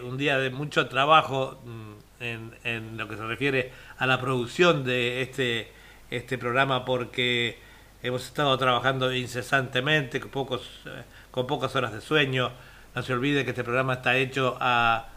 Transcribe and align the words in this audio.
un 0.03 0.17
día 0.17 0.39
de 0.39 0.49
mucho 0.49 0.87
trabajo 0.87 1.61
mm, 1.63 2.23
en, 2.23 2.55
en, 2.63 2.97
lo 2.97 3.07
que 3.07 3.15
se 3.15 3.23
refiere 3.23 3.71
a 3.99 4.07
la 4.07 4.19
producción 4.19 4.83
de 4.83 5.21
este, 5.21 5.71
este 6.09 6.39
programa, 6.39 6.85
porque 6.85 7.59
hemos 8.01 8.25
estado 8.25 8.57
trabajando 8.57 9.13
incesantemente, 9.13 10.19
con, 10.19 10.31
pocos, 10.31 10.81
con 11.29 11.45
pocas 11.45 11.75
horas 11.75 11.93
de 11.93 12.01
sueño. 12.01 12.51
No 12.95 13.03
se 13.03 13.13
olvide 13.13 13.43
que 13.43 13.51
este 13.51 13.63
programa 13.63 13.93
está 13.93 14.17
hecho 14.17 14.57
a 14.59 15.09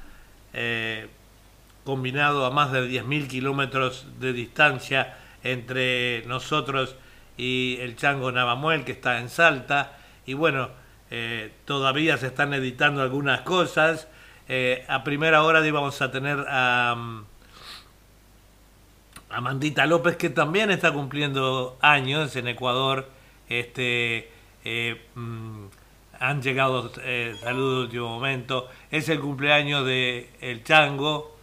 combinado 1.86 2.44
a 2.44 2.50
más 2.50 2.72
de 2.72 2.86
10.000 2.90 3.28
kilómetros 3.28 4.06
de 4.18 4.34
distancia 4.34 5.16
entre 5.52 6.24
nosotros 6.26 6.96
y 7.36 7.78
el 7.80 7.96
Chango 7.96 8.32
Navamuel, 8.32 8.84
que 8.84 8.92
está 8.92 9.18
en 9.20 9.28
Salta. 9.28 9.98
Y 10.24 10.34
bueno, 10.34 10.70
eh, 11.10 11.52
todavía 11.64 12.16
se 12.16 12.28
están 12.28 12.54
editando 12.54 13.02
algunas 13.02 13.42
cosas. 13.42 14.08
Eh, 14.48 14.84
a 14.88 15.04
primera 15.04 15.42
hora 15.42 15.66
íbamos 15.66 16.00
a 16.02 16.10
tener 16.10 16.44
a, 16.48 16.94
mm, 16.96 17.24
a 19.30 19.40
Mandita 19.40 19.86
López, 19.86 20.16
que 20.16 20.30
también 20.30 20.70
está 20.70 20.92
cumpliendo 20.92 21.78
años 21.80 22.34
en 22.36 22.48
Ecuador. 22.48 23.08
Este, 23.48 24.30
eh, 24.64 25.06
mm, 25.14 25.66
han 26.18 26.42
llegado 26.42 26.90
saludos 27.40 27.78
de 27.78 27.84
último 27.84 28.08
momento. 28.08 28.68
Es 28.90 29.08
el 29.08 29.20
cumpleaños 29.20 29.84
de 29.84 30.30
El 30.40 30.64
Chango, 30.64 31.36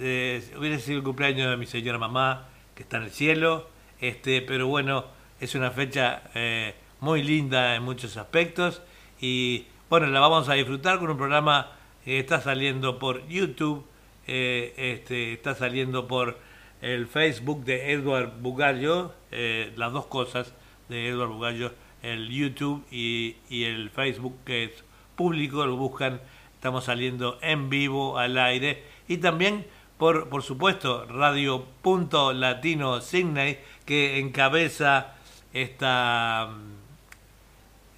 eh, 0.00 0.42
hubiera 0.56 0.78
sido 0.78 0.98
el 0.98 1.04
cumpleaños 1.04 1.50
de 1.50 1.56
mi 1.56 1.66
señora 1.66 1.98
mamá, 1.98 2.48
que 2.74 2.82
está 2.82 2.98
en 2.98 3.04
el 3.04 3.10
cielo, 3.10 3.68
este, 4.00 4.42
pero 4.42 4.66
bueno, 4.66 5.04
es 5.40 5.54
una 5.54 5.70
fecha 5.70 6.22
eh, 6.34 6.74
muy 7.00 7.22
linda 7.22 7.74
en 7.74 7.82
muchos 7.82 8.16
aspectos. 8.16 8.82
Y 9.20 9.66
bueno, 9.90 10.06
la 10.06 10.20
vamos 10.20 10.48
a 10.48 10.54
disfrutar 10.54 10.98
con 10.98 11.10
un 11.10 11.16
programa 11.16 11.72
que 12.04 12.18
está 12.18 12.40
saliendo 12.40 12.98
por 12.98 13.26
YouTube, 13.28 13.84
eh, 14.26 14.74
este, 14.76 15.32
está 15.32 15.54
saliendo 15.54 16.06
por 16.06 16.38
el 16.80 17.06
Facebook 17.06 17.64
de 17.64 17.92
Edward 17.92 18.40
Bugallo, 18.40 19.12
las 19.30 19.92
dos 19.92 20.06
cosas 20.06 20.54
de 20.88 21.08
Edward 21.08 21.30
Bugallo, 21.30 21.72
el 22.02 22.28
YouTube 22.28 22.84
y, 22.90 23.36
y 23.50 23.64
el 23.64 23.90
Facebook 23.90 24.36
que 24.44 24.64
es 24.64 24.84
público, 25.16 25.66
lo 25.66 25.76
buscan. 25.76 26.20
Estamos 26.54 26.84
saliendo 26.84 27.38
en 27.42 27.68
vivo 27.68 28.18
al 28.18 28.38
aire. 28.38 28.84
Y 29.08 29.18
también 29.18 29.66
por, 29.98 30.28
por 30.28 30.42
supuesto, 30.42 31.06
Radio 31.06 31.66
Punto 31.82 32.32
Latino 32.32 33.00
Signey, 33.00 33.58
que 33.84 34.20
encabeza 34.20 35.14
esta, 35.52 36.50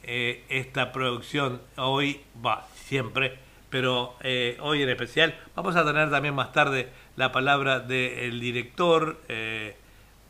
eh, 0.03 0.44
esta 0.49 0.93
producción 0.93 1.61
hoy, 1.77 2.22
va, 2.44 2.66
siempre, 2.75 3.38
pero 3.69 4.16
eh, 4.22 4.56
hoy 4.61 4.83
en 4.83 4.88
especial. 4.88 5.38
Vamos 5.55 5.77
a 5.77 5.84
tener 5.84 6.11
también 6.11 6.34
más 6.34 6.53
tarde 6.53 6.88
la 7.16 7.33
palabra 7.33 7.81
del 7.81 8.41
director 8.41 9.21
eh, 9.28 9.77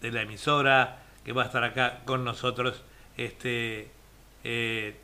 de 0.00 0.10
la 0.10 0.22
emisora, 0.22 0.98
que 1.24 1.32
va 1.32 1.44
a 1.44 1.46
estar 1.46 1.62
acá 1.62 2.00
con 2.04 2.24
nosotros 2.24 2.82
este, 3.16 3.90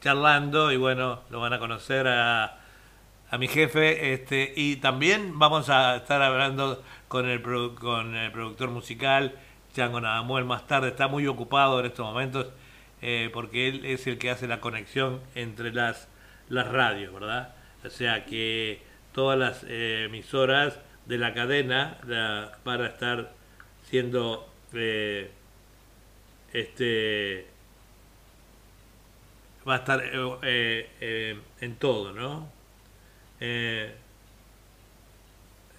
charlando 0.00 0.72
y 0.72 0.76
bueno, 0.78 1.20
lo 1.30 1.38
van 1.40 1.52
a 1.52 1.58
conocer 1.60 2.08
a 2.08 2.55
a 3.36 3.38
mi 3.38 3.48
jefe 3.48 4.14
este 4.14 4.54
y 4.56 4.76
también 4.76 5.38
vamos 5.38 5.68
a 5.68 5.96
estar 5.96 6.22
hablando 6.22 6.82
con 7.06 7.28
el 7.28 7.42
con 7.42 8.16
el 8.16 8.32
productor 8.32 8.70
musical 8.70 9.34
Chango 9.74 10.00
Nadamuel 10.00 10.46
más 10.46 10.66
tarde. 10.66 10.88
Está 10.88 11.06
muy 11.06 11.26
ocupado 11.26 11.78
en 11.80 11.84
estos 11.84 12.06
momentos 12.06 12.46
eh, 13.02 13.28
porque 13.34 13.68
él 13.68 13.84
es 13.84 14.06
el 14.06 14.16
que 14.16 14.30
hace 14.30 14.48
la 14.48 14.60
conexión 14.62 15.20
entre 15.34 15.70
las 15.70 16.08
las 16.48 16.66
radios 16.66 17.12
verdad 17.12 17.54
o 17.84 17.90
sea 17.90 18.24
que 18.24 18.80
todas 19.12 19.38
las 19.38 19.64
eh, 19.68 20.04
emisoras 20.06 20.80
de 21.04 21.18
la 21.18 21.34
cadena 21.34 21.98
para 22.64 22.86
estar 22.86 23.34
siendo 23.82 24.48
eh, 24.72 25.30
este 26.54 27.48
va 29.68 29.74
a 29.74 29.76
estar 29.76 30.02
en 30.42 31.76
todo 31.76 32.14
no 32.14 32.55
eh, 33.40 33.94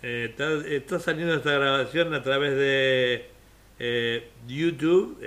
eh, 0.04 0.76
está, 0.76 1.00
saliendo 1.00 1.34
esta 1.34 1.52
grabación 1.52 2.14
a 2.14 2.22
través 2.22 2.56
de 2.56 3.30
eh, 3.80 4.30
YouTube 4.48 5.20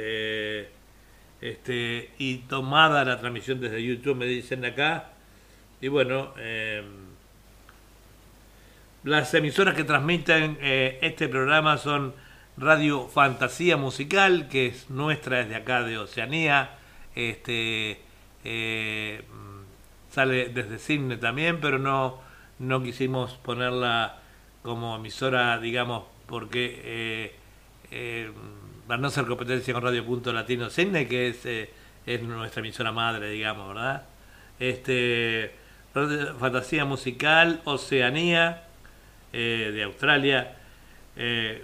este, 1.40 2.10
y 2.18 2.38
tomada 2.48 3.04
la 3.04 3.18
transmisión 3.18 3.60
desde 3.60 3.82
YouTube, 3.82 4.16
me 4.16 4.26
dicen 4.26 4.64
acá. 4.64 5.10
Y 5.80 5.88
bueno, 5.88 6.34
las 9.02 9.32
emisoras 9.32 9.74
que 9.74 9.84
transmiten 9.84 10.58
este 10.60 11.26
programa 11.28 11.78
son 11.78 12.14
Radio 12.58 13.08
Fantasía 13.08 13.78
Musical, 13.78 14.48
que 14.48 14.66
es 14.66 14.90
nuestra 14.90 15.38
desde 15.38 15.56
acá 15.56 15.82
de 15.82 15.96
Oceanía. 15.96 16.76
Este, 17.14 17.98
sale 20.10 20.48
desde 20.48 20.78
Cine 20.78 21.16
también, 21.16 21.60
pero 21.60 21.78
no, 21.78 22.20
no 22.58 22.82
quisimos 22.82 23.32
ponerla 23.34 24.18
como 24.62 24.96
emisora, 24.96 25.58
digamos, 25.58 26.04
porque 26.26 26.80
eh, 26.84 27.34
eh, 27.90 28.30
para 28.86 29.00
no 29.00 29.10
ser 29.10 29.26
competencia 29.26 29.72
con 29.72 29.82
Radio 29.82 30.04
Punto 30.04 30.32
Latino 30.32 30.68
Cine, 30.70 31.06
que 31.08 31.28
es, 31.28 31.46
es 32.06 32.22
nuestra 32.22 32.60
emisora 32.60 32.92
madre, 32.92 33.30
digamos, 33.30 33.68
¿verdad? 33.68 34.04
Este, 34.58 35.54
Fantasía 36.38 36.84
Musical, 36.84 37.60
Oceanía, 37.64 38.64
de 39.32 39.82
Australia, 39.84 40.56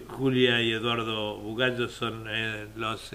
Julia 0.08 0.62
y 0.62 0.72
Eduardo 0.72 1.36
Bugallo 1.38 1.88
son 1.88 2.26
los 2.76 3.12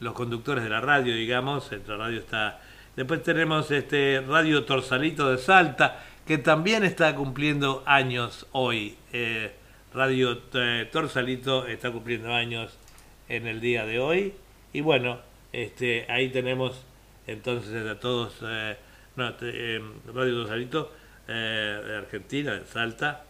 los 0.00 0.14
conductores 0.14 0.62
de 0.62 0.70
la 0.70 0.80
radio, 0.80 1.14
digamos, 1.14 1.70
la 1.86 1.96
radio 1.96 2.18
está... 2.18 2.60
Después 2.96 3.24
tenemos 3.24 3.72
este 3.72 4.22
Radio 4.26 4.64
Torsalito 4.64 5.28
de 5.28 5.38
Salta, 5.38 6.04
que 6.24 6.38
también 6.38 6.84
está 6.84 7.12
cumpliendo 7.16 7.82
años 7.86 8.46
hoy. 8.52 8.96
Eh, 9.12 9.52
radio 9.92 10.40
eh, 10.54 10.88
Torsalito 10.92 11.66
está 11.66 11.90
cumpliendo 11.90 12.32
años 12.32 12.78
en 13.28 13.48
el 13.48 13.60
día 13.60 13.84
de 13.84 13.98
hoy. 13.98 14.34
Y 14.72 14.80
bueno, 14.80 15.18
este, 15.52 16.06
ahí 16.08 16.28
tenemos 16.28 16.84
entonces 17.26 17.84
a 17.84 17.98
todos, 17.98 18.34
eh, 18.42 18.76
Radio 19.16 20.34
Torsalito 20.42 20.92
de 21.26 21.96
Argentina, 21.96 22.54
de 22.54 22.64
Salta, 22.64 23.24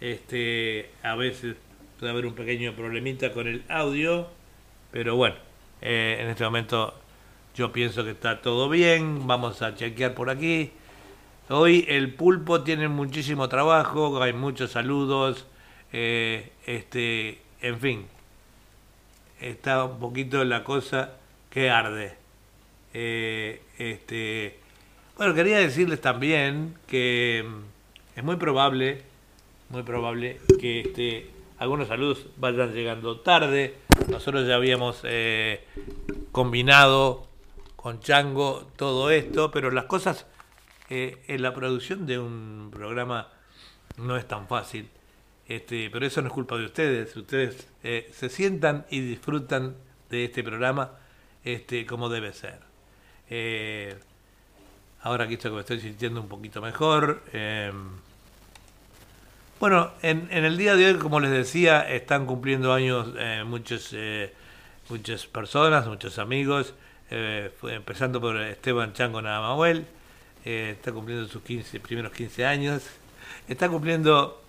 este, 0.00 0.90
a 1.02 1.14
veces 1.16 1.56
puede 1.98 2.12
haber 2.12 2.26
un 2.26 2.34
pequeño 2.34 2.74
problemita 2.74 3.32
con 3.32 3.48
el 3.48 3.64
audio, 3.68 4.28
pero 4.92 5.16
bueno, 5.16 5.36
eh, 5.82 6.18
en 6.20 6.28
este 6.28 6.44
momento 6.44 6.94
yo 7.54 7.72
pienso 7.72 8.04
que 8.04 8.10
está 8.10 8.40
todo 8.40 8.68
bien. 8.68 9.26
Vamos 9.26 9.62
a 9.62 9.74
chequear 9.74 10.14
por 10.14 10.30
aquí. 10.30 10.70
Hoy 11.48 11.84
el 11.88 12.12
pulpo 12.14 12.62
tiene 12.62 12.88
muchísimo 12.88 13.48
trabajo, 13.48 14.22
hay 14.22 14.32
muchos 14.32 14.72
saludos, 14.72 15.46
eh, 15.92 16.52
este, 16.66 17.40
en 17.62 17.80
fin, 17.80 18.06
está 19.40 19.84
un 19.84 19.98
poquito 19.98 20.44
la 20.44 20.62
cosa 20.62 21.14
que 21.50 21.70
arde. 21.70 22.16
este, 22.92 24.58
bueno, 25.16 25.34
quería 25.34 25.58
decirles 25.58 26.00
también 26.00 26.76
que 26.86 27.44
mm, 27.44 28.18
es 28.18 28.24
muy 28.24 28.36
probable, 28.36 29.02
muy 29.70 29.82
probable 29.82 30.40
que 30.60 30.80
este, 30.80 31.30
algunos 31.58 31.88
saludos 31.88 32.26
vayan 32.36 32.72
llegando 32.72 33.20
tarde. 33.20 33.76
Nosotros 34.08 34.46
ya 34.46 34.56
habíamos 34.56 35.00
eh, 35.04 35.64
combinado 36.32 37.26
con 37.76 38.00
Chango 38.00 38.66
todo 38.76 39.10
esto, 39.10 39.50
pero 39.50 39.70
las 39.70 39.84
cosas 39.84 40.26
eh, 40.88 41.22
en 41.28 41.42
la 41.42 41.52
producción 41.54 42.06
de 42.06 42.18
un 42.18 42.70
programa 42.72 43.28
no 43.98 44.16
es 44.16 44.26
tan 44.26 44.48
fácil. 44.48 44.88
Este, 45.46 45.90
pero 45.90 46.06
eso 46.06 46.20
no 46.22 46.28
es 46.28 46.34
culpa 46.34 46.56
de 46.56 46.66
ustedes. 46.66 47.16
Ustedes 47.16 47.68
eh, 47.82 48.10
se 48.12 48.28
sientan 48.28 48.86
y 48.90 49.00
disfrutan 49.00 49.76
de 50.10 50.24
este 50.24 50.42
programa 50.42 50.92
este, 51.44 51.86
como 51.86 52.08
debe 52.08 52.32
ser. 52.32 52.60
Ahora 55.02 55.24
aquí 55.24 55.34
estoy, 55.34 55.50
me 55.52 55.60
estoy 55.60 55.80
sintiendo 55.80 56.20
un 56.20 56.28
poquito 56.28 56.60
mejor. 56.62 57.22
Eh, 59.58 59.60
bueno, 59.60 59.90
en, 60.02 60.28
el 60.30 60.56
día 60.56 60.76
de 60.76 60.86
hoy, 60.86 60.98
como 60.98 61.18
les 61.18 61.30
decía, 61.30 61.80
están 61.80 62.26
cumpliendo 62.26 62.72
años 62.72 63.08
eh, 63.18 63.42
muchos, 63.44 63.90
eh, 63.92 64.32
muchas 64.88 65.26
personas, 65.26 65.86
muchos 65.86 66.18
amigos, 66.18 66.74
empezando 67.10 68.20
por 68.20 68.36
Esteban 68.36 68.92
Chango 68.92 69.20
Namahuel, 69.20 69.86
está 70.44 70.92
cumpliendo 70.92 71.26
sus 71.26 71.42
15, 71.42 71.80
primeros 71.80 72.12
15 72.12 72.44
años, 72.46 72.86
está 73.48 73.68
cumpliendo 73.68 74.42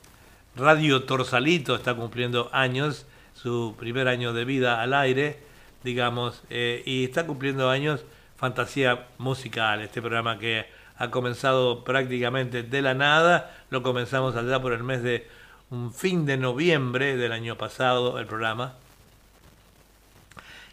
Radio 0.55 1.03
Torsalito, 1.03 1.75
está 1.75 1.95
cumpliendo 1.95 2.49
años, 2.51 3.05
su 3.33 3.75
primer 3.79 4.09
año 4.09 4.33
de 4.33 4.45
vida 4.45 4.81
al 4.81 4.93
aire, 4.93 5.39
digamos, 5.83 6.43
y 6.49 7.05
está 7.05 7.25
cumpliendo 7.25 7.69
años 7.69 8.03
Fantasía 8.35 9.07
Musical, 9.17 9.81
este 9.81 10.01
programa 10.01 10.37
que 10.37 10.67
ha 10.97 11.09
comenzado 11.09 11.85
prácticamente 11.85 12.61
de 12.61 12.81
la 12.81 12.93
nada, 12.93 13.58
lo 13.69 13.83
comenzamos 13.83 14.35
allá 14.35 14.61
por 14.61 14.73
el 14.73 14.83
mes 14.83 15.03
de 15.03 15.27
un 15.69 15.93
fin 15.93 16.25
de 16.25 16.37
noviembre 16.37 17.15
del 17.17 17.31
año 17.31 17.57
pasado, 17.57 18.19
el 18.19 18.25
programa. 18.25 18.75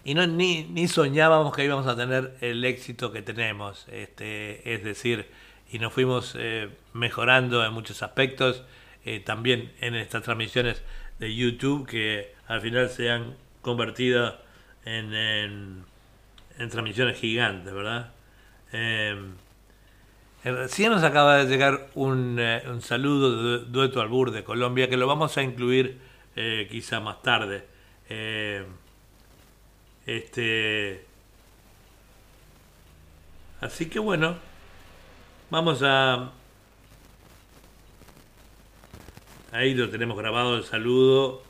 Y 0.04 0.14
no, 0.14 0.26
ni, 0.26 0.64
ni 0.64 0.88
soñábamos 0.88 1.54
que 1.54 1.64
íbamos 1.64 1.86
a 1.86 1.96
tener 1.96 2.36
el 2.40 2.64
éxito 2.64 3.12
que 3.12 3.22
tenemos, 3.22 3.86
este, 3.90 4.74
es 4.74 4.84
decir, 4.84 5.26
y 5.70 5.78
nos 5.78 5.92
fuimos 5.92 6.36
eh, 6.38 6.68
mejorando 6.92 7.64
en 7.64 7.72
muchos 7.72 8.02
aspectos, 8.02 8.62
eh, 9.04 9.20
también 9.20 9.72
en 9.80 9.94
estas 9.94 10.22
transmisiones 10.22 10.82
de 11.18 11.34
YouTube 11.34 11.88
que 11.88 12.34
al 12.46 12.60
final 12.60 12.88
se 12.88 13.10
han 13.10 13.34
convertido 13.62 14.36
en 14.84 15.84
transmisiones 16.70 17.18
gigantes, 17.18 17.74
¿verdad? 17.74 18.12
Eh, 18.72 19.16
recién 20.50 20.92
nos 20.92 21.02
acaba 21.02 21.36
de 21.36 21.46
llegar 21.46 21.88
un, 21.94 22.36
eh, 22.38 22.62
saludo 22.80 23.58
de 23.58 23.64
Dueto 23.66 24.00
Albur 24.00 24.30
de 24.30 24.44
Colombia 24.44 24.88
que 24.88 24.96
lo 24.96 25.06
vamos 25.06 25.36
a 25.36 25.42
incluir 25.42 26.00
eh, 26.36 26.68
quizá 26.70 27.00
más 27.00 27.22
tarde. 27.22 27.64
este, 30.06 31.04
así 33.60 33.86
que 33.86 33.98
bueno, 33.98 34.36
vamos 35.50 35.80
a... 35.82 36.32
Ahí 39.52 39.74
lo 39.74 39.88
tenemos 39.88 40.18
grabado 40.18 40.56
el 40.56 40.64
saludo. 40.64 41.42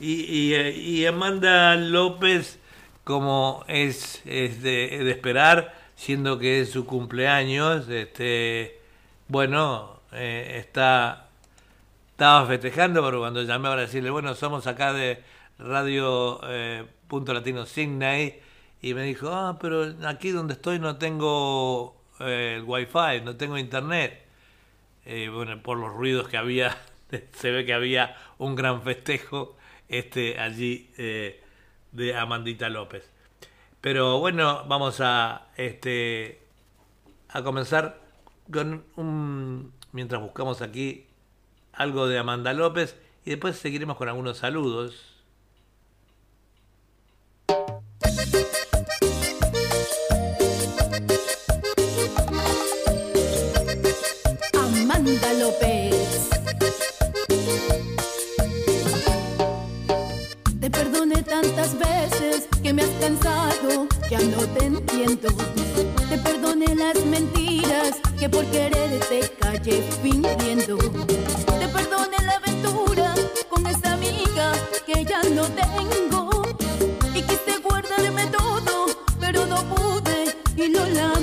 Y, 0.00 0.22
y, 0.22 0.54
y 0.54 1.06
Amanda 1.06 1.74
López 1.74 2.60
como 3.06 3.64
es, 3.68 4.20
de, 4.24 5.08
esperar, 5.12 5.75
siendo 5.96 6.38
que 6.38 6.60
es 6.60 6.70
su 6.70 6.86
cumpleaños, 6.86 7.88
este, 7.88 8.80
bueno, 9.28 10.00
eh, 10.12 10.58
está, 10.58 11.28
estaba 12.10 12.46
festejando, 12.46 13.02
pero 13.04 13.20
cuando 13.20 13.42
llamé 13.42 13.68
para 13.68 13.82
decirle, 13.82 14.10
bueno, 14.10 14.34
somos 14.34 14.66
acá 14.66 14.92
de 14.92 15.22
Radio 15.58 16.40
eh, 16.44 16.84
Punto 17.08 17.32
Latino 17.34 17.66
Sydney, 17.66 18.40
y 18.82 18.94
me 18.94 19.02
dijo, 19.02 19.30
ah, 19.30 19.58
pero 19.60 19.94
aquí 20.06 20.30
donde 20.30 20.54
estoy 20.54 20.78
no 20.78 20.96
tengo 20.98 21.96
eh, 22.20 22.56
el 22.58 22.64
wifi, 22.64 23.22
no 23.24 23.36
tengo 23.36 23.58
internet. 23.58 24.22
bueno, 25.32 25.60
por 25.62 25.78
los 25.78 25.92
ruidos 25.92 26.28
que 26.28 26.36
había, 26.36 26.76
se 27.32 27.50
ve 27.50 27.64
que 27.64 27.72
había 27.72 28.16
un 28.38 28.54
gran 28.54 28.82
festejo 28.82 29.56
este, 29.88 30.38
allí 30.38 30.90
de 30.96 32.16
Amandita 32.16 32.68
López. 32.68 33.15
Pero 33.86 34.18
bueno, 34.18 34.64
vamos 34.66 35.00
a 35.00 35.46
este 35.56 36.40
a 37.28 37.44
comenzar 37.44 38.00
con 38.52 38.84
un 38.96 39.72
mientras 39.92 40.20
buscamos 40.20 40.60
aquí 40.60 41.06
algo 41.72 42.08
de 42.08 42.18
Amanda 42.18 42.52
López 42.52 43.00
y 43.24 43.30
después 43.30 43.56
seguiremos 43.58 43.96
con 43.96 44.08
algunos 44.08 44.38
saludos. 44.38 45.15
ya 64.10 64.20
no 64.20 64.46
te 64.54 64.66
entiendo. 64.66 65.28
Te 66.08 66.18
perdoné 66.18 66.74
las 66.74 67.04
mentiras 67.04 67.96
que 68.18 68.28
por 68.28 68.44
quererte 68.46 69.32
calle 69.40 69.82
fingiendo. 70.02 70.76
Te 70.76 71.68
perdoné 71.68 72.16
la 72.22 72.36
aventura 72.36 73.14
con 73.48 73.66
esa 73.66 73.94
amiga 73.94 74.52
que 74.86 75.04
ya 75.04 75.22
no 75.34 75.44
tengo. 75.44 76.42
Y 77.14 77.22
quise 77.22 77.58
guardarme 77.62 78.26
todo, 78.26 78.86
pero 79.20 79.46
no 79.46 79.62
pude 79.74 80.36
y 80.56 80.68
lo 80.68 80.80
no 80.80 80.94
la 80.94 81.15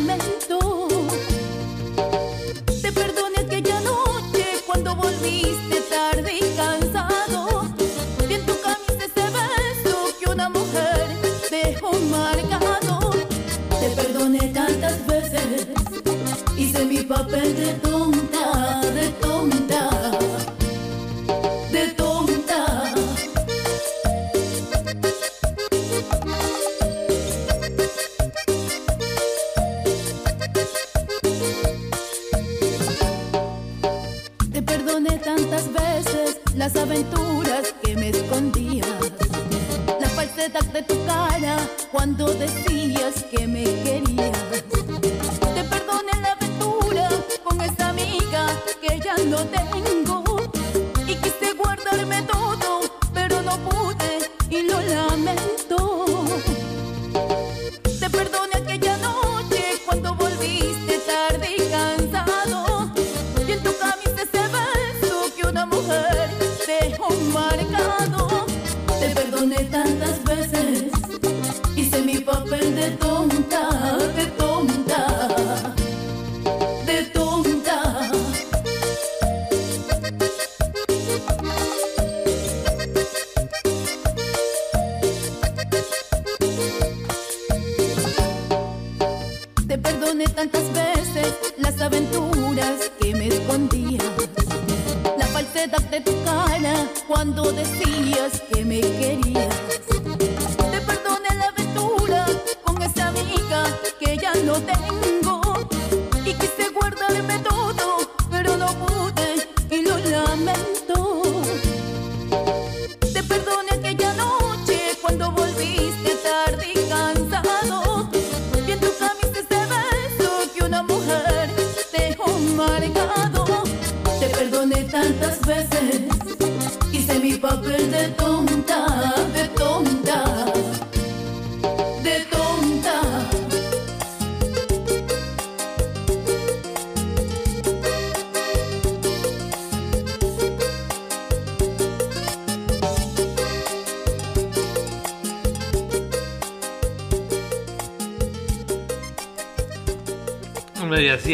cuando 42.15 42.34
decías 42.36 42.72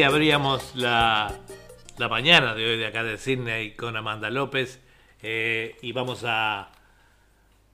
abríamos 0.09 0.75
la, 0.75 1.37
la 1.99 2.09
mañana 2.09 2.55
de 2.55 2.65
hoy 2.65 2.77
de 2.79 2.87
acá 2.87 3.03
de 3.03 3.19
Sydney 3.19 3.75
con 3.75 3.95
Amanda 3.95 4.31
López 4.31 4.79
eh, 5.21 5.77
y 5.83 5.91
vamos 5.91 6.23
a, 6.25 6.71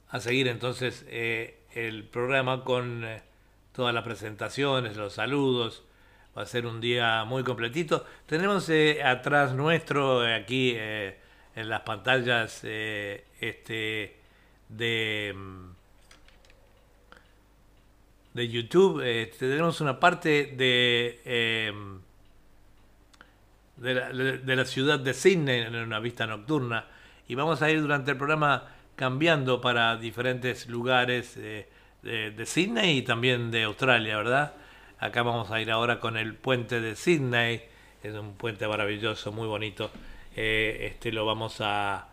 a 0.10 0.20
seguir 0.20 0.50
entonces 0.50 1.06
eh, 1.08 1.62
el 1.74 2.04
programa 2.04 2.66
con 2.66 3.06
eh, 3.06 3.24
todas 3.72 3.94
las 3.94 4.04
presentaciones, 4.04 4.98
los 4.98 5.14
saludos. 5.14 5.86
Va 6.38 6.42
a 6.42 6.46
ser 6.46 6.66
un 6.66 6.82
día 6.82 7.24
muy 7.24 7.46
completito. 7.46 8.06
Tenemos 8.26 8.70
atrás 9.02 9.54
nuestro, 9.54 10.20
aquí 10.20 10.76
en 10.76 11.70
las 11.70 11.84
pantallas, 11.84 12.66
este 12.66 14.20
de, 14.68 15.34
mm, 15.34 15.70
de 18.34 18.50
YouTube, 18.50 19.02
tenemos 19.40 19.80
una 19.80 19.98
parte 20.02 20.48
de, 20.58 21.95
de, 23.86 23.94
la, 23.94 24.10
de 24.12 24.56
la 24.56 24.66
ciudad 24.66 25.00
de 25.00 25.14
Sydney 25.14 25.62
en 25.62 25.76
una 25.76 26.00
vista 26.00 26.26
nocturna 26.28 26.86
y 27.28 27.36
vamos 27.36 27.62
a 27.62 27.70
ir 27.72 27.82
durante 27.82 28.12
el 28.12 28.18
programa 28.18 28.64
cambiando 28.96 29.62
para 29.62 29.96
diferentes 29.98 30.68
lugares 30.68 31.36
eh, 31.38 31.68
de, 32.02 32.32
de 32.32 32.46
Sydney 32.46 32.98
y 32.98 33.02
también 33.02 33.52
de 33.52 33.64
Australia, 33.64 34.18
¿verdad? 34.18 34.54
Acá 35.00 35.24
vamos 35.24 35.52
a 35.52 35.60
ir 35.62 35.72
ahora 35.72 36.00
con 36.00 36.18
el 36.18 36.34
puente 36.36 36.80
de 36.80 36.96
Sydney, 36.96 37.62
es 38.04 38.14
un 38.14 38.34
puente 38.36 38.68
maravilloso, 38.68 39.32
muy 39.32 39.48
bonito. 39.48 39.92
Eh, 40.36 40.88
este 40.92 41.12
lo 41.12 41.26
vamos 41.26 41.62
a, 41.62 42.08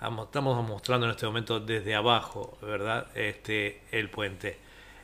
a 0.00 0.10
mo- 0.10 0.24
estamos 0.24 0.66
mostrando 0.66 1.06
en 1.06 1.12
este 1.12 1.26
momento 1.26 1.60
desde 1.60 1.94
abajo, 1.94 2.58
¿verdad? 2.62 3.06
Este 3.14 3.82
el 3.90 4.08
puente. 4.10 4.58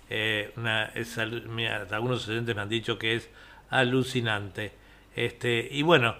Eh, 0.08 0.52
una, 0.56 0.86
es 0.94 1.18
mira, 1.48 1.86
algunos 1.90 2.26
oyentes 2.28 2.54
me 2.56 2.62
han 2.62 2.68
dicho 2.68 2.98
que 2.98 3.14
es 3.16 3.28
alucinante. 3.70 4.72
Este, 5.16 5.68
y 5.70 5.82
bueno, 5.82 6.14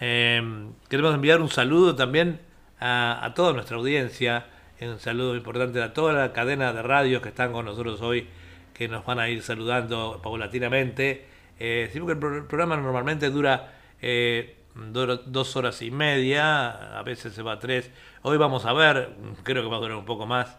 eh, 0.00 0.42
queremos 0.88 1.14
enviar 1.14 1.40
un 1.40 1.48
saludo 1.48 1.94
también 1.94 2.40
a, 2.80 3.32
toda 3.36 3.52
nuestra 3.52 3.76
audiencia, 3.76 4.46
un 4.80 4.98
saludo 4.98 5.36
importante 5.36 5.80
a 5.80 5.92
toda 5.92 6.12
la 6.12 6.32
cadena 6.32 6.72
de 6.72 6.82
radios 6.82 7.22
que 7.22 7.28
están 7.28 7.52
con 7.52 7.64
nosotros 7.66 8.00
hoy, 8.00 8.26
que 8.74 8.88
nos 8.88 9.04
van 9.04 9.20
a 9.20 9.28
ir 9.28 9.42
saludando 9.42 10.20
paulatinamente. 10.22 11.26
Eh, 11.60 11.88
sí, 11.92 12.00
porque 12.00 12.14
el 12.14 12.18
pro- 12.18 12.36
el 12.36 12.44
programa 12.46 12.76
normalmente 12.76 13.30
dura 13.30 13.72
eh, 14.00 14.56
do- 14.74 15.18
dos 15.18 15.54
horas 15.56 15.80
y 15.82 15.90
media, 15.92 16.98
a 16.98 17.02
veces 17.04 17.32
se 17.34 17.42
va 17.42 17.52
a 17.52 17.58
tres. 17.60 17.90
Hoy 18.22 18.38
vamos 18.38 18.64
a 18.64 18.72
ver, 18.72 19.10
creo 19.44 19.62
que 19.62 19.68
va 19.68 19.76
a 19.76 19.80
durar 19.80 19.96
un 19.96 20.04
poco 20.04 20.26
más. 20.26 20.58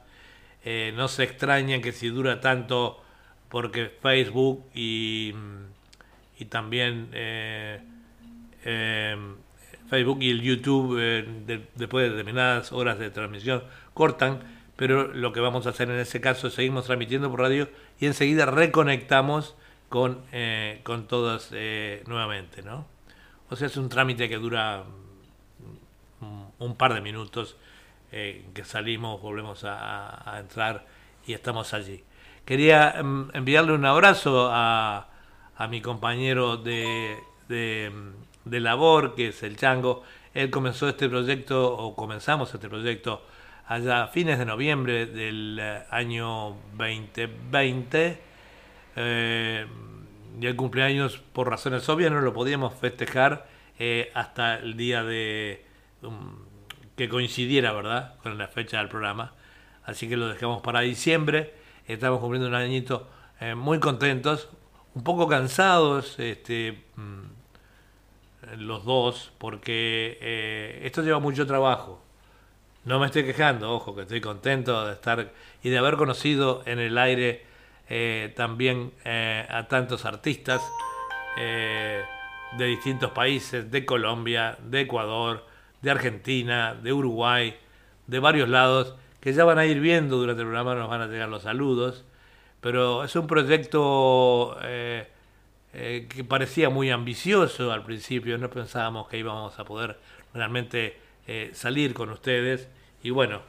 Eh, 0.64 0.94
no 0.96 1.08
se 1.10 1.24
extrañen 1.24 1.82
que 1.82 1.92
si 1.92 2.08
dura 2.08 2.40
tanto 2.40 3.04
porque 3.50 3.88
Facebook 4.02 4.66
y, 4.74 5.34
y 6.44 6.46
también 6.46 7.08
eh, 7.14 7.80
eh, 8.66 9.16
Facebook 9.90 10.22
y 10.22 10.30
el 10.32 10.42
YouTube 10.42 10.98
eh, 11.00 11.26
de- 11.46 11.66
después 11.76 12.04
de 12.04 12.10
determinadas 12.12 12.74
horas 12.74 13.00
de 13.00 13.10
transmisión 13.10 13.64
cortan, 13.94 14.42
pero 14.76 15.08
lo 15.08 15.32
que 15.32 15.40
vamos 15.40 15.66
a 15.66 15.70
hacer 15.70 15.90
en 15.90 16.00
ese 16.00 16.20
caso 16.20 16.48
es 16.48 16.54
seguimos 16.56 16.86
transmitiendo 16.86 17.30
por 17.32 17.40
radio 17.40 17.70
y 18.00 18.08
enseguida 18.08 18.46
reconectamos 18.46 19.56
con, 19.88 20.22
con 20.84 21.08
todas 21.08 21.52
nuevamente, 22.08 22.64
¿no? 22.64 22.88
O 23.52 23.56
sea, 23.56 23.68
es 23.68 23.78
un 23.78 23.88
trámite 23.90 24.28
que 24.28 24.38
dura 24.38 24.84
un, 26.22 26.48
un 26.58 26.76
par 26.76 26.96
de 26.96 27.02
minutos 27.02 27.56
que 28.12 28.64
salimos, 28.66 29.22
volvemos 29.22 29.64
a, 29.64 30.32
a 30.36 30.40
entrar 30.40 30.86
y 31.28 31.34
estamos 31.34 31.74
allí. 31.76 32.04
Quería 32.46 32.96
mm, 33.04 33.30
enviarle 33.34 33.74
un 33.74 33.86
abrazo 33.86 34.50
a, 34.52 35.08
a 35.58 35.68
mi 35.68 35.82
compañero 35.82 36.58
de, 36.58 37.18
de, 37.48 38.60
labor, 38.60 39.16
que 39.16 39.30
es 39.30 39.44
el 39.44 39.58
Chango. 39.58 40.04
Él 40.34 40.50
comenzó 40.50 40.90
este 40.90 41.08
proyecto, 41.10 41.76
o 41.76 41.96
comenzamos 41.96 42.54
este 42.54 42.70
proyecto, 42.70 43.26
allá 43.68 44.04
a 44.04 44.08
fines 44.08 44.40
de 44.40 44.46
noviembre 44.46 45.06
del 45.06 45.60
eh, 45.62 45.84
año 45.92 46.56
2020. 46.78 48.20
Eh, 48.96 49.66
y 50.40 50.46
el 50.46 50.56
cumpleaños, 50.56 51.22
por 51.34 51.50
razones 51.50 51.88
obvias, 51.90 52.12
no 52.12 52.22
lo 52.22 52.34
podíamos 52.34 52.74
festejar 52.74 53.48
hasta 54.14 54.56
el 54.60 54.78
día 54.78 55.04
de 55.04 55.66
um, 56.04 56.38
que 56.96 57.10
coincidiera, 57.10 57.74
¿verdad?, 57.74 58.16
con 58.24 58.38
la 58.38 58.48
fecha 58.48 58.78
del 58.78 58.88
programa. 58.88 59.34
Así 59.84 60.08
que 60.08 60.16
lo 60.16 60.30
dejamos 60.30 60.62
para 60.62 60.80
diciembre. 60.82 61.54
Estamos 61.86 62.20
cumpliendo 62.20 62.48
un 62.48 62.56
añito 62.56 63.10
muy 63.56 63.80
contentos, 63.80 64.50
un 64.96 65.04
poco 65.04 65.28
cansados, 65.28 66.20
este, 66.20 66.84
mm, 66.96 68.58
los 68.58 68.86
dos, 68.86 69.32
porque 69.38 70.80
esto 70.84 71.02
lleva 71.02 71.20
mucho 71.20 71.48
trabajo. 71.48 72.02
No 72.86 73.00
me 73.00 73.06
estoy 73.06 73.24
quejando, 73.24 73.72
ojo, 73.72 73.96
que 73.96 74.02
estoy 74.02 74.20
contento 74.20 74.86
de 74.86 74.94
estar 74.94 75.32
y 75.64 75.70
de 75.70 75.78
haber 75.78 75.96
conocido 75.96 76.64
en 76.66 76.80
el 76.80 76.98
aire 76.98 77.46
eh, 77.90 78.34
también 78.36 78.92
eh, 79.06 79.46
a 79.50 79.68
tantos 79.68 80.06
artistas 80.06 80.62
eh, 81.38 82.02
de 82.58 82.66
distintos 82.66 83.12
países, 83.12 83.72
de 83.72 83.86
Colombia, 83.86 84.58
de 84.62 84.82
Ecuador, 84.82 85.46
de 85.82 85.92
Argentina, 85.92 86.76
de 86.76 86.92
Uruguay, 86.92 87.58
de 88.08 88.20
varios 88.20 88.50
lados, 88.50 88.96
que 89.22 89.32
ya 89.32 89.46
van 89.46 89.60
a 89.60 89.66
ir 89.66 89.80
viendo 89.80 90.18
durante 90.18 90.42
el 90.42 90.48
programa, 90.48 90.76
nos 90.76 90.90
van 90.90 91.02
a 91.02 91.08
llegar 91.08 91.30
los 91.30 91.44
saludos, 91.44 92.04
pero 92.64 93.04
es 93.04 93.16
un 93.16 93.28
proyecto 93.28 94.58
que 95.72 96.26
parecía 96.28 96.70
muy 96.70 96.90
ambicioso 96.90 97.72
al 97.72 97.84
principio, 97.84 98.38
no 98.38 98.50
pensábamos 98.50 99.08
que 99.08 99.18
íbamos 99.18 99.60
a 99.60 99.66
poder 99.66 99.98
realmente 100.34 100.98
eh, 101.28 101.52
salir 101.54 101.94
con 101.94 102.10
ustedes. 102.10 102.68
Y 103.02 103.10
bueno, 103.12 103.42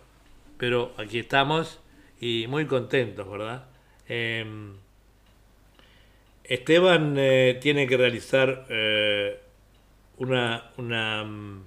pero 0.59 0.95
aquí 0.99 1.19
estamos 1.19 1.81
y 2.21 2.47
muy 2.49 2.67
contentos, 2.67 3.29
¿verdad? 3.29 3.67
Em, 4.09 4.77
Esteban 6.45 7.17
eh, 7.19 7.59
tiene 7.61 7.87
que 7.87 7.97
realizar 7.97 8.67
eh, 8.69 9.41
una, 10.19 10.71
una 10.77 11.25
mm, 11.25 11.65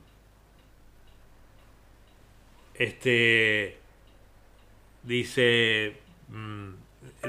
este 2.75 3.77
dice 5.03 5.97
mm, 6.29 6.73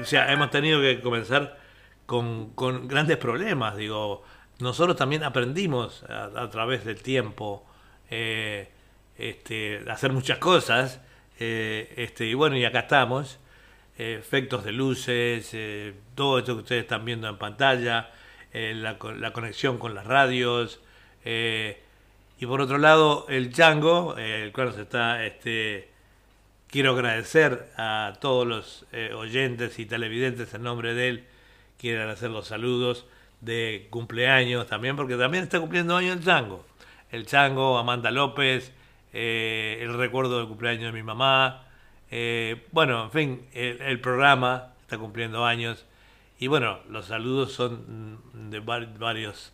o 0.01 0.05
sea 0.05 0.31
hemos 0.31 0.49
tenido 0.49 0.81
que 0.81 1.01
comenzar 1.01 1.57
con, 2.05 2.51
con 2.51 2.87
grandes 2.87 3.17
problemas 3.17 3.77
digo 3.77 4.23
nosotros 4.59 4.97
también 4.97 5.23
aprendimos 5.23 6.03
a 6.03 6.49
través 6.49 6.83
del 6.83 7.01
tiempo 7.01 7.65
eh, 8.09 8.69
este, 9.17 9.81
hacer 9.89 10.11
muchas 10.11 10.37
cosas. 10.37 11.01
Eh, 11.39 11.93
este, 11.97 12.25
y 12.25 12.33
bueno, 12.33 12.57
y 12.57 12.65
acá 12.65 12.79
estamos. 12.79 13.39
Eh, 13.97 14.17
efectos 14.19 14.63
de 14.63 14.71
luces, 14.71 15.55
todo 16.15 16.39
esto 16.39 16.55
que 16.55 16.61
ustedes 16.61 16.83
están 16.83 17.03
viendo 17.05 17.27
en 17.27 17.37
pantalla, 17.37 18.11
la, 18.53 18.97
conexión 18.97 19.77
con 19.77 19.93
las 19.93 20.05
radios. 20.05 20.81
y 21.25 22.45
por 22.45 22.61
otro 22.61 22.77
lado, 22.77 23.25
el 23.29 23.53
Chango, 23.53 24.17
el 24.17 24.51
cual 24.53 24.73
se 24.73 24.83
está. 24.83 25.25
Este, 25.25 25.89
quiero 26.69 26.91
agradecer 26.91 27.69
a 27.77 28.13
todos 28.19 28.47
los 28.47 28.85
oyentes 29.15 29.79
y 29.79 29.85
televidentes 29.85 30.53
en 30.53 30.63
nombre 30.63 30.93
de 30.93 31.09
él. 31.09 31.27
Quiero 31.77 32.09
hacer 32.09 32.29
los 32.29 32.47
saludos 32.47 33.05
de 33.41 33.87
cumpleaños 33.89 34.67
también, 34.67 34.95
porque 34.95 35.15
también 35.15 35.43
está 35.43 35.59
cumpliendo 35.59 35.95
años 35.95 36.17
el 36.17 36.23
Chango 36.23 36.65
el 37.11 37.25
Chango, 37.25 37.77
Amanda 37.77 38.11
López, 38.11 38.71
eh, 39.13 39.79
el 39.81 39.97
recuerdo 39.97 40.37
del 40.37 40.47
cumpleaños 40.47 40.85
de 40.85 40.91
mi 40.91 41.03
mamá. 41.03 41.63
Eh, 42.11 42.67
bueno, 42.71 43.05
en 43.05 43.11
fin, 43.11 43.47
el, 43.53 43.99
programa 43.99 44.73
está 44.81 44.97
cumpliendo 44.97 45.45
años. 45.45 45.85
Y 46.39 46.47
bueno, 46.47 46.79
los 46.89 47.05
saludos 47.05 47.53
son 47.53 48.19
de 48.49 48.59
varios, 48.59 49.53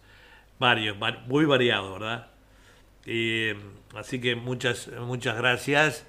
varios, 0.59 0.97
muy 1.27 1.45
variados, 1.45 1.99
¿verdad? 1.99 2.27
así 3.95 4.19
que 4.19 4.35
muchas, 4.35 4.89
muchas 4.99 5.37
gracias. 5.37 6.07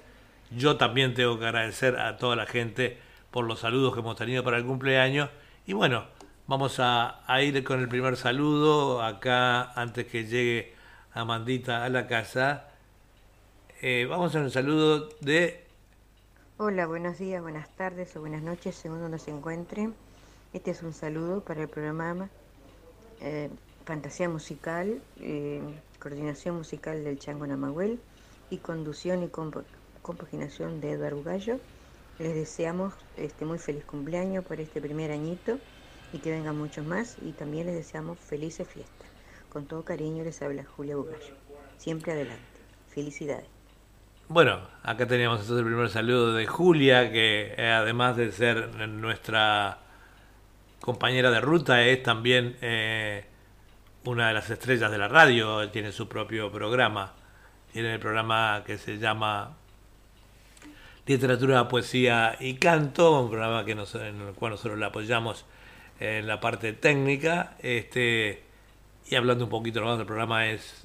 Yo 0.51 0.77
también 0.77 1.13
tengo 1.13 1.37
que 1.39 1.45
agradecer 1.45 1.99
a 1.99 2.17
toda 2.17 2.35
la 2.35 2.45
gente 2.45 2.97
por 3.31 3.45
los 3.45 3.59
saludos 3.59 3.93
que 3.93 3.99
hemos 3.99 4.15
tenido 4.15 4.43
para 4.43 4.57
el 4.57 4.65
cumpleaños. 4.65 5.29
Y 5.65 5.73
bueno, 5.73 6.05
vamos 6.47 6.79
a 6.79 7.21
ir 7.41 7.63
con 7.63 7.79
el 7.79 7.89
primer 7.89 8.15
saludo 8.15 9.03
acá 9.03 9.71
antes 9.73 10.05
que 10.07 10.25
llegue 10.25 10.73
Amandita 11.13 11.83
a 11.83 11.89
la 11.89 12.07
casa. 12.07 12.67
Eh, 13.81 14.07
vamos 14.09 14.35
a 14.35 14.39
un 14.39 14.51
saludo 14.51 15.09
de... 15.21 15.65
Hola, 16.57 16.87
buenos 16.87 17.17
días, 17.19 17.41
buenas 17.41 17.69
tardes 17.75 18.15
o 18.15 18.21
buenas 18.21 18.41
noches, 18.41 18.75
según 18.75 19.01
donde 19.01 19.19
se 19.19 19.31
encuentren. 19.31 19.93
Este 20.53 20.71
es 20.71 20.81
un 20.81 20.93
saludo 20.93 21.41
para 21.41 21.61
el 21.63 21.67
programa 21.67 22.29
eh, 23.19 23.49
Fantasía 23.85 24.29
Musical, 24.29 25.01
eh, 25.19 25.61
coordinación 25.99 26.55
musical 26.55 27.03
del 27.03 27.19
Chango 27.19 27.45
Namahuel 27.45 27.99
y 28.49 28.57
conducción 28.57 29.23
y 29.23 29.27
compaginación 30.07 30.79
de 30.79 30.93
Eduardo 30.93 31.21
Gallo. 31.21 31.59
Les 32.17 32.33
deseamos 32.33 32.93
este 33.17 33.45
muy 33.45 33.59
feliz 33.59 33.83
cumpleaños 33.83 34.43
por 34.45 34.59
este 34.59 34.81
primer 34.81 35.11
añito 35.11 35.59
y 36.13 36.19
que 36.19 36.31
vengan 36.31 36.57
muchos 36.57 36.85
más 36.85 37.17
y 37.21 37.33
también 37.33 37.67
les 37.67 37.75
deseamos 37.75 38.17
felices 38.17 38.67
fiestas. 38.67 39.07
Con 39.49 39.65
todo 39.65 39.83
cariño 39.83 40.23
les 40.23 40.41
habla 40.41 40.63
Julia 40.63 40.95
Bugallo. 40.95 41.35
Siempre 41.77 42.13
adelante. 42.13 42.41
Felicidades. 42.89 43.45
Bueno, 44.29 44.61
acá 44.81 45.05
teníamos 45.07 45.41
entonces 45.41 45.59
el 45.59 45.65
primer 45.65 45.89
saludo 45.89 46.33
de 46.33 46.47
Julia, 46.47 47.11
que 47.11 47.53
eh, 47.57 47.71
además 47.71 48.17
de 48.17 48.31
ser 48.31 48.87
nuestra 48.87 49.79
compañera 50.81 51.31
de 51.31 51.41
ruta, 51.41 51.83
es 51.83 52.01
también 52.01 52.57
eh, 52.61 53.25
una 54.05 54.29
de 54.29 54.33
las 54.33 54.49
estrellas 54.49 54.89
de 54.89 54.97
la 54.97 55.07
radio, 55.07 55.69
tiene 55.69 55.91
su 55.91 56.07
propio 56.07 56.51
programa. 56.51 57.13
Tiene 57.71 57.93
el 57.93 57.99
programa 57.99 58.63
que 58.65 58.77
se 58.77 58.97
llama 58.97 59.56
Literatura, 61.07 61.67
Poesía 61.69 62.35
y 62.39 62.55
Canto, 62.55 63.21
un 63.21 63.29
programa 63.29 63.63
que 63.63 63.71
en 63.71 63.79
el 63.79 64.33
cual 64.35 64.51
nosotros 64.51 64.77
la 64.77 64.87
apoyamos 64.87 65.45
en 65.99 66.27
la 66.27 66.39
parte 66.41 66.73
técnica. 66.73 67.55
Este, 67.59 68.43
y 69.09 69.15
hablando 69.15 69.45
un 69.45 69.49
poquito 69.49 69.81
más 69.81 69.97
del 69.97 70.05
programa 70.05 70.47
es, 70.47 70.83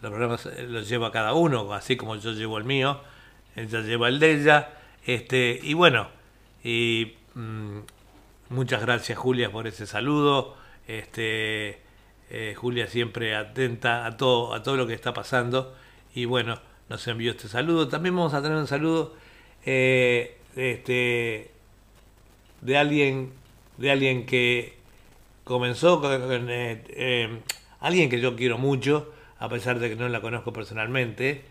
los 0.00 0.10
programas 0.10 0.48
los 0.68 0.88
lleva 0.88 1.12
cada 1.12 1.34
uno, 1.34 1.72
así 1.74 1.96
como 1.96 2.16
yo 2.16 2.32
llevo 2.32 2.56
el 2.58 2.64
mío, 2.64 3.00
ella 3.54 3.80
lleva 3.80 4.08
el 4.08 4.18
de 4.18 4.32
ella, 4.32 4.70
este, 5.04 5.58
y 5.62 5.74
bueno, 5.74 6.08
y 6.64 7.14
mm, 7.34 7.78
muchas 8.50 8.80
gracias 8.82 9.18
Julia 9.18 9.50
por 9.50 9.66
ese 9.66 9.86
saludo, 9.86 10.56
este, 10.86 11.80
eh, 12.30 12.54
Julia 12.56 12.86
siempre 12.86 13.36
atenta 13.36 14.06
a 14.06 14.16
todo, 14.16 14.54
a 14.54 14.62
todo 14.62 14.76
lo 14.76 14.86
que 14.86 14.94
está 14.94 15.12
pasando, 15.12 15.74
y 16.14 16.24
bueno, 16.24 16.58
nos 16.88 17.06
envió 17.08 17.32
este 17.32 17.48
saludo, 17.48 17.88
también 17.88 18.16
vamos 18.16 18.34
a 18.34 18.42
tener 18.42 18.56
un 18.56 18.66
saludo 18.66 19.14
eh, 19.66 20.36
este, 20.54 21.50
de 22.60 22.76
alguien, 22.78 23.32
de 23.78 23.90
alguien 23.90 24.24
que 24.24 24.74
comenzó 25.42 26.00
con 26.00 26.48
eh, 26.48 26.84
eh, 26.90 27.40
alguien 27.80 28.08
que 28.08 28.20
yo 28.20 28.36
quiero 28.36 28.58
mucho, 28.58 29.12
a 29.38 29.48
pesar 29.48 29.80
de 29.80 29.90
que 29.90 29.96
no 29.96 30.08
la 30.08 30.20
conozco 30.20 30.52
personalmente, 30.52 31.42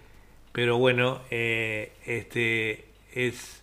pero 0.53 0.77
bueno, 0.77 1.19
este 1.29 2.85
es, 3.13 3.61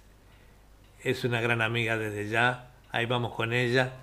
es 1.02 1.24
una 1.24 1.40
gran 1.40 1.62
amiga 1.62 1.96
desde 1.96 2.28
ya, 2.28 2.70
ahí 2.90 3.06
vamos 3.06 3.34
con 3.34 3.54
ella. 3.54 3.94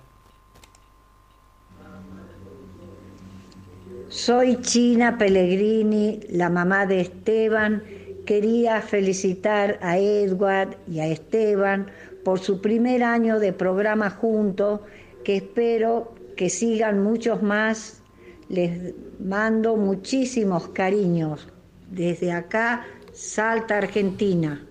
Soy 4.08 4.60
China 4.60 5.16
Pellegrini, 5.16 6.18
la 6.30 6.50
mamá 6.50 6.86
de 6.86 7.02
Esteban. 7.02 7.99
Quería 8.30 8.80
felicitar 8.80 9.80
a 9.82 9.98
Edward 9.98 10.76
y 10.86 11.00
a 11.00 11.08
Esteban 11.08 11.90
por 12.24 12.38
su 12.38 12.60
primer 12.60 13.02
año 13.02 13.40
de 13.40 13.52
programa 13.52 14.08
juntos, 14.08 14.82
que 15.24 15.38
espero 15.38 16.14
que 16.36 16.48
sigan 16.48 17.02
muchos 17.02 17.42
más. 17.42 18.04
Les 18.48 18.94
mando 19.18 19.74
muchísimos 19.74 20.68
cariños. 20.68 21.48
Desde 21.90 22.30
acá, 22.30 22.86
Salta, 23.12 23.78
Argentina. 23.78 24.64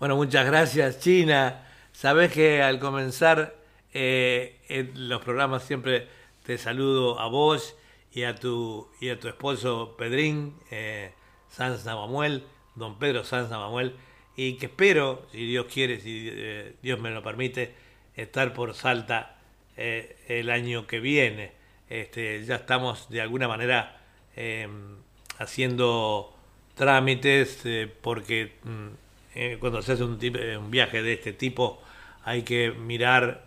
Bueno, 0.00 0.16
muchas 0.16 0.44
gracias, 0.44 0.98
China. 0.98 1.68
Sabes 1.92 2.32
que 2.32 2.60
al 2.62 2.80
comenzar 2.80 3.54
eh, 3.94 4.90
los 4.96 5.22
programas 5.22 5.62
siempre 5.62 6.08
te 6.42 6.58
saludo 6.58 7.20
a 7.20 7.28
vos 7.28 7.76
y 8.10 8.24
a 8.24 8.34
tu, 8.34 8.88
y 9.00 9.10
a 9.10 9.20
tu 9.20 9.28
esposo 9.28 9.94
Pedrín, 9.96 10.56
eh, 10.72 11.12
Sanz 11.50 11.84
Namamuel, 11.84 12.44
don 12.74 12.98
Pedro 12.98 13.24
Sanz 13.24 13.50
Namamuel, 13.50 13.94
y 14.36 14.54
que 14.54 14.66
espero, 14.66 15.26
si 15.32 15.46
Dios 15.46 15.66
quiere, 15.66 16.00
si 16.00 16.28
eh, 16.30 16.74
Dios 16.80 17.00
me 17.00 17.10
lo 17.10 17.22
permite, 17.24 17.74
estar 18.14 18.52
por 18.54 18.74
Salta 18.74 19.36
eh, 19.76 20.16
el 20.28 20.50
año 20.50 20.86
que 20.86 21.00
viene. 21.00 21.52
Este, 21.90 22.44
ya 22.44 22.54
estamos 22.56 23.08
de 23.10 23.20
alguna 23.20 23.48
manera 23.48 24.00
em, 24.36 24.96
haciendo 25.38 26.36
trámites 26.76 27.62
eh, 27.64 27.92
porque 28.00 28.52
mm, 28.62 29.58
cuando 29.58 29.82
se 29.82 29.92
hace 29.92 30.04
un, 30.04 30.70
viaje 30.70 31.02
de 31.02 31.14
este 31.14 31.32
tipo 31.32 31.82
hay 32.24 32.42
que 32.42 32.72
mirar 32.72 33.46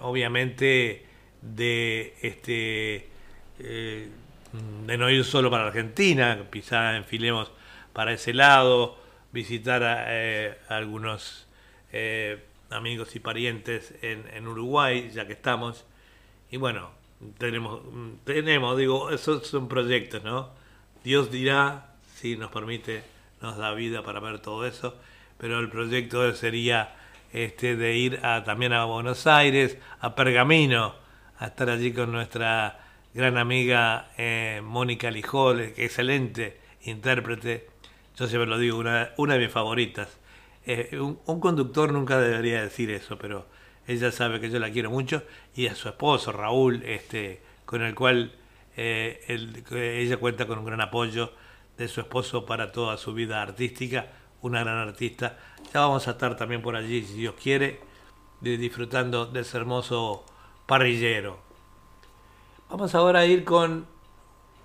obviamente 0.00 1.06
de 1.40 2.14
este 2.20 3.08
de 4.86 4.98
no 4.98 5.10
ir 5.10 5.24
solo 5.24 5.50
para 5.50 5.66
Argentina, 5.66 6.46
quizá 6.52 6.96
enfilemos 6.96 7.50
para 7.92 8.12
ese 8.12 8.32
lado, 8.32 8.98
visitar 9.32 9.82
a, 9.82 10.04
eh, 10.08 10.58
algunos 10.68 11.46
eh, 11.92 12.44
amigos 12.70 13.16
y 13.16 13.20
parientes 13.20 13.94
en, 14.02 14.24
en, 14.32 14.46
Uruguay, 14.46 15.10
ya 15.12 15.26
que 15.26 15.32
estamos. 15.32 15.84
Y 16.50 16.56
bueno, 16.56 16.90
tenemos, 17.38 17.80
tenemos, 18.24 18.76
digo, 18.76 19.10
esos 19.10 19.46
son 19.46 19.68
proyectos, 19.68 20.22
¿no? 20.22 20.50
Dios 21.02 21.30
dirá 21.30 21.94
si 22.14 22.36
nos 22.36 22.50
permite, 22.50 23.02
nos 23.40 23.56
da 23.56 23.72
vida 23.74 24.02
para 24.02 24.20
ver 24.20 24.38
todo 24.38 24.66
eso, 24.66 24.96
pero 25.38 25.58
el 25.58 25.68
proyecto 25.68 26.32
sería 26.34 26.94
este 27.32 27.76
de 27.76 27.96
ir 27.96 28.20
a, 28.24 28.44
también 28.44 28.72
a 28.72 28.84
Buenos 28.84 29.26
Aires, 29.26 29.78
a 30.00 30.14
Pergamino, 30.14 30.94
a 31.38 31.46
estar 31.46 31.68
allí 31.68 31.92
con 31.92 32.12
nuestra 32.12 32.83
gran 33.14 33.38
amiga 33.38 34.10
eh, 34.18 34.60
Mónica 34.64 35.08
Lijol, 35.08 35.60
excelente 35.60 36.58
intérprete, 36.82 37.68
yo 38.16 38.26
siempre 38.26 38.48
lo 38.48 38.58
digo, 38.58 38.78
una, 38.78 39.34
de 39.34 39.38
mis 39.38 39.50
favoritas. 39.50 40.18
Eh, 40.66 40.98
un, 40.98 41.40
conductor 41.40 41.92
nunca 41.92 42.18
debería 42.18 42.60
decir 42.60 42.90
eso, 42.90 43.16
pero 43.16 43.46
ella 43.86 44.10
sabe 44.10 44.40
que 44.40 44.50
yo 44.50 44.58
la 44.58 44.70
quiero 44.70 44.90
mucho 44.90 45.22
y 45.54 45.68
a 45.68 45.76
su 45.76 45.88
esposo 45.88 46.32
Raúl, 46.32 46.82
este, 46.84 47.40
con 47.64 47.82
el 47.82 47.94
cual 47.94 48.32
eh, 48.76 49.20
ella 49.70 50.16
cuenta 50.16 50.46
con 50.46 50.58
un 50.58 50.64
gran 50.64 50.80
apoyo 50.80 51.32
de 51.78 51.86
su 51.86 52.00
esposo 52.00 52.44
para 52.44 52.72
toda 52.72 52.96
su 52.96 53.14
vida 53.14 53.42
artística, 53.42 54.08
una 54.42 54.64
gran 54.64 54.78
artista. 54.78 55.38
Ya 55.72 55.80
vamos 55.80 56.08
a 56.08 56.12
estar 56.12 56.36
también 56.36 56.62
por 56.62 56.74
allí, 56.74 57.04
si 57.04 57.14
Dios 57.14 57.34
quiere, 57.40 57.78
disfrutando 58.40 59.26
de 59.26 59.40
ese 59.40 59.56
hermoso 59.56 60.26
parrillero. 60.66 61.43
Vamos 62.76 62.92
ahora 62.96 63.20
a 63.20 63.24
ir 63.24 63.44
con 63.44 63.86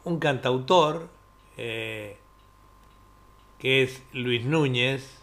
un 0.03 0.17
cantautor, 0.17 1.09
eh, 1.57 2.17
que 3.59 3.83
es 3.83 4.01
Luis 4.13 4.43
Núñez, 4.45 5.21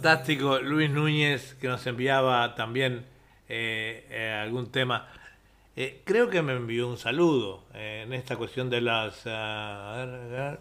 fantástico 0.00 0.58
Luis 0.60 0.88
Núñez 0.88 1.56
que 1.60 1.68
nos 1.68 1.86
enviaba 1.86 2.54
también 2.54 3.04
algún 4.42 4.72
tema. 4.72 5.06
creo 6.04 6.30
que 6.30 6.40
me 6.40 6.54
envió 6.54 6.88
un 6.88 6.96
saludo 6.96 7.64
en 7.74 8.14
esta 8.14 8.38
cuestión 8.38 8.70
de 8.70 8.80
las... 8.80 9.26
a 9.26 10.56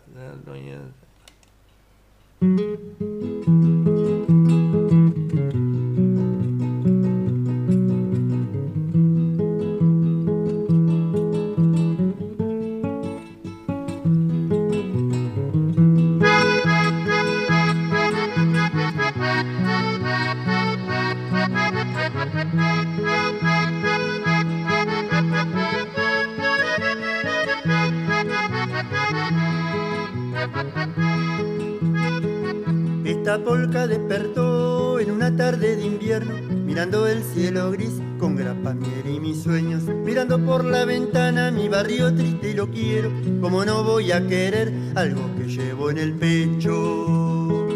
ver, 33.37 33.43
polca 33.43 33.87
despertó 33.87 34.99
en 34.99 35.11
una 35.11 35.35
tarde 35.35 35.75
de 35.75 35.85
invierno, 35.85 36.33
mirando 36.65 37.07
el 37.07 37.23
cielo 37.23 37.71
gris 37.71 38.01
con 38.17 38.35
grapa, 38.35 38.73
miel 38.73 39.15
y 39.15 39.19
mis 39.19 39.43
sueños, 39.43 39.83
mirando 39.83 40.43
por 40.43 40.65
la 40.65 40.85
ventana 40.85 41.51
mi 41.51 41.69
barrio 41.69 42.13
triste 42.13 42.51
y 42.51 42.53
lo 42.53 42.69
quiero, 42.69 43.11
como 43.41 43.63
no 43.65 43.83
voy 43.83 44.11
a 44.11 44.25
querer 44.25 44.73
algo 44.95 45.21
que 45.37 45.47
llevo 45.47 45.91
en 45.91 45.97
el 45.99 46.13
pecho. 46.13 47.67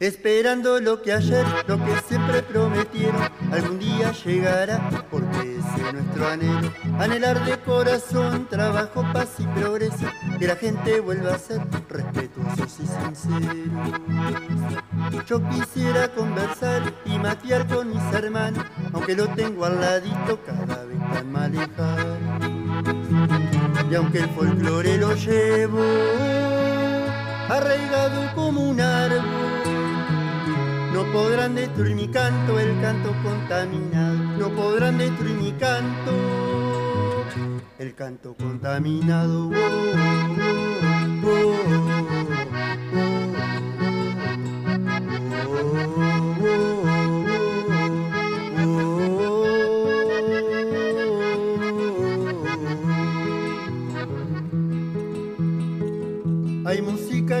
Esperando 0.00 0.80
lo 0.80 1.02
que 1.02 1.12
ayer, 1.12 1.44
lo 1.66 1.78
que 1.78 1.92
siempre 2.08 2.42
prometieron, 2.42 3.22
algún 3.50 3.78
día 3.78 4.12
llegará, 4.12 5.06
porque 5.10 5.55
nuestro 5.92 6.28
anhelo. 6.28 6.72
Anhelar 6.98 7.44
de 7.44 7.58
corazón, 7.58 8.46
trabajo, 8.48 9.04
paz 9.12 9.30
y 9.38 9.46
progreso, 9.46 10.06
que 10.38 10.46
la 10.46 10.56
gente 10.56 11.00
vuelva 11.00 11.34
a 11.34 11.38
ser 11.38 11.60
respetuosos 11.88 12.78
y 12.80 12.86
sinceros. 12.86 13.46
Yo 15.26 15.42
quisiera 15.48 16.08
conversar 16.08 16.94
y 17.04 17.18
matear 17.18 17.66
con 17.66 17.90
mis 17.90 18.02
hermanos, 18.12 18.64
aunque 18.92 19.14
lo 19.14 19.28
tengo 19.28 19.64
al 19.64 19.80
ladito 19.80 20.40
cada 20.44 20.84
vez 20.84 20.98
tan 21.12 21.32
mal 21.32 21.52
Y 23.90 23.94
aunque 23.94 24.18
el 24.18 24.28
folclore 24.30 24.98
lo 24.98 25.14
llevo 25.14 25.82
arraigado 27.48 28.34
como 28.34 28.60
un 28.70 28.80
árbol, 28.80 29.22
no 30.96 31.04
podrán 31.12 31.54
destruir 31.54 31.94
mi 31.94 32.08
canto, 32.08 32.58
el 32.58 32.80
canto 32.80 33.14
contaminado. 33.22 34.16
No 34.38 34.48
podrán 34.48 34.96
destruir 34.96 35.36
mi 35.36 35.52
canto, 35.52 36.10
el 37.78 37.94
canto 37.94 38.34
contaminado. 38.34 39.50
Oh, 39.50 39.60
oh, 41.26 41.56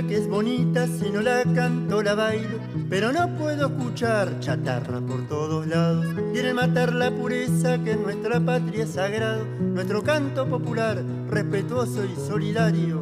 que 0.08 0.16
es 0.16 0.28
bonita, 0.28 0.86
si 0.86 1.10
no 1.10 1.22
la 1.22 1.42
canto 1.54 2.02
la 2.02 2.14
bailo, 2.14 2.58
pero 2.88 3.12
no 3.12 3.28
puedo 3.36 3.66
escuchar 3.66 4.38
chatarra 4.40 5.00
por 5.00 5.26
todos 5.28 5.66
lados. 5.66 6.06
Quieren 6.32 6.56
matar 6.56 6.92
la 6.92 7.10
pureza 7.10 7.78
que 7.82 7.92
en 7.92 8.02
nuestra 8.02 8.40
patria 8.40 8.84
es 8.84 8.90
sagrado, 8.90 9.44
nuestro 9.44 10.02
canto 10.02 10.46
popular, 10.46 11.02
respetuoso 11.28 12.04
y 12.04 12.14
solidario. 12.16 13.00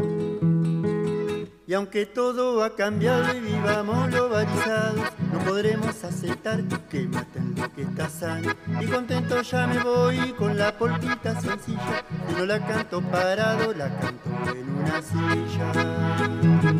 Y 1.67 1.73
aunque 1.73 2.05
todo 2.05 2.63
ha 2.63 2.77
cambiado 2.77 3.35
y 3.35 3.41
vivamos 3.41 4.11
globalizados, 4.11 5.01
no 5.33 5.39
podremos 5.41 6.05
aceptar 6.05 6.63
que 6.91 7.09
maten 7.09 7.55
lo 7.57 7.73
que 7.73 7.83
está 7.83 8.09
sano. 8.11 8.53
Y 8.81 8.87
contento 8.87 9.41
ya 9.41 9.67
me 9.67 9.83
voy 9.83 10.33
con 10.35 10.59
la 10.59 10.77
polquita 10.77 11.41
sencilla, 11.41 12.05
y 12.31 12.35
no 12.35 12.45
la 12.45 12.65
canto 12.67 13.01
parado, 13.01 13.73
la 13.73 13.89
canto 13.99 14.31
en 14.55 14.71
una 14.71 15.03
silla. 15.03 16.74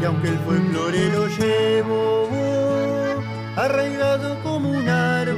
Y 0.00 0.04
aunque 0.04 0.28
el 0.28 0.38
folclore 0.38 1.08
lo 1.10 1.26
llevo 1.26 2.28
arraigado 3.56 4.42
como 4.42 4.70
un 4.70 4.88
árbol, 4.88 5.36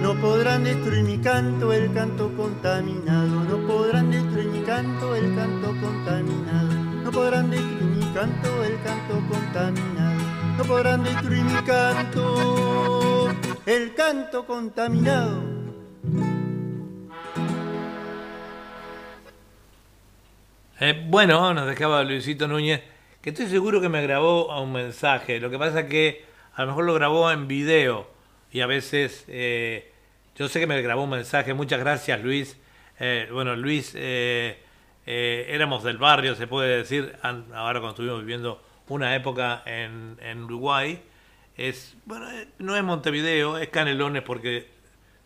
no 0.00 0.14
podrán 0.22 0.64
destruir 0.64 1.04
mi 1.04 1.18
canto, 1.18 1.70
el 1.74 1.92
canto 1.92 2.34
contaminado, 2.34 3.44
no 3.44 3.66
podrán 3.66 4.10
destruir 4.10 4.46
mi 4.46 4.62
canto, 4.62 5.14
el 5.14 5.34
canto 5.34 5.74
contaminado, 5.82 6.72
no 7.04 7.10
podrán 7.10 7.50
destruir 7.50 7.90
mi 7.90 8.14
canto, 8.14 8.64
el 8.64 8.82
canto 8.82 9.22
contaminado, 9.28 10.22
no 10.56 10.64
podrán 10.64 11.04
destruir 11.04 11.44
mi 11.44 11.62
canto, 11.62 13.30
el 13.66 13.94
canto 13.94 14.46
contaminado. 14.46 15.42
Eh, 20.80 21.06
bueno, 21.08 21.52
nos 21.52 21.66
dejaba 21.66 22.02
Luisito 22.02 22.48
Núñez, 22.48 22.93
que 23.24 23.30
estoy 23.30 23.46
seguro 23.46 23.80
que 23.80 23.88
me 23.88 24.02
grabó 24.02 24.52
a 24.52 24.60
un 24.60 24.70
mensaje. 24.70 25.40
Lo 25.40 25.48
que 25.48 25.58
pasa 25.58 25.80
es 25.80 25.86
que 25.86 26.26
a 26.52 26.60
lo 26.60 26.68
mejor 26.68 26.84
lo 26.84 26.92
grabó 26.92 27.32
en 27.32 27.48
video 27.48 28.06
y 28.52 28.60
a 28.60 28.66
veces 28.66 29.24
eh, 29.28 29.90
yo 30.36 30.46
sé 30.46 30.60
que 30.60 30.66
me 30.66 30.82
grabó 30.82 31.04
un 31.04 31.10
mensaje. 31.10 31.54
Muchas 31.54 31.80
gracias, 31.80 32.22
Luis. 32.22 32.58
Eh, 33.00 33.26
bueno, 33.32 33.56
Luis, 33.56 33.94
éramos 33.96 35.82
del 35.84 35.96
barrio, 35.96 36.34
se 36.34 36.46
puede 36.46 36.76
decir, 36.76 37.16
ahora 37.22 37.80
cuando 37.80 37.92
estuvimos 37.92 38.20
viviendo 38.20 38.62
una 38.88 39.16
época 39.16 39.62
en, 39.64 40.18
en 40.20 40.42
Uruguay. 40.42 41.02
Es, 41.56 41.96
bueno, 42.04 42.26
no 42.58 42.76
es 42.76 42.84
Montevideo, 42.84 43.56
es 43.56 43.70
Canelones 43.70 44.22
porque 44.22 44.68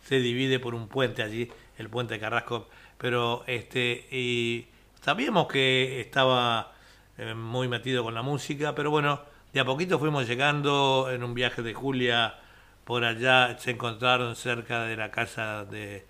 se 0.05 0.21
divide 0.21 0.61
por 0.61 0.77
un 0.77 0.87
puente 0.87 1.25
allí, 1.25 1.51
el 1.79 1.89
puente 1.89 2.15
de 2.15 2.21
Carrasco, 2.21 2.69
pero 2.97 3.43
este 3.49 4.07
y 4.13 4.69
Sabíamos 5.01 5.47
que 5.47 6.01
estaba 6.01 6.73
eh, 7.18 7.35
muy 7.35 7.68
metido 7.68 8.02
con 8.02 8.14
la 8.14 8.22
música, 8.22 8.74
pero 8.74 8.90
bueno, 8.90 9.20
de 9.52 9.61
a 9.61 9.64
poquito 9.64 9.98
fuimos 9.98 10.26
llegando 10.26 11.09
en 11.12 11.22
un 11.22 11.35
viaje 11.35 11.62
de 11.62 11.74
Julia 11.74 12.37
por 12.85 13.04
allá, 13.04 13.59
se 13.59 13.72
encontraron 13.72 14.35
cerca 14.37 14.85
de 14.85 14.96
la 14.96 15.11
casa 15.11 15.64
de, 15.64 16.07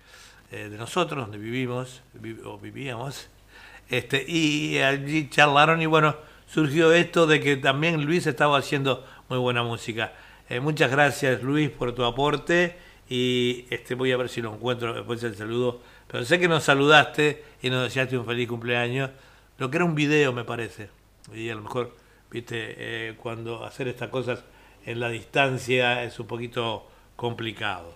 eh, 0.51 0.69
de 0.69 0.77
nosotros, 0.77 1.25
donde 1.25 1.37
vivimos, 1.37 2.01
o 2.45 2.57
vivíamos, 2.57 3.29
este, 3.89 4.23
y 4.27 4.77
allí 4.79 5.29
charlaron 5.29 5.81
y 5.81 5.85
bueno, 5.85 6.15
surgió 6.47 6.93
esto 6.93 7.27
de 7.27 7.39
que 7.39 7.57
también 7.57 8.05
Luis 8.05 8.27
estaba 8.27 8.57
haciendo 8.57 9.05
muy 9.27 9.39
buena 9.39 9.63
música. 9.63 10.13
Eh, 10.49 10.59
muchas 10.59 10.89
gracias 10.89 11.43
Luis 11.43 11.69
por 11.69 11.93
tu 11.93 12.05
aporte 12.05 12.77
y 13.09 13.65
este, 13.69 13.95
voy 13.95 14.11
a 14.11 14.17
ver 14.17 14.29
si 14.29 14.41
lo 14.41 14.53
encuentro 14.53 14.93
después 14.93 15.21
del 15.21 15.35
saludo 15.35 15.81
pero 16.09 16.25
sé 16.25 16.39
que 16.39 16.47
nos 16.47 16.63
saludaste 16.63 17.43
y 17.61 17.69
nos 17.69 17.83
deseaste 17.83 18.17
un 18.17 18.25
feliz 18.25 18.47
cumpleaños. 18.47 19.11
Lo 19.59 19.69
que 19.69 19.77
era 19.77 19.85
un 19.85 19.93
video, 19.93 20.33
me 20.33 20.43
parece. 20.43 20.89
Y 21.33 21.49
a 21.49 21.55
lo 21.55 21.61
mejor, 21.61 21.95
viste, 22.31 22.75
eh, 22.77 23.15
cuando 23.17 23.65
hacer 23.65 23.87
estas 23.87 24.09
cosas 24.09 24.43
en 24.85 24.99
la 24.99 25.09
distancia 25.09 26.03
es 26.03 26.19
un 26.19 26.27
poquito 26.27 26.89
complicado. 27.15 27.95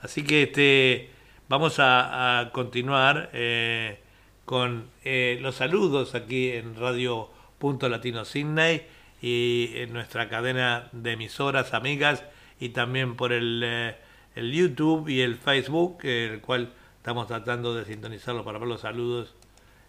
Así 0.00 0.24
que 0.24 0.44
este, 0.44 1.10
vamos 1.48 1.76
a, 1.78 2.50
continuar 2.52 3.30
eh, 3.32 3.98
con 4.44 4.90
eh, 5.04 5.38
los 5.40 5.56
saludos 5.56 6.14
aquí 6.14 6.50
en 6.52 6.76
Radio 6.76 7.30
Punto 7.58 7.88
Latino 7.88 8.24
Sydney 8.24 8.86
y 9.22 9.72
en 9.76 9.92
nuestra 9.92 10.28
cadena 10.28 10.88
de 10.92 11.12
emisoras 11.12 11.72
amigas 11.74 12.24
y 12.60 12.68
también 12.70 13.16
por 13.16 13.32
el 13.32 13.96
el 14.36 14.52
YouTube 14.52 15.08
y 15.08 15.22
el 15.22 15.36
Facebook, 15.36 16.04
el 16.04 16.40
cual 16.40 16.72
estamos 16.98 17.26
tratando 17.26 17.74
de 17.74 17.84
sintonizarlo 17.86 18.44
para 18.44 18.58
ver 18.58 18.68
los 18.68 18.82
saludos. 18.82 19.34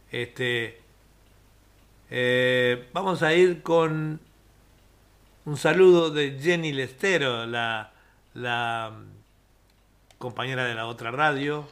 Este, 0.10 0.82
eh, 2.10 2.88
vamos 2.94 3.24
a 3.24 3.34
ir 3.34 3.62
con 3.64 4.20
un 5.46 5.58
saludo 5.58 6.10
de 6.10 6.38
Jenny 6.40 6.74
Lestero, 6.74 7.46
la, 7.46 7.92
la 8.34 8.92
mm, 8.94 10.18
compañera 10.18 10.66
de 10.66 10.76
la 10.76 10.88
otra 10.88 11.12
radio. 11.12 11.66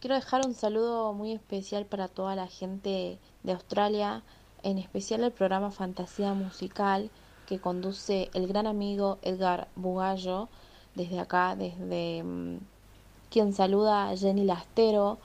Quiero 0.00 0.14
dejar 0.14 0.46
un 0.46 0.54
saludo 0.54 1.12
muy 1.12 1.32
especial 1.32 1.86
para 1.86 2.08
toda 2.08 2.36
la 2.36 2.46
gente 2.46 3.18
de 3.42 3.52
Australia, 3.52 4.22
en 4.62 4.78
especial 4.78 5.24
el 5.24 5.32
programa 5.32 5.70
Fantasía 5.70 6.34
Musical 6.34 7.10
que 7.46 7.60
conduce 7.60 8.28
el 8.34 8.48
gran 8.48 8.66
amigo 8.66 9.18
Edgar 9.22 9.68
Bugallo 9.76 10.48
desde 10.94 11.20
acá, 11.20 11.56
desde 11.56 12.22
mm, 12.22 12.58
quien 13.30 13.52
saluda 13.52 14.08
a 14.08 14.16
Jenny 14.16 14.44
Lastero, 14.44 15.18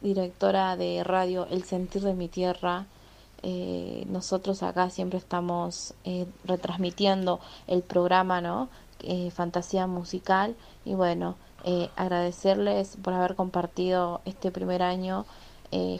directora 0.00 0.76
de 0.76 1.02
radio 1.04 1.46
El 1.50 1.64
Sentir 1.64 2.02
de 2.02 2.14
mi 2.14 2.28
Tierra. 2.28 2.86
Eh, 3.42 4.04
nosotros 4.08 4.62
acá 4.62 4.90
siempre 4.90 5.18
estamos 5.18 5.94
eh, 6.04 6.26
retransmitiendo 6.44 7.40
el 7.68 7.82
programa, 7.82 8.40
¿no? 8.40 8.68
eh, 9.00 9.30
fantasía 9.30 9.86
musical 9.86 10.56
y 10.84 10.94
bueno, 10.94 11.36
agradecerles 11.96 12.96
por 13.02 13.12
haber 13.12 13.34
compartido 13.34 14.22
este 14.24 14.50
primer 14.50 14.80
año 14.82 15.26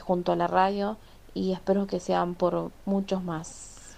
junto 0.01 0.33
a 0.33 0.37
la 0.37 0.47
radio 0.47 0.97
y 1.35 1.53
espero 1.53 1.87
que 1.87 2.01
sean 2.01 2.37
por 2.37 2.71
muchos 2.87 3.23
más. 3.23 3.97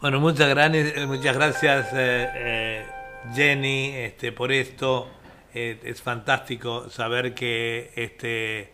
Bueno, 0.00 0.18
muchas, 0.18 0.48
gracias, 0.48 1.06
muchas 1.06 1.36
gracias 1.36 1.86
Jenny 3.32 3.90
este, 3.92 4.32
por 4.32 4.50
esto. 4.50 5.06
es 5.54 6.02
fantástico 6.02 6.90
saber 6.90 7.32
que 7.34 7.92
este 7.94 8.72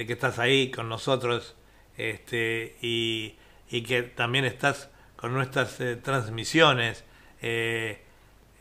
de 0.00 0.06
que 0.06 0.14
estás 0.14 0.38
ahí 0.38 0.70
con 0.70 0.88
nosotros 0.88 1.54
este, 1.98 2.74
y, 2.80 3.36
y 3.68 3.82
que 3.82 4.02
también 4.02 4.46
estás 4.46 4.88
con 5.16 5.34
nuestras 5.34 5.78
eh, 5.78 5.96
transmisiones. 5.96 7.04
Eh, 7.42 8.00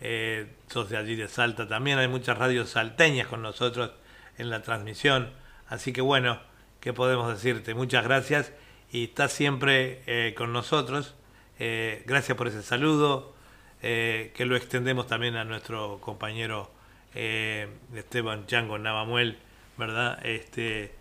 eh, 0.02 0.48
sos 0.68 0.90
de 0.90 0.98
allí 0.98 1.16
de 1.16 1.30
Salta 1.30 1.66
también, 1.66 1.98
hay 1.98 2.10
muchas 2.10 2.38
radios 2.38 2.72
salteñas 2.72 3.28
con 3.28 3.42
nosotros 3.42 3.92
en 4.38 4.50
la 4.50 4.64
transmisión. 4.64 5.32
Así 5.70 5.94
que 5.94 6.02
bueno, 6.02 6.42
¿qué 6.82 6.92
podemos 6.92 7.32
decirte? 7.32 7.74
Muchas 7.74 8.04
gracias 8.04 8.52
y 8.92 9.06
estás 9.06 9.32
siempre 9.32 10.02
eh, 10.08 10.34
con 10.36 10.52
nosotros. 10.52 11.16
gracias 11.58 12.38
por 12.38 12.50
ese 12.50 12.64
saludo, 12.64 13.34
que 13.80 14.46
lo 14.46 14.58
extendemos 14.58 15.08
también 15.08 15.38
a 15.38 15.46
nuestro 15.46 16.02
compañero 16.02 16.70
Esteban 17.14 18.46
Chango 18.46 18.78
Navamuel, 18.78 19.38
¿verdad? 19.78 20.20
Este, 20.26 20.99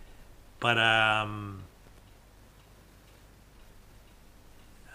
para... 0.59 1.25
Mm, 1.27 1.69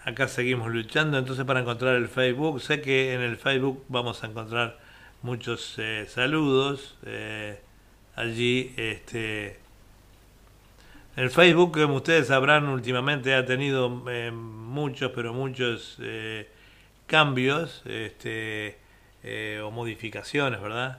acá 0.04 0.28
seguimos 0.28 0.70
luchando, 0.72 1.18
entonces 1.18 1.44
para 1.44 1.60
encontrar 1.60 1.94
el 1.96 2.08
Facebook, 2.08 2.60
sé 2.60 2.80
que 2.80 3.14
en 3.14 3.22
el 3.22 3.36
Facebook 3.36 3.84
vamos 3.88 4.22
a 4.22 4.26
encontrar 4.26 4.78
muchos 5.22 5.76
eh, 5.78 6.06
saludos. 6.08 6.96
Eh, 7.06 7.58
allí, 8.14 8.74
este, 8.76 9.58
el 11.16 11.30
Facebook, 11.30 11.80
como 11.80 11.96
ustedes 11.96 12.28
sabrán, 12.28 12.68
últimamente 12.68 13.34
ha 13.34 13.46
tenido 13.46 14.04
eh, 14.10 14.30
muchos, 14.30 15.12
pero 15.14 15.32
muchos 15.32 15.98
cambios 17.06 17.82
este, 17.86 18.78
o 19.62 19.70
modificaciones, 19.70 20.60
¿verdad? 20.60 20.98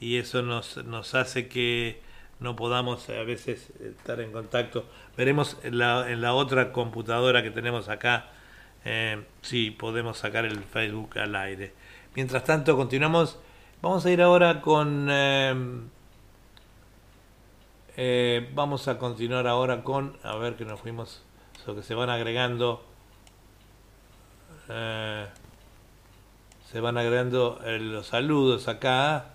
Y 0.00 0.18
eso 0.18 0.42
nos, 0.42 0.76
nos 0.84 1.14
hace 1.14 1.48
que 1.48 2.00
no 2.42 2.56
podamos 2.56 3.08
a 3.08 3.22
veces 3.22 3.70
estar 3.80 4.20
en 4.20 4.32
contacto. 4.32 4.84
Veremos 5.16 5.56
en 5.62 5.78
la, 5.78 6.34
otra 6.34 6.72
computadora 6.72 7.42
que 7.42 7.50
tenemos 7.50 7.88
acá 7.88 8.26
eh, 8.84 9.24
si 9.42 9.70
podemos 9.70 10.18
sacar 10.18 10.44
el 10.44 10.62
Facebook 10.64 11.18
al 11.18 11.36
aire. 11.36 11.72
Mientras 12.14 12.44
tanto, 12.44 12.76
continuamos. 12.76 13.38
Vamos 13.80 14.04
a 14.04 14.10
ir 14.10 14.20
ahora 14.20 14.60
con... 14.60 15.08
Eh, 15.10 15.54
eh, 17.96 18.50
vamos 18.54 18.88
a 18.88 18.98
continuar 18.98 19.46
ahora 19.46 19.84
con... 19.84 20.16
A 20.22 20.36
ver 20.36 20.56
que 20.56 20.64
nos 20.64 20.80
fuimos... 20.80 21.22
Lo 21.66 21.76
que 21.76 21.82
se 21.82 21.94
van 21.94 22.10
agregando... 22.10 22.84
se 24.66 25.28
van 26.80 26.98
agregando 26.98 27.60
los 27.64 28.08
saludos 28.08 28.66
acá. 28.66 29.31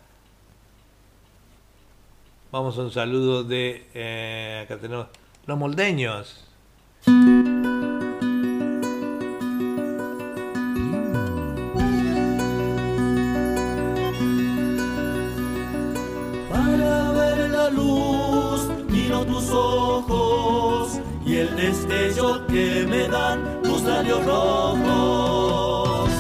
Vamos 2.51 2.77
a 2.77 2.81
un 2.81 2.91
saludo 2.91 3.43
de... 3.43 4.61
acá 4.63 4.77
tenemos 4.79 5.07
los 5.45 5.57
moldeños. 5.57 6.47
ojos 19.51 20.99
y 21.25 21.37
el 21.37 21.55
destello 21.55 22.45
que 22.47 22.85
me 22.87 23.07
dan 23.07 23.61
tus 23.63 23.81
labios 23.83 24.25
rojos. 24.25 26.16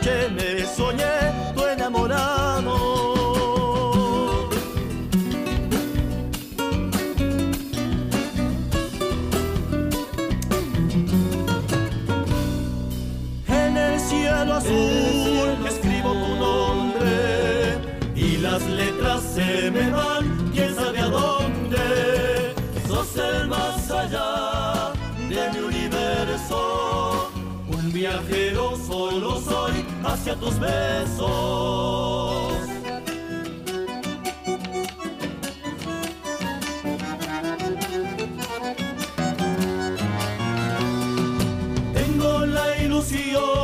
Anoche 0.00 0.28
me 0.30 0.66
soñé 0.66 1.52
tu 1.54 1.64
enamorado. 1.64 3.00
escribo 15.66 16.12
tu 16.12 16.36
nombre 16.36 17.78
y 18.14 18.36
las 18.38 18.62
letras 18.66 19.22
se 19.34 19.70
me 19.70 19.90
van, 19.90 20.50
quién 20.52 20.74
sabe 20.74 20.98
a 20.98 21.06
dónde. 21.06 22.54
Sos 22.86 23.16
el 23.16 23.48
más 23.48 23.90
allá 23.90 24.92
de 25.28 25.50
mi 25.52 25.58
universo, 25.58 25.79
un 25.79 25.79
viajero 27.92 28.76
solo 28.76 29.40
soy 29.40 29.84
hacia 30.04 30.34
tus 30.36 30.58
besos. 30.58 32.52
Tengo 41.94 42.46
la 42.46 42.76
ilusión 42.82 43.60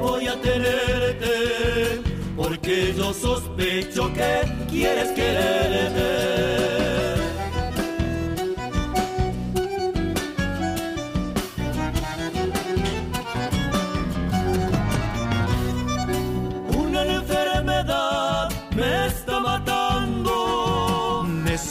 voy 0.00 0.26
a 0.26 0.40
tenerte, 0.40 2.00
porque 2.36 2.94
yo 2.96 3.12
sospecho 3.12 4.12
que 4.12 4.42
quieres 4.70 5.10
quererme. 5.12 6.81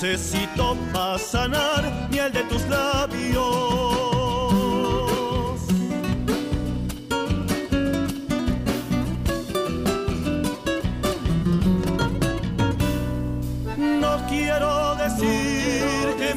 Necesito 0.02 0.76
para 0.92 1.20
sanar 1.20 2.10
miel 2.10 2.34
de 2.34 2.44
tus 2.44 2.68
labios. 2.68 4.02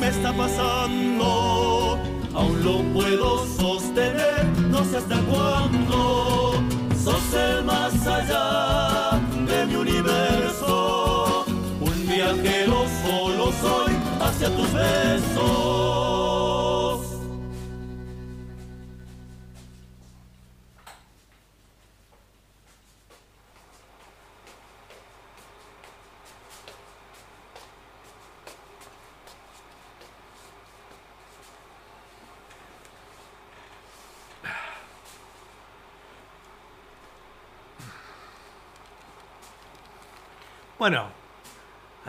está 0.03 0.33
pasando, 0.35 1.99
aún 2.35 2.63
lo 2.63 2.83
puedo 2.93 3.47
sostener, 3.47 4.45
no 4.69 4.85
sé 4.85 4.99
hasta 4.99 5.19
cuándo. 5.23 6.63
Sos 7.03 7.35
el 7.35 7.65
más 7.65 8.07
allá 8.07 8.74
soy 13.61 13.93
hacia 14.21 14.49
tus 14.57 14.73
besos. 14.73 15.84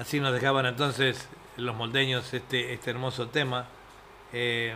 Así 0.06 0.20
nos 0.20 0.34
dejaban 0.34 0.68
entonces 0.68 1.28
los 1.58 1.76
moldeños 1.76 2.32
este, 2.32 2.74
este 2.74 2.92
hermoso 2.92 3.28
tema. 3.30 3.66
Eh, 4.32 4.76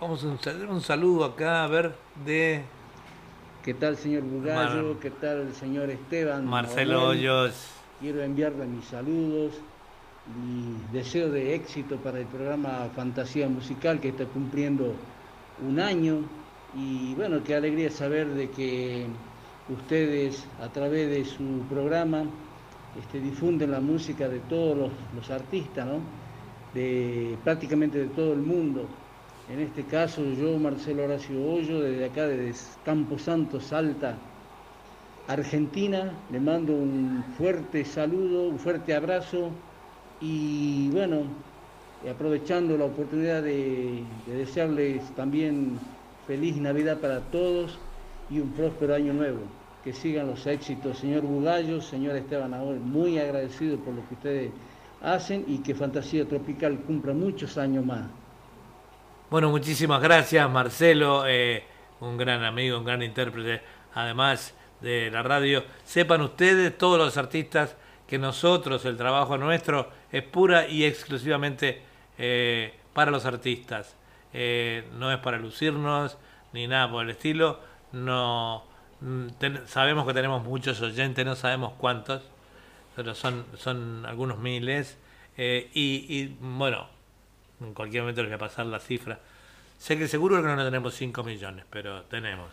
vamos 0.00 0.24
a 0.24 0.28
un, 0.28 0.38
un, 0.70 0.80
saludo 0.80 1.26
acá, 1.26 1.64
a 1.64 1.66
ver, 1.66 1.94
de... 2.24 2.62
¿Qué 3.62 3.74
tal, 3.74 3.98
señor 3.98 4.22
Bugallo? 4.22 4.98
¿Qué 5.00 5.10
tal, 5.10 5.52
señor 5.54 5.90
Esteban? 5.90 6.46
Marcelo 6.46 7.08
Hoyos. 7.08 7.68
Quiero 8.00 8.22
enviarle 8.22 8.64
mis 8.64 8.86
saludos 8.86 9.52
y 10.42 10.94
deseo 10.94 11.30
de 11.30 11.54
éxito 11.54 11.98
para 11.98 12.20
el 12.20 12.26
programa 12.26 12.88
Fantasía 12.96 13.50
Musical 13.50 14.00
que 14.00 14.08
está 14.08 14.24
cumpliendo 14.24 14.94
un 15.62 15.78
año 15.78 16.22
Y 16.74 17.14
bueno, 17.14 17.44
qué 17.44 17.54
alegría 17.54 17.90
saber 17.90 18.28
de 18.28 18.50
que 18.50 19.06
ustedes 19.68 20.44
a 20.60 20.68
través 20.68 21.08
de 21.08 21.24
su 21.24 21.62
programa 21.70 22.24
este, 22.98 23.20
difunden 23.20 23.70
la 23.70 23.80
música 23.80 24.28
de 24.28 24.38
todos 24.40 24.90
los, 25.14 25.30
artistas, 25.30 25.88
de 26.74 27.36
prácticamente 27.42 27.98
de 27.98 28.08
todo 28.08 28.32
el 28.32 28.40
mundo. 28.40 28.86
En 29.50 29.60
este 29.60 29.84
caso 29.84 30.22
yo, 30.32 30.58
Marcelo 30.58 31.04
Horacio 31.04 31.42
Hoyo, 31.42 31.80
desde 31.80 32.04
acá, 32.04 32.26
desde 32.26 32.58
Campo 32.84 33.18
Santo, 33.18 33.60
Salta, 33.60 34.16
Argentina, 35.26 36.12
le 36.30 36.40
mando 36.40 36.74
un 36.74 37.24
fuerte 37.36 37.84
saludo, 37.84 38.48
un 38.48 38.58
fuerte 38.58 38.94
abrazo 38.94 39.50
y 40.20 40.88
bueno, 40.90 41.22
aprovechando 42.10 42.76
la 42.76 42.84
oportunidad 42.84 43.42
de 43.42 44.02
desearles 44.26 45.02
también 45.16 45.78
feliz 46.26 46.56
Navidad 46.56 46.98
para 46.98 47.20
todos 47.20 47.78
y 48.30 48.38
un 48.40 48.52
próspero 48.52 48.94
año 48.94 49.12
nuevo. 49.12 49.40
Que 49.82 49.92
sigan 49.92 50.28
los 50.28 50.46
éxitos, 50.46 50.98
señor 50.98 51.22
Bugallo, 51.22 51.80
señor 51.80 52.16
Esteban 52.16 52.54
Ahora, 52.54 52.78
muy 52.78 53.18
agradecido 53.18 53.76
por 53.78 53.94
lo 53.94 54.08
que 54.08 54.14
ustedes 54.14 54.50
hacen 55.02 55.44
y 55.46 55.58
que 55.58 55.74
Fantasía 55.74 56.26
Tropical 56.26 56.78
cumpla 56.80 57.12
muchos 57.12 57.58
años 57.58 57.84
más. 57.84 58.04
Bueno, 59.30 59.50
muchísimas 59.50 60.00
gracias 60.00 60.48
Marcelo, 60.50 61.24
eh, 61.26 61.64
un 62.00 62.16
gran 62.16 62.44
amigo, 62.44 62.78
un 62.78 62.84
gran 62.84 63.02
intérprete, 63.02 63.62
además 63.94 64.54
de 64.80 65.10
la 65.10 65.22
radio. 65.22 65.64
Sepan 65.84 66.20
ustedes, 66.22 66.76
todos 66.78 66.98
los 66.98 67.16
artistas, 67.16 67.76
que 68.06 68.18
nosotros, 68.18 68.84
el 68.84 68.96
trabajo 68.96 69.36
nuestro, 69.38 69.90
es 70.12 70.22
pura 70.22 70.68
y 70.68 70.84
exclusivamente 70.84 71.82
eh, 72.18 72.74
para 72.92 73.10
los 73.10 73.24
artistas. 73.24 73.96
Eh, 74.32 74.84
no 74.98 75.12
es 75.12 75.18
para 75.18 75.38
lucirnos 75.38 76.18
ni 76.52 76.66
nada 76.66 76.90
por 76.90 77.04
el 77.04 77.10
estilo. 77.10 77.58
No 77.94 78.64
mm, 79.00 79.28
sabemos 79.66 80.06
que 80.06 80.12
tenemos 80.12 80.44
muchos 80.44 80.80
oyentes, 80.82 81.24
no 81.24 81.36
sabemos 81.36 81.72
cuántos, 81.78 82.22
pero 82.96 83.14
son, 83.14 83.46
son 83.56 84.04
algunos 84.06 84.38
miles. 84.38 84.98
y, 85.36 85.72
y 85.74 86.36
bueno, 86.40 86.86
en 87.60 87.74
cualquier 87.74 88.02
momento 88.02 88.22
les 88.22 88.30
voy 88.30 88.36
a 88.36 88.38
pasar 88.38 88.66
la 88.66 88.80
cifra. 88.80 89.18
Sé 89.78 89.98
que 89.98 90.08
seguro 90.08 90.40
que 90.40 90.48
no 90.48 90.64
tenemos 90.64 90.94
5 90.94 91.22
millones, 91.24 91.64
pero 91.70 92.02
tenemos. 92.04 92.50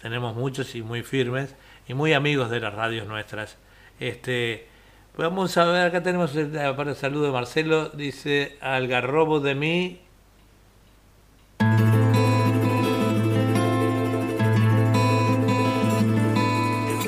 Tenemos 0.00 0.36
muchos 0.36 0.74
y 0.74 0.82
muy 0.82 1.02
firmes 1.02 1.54
y 1.88 1.94
muy 1.94 2.12
amigos 2.12 2.50
de 2.50 2.60
las 2.60 2.72
radios 2.74 3.06
nuestras. 3.06 3.56
Este, 3.98 4.68
vamos 5.16 5.56
a 5.56 5.64
ver, 5.64 5.86
acá 5.86 6.02
tenemos 6.02 6.32
para 6.32 6.90
el 6.90 6.96
saludo 6.96 7.26
de 7.26 7.32
Marcelo, 7.32 7.88
dice 7.90 8.56
Algarrobo 8.60 9.40
de 9.40 9.54
mí. 9.54 10.00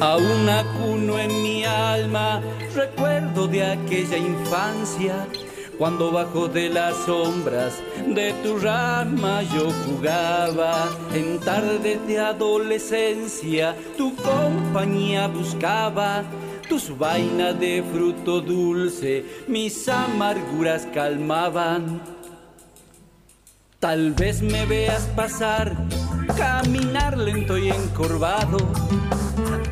Aún 0.00 0.48
acuno 0.48 1.18
en 1.18 1.42
mi 1.42 1.64
alma 1.64 2.40
recuerdo 2.74 3.46
de 3.46 3.64
aquella 3.64 4.16
infancia 4.16 5.26
cuando 5.80 6.10
bajo 6.10 6.48
de 6.48 6.68
las 6.68 6.94
sombras 7.06 7.74
de 8.06 8.34
tu 8.42 8.58
rama 8.58 9.42
yo 9.42 9.70
jugaba, 9.86 10.88
en 11.14 11.38
tardes 11.40 12.06
de 12.06 12.18
adolescencia 12.18 13.74
tu 13.96 14.14
compañía 14.16 15.26
buscaba, 15.26 16.22
tus 16.68 16.96
vainas 16.98 17.58
de 17.58 17.82
fruto 17.92 18.40
dulce 18.42 19.24
mis 19.48 19.88
amarguras 19.88 20.86
calmaban. 20.92 22.02
Tal 23.78 24.12
vez 24.12 24.42
me 24.42 24.66
veas 24.66 25.08
pasar, 25.16 25.74
caminar 26.36 27.16
lento 27.16 27.56
y 27.56 27.70
encorvado, 27.70 28.58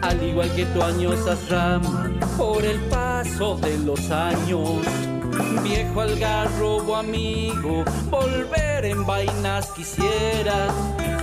al 0.03 0.23
igual 0.23 0.51
que 0.55 0.65
tu 0.67 0.83
añosas 0.83 1.49
ramas 1.49 2.11
por 2.37 2.65
el 2.65 2.81
paso 2.83 3.57
de 3.57 3.79
los 3.79 4.11
años. 4.11 4.79
Viejo 5.63 6.01
algarrobo 6.01 6.97
amigo, 6.97 7.85
volver 8.11 8.85
en 8.85 9.07
vainas 9.07 9.71
quisiera. 9.73 10.69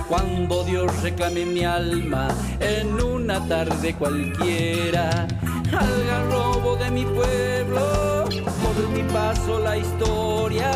Cuando 0.08 0.62
Dios 0.64 1.02
reclame 1.02 1.44
mi 1.44 1.64
alma 1.64 2.28
en 2.60 3.02
una 3.02 3.44
tarde 3.48 3.94
cualquiera, 3.94 5.26
algarrobo 5.72 6.76
de 6.76 6.90
mi 6.90 7.04
pueblo, 7.04 8.24
por 8.62 8.88
mi 8.90 9.02
paso 9.12 9.58
la 9.58 9.76
historia, 9.76 10.70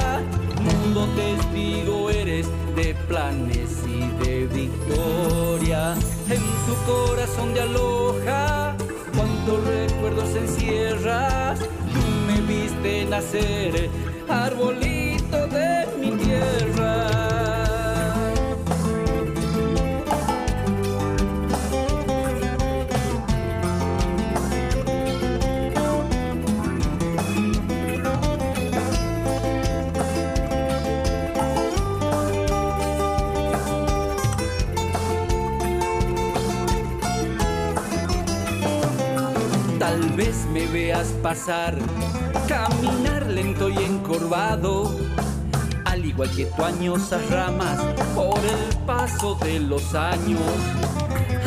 mundo 0.60 1.08
testigo 1.14 2.10
eres 2.10 2.48
de 2.74 2.94
planes 3.06 3.89
de 4.24 4.46
victoria. 4.46 5.94
En 6.28 6.42
tu 6.66 6.74
corazón 6.86 7.54
de 7.54 7.60
aloja, 7.62 8.76
cuántos 9.14 9.64
recuerdos 9.66 10.36
encierras 10.36 11.60
viste 12.50 13.04
nacer, 13.06 13.90
arbolito 14.28 15.46
de 15.46 15.86
mi 15.98 16.10
tierra. 16.16 17.29
Pasar 41.22 41.76
caminar 42.46 43.26
lento 43.26 43.70
y 43.70 43.76
encorvado, 43.78 44.94
al 45.84 46.04
igual 46.04 46.30
que 46.30 46.46
tu 46.46 46.64
añosas 46.64 47.28
ramas 47.30 47.80
por 48.14 48.38
el 48.38 48.76
paso 48.86 49.34
de 49.36 49.60
los 49.60 49.94
años. 49.94 50.40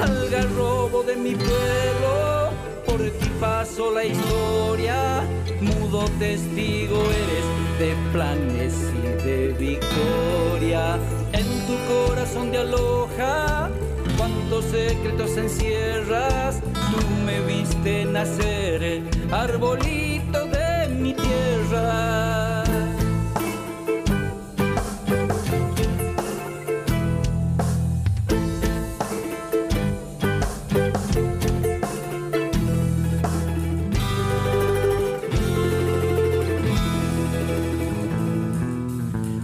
Al 0.02 0.30
garrobo 0.30 1.04
de 1.04 1.16
mi 1.16 1.36
pueblo, 1.36 2.50
por 2.86 3.00
ti 3.00 3.30
paso 3.40 3.92
la 3.92 4.06
historia, 4.06 5.22
mudo 5.62 6.06
testigo 6.20 6.98
eres 7.02 7.80
de 7.80 7.96
planes 8.12 8.74
y 8.74 9.24
de 9.24 9.56
victoria. 9.60 10.98
En 11.32 11.48
tu 11.68 11.76
corazón 11.94 12.52
de 12.52 12.58
aloja, 12.58 13.70
cuántos 14.18 14.66
secretos 14.66 15.38
encierras, 15.38 16.62
tú 16.62 16.98
me 17.26 17.40
viste 17.42 18.06
nacer, 18.06 19.04
arbolito 19.32 20.46
de 20.48 20.88
mi 20.90 21.14
tierra. 21.14 22.64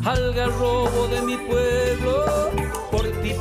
Al 0.05 0.33
garrobo 0.33 1.07
de 1.07 1.21
mi 1.21 1.37
pueblo, 1.37 2.38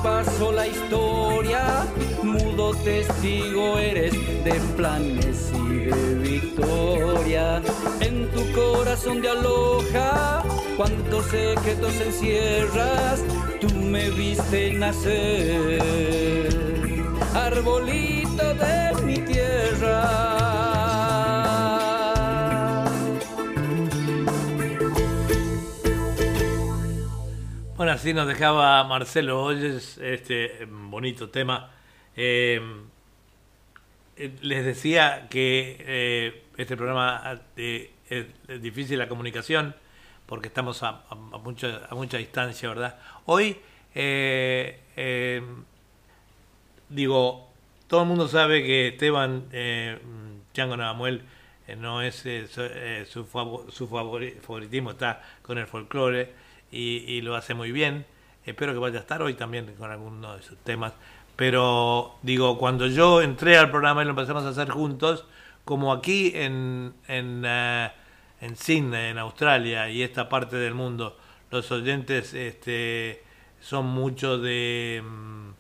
pasó 0.03 0.53
la 0.53 0.67
historia, 0.67 1.87
mudo 2.23 2.75
testigo 2.85 3.79
eres 3.79 4.13
de 4.45 4.53
planes 4.77 5.51
y 5.55 5.87
de 5.87 6.15
victoria. 6.15 7.63
En 8.01 8.31
tu 8.31 8.53
corazón 8.53 9.21
de 9.21 9.31
aloja, 9.31 10.43
cuántos 10.77 11.27
secretos 11.27 11.95
encierras, 12.01 13.23
tú 13.61 13.75
me 13.75 14.11
viste 14.11 14.73
nacer, 14.73 15.83
arbolito 17.35 18.55
de 18.55 19.03
mi 19.05 19.19
tierra. 19.19 20.48
Así 27.89 28.13
nos 28.13 28.27
dejaba 28.27 28.85
Marcelo 28.85 29.43
Olles 29.43 29.97
este 29.99 30.67
bonito 30.67 31.31
tema. 31.31 31.71
Eh, 32.17 32.61
les 34.43 34.65
decía 34.65 35.27
que 35.31 35.77
eh, 35.81 36.45
este 36.59 36.77
programa 36.77 37.41
eh, 37.57 37.91
es, 38.11 38.27
difícil 38.61 38.99
la 38.99 39.09
comunicación 39.09 39.75
porque 40.27 40.49
estamos 40.49 40.83
a, 40.83 41.03
mucha, 41.43 41.87
a 41.89 41.95
mucha 41.95 42.19
distancia, 42.19 42.69
¿verdad? 42.69 42.99
Hoy, 43.25 43.57
digo, 46.91 47.49
todo 47.87 48.03
el 48.03 48.09
mundo 48.09 48.29
sabe 48.29 48.63
que 48.65 48.89
Esteban 48.89 49.49
Chango 50.53 50.77
Navamuel 50.77 51.23
no 51.79 52.03
es 52.03 52.27
su, 53.09 53.25
su 53.71 53.89
favoritismo 53.89 54.91
está 54.91 55.23
con 55.41 55.57
el 55.57 55.67
folclore 55.67 56.48
y, 56.71 57.21
lo 57.23 57.37
hace 57.37 57.55
muy 57.55 57.73
bien. 57.73 58.07
espero 58.45 58.73
que 58.73 58.79
vaya 58.79 58.99
a 58.99 59.01
estar 59.01 59.23
hoy 59.23 59.35
también 59.35 59.75
con 59.79 59.91
alguno 59.91 60.37
de 60.37 60.43
sus 60.43 60.59
temas. 60.59 60.93
Pero 61.37 62.17
digo, 62.23 62.59
cuando 62.59 62.87
yo 62.87 63.23
entré 63.23 63.59
al 63.59 63.71
programa 63.71 64.03
y 64.03 64.05
lo 64.05 64.11
empezamos 64.11 64.45
a 64.45 64.49
hacer 64.49 64.71
juntos, 64.71 65.25
como 65.65 65.93
aquí 65.93 66.33
en, 66.35 66.95
en, 67.07 67.43
eh, 67.47 67.91
en 68.41 68.57
Sydney, 68.57 69.11
en 69.11 69.19
Australia 69.19 69.89
y 69.89 70.03
esta 70.03 70.29
parte 70.29 70.57
del 70.57 70.75
mundo, 70.75 71.17
los 71.51 71.71
oyentes 71.71 72.35
este, 72.35 73.23
son 73.61 73.87
muchos 73.87 74.43
de, 74.43 75.03
mm, 75.05 75.51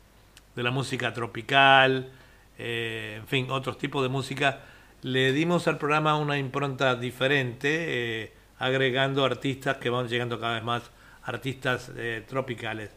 de 0.56 0.62
la 0.62 0.70
música 0.70 1.12
tropical, 1.12 2.10
eh, 2.58 3.16
en 3.20 3.26
fin, 3.28 3.50
otros 3.50 3.78
tipos 3.78 4.02
de 4.02 4.08
música, 4.08 4.60
le 5.02 5.32
dimos 5.32 5.68
al 5.68 5.78
programa 5.78 6.16
una 6.16 6.38
impronta 6.38 6.96
diferente, 6.96 8.24
eh, 8.24 8.32
agregando 8.58 9.24
artistas 9.24 9.76
que 9.76 9.90
van 9.90 10.08
llegando 10.08 10.40
cada 10.40 10.54
vez 10.54 10.64
más, 10.64 10.90
artistas 11.28 11.90
eh, 11.96 12.24
tropicales. 12.28 12.90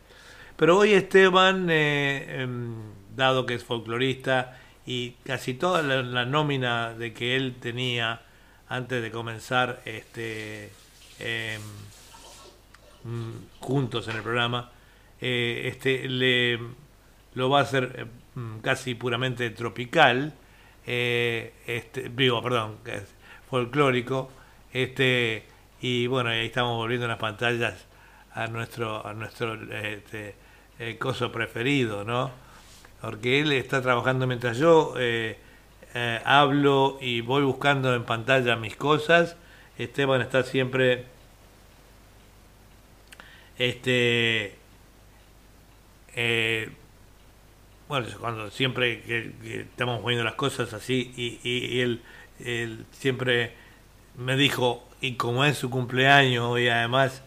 Pero 0.56 0.78
hoy 0.78 0.94
Esteban, 0.94 1.68
em, 1.70 2.76
dado 3.16 3.46
que 3.46 3.56
es 3.56 3.64
folclorista 3.64 4.60
y 4.86 5.12
casi 5.24 5.54
toda 5.54 5.82
la, 5.82 6.26
nómina 6.26 6.94
de 6.94 7.14
que 7.14 7.36
él 7.36 7.56
tenía 7.60 8.22
antes 8.70 9.02
de 9.02 9.12
comenzar 9.12 9.82
este, 9.86 10.72
em, 11.20 11.62
mm, 13.04 13.60
juntos 13.60 14.08
en 14.08 14.18
el 14.18 14.24
programa, 14.24 14.72
este, 15.20 16.10
le, 16.10 16.60
lo 17.36 17.50
va 17.50 17.60
a 17.60 17.64
hacer 17.64 18.08
Mm, 18.36 18.60
casi 18.60 18.96
puramente 18.96 19.50
tropical, 19.50 20.34
eh, 20.88 21.54
este, 21.68 22.08
vivo, 22.10 22.42
perdón, 22.42 22.78
folclórico, 23.50 24.32
este, 24.72 25.44
y 25.82 26.08
bueno, 26.08 26.30
ahí 26.30 26.46
estamos 26.46 26.78
volviendo 26.78 27.08
las 27.08 27.18
pantallas 27.18 27.86
a 28.34 28.48
nuestro, 28.48 29.06
a 29.06 29.14
nuestro 29.14 29.54
este, 29.72 30.36
eh, 30.80 30.98
coso 30.98 31.32
preferido, 31.32 32.04
¿no? 32.04 32.32
Porque 33.02 33.42
él 33.42 33.52
está 33.52 33.82
trabajando 33.82 34.28
mientras 34.28 34.58
yo 34.58 34.94
eh, 34.98 35.38
hablo 36.24 36.98
y 37.02 37.22
voy 37.22 37.44
buscando 37.44 37.94
en 37.96 38.04
pantalla 38.04 38.56
mis 38.56 38.76
cosas. 38.76 39.36
Esteban 39.78 40.22
está 40.22 40.44
siempre 40.44 41.06
este 43.58 44.58
bueno, 47.92 48.08
cuando 48.22 48.50
siempre 48.52 49.02
que, 49.02 49.66
estamos 49.70 50.00
poniendo 50.00 50.24
las 50.24 50.36
cosas 50.36 50.72
así 50.72 51.12
y, 51.18 51.82
él, 51.82 52.02
siempre 52.92 53.54
me 54.16 54.38
dijo, 54.38 54.88
y 55.02 55.16
como 55.16 55.44
es 55.44 55.58
su 55.58 55.70
cumpleaños 55.70 56.58
y 56.58 56.70
además 56.70 57.22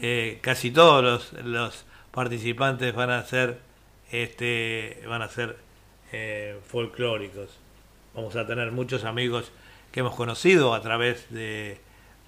eh, 0.00 0.38
casi 0.42 0.70
todos 0.70 1.32
los, 1.42 1.84
participantes 2.10 2.94
van 2.94 3.10
a 3.10 3.22
ser 3.24 3.60
este 4.10 5.02
van 5.06 5.20
a 5.20 5.28
ser 5.28 5.58
eh, 6.12 6.58
folclóricos. 6.66 7.50
Vamos 8.14 8.36
a 8.36 8.46
tener 8.46 8.72
muchos 8.72 9.04
amigos 9.04 9.52
que 9.92 10.00
hemos 10.00 10.14
conocido 10.14 10.72
a 10.72 10.80
través 10.80 11.28
de, 11.30 11.78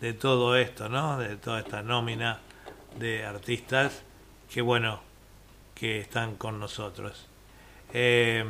de 0.01 0.13
todo 0.13 0.57
esto, 0.57 0.91
¿no? 0.91 1.19
De 1.19 1.37
toda 1.37 1.61
esta 1.61 1.83
nómina 1.83 2.41
de 2.99 3.25
artistas 3.25 4.03
que 4.53 4.61
bueno 4.61 5.01
que 5.75 6.01
están 6.01 6.37
con 6.37 6.61
nosotros. 6.61 7.27
Eh, 7.95 8.45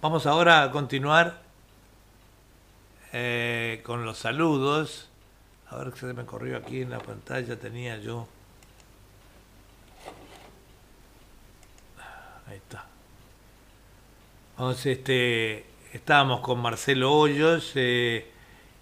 vamos 0.00 0.24
ahora 0.26 0.62
a 0.62 0.70
continuar 0.70 1.42
con 3.82 4.04
los 4.06 4.16
saludos. 4.16 5.09
A 5.70 5.76
ver 5.76 5.92
que 5.92 6.00
se 6.00 6.12
me 6.12 6.24
corrió 6.24 6.56
aquí 6.56 6.82
en 6.82 6.90
la 6.90 6.98
pantalla, 6.98 7.56
tenía 7.58 7.96
yo. 7.98 8.26
Ahí 12.48 12.56
está. 12.56 12.86
Vamos, 14.58 14.84
este, 14.84 15.64
estábamos 15.92 16.40
con 16.40 16.60
Marcelo 16.60 17.12
Hoyos, 17.12 17.72
eh, 17.76 18.28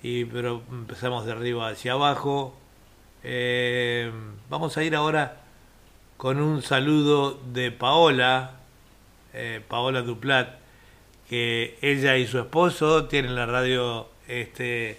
y, 0.02 0.24
pero 0.24 0.62
empezamos 0.70 1.26
de 1.26 1.32
arriba 1.32 1.68
hacia 1.68 1.92
abajo. 1.92 2.56
vamos 4.48 4.76
a 4.78 4.82
ir 4.82 4.96
ahora 4.96 5.42
con 6.18 6.40
un 6.40 6.62
saludo 6.62 7.38
de 7.52 7.70
Paola, 7.70 8.56
eh, 9.32 9.62
Paola 9.68 10.02
Duplat, 10.02 10.58
que 11.28 11.78
ella 11.80 12.16
y 12.16 12.26
su 12.26 12.40
esposo 12.40 13.04
tienen 13.04 13.36
la 13.36 13.46
radio, 13.46 14.08
este, 14.26 14.98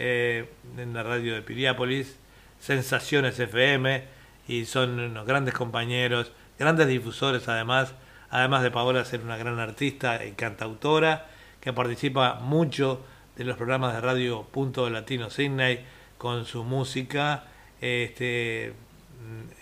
eh, 0.00 0.48
en 0.78 0.94
la 0.94 1.02
radio 1.02 1.34
de 1.34 1.42
Piriápolis, 1.42 2.16
Sensaciones 2.58 3.38
FM, 3.38 4.02
y 4.48 4.64
son 4.64 4.98
unos 4.98 5.26
grandes 5.26 5.52
compañeros, 5.52 6.32
grandes 6.58 6.88
difusores 6.88 7.46
además, 7.48 7.92
además 8.30 8.62
de 8.62 8.70
Paola 8.70 9.04
ser 9.04 9.20
una 9.20 9.36
gran 9.36 9.58
artista 9.58 10.24
y 10.24 10.32
cantautora, 10.32 11.28
que 11.60 11.74
participa 11.74 12.36
mucho 12.40 13.04
de 13.36 13.44
los 13.44 13.58
programas 13.58 13.92
de 13.92 14.00
radio 14.00 14.42
Punto 14.50 14.88
Latino 14.88 15.28
Sydney 15.28 15.84
con 16.16 16.46
su 16.46 16.64
música, 16.64 17.44
este, 17.82 18.72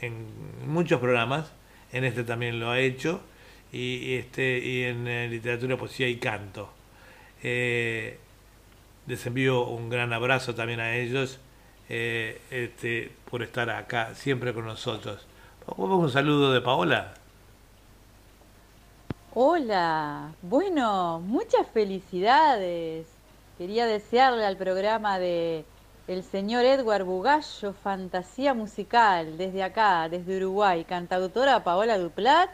en 0.00 0.26
muchos 0.68 1.00
programas, 1.00 1.52
en 1.90 2.04
este 2.04 2.22
también 2.22 2.60
lo 2.60 2.70
ha 2.70 2.78
hecho, 2.78 3.22
y, 3.72 4.14
este, 4.14 4.58
y 4.58 4.84
en 4.84 5.08
eh, 5.08 5.28
literatura, 5.28 5.76
poesía 5.76 6.08
y 6.08 6.16
canto. 6.16 6.72
Eh, 7.42 8.18
les 9.08 9.26
envío 9.26 9.66
un 9.66 9.88
gran 9.88 10.12
abrazo 10.12 10.54
también 10.54 10.80
a 10.80 10.94
ellos 10.94 11.38
eh, 11.88 12.40
este, 12.50 13.10
por 13.30 13.42
estar 13.42 13.70
acá 13.70 14.14
siempre 14.14 14.54
con 14.54 14.66
nosotros. 14.66 15.26
Un 15.76 16.10
saludo 16.10 16.52
de 16.52 16.60
Paola. 16.60 17.14
Hola, 19.34 20.32
bueno, 20.42 21.20
muchas 21.20 21.66
felicidades. 21.72 23.06
Quería 23.58 23.86
desearle 23.86 24.46
al 24.46 24.56
programa 24.56 25.18
de 25.18 25.64
el 26.06 26.22
señor 26.22 26.64
Edward 26.64 27.04
Bugallo, 27.04 27.72
Fantasía 27.82 28.54
Musical, 28.54 29.36
desde 29.36 29.62
acá, 29.62 30.08
desde 30.08 30.36
Uruguay, 30.36 30.84
cantautora 30.84 31.64
Paola 31.64 31.98
Duplat 31.98 32.50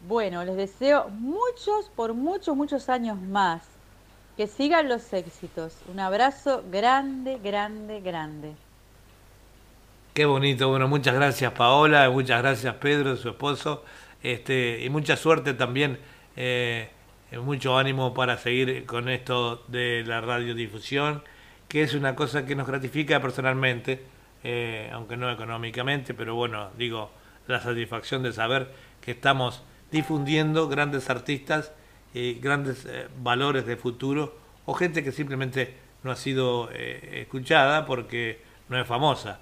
bueno, 0.00 0.44
les 0.44 0.56
deseo 0.56 1.08
muchos, 1.10 1.90
por 1.96 2.14
muchos, 2.14 2.56
muchos 2.56 2.88
años 2.88 3.20
más. 3.20 3.62
Que 4.38 4.46
sigan 4.46 4.88
los 4.88 5.12
éxitos. 5.12 5.74
Un 5.92 5.98
abrazo 5.98 6.62
grande, 6.70 7.38
grande, 7.42 8.00
grande. 8.00 8.52
Qué 10.14 10.26
bonito. 10.26 10.68
Bueno, 10.68 10.86
muchas 10.86 11.16
gracias 11.16 11.50
Paola, 11.54 12.08
muchas 12.08 12.40
gracias 12.40 12.72
Pedro, 12.76 13.16
su 13.16 13.30
esposo, 13.30 13.82
este, 14.22 14.84
y 14.84 14.90
mucha 14.90 15.16
suerte 15.16 15.54
también, 15.54 15.98
eh, 16.36 16.88
mucho 17.42 17.76
ánimo 17.76 18.14
para 18.14 18.38
seguir 18.38 18.86
con 18.86 19.08
esto 19.08 19.64
de 19.66 20.04
la 20.06 20.20
radiodifusión, 20.20 21.24
que 21.66 21.82
es 21.82 21.94
una 21.94 22.14
cosa 22.14 22.46
que 22.46 22.54
nos 22.54 22.68
gratifica 22.68 23.20
personalmente, 23.20 24.04
eh, 24.44 24.88
aunque 24.92 25.16
no 25.16 25.32
económicamente, 25.32 26.14
pero 26.14 26.36
bueno, 26.36 26.68
digo, 26.78 27.10
la 27.48 27.60
satisfacción 27.60 28.22
de 28.22 28.32
saber 28.32 28.72
que 29.00 29.10
estamos 29.10 29.64
difundiendo 29.90 30.68
grandes 30.68 31.10
artistas, 31.10 31.72
y 32.14 32.34
grandes 32.34 32.84
eh, 32.86 33.08
valores 33.22 33.66
de 33.66 33.76
futuro, 33.76 34.36
o 34.66 34.74
gente 34.74 35.02
que 35.02 35.12
simplemente 35.12 35.74
no 36.02 36.10
ha 36.10 36.16
sido 36.16 36.70
eh, 36.72 37.22
escuchada 37.22 37.86
porque 37.86 38.40
no 38.68 38.80
es 38.80 38.86
famosa. 38.86 39.40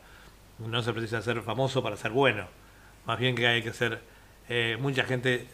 No 0.58 0.82
se 0.82 0.92
precisa 0.92 1.20
ser 1.22 1.42
famoso 1.42 1.82
para 1.82 1.96
ser 1.96 2.12
bueno. 2.12 2.46
Más 3.04 3.18
bien 3.18 3.34
que 3.34 3.46
hay 3.46 3.62
que 3.62 3.72
ser... 3.72 4.00
Eh, 4.48 4.78
mucha 4.80 5.04
gente 5.04 5.48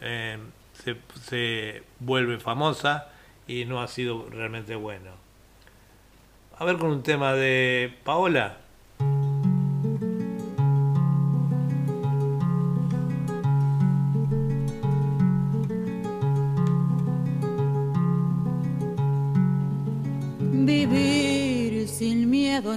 se, 0.75 0.97
se 1.23 1.83
vuelve 1.99 2.39
famosa 2.39 3.09
y 3.49 3.65
no 3.65 3.81
ha 3.81 3.89
sido 3.89 4.29
realmente 4.29 4.77
bueno. 4.77 5.11
A 6.59 6.65
ver 6.65 6.77
con 6.77 6.91
un 6.91 7.03
tema 7.03 7.33
de 7.33 7.95
Paola. 8.05 8.59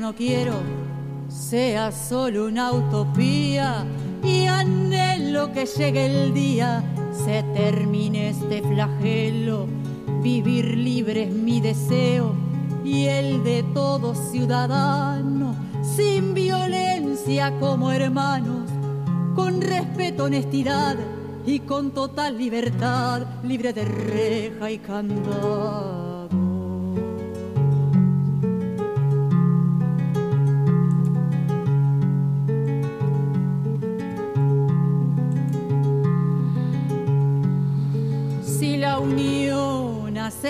No 0.06 0.14
quiero 0.14 0.54
sea 1.30 1.92
solo 1.92 2.46
una 2.46 2.72
utopía 2.72 3.84
y 4.22 4.46
anhelo 4.46 5.52
que 5.52 5.66
llegue 5.66 6.06
el 6.06 6.32
día, 6.32 6.84
se 7.12 7.42
termine 7.56 8.30
este 8.30 8.62
flagelo. 8.62 9.66
Vivir 10.22 10.78
libre 10.78 11.24
es 11.24 11.34
mi 11.34 11.60
deseo 11.60 12.36
y 12.84 13.06
el 13.06 13.44
de 13.44 13.64
todo 13.74 14.14
ciudadano, 14.14 15.56
sin 15.82 16.36
violencia 16.36 17.52
como 17.60 17.92
hermanos, 17.92 18.70
con 19.34 19.60
respeto, 19.60 20.26
honestidad 20.26 20.98
y 21.48 21.62
con 21.62 21.90
total 21.90 22.38
libertad, 22.38 23.24
libre 23.42 23.74
de 23.74 23.86
reja 23.86 24.70
y 24.70 24.78
candado. 24.78 26.15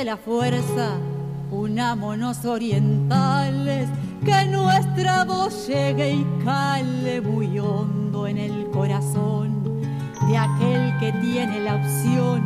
La 0.06 0.18
fuerza, 0.18 1.00
unámonos 1.50 2.46
orientales, 2.46 3.90
que 4.24 4.46
nuestra 4.46 5.26
voz 5.26 5.68
llegue 5.68 6.14
y 6.14 6.26
cale 6.46 7.22
muy 7.22 7.58
hondo 7.58 8.28
en 8.28 8.38
el 8.38 8.70
corazón 8.70 9.82
de 10.30 10.38
aquel 10.38 10.96
que 11.00 11.12
tiene 11.24 11.60
la 11.60 11.78
opción 11.78 12.44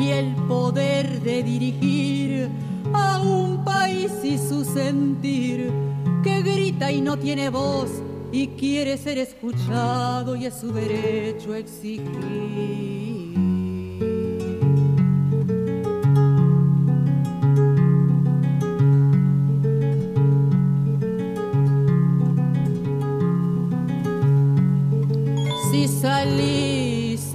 y 0.00 0.08
el 0.08 0.34
poder 0.48 1.20
de 1.20 1.42
dirigir 1.42 2.48
a 2.94 3.20
un 3.20 3.62
país 3.62 4.10
y 4.22 4.38
su 4.38 4.64
sentir 4.64 5.70
que 6.24 6.40
grita 6.40 6.90
y 6.90 7.02
no 7.02 7.18
tiene 7.18 7.50
voz 7.50 7.90
y 8.32 8.48
quiere 8.48 8.96
ser 8.96 9.18
escuchado 9.18 10.34
y 10.34 10.46
es 10.46 10.54
su 10.54 10.72
derecho 10.72 11.54
exigir. 11.54 13.15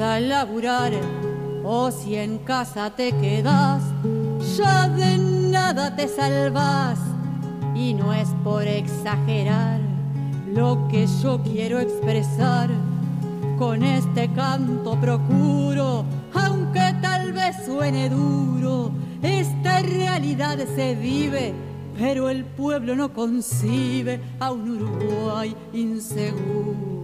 A 0.02 0.20
laburar 0.20 0.94
o 1.64 1.92
si 1.92 2.16
en 2.16 2.40
casa 2.40 2.90
te 2.90 3.12
quedas, 3.12 3.84
ya 4.58 4.88
de 4.90 5.18
nada 5.18 5.96
te 5.96 6.08
salvas 6.08 6.98
y 7.76 7.94
no 7.94 8.12
es 8.12 8.30
por 8.44 8.68
exagerar 8.68 9.80
lo 10.54 10.88
que 10.90 11.06
yo 11.22 11.42
quiero 11.44 11.80
expresar. 11.80 12.70
Con 13.60 13.84
este 13.84 14.28
canto 14.34 15.00
procuro, 15.00 16.04
aunque 16.34 16.96
tal 17.02 17.32
vez 17.32 17.56
suene 17.64 18.10
duro, 18.10 18.92
esta 19.22 19.82
realidad 19.82 20.58
se 20.76 20.96
vive, 20.96 21.54
pero 21.98 22.30
el 22.30 22.44
pueblo 22.44 22.96
no 22.96 23.14
concibe 23.14 24.20
a 24.40 24.52
un 24.52 24.82
Uruguay 24.82 25.56
inseguro. 25.74 27.01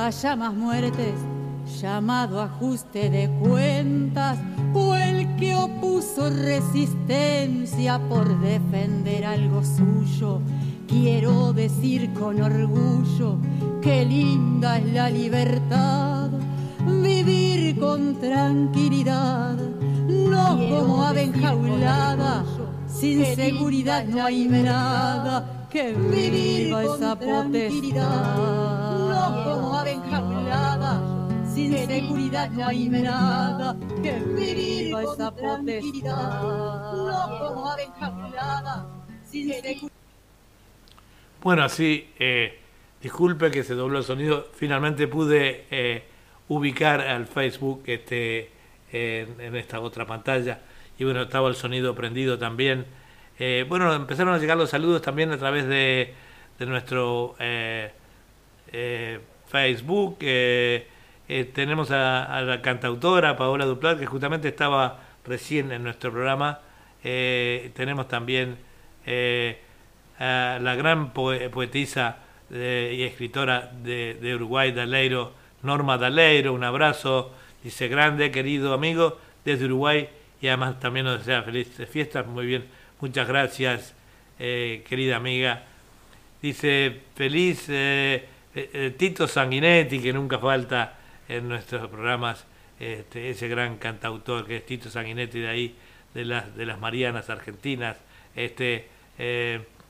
Haya 0.00 0.34
más 0.34 0.54
muertes, 0.54 1.14
llamado 1.80 2.40
ajuste 2.40 3.10
de 3.10 3.28
cuentas, 3.40 4.38
o 4.72 4.94
el 4.94 5.36
que 5.36 5.54
opuso 5.54 6.30
resistencia 6.30 7.98
por 8.08 8.40
defender 8.40 9.26
algo 9.26 9.62
suyo. 9.62 10.40
Quiero 10.88 11.52
decir 11.52 12.12
con 12.14 12.40
orgullo 12.40 13.36
que 13.82 14.04
linda 14.04 14.78
es 14.78 14.92
la 14.92 15.10
libertad, 15.10 16.30
vivir 17.02 17.78
con 17.78 18.18
tranquilidad, 18.18 19.56
no 20.08 20.58
como 20.68 21.04
ave 21.04 21.24
enjaulada, 21.24 22.44
sin 22.86 23.24
seguridad 23.36 24.04
no 24.06 24.24
hay 24.24 24.46
nada 24.46 25.59
que 25.70 25.92
viva 25.92 26.82
esa 26.82 27.16
potestad. 27.16 28.36
No 29.08 29.44
como 29.44 29.78
ave 29.78 29.92
enjaulada, 29.92 31.00
sin 31.46 31.72
seguridad 31.86 32.50
no 32.50 32.66
hay 32.66 32.88
nada 32.88 33.76
que 34.02 34.12
viva 34.18 35.02
esa 35.02 35.30
potestad. 35.30 36.42
No 36.42 37.38
como 37.38 37.70
ave 37.70 37.84
enjaulada, 37.84 38.86
sin 39.24 39.52
seguridad. 39.52 39.90
Bueno, 41.40 41.62
así, 41.62 42.10
eh, 42.18 42.58
disculpe 43.00 43.50
que 43.50 43.62
se 43.62 43.74
dobló 43.74 43.98
el 43.98 44.04
sonido. 44.04 44.48
Finalmente 44.52 45.06
pude 45.06 45.66
eh, 45.70 46.02
ubicar 46.48 47.00
al 47.00 47.26
Facebook 47.26 47.84
este, 47.86 48.50
en, 48.92 49.40
en 49.40 49.56
esta 49.56 49.80
otra 49.80 50.04
pantalla. 50.04 50.60
Y 50.98 51.04
bueno, 51.04 51.22
estaba 51.22 51.48
el 51.48 51.54
sonido 51.54 51.94
prendido 51.94 52.38
también. 52.38 52.84
Eh, 53.42 53.64
bueno, 53.66 53.92
empezaron 53.94 54.34
a 54.34 54.38
llegar 54.38 54.56
los 54.58 54.68
saludos 54.68 55.00
también 55.00 55.32
a 55.32 55.38
través 55.38 55.66
de, 55.66 56.12
de 56.58 56.66
nuestro 56.66 57.34
eh, 57.40 57.90
eh, 58.70 59.18
Facebook. 59.46 60.18
eh, 60.20 60.86
eh, 61.26 61.44
tenemos 61.54 61.90
a, 61.90 62.24
a 62.24 62.42
la 62.42 62.60
cantautora 62.60 63.36
Paola 63.38 63.64
Duplat, 63.64 63.98
que 63.98 64.04
justamente 64.04 64.48
estaba 64.48 65.00
recién 65.24 65.72
en 65.72 65.82
nuestro 65.82 66.12
programa. 66.12 66.60
Eh, 67.02 67.70
tenemos 67.74 68.08
también 68.08 68.58
a 70.18 70.58
la 70.60 70.74
gran 70.74 71.12
poe- 71.14 71.48
poetisa 71.48 72.18
y 72.50 73.02
escritora 73.04 73.70
de, 73.82 74.18
de 74.20 74.34
Uruguay, 74.34 74.70
Daleiro, 74.72 75.32
Norma 75.62 75.96
Daleiro. 75.96 76.52
Un 76.52 76.64
abrazo, 76.64 77.32
dice 77.64 77.88
grande, 77.88 78.30
querido 78.30 78.74
amigo, 78.74 79.18
desde 79.44 79.64
Uruguay. 79.64 80.08
Y 80.42 80.48
además 80.48 80.78
también 80.78 81.06
nos 81.06 81.18
desea 81.20 81.42
felices 81.42 81.88
fiestas. 81.88 82.26
Muy 82.26 82.44
bien, 82.46 82.66
muchas 83.00 83.26
gracias, 83.26 83.94
eh, 84.38 84.84
querida 84.88 85.16
amiga. 85.16 85.64
Dice 86.42 87.00
feliz 87.14 87.66
eh, 87.68 88.26
eh, 88.54 88.94
Tito 88.96 89.26
Sanguinetti, 89.26 90.00
que 90.00 90.12
nunca 90.12 90.38
falta 90.38 90.98
en 91.28 91.48
nuestros 91.48 91.88
programas, 91.88 92.46
este, 92.78 93.30
ese 93.30 93.48
gran 93.48 93.76
cantautor 93.76 94.46
que 94.46 94.56
es 94.56 94.66
Tito 94.66 94.90
Sanguinetti 94.90 95.40
de 95.40 95.48
ahí, 95.48 95.74
de 96.14 96.24
las, 96.24 96.56
de 96.56 96.66
las 96.66 96.78
Marianas 96.78 97.30
Argentinas. 97.30 97.96
Este, 98.34 98.88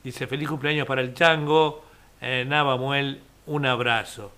dice 0.03 0.27
feliz 0.27 0.49
cumpleaños 0.49 0.87
para 0.87 1.01
el 1.01 1.13
Chango, 1.13 1.85
eh, 2.21 2.45
Nava 2.47 2.77
Muel, 2.77 3.21
un 3.47 3.65
abrazo. 3.65 4.31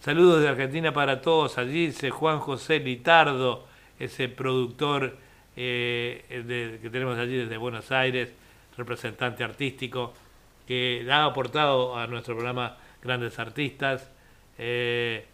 Saludos 0.00 0.42
de 0.42 0.48
Argentina 0.48 0.92
para 0.92 1.20
todos 1.20 1.58
allí, 1.58 1.86
dice 1.86 2.10
Juan 2.10 2.38
José 2.38 2.80
Litardo, 2.80 3.66
ese 3.98 4.28
productor 4.28 5.16
eh, 5.56 6.42
de- 6.46 6.78
que 6.80 6.90
tenemos 6.90 7.18
allí 7.18 7.36
desde 7.36 7.56
Buenos 7.56 7.90
Aires, 7.92 8.32
representante 8.76 9.44
artístico, 9.44 10.14
que 10.66 11.06
ha 11.10 11.24
aportado 11.24 11.96
a 11.98 12.06
nuestro 12.06 12.34
programa 12.34 12.76
grandes 13.02 13.38
artistas. 13.38 14.10
Eh, 14.58 15.24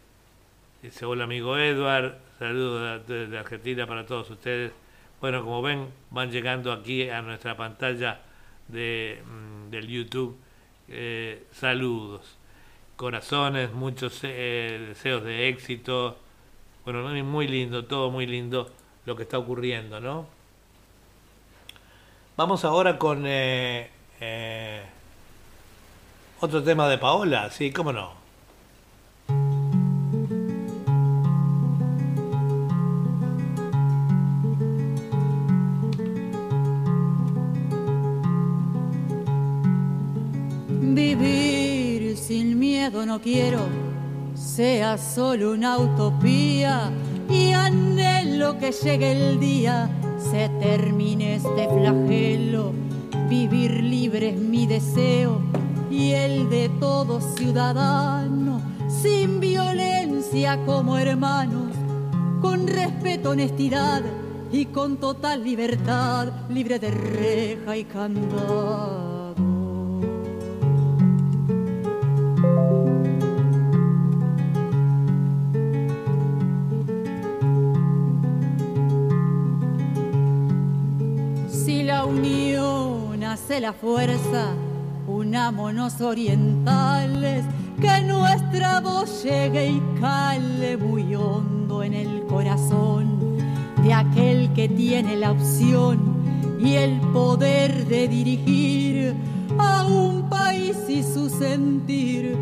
dice, 0.83 1.05
hola 1.05 1.25
amigo 1.25 1.59
Edward, 1.59 2.17
saludos 2.39 3.07
de- 3.07 3.21
desde 3.21 3.39
Argentina 3.39 3.87
para 3.87 4.07
todos 4.07 4.31
ustedes. 4.31 4.73
Bueno, 5.21 5.43
como 5.43 5.63
ven, 5.63 5.89
van 6.11 6.31
llegando 6.31 6.73
aquí 6.73 7.09
a 7.11 7.23
nuestra 7.23 7.57
pantalla 7.57 8.21
de, 8.69 9.23
mm, 9.25 9.71
del 9.71 9.87
YouTube. 9.89 10.37
eh, 10.89 11.43
saludos, 11.51 12.39
corazones, 12.95 13.73
muchos 13.73 14.21
eh, 14.23 14.85
deseos 14.89 15.25
de 15.25 15.49
éxito. 15.49 16.17
Bueno, 16.85 17.03
no, 17.03 17.25
muy 17.25 17.49
lindo, 17.49 17.85
todo 17.87 18.11
muy 18.13 18.25
lindo 18.27 18.71
lo 19.07 19.17
que 19.17 19.23
está 19.23 19.39
ocurriendo, 19.39 20.01
¿no? 20.01 20.27
Vamos 22.37 22.65
ahora 22.65 22.99
con 22.99 23.23
eh, 23.25 23.89
eh, 24.21 24.83
otro 26.41 26.63
tema 26.63 26.89
de 26.89 26.99
Paola, 26.99 27.49
sí, 27.51 27.71
cómo 27.73 27.93
no. 27.93 28.13
Vivir 40.69 42.17
sin 42.17 42.59
miedo 42.59 43.07
no 43.07 43.21
quiero, 43.21 43.61
sea 44.35 44.99
solo 44.99 45.53
una 45.53 45.79
utopía 45.79 46.91
y 47.29 47.53
anhelo 47.53 48.59
que 48.59 48.73
llegue 48.73 49.13
el 49.13 49.41
día, 49.41 49.91
se 50.19 50.49
termine 50.61 51.37
este 51.37 51.69
flagelo. 51.69 52.73
Vivir 53.29 53.83
libre 53.83 54.31
es 54.31 54.37
mi 54.37 54.67
deseo 54.67 55.41
y 55.91 56.13
el 56.13 56.49
de 56.51 56.69
todo 56.81 57.21
ciudadano, 57.21 58.61
sin 58.89 59.41
violencia 59.41 60.65
como 60.65 60.99
hermanos, 60.99 61.73
con 62.41 62.67
respeto, 62.67 63.31
honestidad 63.31 64.03
y 64.53 64.67
con 64.67 64.99
total 64.99 65.43
libertad, 65.43 66.29
libre 66.49 66.79
de 66.79 66.91
reja 66.91 67.77
y 67.77 67.85
candado. 67.85 69.16
Hace 83.57 83.61
la 83.63 83.73
fuerza, 83.73 84.55
unámonos 85.07 86.03
orientales, 86.03 87.43
que 87.81 88.03
nuestra 88.03 88.81
voz 88.81 89.23
llegue 89.23 89.69
y 89.71 89.83
cale 89.99 90.77
muy 90.77 91.15
hondo 91.15 91.83
en 91.83 91.95
el 91.95 92.27
corazón 92.27 93.39
de 93.83 93.95
aquel 93.95 94.53
que 94.53 94.69
tiene 94.69 95.17
la 95.17 95.33
opción 95.33 95.99
y 96.61 96.75
el 96.75 97.01
poder 97.13 97.87
de 97.87 98.09
dirigir 98.09 99.15
a 99.59 99.87
un 99.87 100.29
país 100.29 100.77
y 100.89 101.03
su 101.03 101.31
sentir 101.31 102.37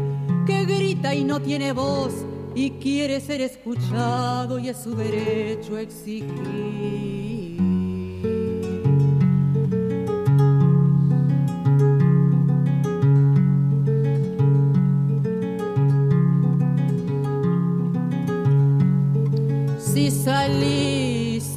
que 0.47 0.65
grita 0.65 1.15
y 1.15 1.23
no 1.23 1.41
tiene 1.41 1.73
voz 1.73 2.13
y 2.57 2.71
quiere 2.71 3.21
ser 3.21 3.41
escuchado 3.41 4.59
y 4.59 4.69
es 4.69 4.79
su 4.79 4.97
derecho 4.97 5.79
exigir. 5.79 7.34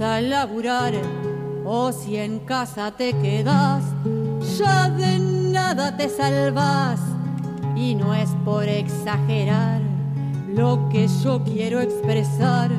A 0.01 0.21
laburar 0.21 0.93
o 1.65 1.91
si 1.91 2.17
en 2.17 2.39
casa 2.39 2.91
te 2.91 3.13
quedas, 3.13 3.83
ya 4.57 4.89
de 4.89 5.17
nada 5.19 5.95
te 5.97 6.07
salvas. 6.09 6.99
Y 7.75 7.95
no 7.95 8.13
es 8.13 8.29
por 8.45 8.67
exagerar 8.67 9.81
lo 10.47 10.87
que 10.89 11.07
yo 11.23 11.43
quiero 11.43 11.81
expresar. 11.81 12.69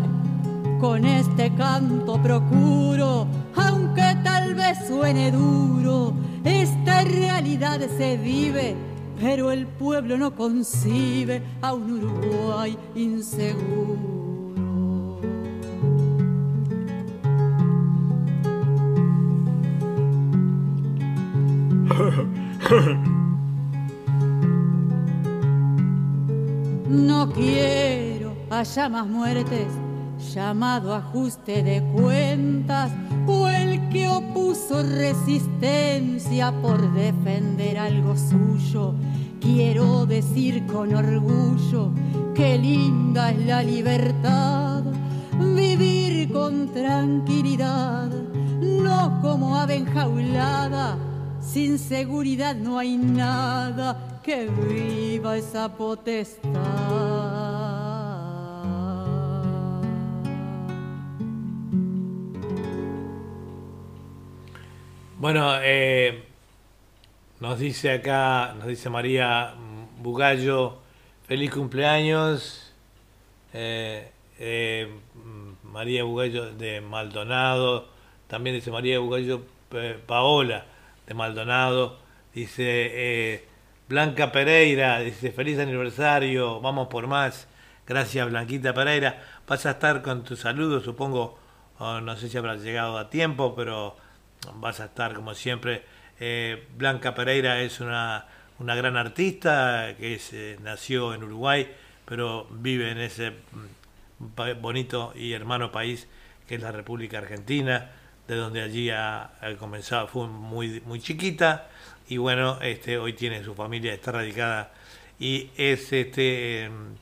Con 0.81 1.05
este 1.05 1.53
canto 1.55 2.23
procuro, 2.23 3.27
aunque 3.57 4.17
tal 4.23 4.55
vez 4.55 4.79
suene 4.87 5.33
duro, 5.33 6.13
esta 6.45 7.03
realidad 7.03 7.81
se 7.97 8.17
vive, 8.17 8.77
pero 9.21 9.51
el 9.51 9.67
pueblo 9.67 10.17
no 10.17 10.37
concibe 10.37 11.43
a 11.63 11.75
un 11.75 11.93
Uruguay 11.93 12.79
inseguro. 12.95 14.18
No 26.89 27.31
quiero 27.33 28.33
haya 28.51 28.89
más 28.89 29.07
muertes, 29.07 29.67
llamado 30.35 30.95
ajuste 30.95 31.63
de 31.63 31.83
cuentas, 31.95 32.91
o 33.27 33.47
el 33.49 33.89
que 33.91 34.09
opuso 34.09 34.83
resistencia 34.83 36.53
por 36.63 36.93
defender 36.95 37.79
algo 37.79 38.17
suyo. 38.17 38.95
Quiero 39.41 40.07
decir 40.07 40.67
con 40.67 40.95
orgullo 40.95 41.93
que 42.35 42.59
linda 42.59 43.31
es 43.33 43.47
la 43.47 43.63
libertad, 43.63 44.83
vivir 45.39 46.33
con 46.33 46.73
tranquilidad, 46.73 48.11
no 48.61 49.21
como 49.21 49.57
ave 49.57 49.77
enjaulada 49.77 50.97
sin 51.53 51.79
seguridad 51.79 52.55
no 52.55 52.79
hay 52.79 52.97
nada 52.99 54.21
que 54.23 54.47
viva 54.47 55.37
esa 55.37 55.75
potestad. 55.75 56.53
Bueno, 65.19 65.55
eh, 65.63 66.23
nos 67.41 67.59
dice 67.59 67.93
acá, 67.93 68.55
nos 68.59 68.69
dice 68.69 68.91
María 68.91 69.55
Bugallo, 70.01 70.79
feliz 71.27 71.51
cumpleaños. 71.51 72.75
Eh, 73.55 74.13
eh, 74.39 74.93
María 75.65 76.05
Bugallo 76.05 76.53
de 76.53 76.83
Maldonado, 76.83 77.89
también 78.27 78.55
dice 78.55 78.71
María 78.71 78.99
Bugallo 78.99 79.43
Paola 80.07 80.67
de 81.09 81.15
Maldonado. 81.15 81.99
Dice 82.35 82.63
eh, 82.67 83.49
Blanca 83.89 84.31
Pereira, 84.31 85.01
dice 85.01 85.33
feliz 85.33 85.59
aniversario, 85.59 86.61
vamos 86.61 86.89
por 86.89 87.07
más. 87.07 87.49
Gracias 87.87 88.29
Blanquita 88.29 88.75
Pereira. 88.75 89.25
Vas 89.47 89.65
a 89.65 89.73
estar 89.73 90.03
con 90.03 90.23
tu 90.23 90.37
saludo, 90.37 90.81
supongo, 90.81 91.39
no 91.81 92.17
sé 92.17 92.29
si 92.29 92.37
habrás 92.37 92.63
llegado 92.63 92.99
a 92.99 93.09
tiempo, 93.09 93.55
pero 93.57 93.97
vas 94.57 94.81
a 94.81 94.85
estar 94.85 95.15
como 95.15 95.35
siempre. 95.35 95.83
Eh, 96.21 96.69
Blanca 96.77 97.15
Pereira 97.15 97.63
es 97.63 97.81
una, 97.81 98.27
una 98.59 98.75
gran 98.75 98.99
artista 98.99 99.95
que 99.99 100.15
es, 100.15 100.33
eh, 100.35 100.59
nació 100.63 101.15
en 101.15 101.25
Uruguay, 101.25 101.73
pero 102.05 102.47
vive 102.51 102.91
en 102.91 102.99
ese 102.99 103.31
mm, 103.31 104.61
bonito 104.61 105.15
y 105.17 105.33
hermano 105.33 105.73
país 105.73 106.07
que 106.47 106.57
es 106.57 106.63
la 106.63 106.73
República 106.73 107.19
Argentina 107.19 107.93
de 108.29 108.37
donde 108.37 108.61
allí 108.63 108.91
ha, 108.91 109.31
comenzado, 109.59 110.07
fue 110.07 110.29
muy, 110.29 110.83
muy 110.87 111.01
chiquita 111.01 111.69
y 112.09 112.19
bueno, 112.19 112.59
este, 112.61 112.99
hoy 112.99 113.15
tiene 113.15 113.43
su 113.43 113.55
familia, 113.55 113.95
está 113.95 114.13
radicada 114.13 114.71
y 115.19 115.51
es 115.57 115.93
este 115.93 116.65
em, 116.65 116.97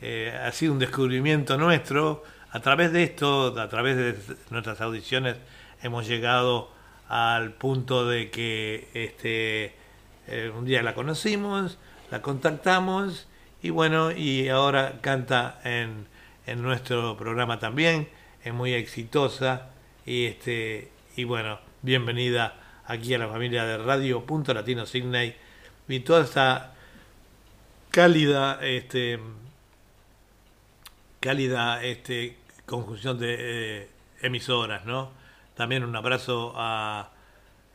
eh, 0.00 0.38
ha 0.40 0.50
sido 0.52 0.72
un 0.72 0.78
descubrimiento 0.78 1.58
nuestro. 1.58 2.22
A 2.50 2.60
través 2.60 2.92
de 2.92 3.02
esto, 3.02 3.60
a 3.60 3.68
través 3.68 3.96
de 3.96 4.16
nuestras 4.50 4.80
audiciones, 4.80 5.36
hemos 5.82 6.06
llegado 6.06 6.70
al 7.08 7.52
punto 7.52 8.06
de 8.06 8.30
que 8.30 8.88
este 8.94 9.74
eh, 10.28 10.52
un 10.56 10.64
día 10.64 10.82
la 10.82 10.94
conocimos, 10.94 11.78
la 12.10 12.22
contactamos 12.22 13.28
y 13.62 13.70
bueno, 13.70 14.12
y 14.12 14.48
ahora 14.48 15.00
canta 15.00 15.60
en, 15.64 16.06
en 16.46 16.62
nuestro 16.62 17.16
programa 17.16 17.58
también, 17.58 18.08
es 18.44 18.54
muy 18.54 18.74
exitosa 18.74 19.70
y, 20.08 20.24
este, 20.24 20.90
y 21.16 21.24
bueno, 21.24 21.60
bienvenida 21.82 22.80
aquí 22.86 23.12
a 23.12 23.18
la 23.18 23.28
familia 23.28 23.66
de 23.66 23.76
Radio 23.76 24.24
Punto 24.24 24.54
Latino 24.54 24.86
Sydney 24.86 25.36
y 25.86 26.00
toda 26.00 26.24
esta 26.24 26.72
cálida, 27.90 28.58
este, 28.62 29.20
cálida 31.20 31.84
este, 31.84 32.38
conjunción 32.64 33.18
de 33.18 33.36
eh, 33.38 33.88
emisoras, 34.22 34.86
¿no? 34.86 35.10
También 35.54 35.84
un 35.84 35.94
abrazo 35.94 36.54
a, 36.56 37.10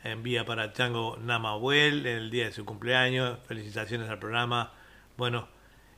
en 0.04 0.24
vía 0.24 0.44
para 0.44 0.74
Chango 0.74 1.18
Namahuel 1.18 2.08
el 2.08 2.32
día 2.32 2.46
de 2.46 2.52
su 2.52 2.66
cumpleaños. 2.66 3.38
Felicitaciones 3.48 4.10
al 4.10 4.18
programa. 4.18 4.72
Bueno, 5.18 5.50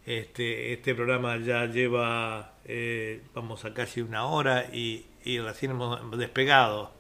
este, 0.06 0.74
este 0.74 0.96
programa 0.96 1.38
ya 1.38 1.66
lleva, 1.68 2.56
eh, 2.66 3.24
vamos 3.34 3.64
a 3.64 3.74
casi 3.74 4.02
una 4.02 4.26
hora 4.26 4.66
y 4.74 5.06
y 5.26 5.40
recién 5.40 5.72
hemos 5.72 6.18
despegado. 6.18 6.92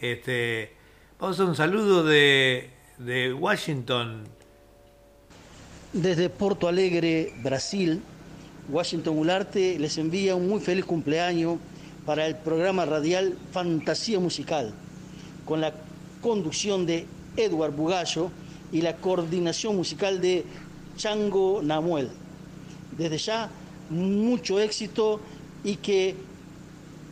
Este, 0.00 0.72
vamos 1.18 1.38
a 1.40 1.44
un 1.44 1.54
saludo 1.54 2.04
de, 2.04 2.70
de 2.98 3.32
Washington. 3.32 4.24
Desde 5.92 6.28
Porto 6.28 6.68
Alegre, 6.68 7.32
Brasil, 7.42 8.02
Washington 8.68 9.16
Ularte 9.16 9.78
les 9.78 9.96
envía 9.96 10.34
un 10.34 10.48
muy 10.48 10.60
feliz 10.60 10.84
cumpleaños 10.84 11.58
para 12.04 12.26
el 12.26 12.36
programa 12.36 12.84
radial 12.84 13.38
Fantasía 13.52 14.18
Musical, 14.18 14.74
con 15.44 15.60
la 15.60 15.72
conducción 16.20 16.86
de 16.86 17.06
Edward 17.36 17.72
Bugallo 17.72 18.30
y 18.72 18.82
la 18.82 18.96
coordinación 18.96 19.76
musical 19.76 20.20
de 20.20 20.44
Chango 20.96 21.62
Namuel. 21.62 22.10
Desde 22.96 23.18
ya, 23.18 23.48
mucho 23.90 24.58
éxito 24.60 25.20
y 25.64 25.76
que 25.76 26.16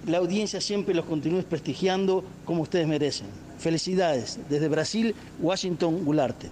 la 0.07 0.18
audiencia 0.18 0.61
siempre 0.61 0.94
los 0.94 1.04
continúe 1.04 1.42
prestigiando 1.42 2.24
como 2.44 2.62
ustedes 2.62 2.86
merecen. 2.86 3.26
Felicidades. 3.59 4.38
Desde 4.48 4.68
Brasil, 4.68 5.14
Washington 5.40 6.04
Gularte. 6.04 6.48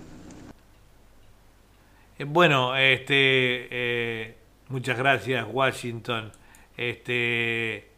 Eh, 2.19 2.25
bueno, 2.25 2.77
este, 2.77 3.69
eh, 3.71 4.35
muchas 4.69 4.99
gracias 4.99 5.47
Washington. 5.51 6.33
Este, 6.77 7.89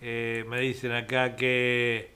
eh, 0.00 0.44
me 0.48 0.60
dicen 0.60 0.92
acá 0.92 1.36
que, 1.36 2.12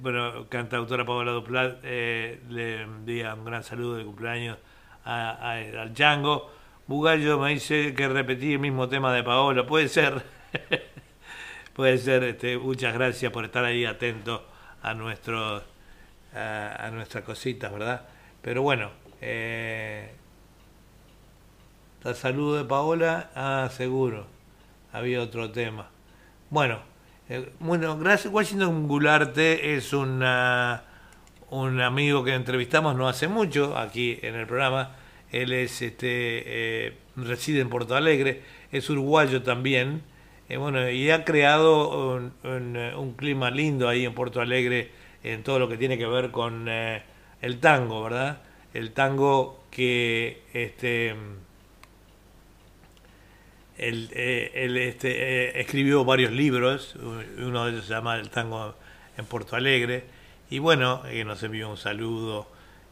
bueno, 0.00 0.48
cantautora 0.48 1.04
Paola 1.04 1.32
Duplat 1.32 1.84
le 1.84 2.82
envía 2.82 3.34
un 3.34 3.44
gran 3.44 3.62
saludo 3.62 3.96
de 3.96 4.04
cumpleaños 4.04 4.56
al 5.04 5.92
Django. 5.92 6.59
Bugallo 6.90 7.38
me 7.38 7.50
dice 7.50 7.94
que 7.94 8.08
repetí 8.08 8.54
el 8.54 8.58
mismo 8.58 8.88
tema 8.88 9.14
de 9.14 9.22
Paola. 9.22 9.64
Puede 9.64 9.88
ser. 9.88 10.24
Puede 11.72 11.98
ser. 11.98 12.24
Este, 12.24 12.58
muchas 12.58 12.92
gracias 12.94 13.30
por 13.30 13.44
estar 13.44 13.64
ahí 13.64 13.84
atento 13.84 14.44
a, 14.82 14.92
nuestros, 14.94 15.62
a, 16.34 16.90
nuestras 16.92 17.22
cositas, 17.22 17.72
¿verdad? 17.72 18.08
Pero 18.42 18.62
bueno. 18.62 18.90
Eh, 19.20 20.10
saludo 22.12 22.56
de 22.56 22.64
Paola. 22.64 23.30
Ah, 23.36 23.68
seguro. 23.70 24.26
Había 24.92 25.22
otro 25.22 25.48
tema. 25.52 25.90
Bueno. 26.50 26.80
Eh, 27.28 27.52
bueno, 27.60 27.98
gracias. 27.98 28.34
Washington 28.34 28.88
Gularte 28.88 29.76
es 29.76 29.92
una, 29.92 30.82
un 31.50 31.80
amigo 31.80 32.24
que 32.24 32.34
entrevistamos 32.34 32.96
no 32.96 33.08
hace 33.08 33.28
mucho 33.28 33.78
aquí 33.78 34.18
en 34.22 34.34
el 34.34 34.48
programa 34.48 34.96
él 35.32 35.52
es 35.52 35.82
este, 35.82 36.06
eh, 36.88 36.92
reside 37.16 37.60
en 37.60 37.68
Porto 37.68 37.94
Alegre, 37.96 38.42
es 38.72 38.88
uruguayo 38.90 39.42
también, 39.42 40.02
Eh, 40.50 40.56
bueno, 40.56 40.90
y 40.90 41.08
ha 41.12 41.24
creado 41.24 42.16
un, 42.16 42.32
eh, 42.76 42.92
un 42.96 43.14
clima 43.14 43.50
lindo 43.52 43.88
ahí 43.88 44.04
en 44.04 44.14
Porto 44.14 44.40
Alegre 44.40 44.90
en 45.22 45.44
todo 45.44 45.60
lo 45.60 45.68
que 45.68 45.76
tiene 45.76 45.96
que 45.96 46.06
ver 46.06 46.32
con 46.32 46.66
el 46.68 47.60
tango, 47.60 48.02
¿verdad? 48.02 48.42
El 48.74 48.90
tango 48.90 49.62
que 49.70 50.42
este 50.52 51.14
él, 53.78 54.10
este, 54.76 55.60
escribió 55.60 56.04
varios 56.04 56.32
libros, 56.32 56.96
uno 57.38 57.64
de 57.64 57.70
ellos 57.72 57.84
se 57.86 57.92
llama 57.94 58.16
El 58.18 58.28
tango 58.30 58.74
en 59.16 59.24
Porto 59.26 59.54
Alegre, 59.56 60.04
y 60.50 60.58
bueno, 60.58 61.02
nos 61.24 61.42
envió 61.44 61.70
un 61.70 61.76
saludo 61.76 62.48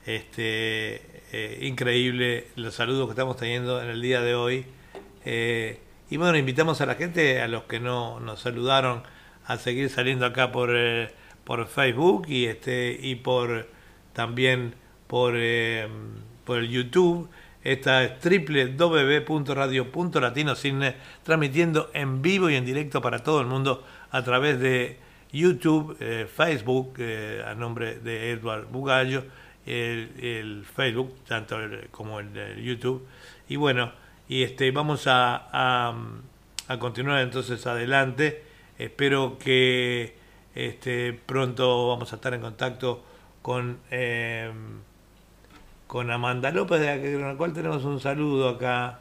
este, 0.07 1.03
eh, 1.33 1.61
increíble, 1.63 2.49
los 2.57 2.75
saludos 2.75 3.07
que 3.07 3.13
estamos 3.13 3.37
teniendo 3.37 3.83
en 3.83 3.89
el 3.89 4.01
día 4.01 4.21
de 4.21 4.35
hoy. 4.35 4.67
Eh, 5.25 5.81
y 6.11 6.17
bueno, 6.17 6.39
invitamos 6.39 6.81
a 6.81 6.87
la 6.87 6.95
gente, 6.95 7.43
a 7.43 7.49
los 7.49 7.65
que 7.65 7.81
no 7.81 8.19
nos 8.21 8.41
saludaron, 8.41 9.03
a 9.45 9.59
seguir 9.59 9.91
saliendo 9.91 10.25
acá 10.25 10.53
por, 10.53 10.71
eh, 10.73 11.11
por 11.45 11.67
Facebook 11.67 12.27
y, 12.29 12.47
este, 12.47 12.99
y 13.01 13.17
por 13.17 13.69
también 14.13 14.75
por, 15.07 15.35
eh, 15.37 15.87
por 16.45 16.59
el 16.59 16.71
YouTube. 16.71 17.29
Esta 17.63 18.05
es 18.05 18.13
www.radio.latinocine, 18.23 20.95
transmitiendo 21.25 21.91
en 21.93 22.23
vivo 22.23 22.49
y 22.49 22.57
en 22.57 22.65
directo 22.65 23.03
para 23.03 23.23
todo 23.23 23.43
el 23.43 23.47
mundo 23.47 23.85
a 24.11 24.23
través 24.23 24.59
de 24.61 24.97
YouTube, 25.33 25.95
eh, 26.01 26.27
Facebook, 26.35 26.95
a 27.45 27.55
nombre 27.55 27.99
de 27.99 28.31
Edward 28.31 28.69
Bugallo, 28.71 29.25
el, 29.69 30.65
Facebook, 30.65 31.15
tanto 31.27 31.59
como 31.91 32.21
el 32.21 32.63
YouTube. 32.63 33.07
Y 33.49 33.57
bueno, 33.57 33.93
y 34.29 34.43
este 34.43 34.71
vamos 34.71 35.07
a, 35.07 35.93
a, 36.69 36.79
continuar 36.79 37.21
entonces 37.21 37.67
adelante. 37.67 38.45
Espero 38.79 39.39
que 39.39 40.17
este, 40.55 41.13
pronto 41.13 41.89
vamos 41.89 42.13
a 42.13 42.17
estar 42.17 42.35
en 42.35 42.41
contacto 42.41 43.03
con, 43.43 43.81
eh, 43.91 44.53
con 45.87 46.11
Amanda 46.11 46.51
López, 46.51 46.81
de 46.81 47.19
la 47.19 47.35
cual 47.37 47.53
tenemos 47.53 47.85
un 47.85 48.01
saludo 48.01 48.49
acá. 48.51 49.01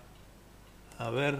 A 0.97 1.09
ver. 1.09 1.37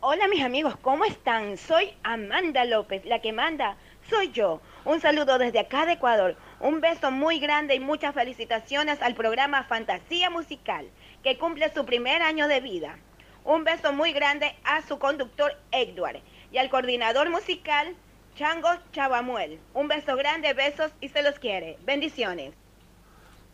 Hola 0.00 0.26
mis 0.28 0.42
amigos, 0.42 0.76
¿cómo 0.82 1.04
están? 1.04 1.56
Soy 1.56 1.92
Amanda 2.02 2.64
López, 2.64 3.04
la 3.04 3.20
que 3.20 3.32
manda 3.32 3.76
soy 4.08 4.30
yo. 4.32 4.60
Un 4.84 5.00
saludo 5.00 5.38
desde 5.38 5.60
acá 5.60 5.86
de 5.86 5.92
Ecuador. 5.92 6.36
Un 6.62 6.80
beso 6.80 7.10
muy 7.10 7.40
grande 7.40 7.74
y 7.74 7.80
muchas 7.80 8.14
felicitaciones 8.14 9.02
al 9.02 9.16
programa 9.16 9.64
Fantasía 9.64 10.30
Musical, 10.30 10.86
que 11.24 11.36
cumple 11.36 11.74
su 11.74 11.84
primer 11.84 12.22
año 12.22 12.46
de 12.46 12.60
vida. 12.60 12.98
Un 13.44 13.64
beso 13.64 13.92
muy 13.92 14.12
grande 14.12 14.54
a 14.62 14.80
su 14.82 15.00
conductor 15.00 15.58
Edward 15.72 16.20
y 16.52 16.58
al 16.58 16.70
coordinador 16.70 17.30
musical 17.30 17.96
Chango 18.36 18.68
Chavamuel. 18.92 19.58
Un 19.74 19.88
beso 19.88 20.14
grande, 20.14 20.52
besos 20.52 20.92
y 21.00 21.08
se 21.08 21.24
los 21.24 21.36
quiere. 21.40 21.78
Bendiciones. 21.84 22.54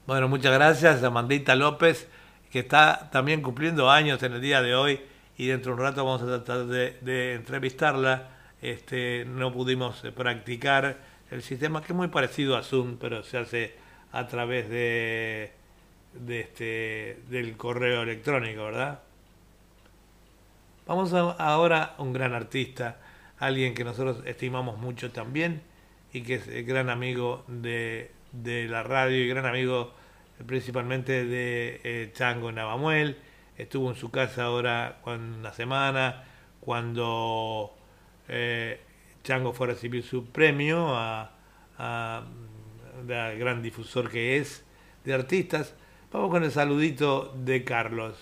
Bueno, 0.06 0.28
muchas 0.28 0.52
gracias 0.52 1.02
a 1.02 1.08
Mandita 1.08 1.54
López, 1.54 2.10
que 2.52 2.58
está 2.58 3.08
también 3.10 3.40
cumpliendo 3.40 3.90
años 3.90 4.22
en 4.22 4.34
el 4.34 4.42
día 4.42 4.60
de 4.60 4.74
hoy 4.74 5.00
y 5.38 5.46
dentro 5.46 5.74
de 5.74 5.80
un 5.80 5.86
rato 5.86 6.04
vamos 6.04 6.20
a 6.24 6.26
tratar 6.26 6.66
de, 6.66 6.98
de 7.00 7.36
entrevistarla. 7.36 8.28
Este, 8.60 9.24
no 9.24 9.50
pudimos 9.50 10.04
eh, 10.04 10.12
practicar 10.12 11.07
el 11.30 11.42
sistema 11.42 11.82
que 11.82 11.92
es 11.92 11.96
muy 11.96 12.08
parecido 12.08 12.56
a 12.56 12.62
Zoom, 12.62 12.96
pero 12.98 13.22
se 13.22 13.38
hace 13.38 13.74
a 14.12 14.26
través 14.28 14.68
de, 14.70 15.52
este, 16.28 17.20
del 17.30 17.56
correo 17.56 18.02
electrónico, 18.02 18.64
¿verdad? 18.64 19.00
Vamos 20.86 21.12
a- 21.12 21.32
ahora 21.32 21.94
a 21.98 22.02
un 22.02 22.12
gran 22.12 22.32
artista, 22.34 22.98
alguien 23.38 23.74
que 23.74 23.84
nosotros 23.84 24.22
estimamos 24.26 24.78
mucho 24.78 25.10
también 25.12 25.62
y 26.12 26.22
que 26.22 26.36
es 26.36 26.66
gran 26.66 26.88
amigo 26.90 27.44
de, 27.48 28.10
la 28.68 28.82
radio 28.82 29.16
y 29.22 29.28
gran 29.28 29.46
amigo 29.46 29.92
principalmente 30.46 31.24
de 31.24 31.80
eh, 31.84 32.10
Chango 32.14 32.52
Navamuel. 32.52 33.18
Estuvo 33.58 33.90
en 33.90 33.96
su 33.96 34.10
casa 34.10 34.44
ahora 34.44 34.98
una 35.04 35.52
semana 35.52 36.24
cuando 36.60 37.74
eh, 38.28 38.80
Chango 39.28 39.52
fue 39.52 39.66
a 39.66 39.70
recibir 39.72 40.02
su 40.02 40.24
premio 40.24 40.96
a, 40.96 41.30
a- 41.76 42.24
gran 43.06 43.60
difusor 43.62 44.10
que 44.10 44.38
es 44.38 44.62
de 45.04 45.12
artistas. 45.12 45.74
Vamos 46.10 46.30
con 46.30 46.44
el 46.44 46.50
saludito 46.50 47.34
de 47.36 47.62
Carlos. 47.62 48.14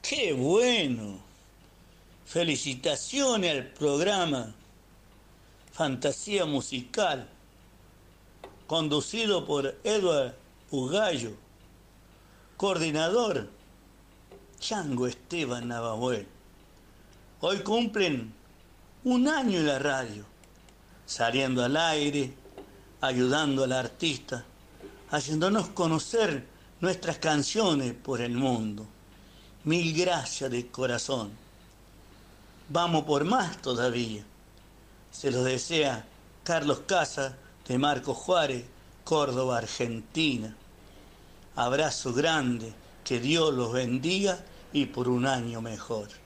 ¡Qué 0.00 0.32
bueno! 0.32 1.18
Felicitaciones 2.24 3.50
al 3.50 3.66
programa 3.66 4.54
Fantasía 5.72 6.46
Musical, 6.46 7.28
conducido 8.68 9.44
por 9.44 9.74
Edward 9.82 10.36
Ugallo, 10.70 11.32
coordinador 12.56 13.50
Chango 14.60 15.08
Esteban 15.08 15.66
Navamuel. 15.66 16.28
Hoy 17.40 17.58
cumplen 17.64 18.32
un 19.04 19.26
año 19.26 19.58
en 19.58 19.66
la 19.66 19.80
radio, 19.80 20.24
saliendo 21.06 21.64
al 21.64 21.76
aire, 21.76 22.32
ayudando 23.00 23.64
al 23.64 23.72
artista, 23.72 24.44
haciéndonos 25.10 25.68
conocer 25.70 26.46
nuestras 26.80 27.18
canciones 27.18 27.94
por 27.94 28.20
el 28.20 28.34
mundo. 28.34 28.86
Mil 29.64 29.92
gracias 29.96 30.50
de 30.52 30.68
corazón. 30.68 31.32
Vamos 32.68 33.04
por 33.04 33.24
más 33.24 33.60
todavía. 33.60 34.24
Se 35.10 35.32
los 35.32 35.44
desea 35.44 36.06
Carlos 36.44 36.82
Casa 36.86 37.36
de 37.66 37.78
Marco 37.78 38.14
Juárez, 38.14 38.64
Córdoba, 39.02 39.58
Argentina. 39.58 40.56
Abrazo 41.56 42.12
grande, 42.12 42.72
que 43.04 43.18
Dios 43.18 43.52
los 43.52 43.72
bendiga 43.72 44.44
y 44.72 44.86
por 44.86 45.08
un 45.08 45.26
año 45.26 45.60
mejor. 45.60 46.21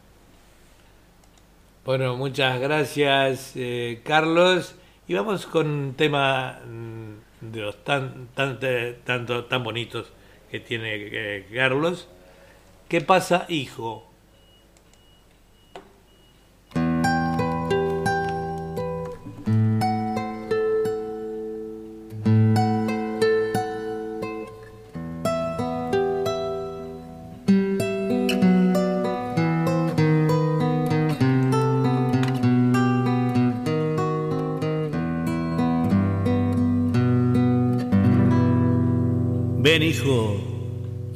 Bueno, 1.87 2.17
muchas 2.17 2.59
gracias, 2.59 3.53
eh, 3.55 4.01
Carlos. 4.03 4.75
Y 5.07 5.15
vamos 5.15 5.47
con 5.47 5.69
un 5.69 5.95
tema 5.95 6.59
mm, 6.67 7.53
de 7.53 7.61
los 7.61 7.85
tan, 7.85 8.27
tan, 8.35 8.59
tanto, 9.05 9.45
tan 9.45 9.63
bonitos 9.63 10.13
que 10.51 10.59
tiene 10.59 10.97
eh, 10.97 11.47
Carlos. 11.55 12.09
¿Qué 12.89 13.01
pasa, 13.03 13.47
hijo? 13.49 14.06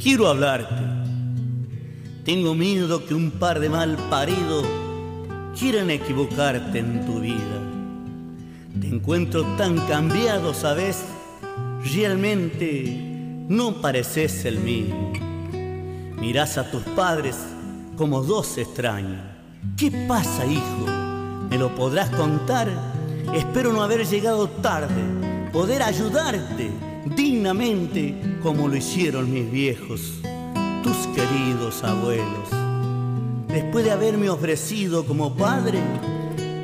Quiero 0.02 0.28
hablarte. 0.28 0.82
Tengo 2.24 2.54
miedo 2.54 3.04
que 3.06 3.14
un 3.14 3.30
par 3.32 3.60
de 3.60 3.68
mal 3.68 3.96
paridos 4.08 4.64
quieran 5.58 5.90
equivocarte 5.90 6.78
en 6.78 7.04
tu 7.04 7.20
vida. 7.20 7.60
Te 8.80 8.88
encuentro 8.88 9.42
tan 9.56 9.76
cambiado, 9.86 10.54
¿sabes? 10.54 11.04
Realmente 11.94 13.44
no 13.48 13.80
pareces 13.80 14.44
el 14.44 14.60
mismo. 14.60 15.12
Mirás 16.18 16.56
a 16.56 16.70
tus 16.70 16.82
padres 16.82 17.36
como 17.96 18.22
dos 18.22 18.58
extraños. 18.58 19.20
¿Qué 19.76 19.90
pasa, 20.08 20.46
hijo? 20.46 20.86
¿Me 21.50 21.58
lo 21.58 21.74
podrás 21.74 22.08
contar? 22.10 22.68
Espero 23.34 23.72
no 23.72 23.82
haber 23.82 24.06
llegado 24.06 24.48
tarde, 24.48 25.02
poder 25.52 25.82
ayudarte 25.82 26.89
dignamente 27.06 28.14
como 28.42 28.68
lo 28.68 28.76
hicieron 28.76 29.32
mis 29.32 29.50
viejos, 29.50 30.14
tus 30.82 30.96
queridos 31.08 31.82
abuelos. 31.84 32.48
Después 33.48 33.84
de 33.84 33.90
haberme 33.90 34.30
ofrecido 34.30 35.04
como 35.04 35.34
padre, 35.34 35.80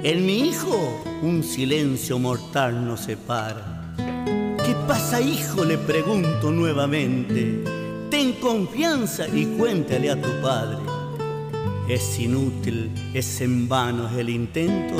en 0.02 0.24
mi 0.24 0.40
hijo 0.48 0.78
un 1.22 1.42
silencio 1.42 2.18
mortal 2.18 2.86
nos 2.86 3.00
separa. 3.00 3.94
¿Qué 3.96 4.74
pasa, 4.86 5.20
hijo? 5.20 5.64
Le 5.64 5.78
pregunto 5.78 6.50
nuevamente. 6.50 7.64
Ten 8.10 8.34
confianza 8.34 9.26
y 9.28 9.46
cuéntale 9.46 10.10
a 10.10 10.20
tu 10.20 10.28
padre. 10.40 10.78
Es 11.88 12.18
inútil, 12.18 12.90
es 13.14 13.40
en 13.40 13.68
vano 13.68 14.08
el 14.16 14.28
intento. 14.28 14.96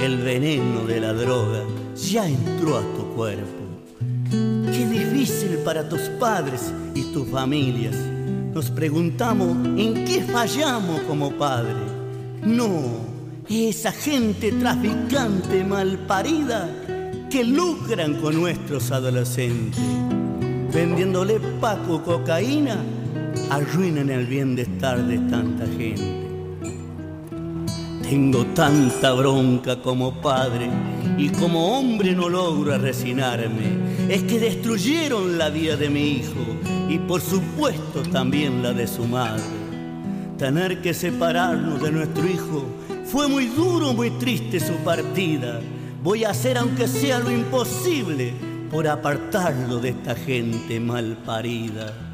El 0.00 0.18
veneno 0.18 0.84
de 0.84 1.00
la 1.00 1.12
droga 1.12 1.62
ya 1.96 2.28
entró 2.28 2.76
a 2.78 2.82
tu 2.82 3.14
cuerpo. 3.14 3.63
Difícil 5.24 5.56
para 5.64 5.88
tus 5.88 6.02
padres 6.20 6.70
y 6.94 7.00
tus 7.04 7.26
familias. 7.30 7.96
Nos 8.52 8.70
preguntamos 8.70 9.56
en 9.78 10.04
qué 10.04 10.22
fallamos 10.22 11.00
como 11.08 11.30
padre. 11.32 11.72
No, 12.42 12.82
esa 13.48 13.90
gente 13.90 14.52
traficante 14.52 15.64
malparida 15.64 16.68
que 17.30 17.42
lucran 17.42 18.20
con 18.20 18.38
nuestros 18.38 18.90
adolescentes. 18.90 19.82
Vendiéndole 20.74 21.40
paco 21.58 22.02
cocaína, 22.02 22.76
arruinan 23.48 24.10
el 24.10 24.26
bienestar 24.26 25.02
de 25.06 25.16
tanta 25.20 25.64
gente. 25.64 26.23
Tengo 28.08 28.44
tanta 28.54 29.14
bronca 29.14 29.80
como 29.80 30.12
padre 30.20 30.68
y 31.16 31.30
como 31.30 31.78
hombre 31.78 32.14
no 32.14 32.28
logro 32.28 32.76
resignarme. 32.76 33.78
Es 34.10 34.22
que 34.24 34.38
destruyeron 34.38 35.38
la 35.38 35.48
vida 35.48 35.74
de 35.76 35.88
mi 35.88 36.18
hijo 36.18 36.44
y 36.86 36.98
por 36.98 37.22
supuesto 37.22 38.02
también 38.02 38.62
la 38.62 38.74
de 38.74 38.86
su 38.86 39.06
madre. 39.06 39.42
Tener 40.36 40.82
que 40.82 40.92
separarnos 40.92 41.82
de 41.82 41.92
nuestro 41.92 42.26
hijo 42.28 42.66
fue 43.06 43.26
muy 43.26 43.46
duro, 43.46 43.94
muy 43.94 44.10
triste 44.10 44.60
su 44.60 44.74
partida. 44.84 45.60
Voy 46.02 46.24
a 46.24 46.30
hacer 46.30 46.58
aunque 46.58 46.86
sea 46.86 47.20
lo 47.20 47.32
imposible 47.32 48.34
por 48.70 48.86
apartarlo 48.86 49.78
de 49.78 49.88
esta 49.90 50.14
gente 50.14 50.78
mal 50.78 51.16
parida. 51.24 52.13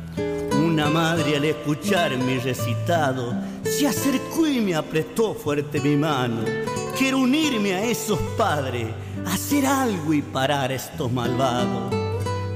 Una 0.65 0.89
madre 0.89 1.37
al 1.37 1.45
escuchar 1.45 2.17
mi 2.17 2.39
recitado 2.39 3.35
se 3.65 3.87
acercó 3.87 4.47
y 4.47 4.61
me 4.61 4.75
apretó 4.75 5.35
fuerte 5.35 5.81
mi 5.81 5.97
mano. 5.97 6.43
Quiero 6.97 7.19
unirme 7.19 7.75
a 7.75 7.85
esos 7.85 8.19
padres, 8.37 8.89
hacer 9.27 9.67
algo 9.67 10.13
y 10.13 10.23
parar 10.23 10.71
a 10.71 10.75
estos 10.75 11.11
malvados. 11.11 11.95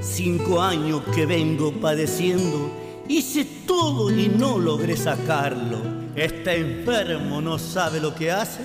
Cinco 0.00 0.60
años 0.60 1.02
que 1.14 1.24
vengo 1.24 1.72
padeciendo, 1.72 2.70
hice 3.08 3.44
todo 3.66 4.10
y 4.10 4.28
no 4.28 4.58
logré 4.58 4.96
sacarlo. 4.96 5.78
Este 6.14 6.60
enfermo 6.60 7.40
no 7.40 7.58
sabe 7.58 8.00
lo 8.00 8.14
que 8.14 8.30
hace 8.30 8.60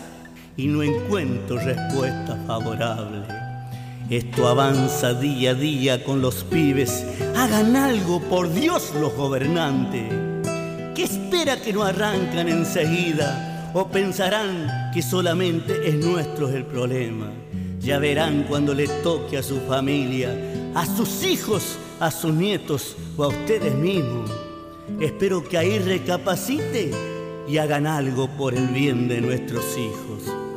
y 0.57 0.67
no 0.67 0.83
encuentro 0.83 1.57
respuesta 1.57 2.35
favorable. 2.45 3.38
Esto 4.09 4.47
avanza 4.47 5.13
día 5.13 5.51
a 5.51 5.53
día 5.53 6.03
con 6.03 6.19
los 6.19 6.43
pibes. 6.43 7.05
Hagan 7.35 7.75
algo, 7.75 8.19
por 8.21 8.51
Dios, 8.51 8.91
los 8.99 9.13
gobernantes. 9.13 10.11
¿Qué 10.95 11.03
espera 11.03 11.61
que 11.61 11.71
no 11.71 11.83
arrancan 11.83 12.49
enseguida? 12.49 13.71
¿O 13.75 13.87
pensarán 13.89 14.89
que 14.95 15.03
solamente 15.03 15.87
es 15.87 15.93
nuestro 16.03 16.49
el 16.49 16.65
problema? 16.65 17.29
Ya 17.79 17.99
verán 17.99 18.45
cuando 18.49 18.73
le 18.73 18.87
toque 18.87 19.37
a 19.37 19.43
su 19.43 19.59
familia, 19.59 20.35
a 20.73 20.87
sus 20.87 21.23
hijos, 21.23 21.77
a 21.99 22.09
sus 22.09 22.33
nietos 22.33 22.95
o 23.15 23.25
a 23.25 23.27
ustedes 23.27 23.75
mismos. 23.75 24.31
Espero 24.99 25.47
que 25.47 25.59
ahí 25.59 25.77
recapacite 25.77 26.89
y 27.47 27.59
hagan 27.59 27.85
algo 27.85 28.27
por 28.27 28.55
el 28.55 28.69
bien 28.69 29.07
de 29.07 29.21
nuestros 29.21 29.77
hijos. 29.77 30.48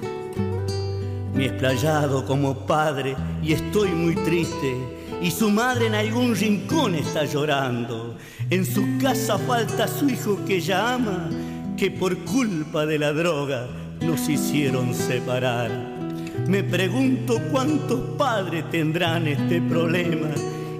He 1.36 1.46
explayado 1.46 2.24
como 2.26 2.66
padre 2.66 3.16
y 3.42 3.52
estoy 3.52 3.88
muy 3.90 4.14
triste. 4.16 4.76
Y 5.22 5.30
su 5.30 5.50
madre 5.50 5.86
en 5.86 5.94
algún 5.94 6.34
rincón 6.34 6.94
está 6.94 7.24
llorando. 7.24 8.16
En 8.50 8.66
su 8.66 8.98
casa 9.00 9.38
falta 9.38 9.88
su 9.88 10.08
hijo 10.08 10.38
que 10.44 10.56
ella 10.56 10.94
ama, 10.94 11.30
que 11.76 11.90
por 11.90 12.18
culpa 12.24 12.84
de 12.86 12.98
la 12.98 13.12
droga 13.12 13.68
nos 14.00 14.28
hicieron 14.28 14.94
separar. 14.94 15.70
Me 16.48 16.64
pregunto 16.64 17.40
cuántos 17.50 18.00
padres 18.18 18.68
tendrán 18.70 19.28
este 19.28 19.60
problema 19.62 20.28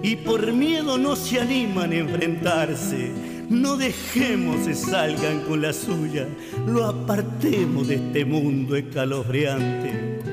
y 0.03 0.17
por 0.17 0.53
miedo 0.53 0.99
no 0.99 1.15
se 1.15 1.41
animan 1.41 1.93
a 1.93 1.97
enfrentarse. 1.97 3.13
No 3.49 3.77
dejemos 3.77 4.67
que 4.67 4.75
salgan 4.75 5.41
con 5.43 5.63
la 5.63 5.73
suya, 5.73 6.27
lo 6.67 6.87
apartemos 6.87 7.89
de 7.89 7.97
este 7.97 8.25
mundo 8.25 8.77
escalofriante. 8.77 10.32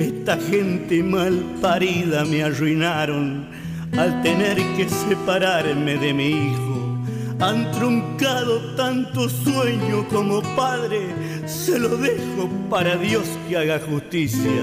Esta 0.00 0.38
gente 0.38 1.02
mal 1.02 1.44
parida 1.60 2.24
me 2.24 2.42
arruinaron 2.42 3.46
al 3.98 4.22
tener 4.22 4.56
que 4.74 4.88
separarme 4.88 5.98
de 5.98 6.14
mi 6.14 6.28
hijo. 6.30 6.98
Han 7.38 7.70
truncado 7.72 8.74
tanto 8.76 9.28
sueño 9.28 10.08
como 10.08 10.40
padre, 10.56 11.00
se 11.44 11.78
lo 11.78 11.98
dejo 11.98 12.48
para 12.70 12.96
Dios 12.96 13.26
que 13.46 13.58
haga 13.58 13.78
justicia. 13.78 14.62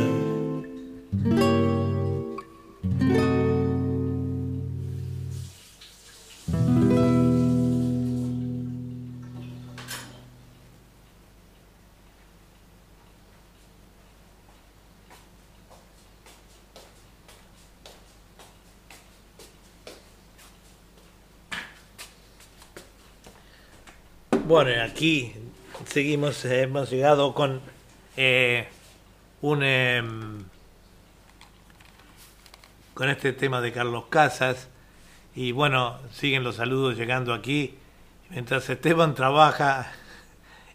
Bueno, 24.47 24.81
aquí 24.81 25.33
seguimos, 25.87 26.45
eh, 26.45 26.61
hemos 26.61 26.89
llegado 26.89 27.33
con 27.33 27.59
eh, 28.15 28.69
un 29.41 29.61
em, 29.61 30.43
con 32.93 33.09
este 33.09 33.33
tema 33.33 33.59
de 33.59 33.73
Carlos 33.73 34.05
Casas 34.09 34.69
y 35.35 35.51
bueno, 35.51 35.99
siguen 36.13 36.43
los 36.45 36.55
saludos 36.55 36.95
llegando 36.97 37.33
aquí 37.33 37.75
mientras 38.29 38.69
Esteban 38.69 39.15
trabaja 39.15 39.91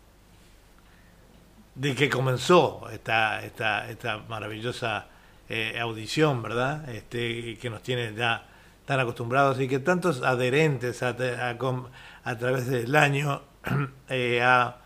de 1.77 1.95
que 1.95 2.09
comenzó 2.09 2.89
esta 2.91 3.45
esta 3.45 3.89
esta 3.89 4.19
maravillosa 4.29 5.07
eh, 5.49 5.79
audición, 5.81 6.43
¿verdad? 6.43 6.89
Este, 6.89 7.57
que 7.59 7.71
nos 7.71 7.81
tiene 7.83 8.13
ya 8.15 8.45
tan 8.85 8.99
acostumbrados 8.99 9.61
y 9.61 9.69
que 9.69 9.79
tantos 9.79 10.23
adherentes 10.23 11.05
a, 11.05 11.17
través 11.17 12.67
del 12.67 12.97
año 12.97 13.43
eh, 14.09 14.43
ha 14.43 14.79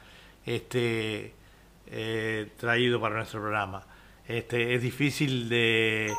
este, 0.45 1.35
eh, 1.87 2.53
traído 2.59 3.01
para 3.01 3.17
nuestro 3.17 3.41
programa. 3.41 3.85
Este, 4.29 4.75
es 4.75 4.83
difícil 4.83 5.49
de, 5.49 6.13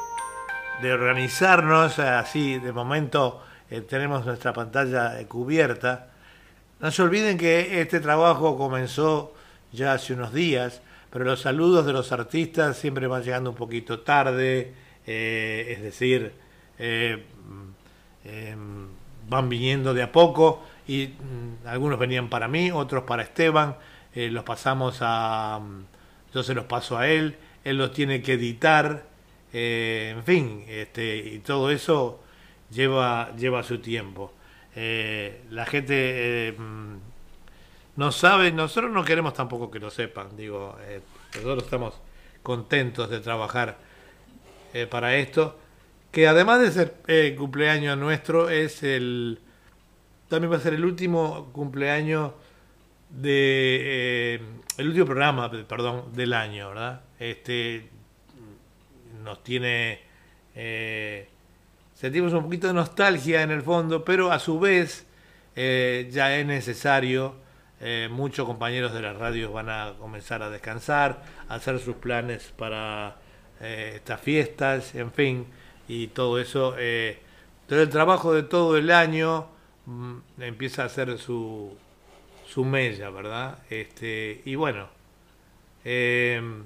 organizarnos, 0.83 1.99
así 1.99 2.57
de 2.57 2.71
momento 2.71 3.43
tenemos 3.87 4.25
nuestra 4.25 4.53
pantalla 4.53 5.15
cubierta. 5.27 6.09
No 6.79 6.89
se 6.89 7.03
olviden 7.03 7.37
que 7.37 7.79
este 7.79 7.99
trabajo 7.99 8.57
comenzó 8.57 9.35
ya 9.71 9.93
hace 9.93 10.13
unos 10.13 10.33
días, 10.33 10.81
pero 11.11 11.25
los 11.25 11.41
saludos 11.41 11.85
de 11.85 11.93
los 11.93 12.11
artistas 12.11 12.77
siempre 12.77 13.07
van 13.07 13.23
llegando 13.23 13.49
un 13.51 13.55
poquito 13.55 13.99
tarde, 13.99 14.73
eh, 15.05 15.73
es 15.75 15.83
decir, 15.83 16.31
eh, 16.79 17.23
em, 18.25 18.87
van 19.29 19.49
viniendo 19.49 19.93
de 19.93 20.03
a 20.03 20.11
poco 20.11 20.63
y 20.87 21.07
mm, 21.07 21.67
algunos 21.67 21.99
venían 21.99 22.29
para 22.29 22.47
mí, 22.47 22.71
otros 22.71 23.03
para 23.03 23.23
Esteban, 23.23 23.75
eh, 24.13 24.29
los 24.29 24.43
pasamos 24.43 24.97
a... 25.01 25.59
mm, 25.61 25.85
yo 26.33 26.43
se 26.43 26.53
los 26.53 26.65
paso 26.65 26.97
a 26.97 27.07
él, 27.07 27.35
él 27.63 27.77
los 27.77 27.91
tiene 27.91 28.21
que 28.21 28.33
editar, 28.33 29.05
eh, 29.53 30.13
en 30.15 30.23
fin, 30.23 30.65
este, 30.67 31.17
y 31.17 31.39
todo 31.39 31.69
eso 31.71 32.21
lleva, 32.71 33.35
lleva 33.35 33.63
su 33.63 33.79
tiempo. 33.79 34.33
Eh, 34.75 35.41
la 35.49 35.65
gente 35.65 36.47
eh, 36.49 36.51
mm, 36.53 36.95
no 37.95 38.11
sabe, 38.11 38.51
nosotros 38.51 38.91
no 38.91 39.03
queremos 39.03 39.33
tampoco 39.33 39.69
que 39.69 39.79
lo 39.79 39.89
sepan, 39.89 40.35
digo, 40.35 40.77
eh, 40.81 41.01
nosotros 41.35 41.63
estamos 41.63 41.93
contentos 42.43 43.09
de 43.09 43.19
trabajar 43.19 43.77
eh, 44.73 44.87
para 44.87 45.15
esto, 45.15 45.57
que 46.11 46.27
además 46.27 46.61
de 46.61 46.71
ser 46.71 46.95
eh, 47.07 47.35
cumpleaños 47.37 47.97
nuestro, 47.97 48.49
es 48.49 48.83
el, 48.83 49.39
también 50.27 50.51
va 50.51 50.57
a 50.57 50.59
ser 50.59 50.73
el 50.73 50.85
último 50.85 51.49
cumpleaños 51.51 52.31
de, 53.09 54.35
eh, 54.35 54.41
el 54.77 54.87
último 54.87 55.05
programa, 55.05 55.51
perdón, 55.67 56.13
del 56.13 56.33
año, 56.33 56.69
¿verdad? 56.69 57.01
Este, 57.19 57.89
nos 59.23 59.43
tiene, 59.43 59.99
sentimos 61.93 62.33
un 62.33 62.43
poquito 62.43 62.67
de 62.67 62.73
nostalgia 62.73 63.43
en 63.43 63.51
el 63.51 63.61
fondo, 63.61 64.03
pero 64.03 64.31
a 64.31 64.39
su 64.39 64.59
vez 64.59 65.05
ya 65.55 66.37
es 66.37 66.45
necesario 66.45 67.35
eh, 67.83 68.09
muchos 68.11 68.45
compañeros 68.45 68.93
de 68.93 69.01
las 69.01 69.17
radios 69.17 69.51
van 69.51 69.69
a 69.69 69.93
comenzar 69.99 70.43
a 70.43 70.51
descansar, 70.51 71.23
a 71.49 71.55
hacer 71.55 71.79
sus 71.79 71.95
planes 71.95 72.53
para 72.55 73.15
eh, 73.59 73.93
estas 73.95 74.21
fiestas, 74.21 74.93
en 74.93 75.11
fin, 75.11 75.47
y 75.87 76.07
todo 76.07 76.39
eso. 76.39 76.75
Eh, 76.77 77.19
todo 77.67 77.81
el 77.81 77.89
trabajo 77.89 78.33
de 78.33 78.43
todo 78.43 78.77
el 78.77 78.91
año 78.91 79.47
mm, 79.87 80.17
empieza 80.39 80.83
a 80.83 80.85
hacer 80.85 81.17
su, 81.17 81.75
su 82.47 82.65
mella, 82.65 83.09
¿verdad? 83.09 83.59
Este, 83.69 84.41
y 84.45 84.55
bueno, 84.55 84.87
em, 85.83 86.63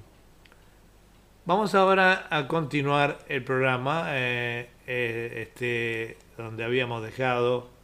vamos 1.46 1.76
ahora 1.76 2.28
a 2.30 2.48
continuar 2.48 3.20
el 3.30 3.44
programa, 3.44 4.08
eh, 4.10 4.70
este, 4.86 6.18
donde 6.38 6.64
habíamos 6.66 7.04
dejado. 7.04 7.75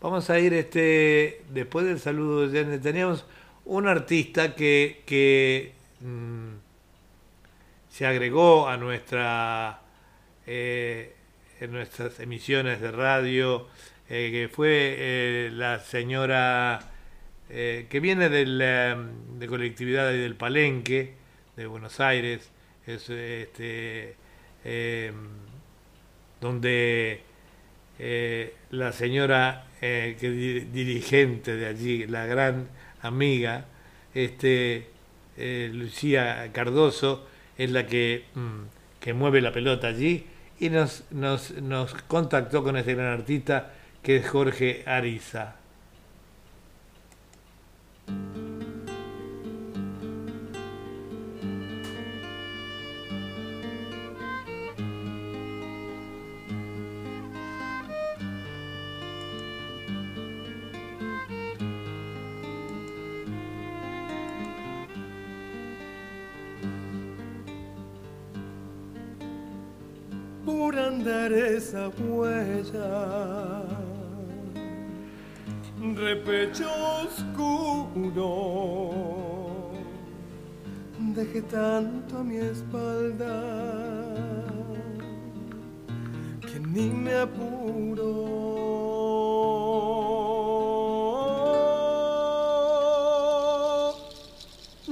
Vamos 0.00 0.30
a 0.30 0.38
ir, 0.38 0.54
este, 0.54 1.42
después 1.50 1.84
del 1.84 1.98
saludo 1.98 2.46
de 2.46 2.62
Janet, 2.62 2.80
teníamos 2.80 3.26
un 3.64 3.88
artista 3.88 4.54
que, 4.54 5.02
que 5.04 5.72
mm, 6.00 6.54
se 7.90 8.06
agregó 8.06 8.68
a 8.68 8.76
nuestra 8.76 9.80
eh, 10.46 11.16
en 11.58 11.72
nuestras 11.72 12.20
emisiones 12.20 12.80
de 12.80 12.92
radio, 12.92 13.66
eh, 14.08 14.28
que 14.30 14.48
fue 14.54 14.94
eh, 14.98 15.50
la 15.52 15.80
señora 15.80 16.78
eh, 17.50 17.88
que 17.90 17.98
viene 17.98 18.28
del, 18.28 18.60
eh, 18.62 18.94
de 19.36 19.46
colectividad 19.48 20.12
del 20.12 20.36
Palenque, 20.36 21.14
de 21.56 21.66
Buenos 21.66 21.98
Aires, 21.98 22.52
es, 22.86 23.10
este, 23.10 24.14
donde 26.40 27.27
eh, 27.98 28.54
la 28.70 28.92
señora 28.92 29.66
eh, 29.80 30.16
que 30.20 30.30
di- 30.30 30.60
dirigente 30.60 31.56
de 31.56 31.66
allí, 31.66 32.06
la 32.06 32.26
gran 32.26 32.68
amiga, 33.02 33.66
este, 34.14 34.86
eh, 35.36 35.70
Lucía 35.72 36.48
Cardoso, 36.52 37.26
es 37.56 37.70
la 37.70 37.86
que, 37.86 38.24
mm, 38.34 38.62
que 39.00 39.12
mueve 39.14 39.40
la 39.40 39.52
pelota 39.52 39.88
allí 39.88 40.26
y 40.60 40.70
nos, 40.70 41.04
nos, 41.10 41.52
nos 41.60 41.94
contactó 41.94 42.62
con 42.64 42.76
este 42.76 42.94
gran 42.94 43.12
artista 43.12 43.72
que 44.02 44.16
es 44.16 44.28
Jorge 44.28 44.82
Ariza. 44.86 45.56
Esa 71.32 71.88
huella. 71.88 73.62
Repecho 75.94 76.68
oscuro, 77.04 78.24
dejé 81.14 81.42
tanto 81.42 82.18
a 82.18 82.24
mi 82.24 82.36
espalda 82.36 83.42
que 86.40 86.58
ni 86.60 86.90
me 86.90 87.14
apuro. 87.14 88.38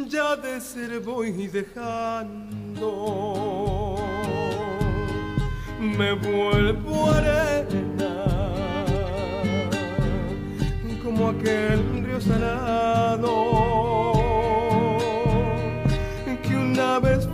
Ya 0.09 0.37
de 0.37 0.61
ser 0.61 1.01
voy 1.01 1.49
dejando 1.49 3.56
me 5.87 6.13
vuelvo 6.13 7.11
arena 7.11 8.27
como 11.03 11.29
aquel 11.29 12.05
río 12.05 12.21
salado 12.21 13.33
que 16.43 16.57
una 16.57 16.99
vez 16.99 17.26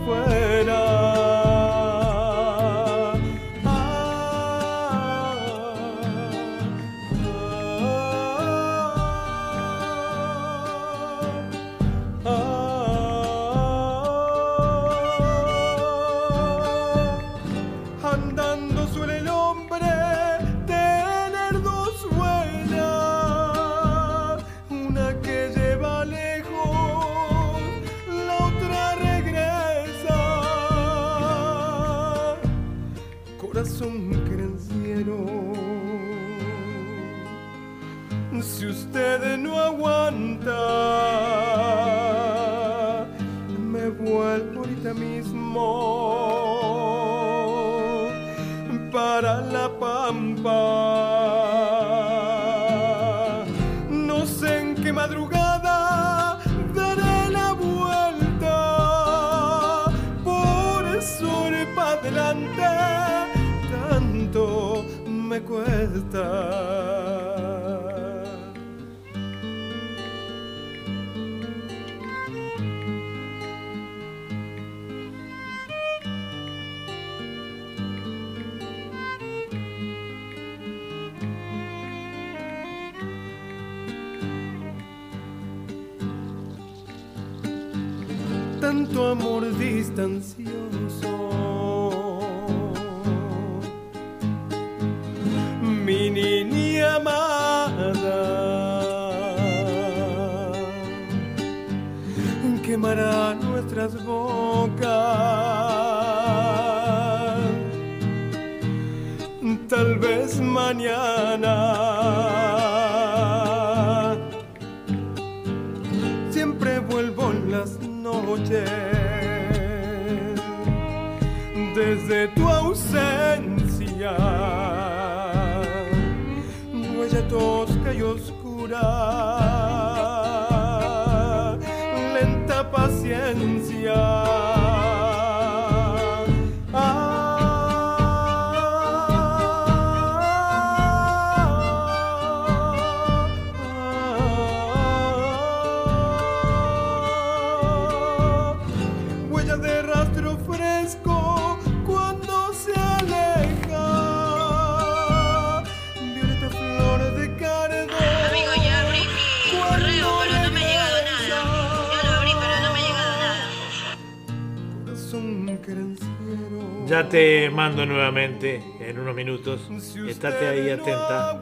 Ya 166.93 167.09
te 167.09 167.49
mando 167.49 167.87
nuevamente 167.87 168.63
en 168.79 168.99
unos 168.99 169.15
minutos. 169.15 169.61
Estate 170.07 170.47
ahí 170.47 170.69
atenta. 170.69 171.33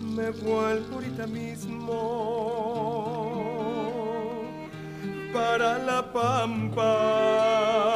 me 0.00 0.30
vuelvo 0.30 0.94
ahorita 0.94 1.26
mismo 1.26 1.82
para 5.34 5.78
la 5.80 6.10
pampa. 6.10 7.91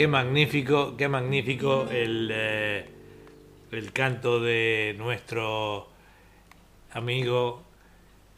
Qué 0.00 0.08
magnífico, 0.08 0.96
qué 0.96 1.08
magnífico 1.08 1.86
el, 1.90 2.30
eh, 2.32 2.88
el 3.70 3.92
canto 3.92 4.40
de 4.40 4.94
nuestro 4.96 5.88
amigo 6.92 7.60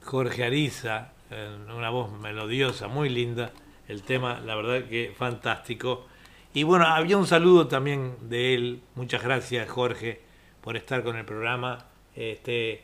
Jorge 0.03 0.43
Ariza, 0.43 1.13
en 1.31 1.71
una 1.71 1.89
voz 1.89 2.11
melodiosa, 2.19 2.89
muy 2.89 3.11
linda. 3.11 3.53
El 3.87 4.03
tema, 4.03 4.41
la 4.41 4.57
verdad 4.57 4.89
que 4.89 5.15
fantástico. 5.17 6.09
Y 6.53 6.65
bueno, 6.65 6.85
había 6.85 7.17
un 7.17 7.29
saludo 7.29 7.69
también 7.69 8.17
de 8.23 8.55
él. 8.55 8.83
Muchas 8.97 9.23
gracias, 9.23 9.71
Jorge, 9.71 10.21
por 10.63 10.77
estar 10.77 11.05
con 11.05 11.15
el 11.15 11.25
programa. 11.25 11.87
Este, 12.17 12.83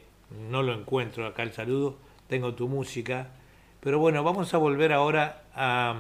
no 0.49 0.63
lo 0.63 0.73
encuentro 0.73 1.27
acá 1.27 1.43
el 1.43 1.53
saludo. 1.53 1.99
Tengo 2.29 2.55
tu 2.55 2.69
música. 2.69 3.33
Pero 3.81 3.99
bueno, 3.99 4.23
vamos 4.23 4.55
a 4.55 4.59
volver 4.59 4.93
ahora 4.93 5.43
a. 5.53 5.97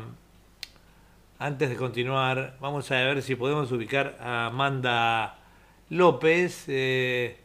Antes 1.40 1.68
de 1.68 1.76
continuar, 1.76 2.56
vamos 2.60 2.90
a 2.90 2.96
ver 2.96 3.22
si 3.22 3.36
podemos 3.36 3.70
ubicar 3.70 4.18
a 4.20 4.46
Amanda 4.46 5.38
López. 5.88 6.64
eh, 6.66 7.38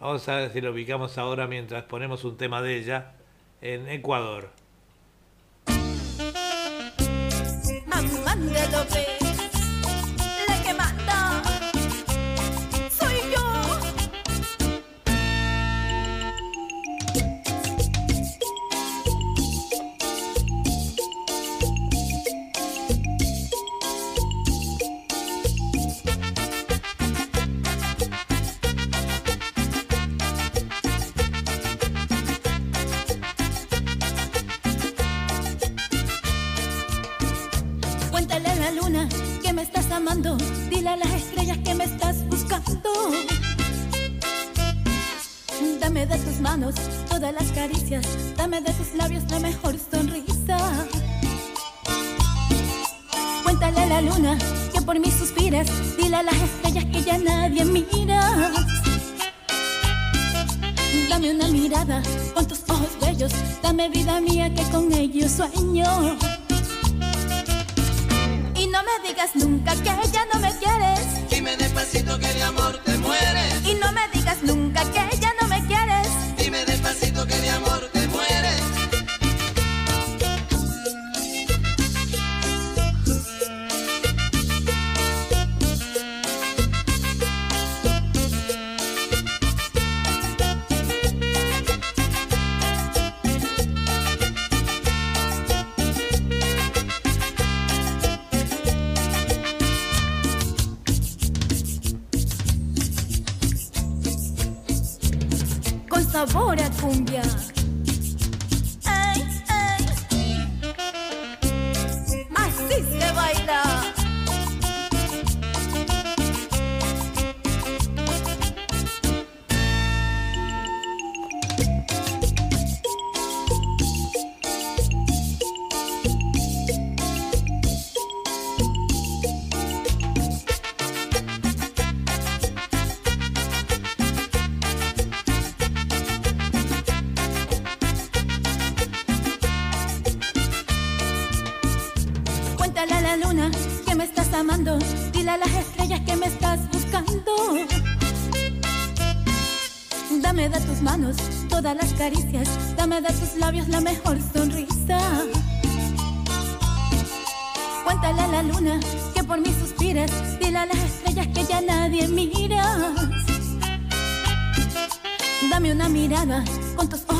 vamos 0.00 0.28
a 0.28 0.34
ver 0.34 0.52
si 0.52 0.60
lo 0.60 0.72
ubicamos 0.72 1.18
ahora 1.18 1.46
mientras 1.46 1.84
ponemos 1.84 2.24
un 2.24 2.36
tema 2.36 2.60
de 2.60 2.78
ella 2.78 3.12
en 3.60 3.88
Ecuador. 3.88 4.50
Amanda 7.86 8.66
López, 8.72 9.21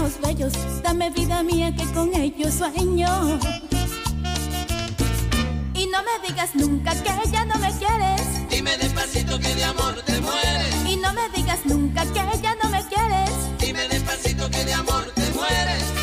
ojos 0.03 0.21
bellos. 0.21 0.53
Dame 0.83 1.11
vida 1.11 1.43
mía 1.43 1.75
que 1.75 1.85
con 1.93 2.15
ellos 2.15 2.55
sueño. 2.55 3.39
Y 5.75 5.87
no 5.87 5.99
me 6.03 6.29
digas 6.29 6.55
nunca 6.55 6.93
que 6.95 7.31
ya 7.31 7.45
no 7.45 7.55
me 7.59 7.71
quieres. 7.79 8.21
Dime 8.51 8.77
despacito 8.79 9.39
que 9.39 9.55
de 9.55 9.65
amor 9.65 9.95
te 10.05 10.21
mueres. 10.21 10.75
Y 10.89 10.97
no 10.97 11.13
me 11.13 11.29
digas 11.31 11.61
nunca 11.65 12.05
que 12.07 12.39
ya 12.43 12.55
no 12.63 12.69
me 12.71 12.83
quieres. 12.87 13.31
Dime 13.59 13.89
despacito 13.89 14.51
que 14.51 14.65
de 14.65 14.75
amor 14.75 15.05
te 15.15 15.31
mueres. 15.33 16.02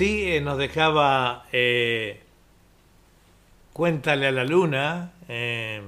Así 0.00 0.32
eh, 0.32 0.40
nos 0.40 0.56
dejaba 0.56 1.44
eh, 1.52 2.22
Cuéntale 3.74 4.26
a 4.28 4.32
la 4.32 4.44
Luna, 4.44 5.12
eh, 5.28 5.82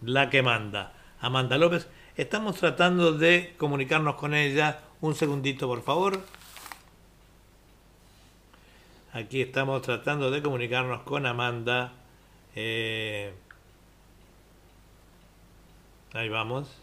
la 0.00 0.30
que 0.30 0.42
manda, 0.42 0.92
Amanda 1.20 1.58
López. 1.58 1.88
Estamos 2.16 2.56
tratando 2.56 3.12
de 3.12 3.54
comunicarnos 3.58 4.14
con 4.14 4.34
ella. 4.34 4.78
Un 5.00 5.16
segundito, 5.16 5.66
por 5.66 5.82
favor. 5.82 6.20
Aquí 9.12 9.42
estamos 9.42 9.82
tratando 9.82 10.30
de 10.30 10.40
comunicarnos 10.40 11.02
con 11.02 11.26
Amanda. 11.26 11.92
Ahí 12.54 13.32
vamos. 16.30 16.81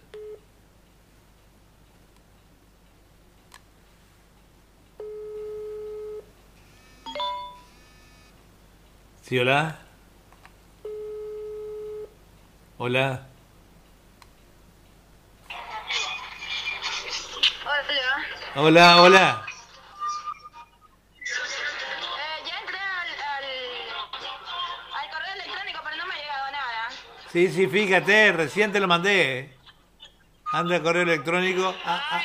Sí, 9.29 9.37
hola. 9.37 9.77
Hola. 12.79 13.27
Hola. 17.63 18.25
Hola, 18.55 19.01
hola. 19.03 19.45
Eh, 21.15 21.25
ya 22.43 22.59
entré 22.59 22.79
al, 22.79 23.09
al, 23.21 23.45
al 24.95 25.09
correo 25.11 25.33
electrónico, 25.35 25.79
pero 25.83 25.95
no 25.97 26.07
me 26.07 26.13
ha 26.15 26.17
llegado 26.17 26.51
nada. 26.51 26.89
Sí, 27.31 27.49
sí, 27.49 27.67
fíjate, 27.67 28.31
recién 28.31 28.71
te 28.71 28.79
lo 28.79 28.87
mandé. 28.87 29.55
Anda 30.51 30.77
el 30.77 30.81
correo 30.81 31.03
electrónico. 31.03 31.75
Ah, 31.85 32.03
ah. 32.13 32.23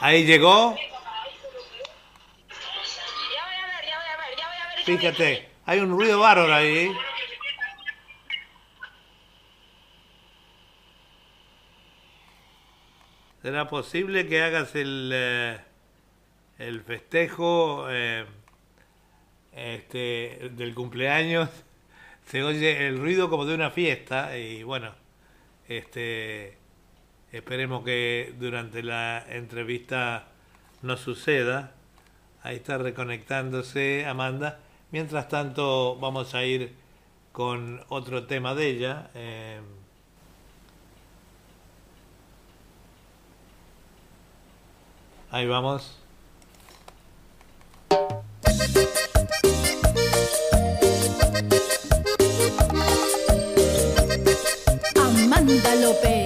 A 0.00 0.10
ver. 0.10 0.90
Fíjate, 4.84 5.48
hay 5.66 5.80
un 5.80 5.90
ruido 5.90 6.20
bárbaro 6.20 6.54
ahí. 6.54 6.90
¿Será 13.42 13.68
posible 13.68 14.26
que 14.26 14.42
hagas 14.42 14.74
el, 14.74 15.10
eh, 15.14 15.58
el 16.58 16.82
festejo 16.82 17.86
eh, 17.88 18.26
este, 19.54 20.50
del 20.52 20.74
cumpleaños? 20.74 21.48
Se 22.26 22.42
oye 22.42 22.86
el 22.86 22.98
ruido 22.98 23.30
como 23.30 23.46
de 23.46 23.54
una 23.54 23.70
fiesta 23.70 24.36
y 24.36 24.62
bueno, 24.62 24.94
este, 25.68 26.59
esperemos 27.32 27.84
que 27.84 28.34
durante 28.38 28.82
la 28.82 29.24
entrevista 29.28 30.28
no 30.82 30.96
suceda. 30.96 31.72
Ahí 32.42 32.56
está 32.56 32.78
reconectándose 32.78 34.06
Amanda. 34.06 34.60
Mientras 34.92 35.28
tanto, 35.28 35.96
vamos 36.00 36.34
a 36.34 36.44
ir 36.44 36.74
con 37.32 37.84
otro 37.88 38.26
tema 38.26 38.54
de 38.54 38.66
ella. 38.70 39.10
eh, 39.14 39.60
ahí 45.30 45.46
vamos. 45.46 45.96
Amanda 54.96 55.74
López. 55.76 56.19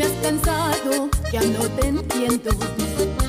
Me 0.00 0.06
has 0.06 0.12
cansado, 0.22 1.10
ya 1.30 1.42
no 1.42 1.60
te 1.76 1.88
entiendo. 1.88 2.50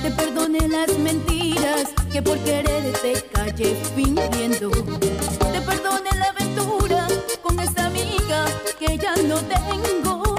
Te 0.02 0.12
perdoné 0.12 0.70
las 0.70 0.98
mentiras 1.00 1.90
que 2.12 2.22
por 2.22 2.38
quererte 2.40 3.26
callé 3.34 3.76
fingiendo. 3.94 4.70
Te 4.70 5.62
perdoné 5.70 6.12
la 6.18 6.30
aventura 6.30 7.08
con 7.42 7.60
esa 7.60 7.88
amiga 7.88 8.46
que 8.80 8.98
ya 8.98 9.16
no 9.28 9.38
tengo. 9.56 10.36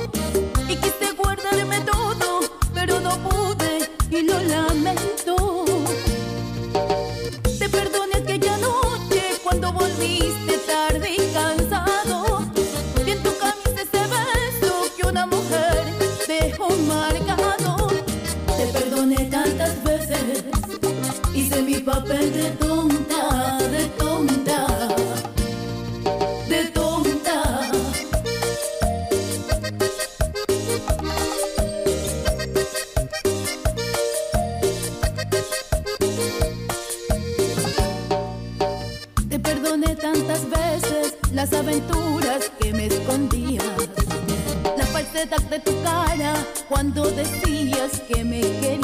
Y 0.68 0.76
quise 0.76 1.12
guardarme 1.18 1.80
todo, 1.80 2.40
pero 2.72 2.98
no 3.00 3.10
pude 3.28 3.90
y 4.10 4.22
lo 4.22 4.40
lamento. 4.40 5.11
Papel 22.02 22.32
de 22.32 22.50
tonta, 22.52 23.58
de 23.70 23.84
tonta, 23.98 24.66
de 26.48 26.64
tonta. 26.70 27.36
Te 39.28 39.38
perdoné 39.38 39.96
tantas 39.96 40.42
veces 40.50 41.14
las 41.32 41.52
aventuras 41.52 42.50
que 42.58 42.72
me 42.72 42.86
escondías. 42.86 43.64
La 44.76 44.86
falsedad 44.86 45.42
de 45.50 45.58
tu 45.60 45.82
cara 45.82 46.34
cuando 46.68 47.04
decías 47.10 48.00
que 48.08 48.24
me 48.24 48.40
querías. 48.40 48.81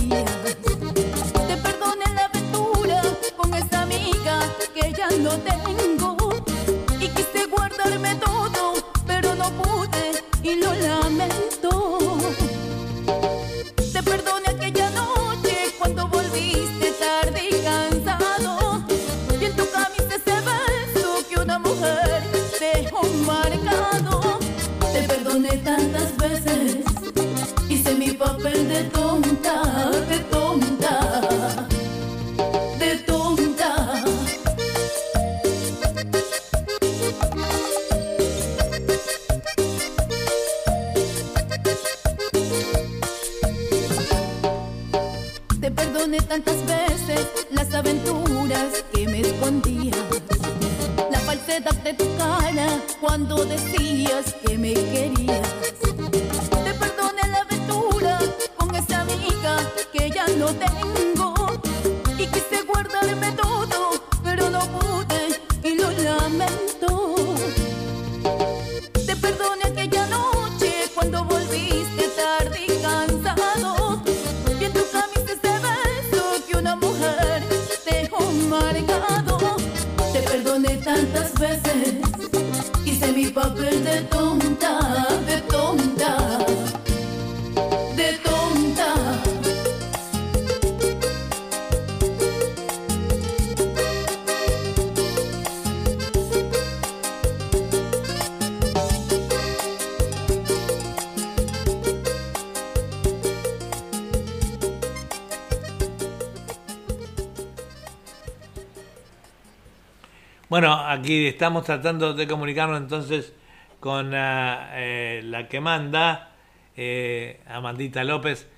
Aquí 110.89 111.27
estamos 111.27 111.65
tratando 111.65 112.15
de 112.15 112.27
comunicarnos 112.27 112.81
entonces 112.81 113.35
con 113.81 114.15
ah, 114.15 114.71
eh, 114.75 115.21
la 115.25 115.49
que 115.49 115.61
manda, 115.61 116.33
eh, 116.77 117.43
Amandita 117.47 118.03
López. 118.05 118.49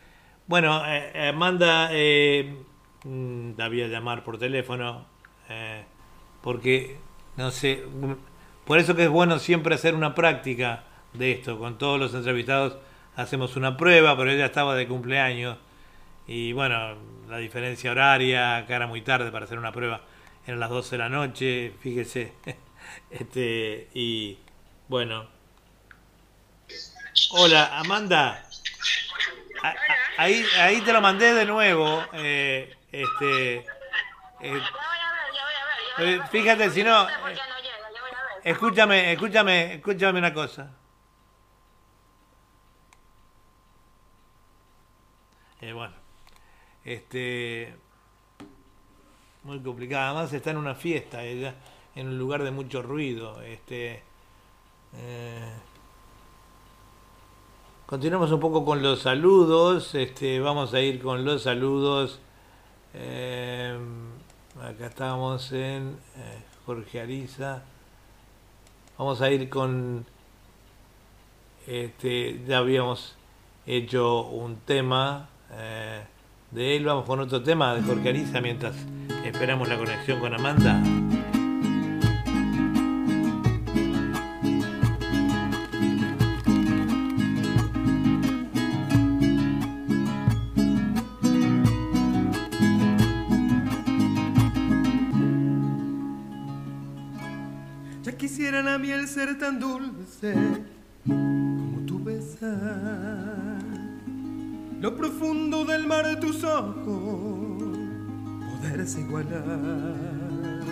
Bueno, 0.47 0.83
eh, 0.87 1.29
Amanda, 1.29 1.91
eh, 1.93 2.57
mm, 3.05 3.53
llamar 3.57 4.25
por 4.25 4.39
teléfono, 4.39 5.07
eh, 5.49 5.85
porque, 6.43 6.99
no 7.37 7.51
sé, 7.51 7.85
mm, 7.87 8.13
por 8.65 8.79
eso 8.79 8.97
que 8.97 9.05
es 9.05 9.11
bueno 9.11 9.39
siempre 9.39 9.75
hacer 9.75 9.95
una 9.95 10.15
práctica 10.15 10.85
de 11.13 11.33
esto. 11.33 11.59
Con 11.59 11.79
todos 11.79 12.01
los 12.01 12.15
entrevistados 12.15 12.79
hacemos 13.17 13.57
una 13.57 13.77
prueba, 13.77 14.17
pero 14.17 14.31
ella 14.31 14.47
estaba 14.47 14.75
de 14.75 14.87
cumpleaños. 14.89 15.59
Y 16.27 16.53
bueno, 16.53 16.97
la 17.29 17.39
diferencia 17.39 17.91
horaria, 17.93 18.59
acá 18.59 18.77
era 18.77 18.87
muy 18.87 19.03
tarde 19.03 19.31
para 19.31 19.45
hacer 19.45 19.59
una 19.59 19.73
prueba, 19.73 20.03
eran 20.47 20.61
las 20.61 20.71
12 20.71 20.93
de 20.93 20.99
la 20.99 21.09
noche, 21.09 21.73
fíjese. 21.81 22.33
Este, 23.11 23.89
y 23.95 24.37
bueno. 24.89 25.29
Hola, 27.33 27.79
Amanda. 27.79 28.45
A- 29.63 29.75
Ahí, 30.17 30.45
ahí 30.59 30.81
te 30.81 30.93
lo 30.93 31.01
mandé 31.01 31.33
de 31.35 31.45
nuevo. 31.45 32.03
eh, 32.15 32.75
este, 32.91 33.57
eh, 34.41 34.63
eh, 35.99 36.21
fíjate, 36.33 36.71
si 36.71 36.83
no. 36.83 37.09
eh, 37.09 37.13
escúchame, 38.45 39.13
escúchame, 39.13 39.75
escúchame 39.75 40.19
una 40.19 40.35
cosa. 40.35 40.73
Eh, 45.61 45.73
bueno, 45.73 45.95
este. 46.85 47.77
Muy 49.51 49.59
complicada. 49.59 50.11
Además 50.11 50.33
está 50.33 50.53
en 50.53 50.59
una 50.59 50.77
fiesta 50.77 51.25
ella, 51.25 51.57
en 51.97 52.07
un 52.07 52.19
lugar 52.21 52.45
de 52.45 52.53
mucho 52.53 52.83
ruido. 52.83 53.43
Este. 53.43 54.01
eh, 54.95 55.53
Continuamos 57.85 58.31
un 58.31 58.39
poco 58.39 58.65
con 58.65 58.81
los 58.81 59.01
saludos. 59.01 59.93
Este, 59.97 60.39
vamos 60.39 60.73
a 60.73 60.81
ir 60.81 61.03
con 61.03 61.25
los 61.25 61.43
saludos. 61.43 62.21
Eh, 62.95 63.77
acá 64.63 64.87
estamos 64.87 65.51
en 65.51 65.99
eh, 66.17 66.45
Jorge 66.65 67.01
Ariza. 67.01 67.65
Vamos 68.99 69.21
a 69.21 69.33
ir 69.33 69.51
con. 69.51 70.07
Este, 71.67 72.41
ya 72.47 72.59
habíamos 72.59 73.17
hecho 73.67 74.27
un 74.27 74.59
tema 74.61 75.29
de 76.51 76.77
él. 76.77 76.85
Vamos 76.85 77.05
con 77.05 77.21
otro 77.21 77.43
tema 77.43 77.75
de 77.75 77.83
Jorge 77.83 78.09
Ariza 78.09 78.41
mientras 78.41 78.75
esperamos 79.25 79.69
la 79.69 79.79
conexión 79.79 80.21
con 80.21 80.35
Amanda. 80.35 80.83
Ya 98.03 98.13
quisiera 98.17 98.63
la 98.63 98.79
miel 98.79 99.07
ser 99.07 99.39
tan 99.39 99.61
dulce 99.61 100.35
como 101.07 101.87
tu 101.87 102.03
besar. 102.03 103.10
Lo 104.81 104.97
profundo 104.97 105.67
del 105.67 105.87
mar 105.87 106.07
de 106.07 106.17
tus 106.17 106.43
ojos 106.43 107.61
poderse 108.51 109.01
igualar. 109.01 110.65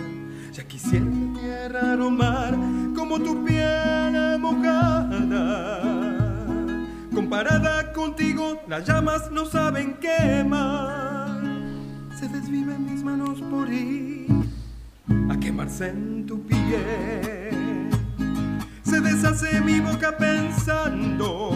Ya 0.51 0.63
quisiera 0.67 1.05
tierra 1.39 1.93
aromar 1.93 2.57
como 2.95 3.19
tu 3.19 3.45
piel 3.45 4.39
mojada. 4.39 5.81
Comparada 7.13 7.93
contigo, 7.93 8.59
las 8.67 8.87
llamas 8.87 9.29
no 9.29 9.45
saben 9.45 9.93
quemar. 9.99 11.39
Se 12.19 12.27
desviven 12.29 12.91
mis 12.91 13.03
manos 13.03 13.39
por 13.41 13.71
ir 13.71 14.27
a 15.29 15.39
quemarse 15.39 15.89
en 15.89 16.25
tu 16.25 16.41
piel. 16.47 17.91
Se 18.81 18.99
deshace 19.01 19.61
mi 19.61 19.79
boca 19.79 20.17
pensando 20.17 21.51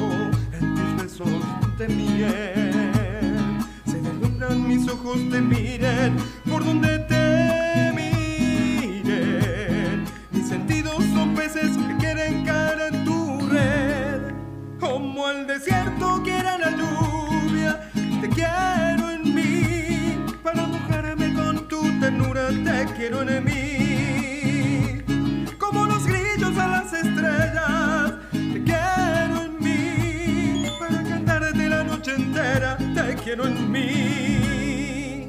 en 0.52 0.76
tus 0.76 0.96
besos 1.02 1.63
de 1.78 1.88
miel. 1.88 3.60
Se 3.86 4.00
deslumbran 4.00 4.68
mis 4.68 4.88
ojos, 4.88 5.18
te 5.32 5.42
miren 5.42 6.16
por 6.50 6.64
donde 6.64 7.00
te 7.00 7.92
miren. 7.96 10.04
Mis 10.32 10.48
sentidos 10.48 11.04
son 11.14 11.34
peces 11.34 11.76
que 11.78 11.98
quieren 11.98 12.46
caer 12.46 12.94
en 12.94 13.04
tu 13.06 13.40
red. 13.50 14.34
Como 14.80 15.28
el 15.30 15.48
desierto 15.48 16.22
quiere 16.24 16.58
la 16.60 16.70
lluvia, 16.72 17.90
te 18.22 18.30
quiero 18.30 19.10
en 19.12 19.34
mí. 19.34 20.20
Para 20.44 20.68
mojarme 20.68 21.34
con 21.34 21.68
tu 21.68 21.82
ternura, 22.00 22.50
te 22.50 22.86
quiero 22.96 23.28
en 23.28 23.44
mí. 23.44 23.53
Quiero 33.24 33.48
en 33.48 33.72
mí. 33.72 35.28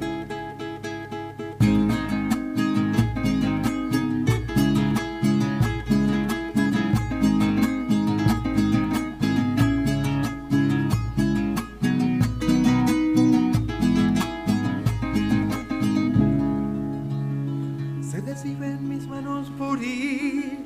Se 18.01 18.21
desviven 18.21 18.89
mis 18.89 19.07
manos 19.07 19.49
por 19.57 19.81
ir 19.81 20.59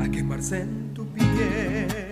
a 0.00 0.08
quemarse 0.08 0.60
en 0.60 0.94
tu 0.94 1.04
piel. 1.06 2.09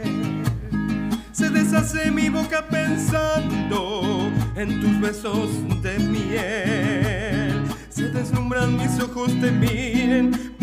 Deshace 1.79 2.11
mi 2.11 2.29
boca 2.29 2.67
pensando 2.69 4.33
en 4.57 4.81
tus 4.81 5.01
besos 5.01 5.49
de 5.81 5.97
miel. 6.01 7.63
Se 7.89 8.09
deslumbran 8.09 8.77
mis 8.77 8.99
ojos, 9.01 9.29
te 9.41 9.53
miren 9.53 10.57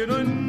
te 0.00 0.06
quiero 0.06 0.18
en 0.20 0.39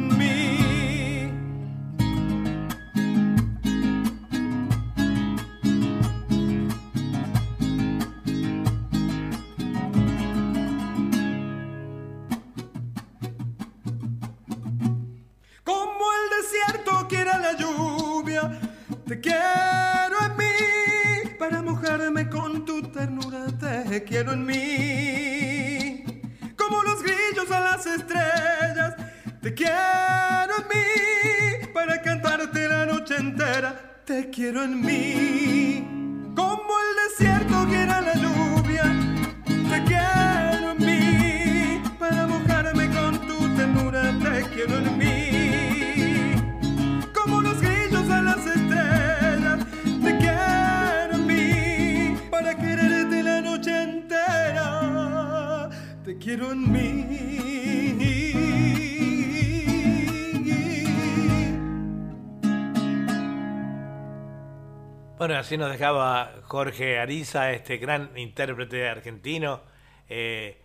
así 65.42 65.56
nos 65.56 65.70
dejaba 65.72 66.32
Jorge 66.44 66.98
Ariza, 67.00 67.50
este 67.50 67.76
gran 67.76 68.16
intérprete 68.16 68.88
argentino, 68.88 69.60
eh, 70.08 70.56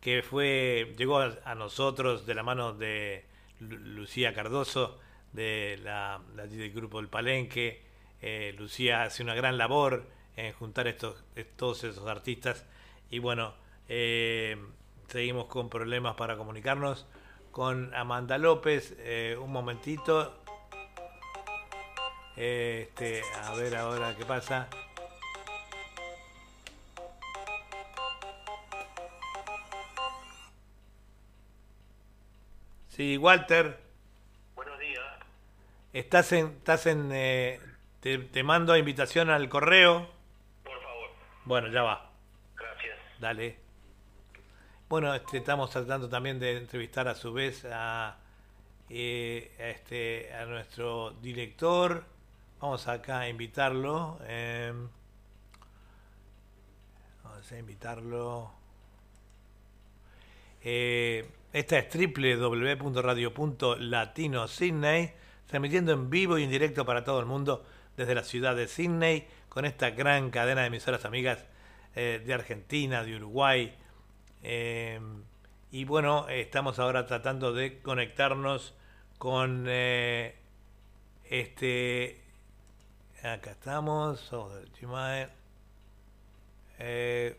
que 0.00 0.22
fue 0.22 0.94
llegó 0.98 1.20
a, 1.20 1.54
nosotros 1.54 2.26
de 2.26 2.34
la 2.34 2.42
mano 2.42 2.74
de 2.74 3.24
Lu- 3.60 3.78
Lucía 3.78 4.34
Cardoso, 4.34 5.00
de 5.32 5.80
la, 5.82 6.20
del 6.34 6.70
grupo 6.70 7.00
El 7.00 7.08
Palenque. 7.08 7.82
Eh, 8.20 8.54
Lucía 8.58 9.04
hace 9.04 9.22
una 9.22 9.34
gran 9.34 9.56
labor 9.56 10.06
en 10.36 10.52
juntar 10.52 10.86
estos, 10.86 11.24
todos 11.56 11.84
esos 11.84 12.06
artistas. 12.06 12.66
Y 13.10 13.18
bueno, 13.18 13.54
eh, 13.88 14.56
seguimos 15.08 15.46
con 15.46 15.70
problemas 15.70 16.14
para 16.16 16.36
comunicarnos 16.36 17.06
con 17.52 17.94
Amanda 17.94 18.36
López. 18.36 18.94
Un 19.40 19.50
momentito. 19.50 20.42
Este, 22.36 23.22
a 23.42 23.54
ver 23.54 23.74
ahora 23.76 24.14
qué 24.14 24.26
pasa. 24.26 24.68
Sí, 32.88 33.16
Walter. 33.16 33.78
Buenos 34.54 34.78
días. 34.78 35.02
Estás 35.94 36.32
en, 36.32 36.46
estás 36.48 36.86
en, 36.86 37.10
eh, 37.12 37.60
te, 38.00 38.18
te 38.18 38.42
mando 38.42 38.76
invitación 38.76 39.30
al 39.30 39.48
correo. 39.48 40.10
Por 40.62 40.82
favor. 40.82 41.10
Bueno, 41.44 41.68
ya 41.68 41.82
va. 41.82 42.10
Gracias. 42.54 42.98
Dale. 43.18 43.58
Bueno, 44.88 45.14
este, 45.14 45.38
estamos 45.38 45.70
tratando 45.70 46.08
también 46.08 46.38
de 46.38 46.58
entrevistar 46.58 47.08
a 47.08 47.14
su 47.14 47.32
vez 47.32 47.66
a, 47.70 48.18
eh, 48.88 49.54
a 49.58 49.68
este, 49.68 50.32
a 50.34 50.44
nuestro 50.44 51.12
director. 51.22 52.15
Vamos 52.66 52.88
acá 52.88 53.20
a 53.20 53.28
invitarlo. 53.28 54.18
eh, 54.26 54.72
vamos 57.22 57.52
a 57.52 57.58
invitarlo. 57.60 58.50
Eh, 60.64 61.30
esta 61.52 61.78
es 61.78 61.86
www.radio.latino 61.94 64.48
Sydney, 64.48 65.12
transmitiendo 65.46 65.92
en 65.92 66.10
vivo 66.10 66.38
y 66.38 66.42
en 66.42 66.50
directo 66.50 66.84
para 66.84 67.04
todo 67.04 67.20
el 67.20 67.26
mundo 67.26 67.64
desde 67.96 68.16
la 68.16 68.24
ciudad 68.24 68.56
de 68.56 68.66
Sydney, 68.66 69.28
con 69.48 69.64
esta 69.64 69.90
gran 69.90 70.32
cadena 70.32 70.62
de 70.62 70.66
emisoras 70.66 71.04
amigas 71.04 71.46
eh, 71.94 72.20
de 72.26 72.34
Argentina, 72.34 73.04
de 73.04 73.14
Uruguay. 73.14 73.76
y 75.70 75.84
bueno, 75.84 76.28
estamos 76.28 76.80
ahora 76.80 77.06
tratando 77.06 77.52
de 77.52 77.80
conectarnos 77.80 78.74
con 79.18 79.68
este. 81.30 82.25
Acá 83.22 83.50
estamos, 83.50 84.20
somos 84.20 84.54
del 84.54 84.72
Chimae. 84.72 85.28
Eh, 86.78 87.36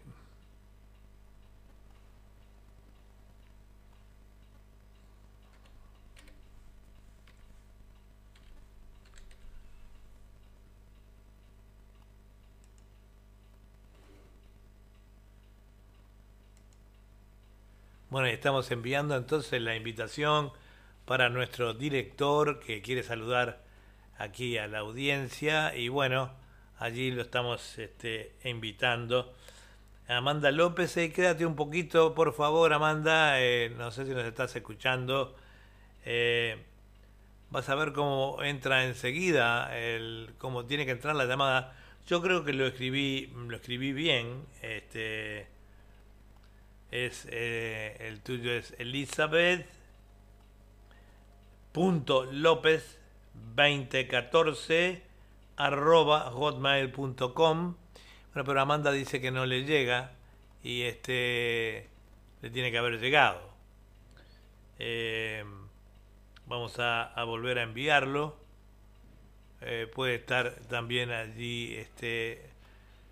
Bueno, 18.09 18.27
estamos 18.29 18.71
enviando 18.71 19.15
entonces 19.15 19.61
la 19.61 19.75
invitación 19.75 20.51
para 21.05 21.29
nuestro 21.29 21.73
director 21.73 22.59
que 22.59 22.81
quiere 22.81 23.03
saludar 23.03 23.61
aquí 24.18 24.57
a 24.57 24.68
la 24.68 24.80
audiencia 24.80 25.76
y 25.76 25.89
bueno, 25.89 26.31
allí 26.80 27.11
lo 27.11 27.22
estamos 27.22 27.77
este, 27.77 28.35
invitando. 28.44 29.34
Amanda 30.07 30.52
López, 30.52 30.95
eh, 30.98 31.11
quédate 31.11 31.45
un 31.45 31.56
poquito, 31.56 32.15
por 32.15 32.34
favor, 32.34 32.72
Amanda, 32.72 33.41
eh, 33.41 33.73
no 33.77 33.91
sé 33.91 34.06
si 34.06 34.11
nos 34.11 34.23
estás 34.23 34.56
escuchando. 34.56 35.35
Eh, 36.06 36.64
vas 37.49 37.68
a 37.69 37.76
ver 37.76 37.94
cómo 37.94 38.41
entra 38.44 38.85
enseguida, 38.85 39.77
el, 39.77 40.34
cómo 40.38 40.65
tiene 40.65 40.85
que 40.85 40.91
entrar 40.91 41.15
la 41.15 41.26
llamada. 41.26 41.76
Yo 42.07 42.22
creo 42.22 42.45
que 42.45 42.53
lo 42.53 42.68
escribí, 42.68 43.34
lo 43.35 43.57
escribí 43.57 43.91
bien. 43.91 44.45
Este, 44.61 45.48
es 46.91 47.27
eh, 47.30 47.98
el 47.99 48.22
tuyo 48.22 48.52
es 48.53 48.73
Elizabeth 48.77 49.68
López 52.31 52.96
2014 53.55 55.03
arroba 55.55 56.31
hotmail.com 56.31 57.76
bueno 58.34 58.45
pero 58.45 58.61
Amanda 58.61 58.91
dice 58.91 59.19
que 59.22 59.31
no 59.31 59.45
le 59.45 59.64
llega 59.64 60.11
y 60.64 60.84
este 60.84 61.89
le 62.41 62.49
tiene 62.49 62.72
que 62.72 62.77
haber 62.77 62.99
llegado 62.99 63.55
Eh, 64.80 65.43
vamos 66.45 66.76
a, 66.80 67.11
volver 67.26 67.59
a 67.59 67.64
enviarlo 67.64 68.38
Eh, 69.61 69.91
puede 69.93 70.15
estar 70.15 70.51
también 70.69 71.11
allí 71.11 71.76
este 71.76 72.49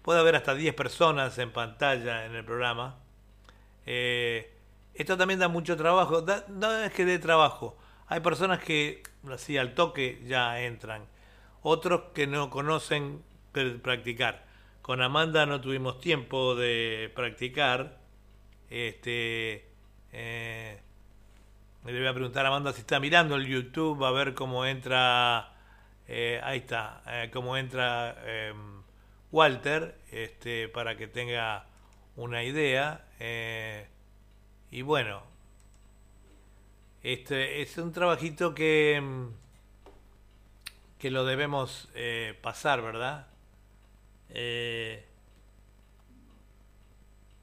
puede 0.04 0.20
haber 0.20 0.36
hasta 0.36 0.54
10 0.54 0.76
personas 0.76 1.38
en 1.40 1.52
pantalla 1.52 2.26
en 2.26 2.36
el 2.36 2.46
programa 2.46 3.00
eh, 3.86 4.52
esto 4.94 5.18
también 5.18 5.40
da 5.40 5.48
mucho 5.48 5.76
trabajo. 5.78 6.26
No 6.48 6.76
es 6.78 6.94
que 6.94 7.06
dé 7.06 7.20
trabajo. 7.20 7.78
Hay 8.08 8.22
personas 8.22 8.64
que 8.64 9.04
así 9.34 9.58
al 9.58 9.74
toque 9.76 10.22
ya 10.28 10.62
entran. 10.62 11.06
Otros 11.62 12.12
que 12.14 12.28
no 12.28 12.50
conocen 12.50 13.24
pr- 13.54 13.82
practicar. 13.82 14.46
Con 14.82 15.02
Amanda 15.02 15.46
no 15.46 15.62
tuvimos 15.62 16.00
tiempo 16.00 16.56
de 16.56 17.12
practicar. 17.16 17.98
Este, 18.70 19.66
eh, 20.14 20.80
le 21.86 22.00
voy 22.00 22.08
a 22.08 22.14
preguntar 22.14 22.46
a 22.46 22.50
Amanda 22.50 22.74
si 22.74 22.82
está 22.82 23.00
mirando 23.00 23.36
el 23.36 23.46
YouTube 23.48 24.04
a 24.06 24.12
ver 24.12 24.34
cómo 24.34 24.66
entra. 24.66 25.54
eh, 26.08 26.40
ahí 26.44 26.60
está, 26.60 27.02
eh, 27.08 27.30
cómo 27.34 27.58
entra 27.58 28.16
em, 28.26 28.82
Walter, 29.32 29.96
este, 30.12 30.68
para 30.70 30.98
que 30.98 31.08
tenga 31.08 31.66
una 32.16 32.44
idea. 32.44 33.06
eh, 33.20 33.88
y 34.72 34.82
bueno, 34.82 35.24
este 37.14 37.62
es 37.62 37.78
un 37.78 37.92
trabajito 37.92 38.56
que, 38.56 39.00
mm, 39.00 39.28
que 40.98 41.12
lo 41.12 41.24
debemos 41.24 41.88
eh, 41.94 42.36
pasar, 42.42 42.82
¿verdad? 42.82 43.28
Eh, 44.30 45.06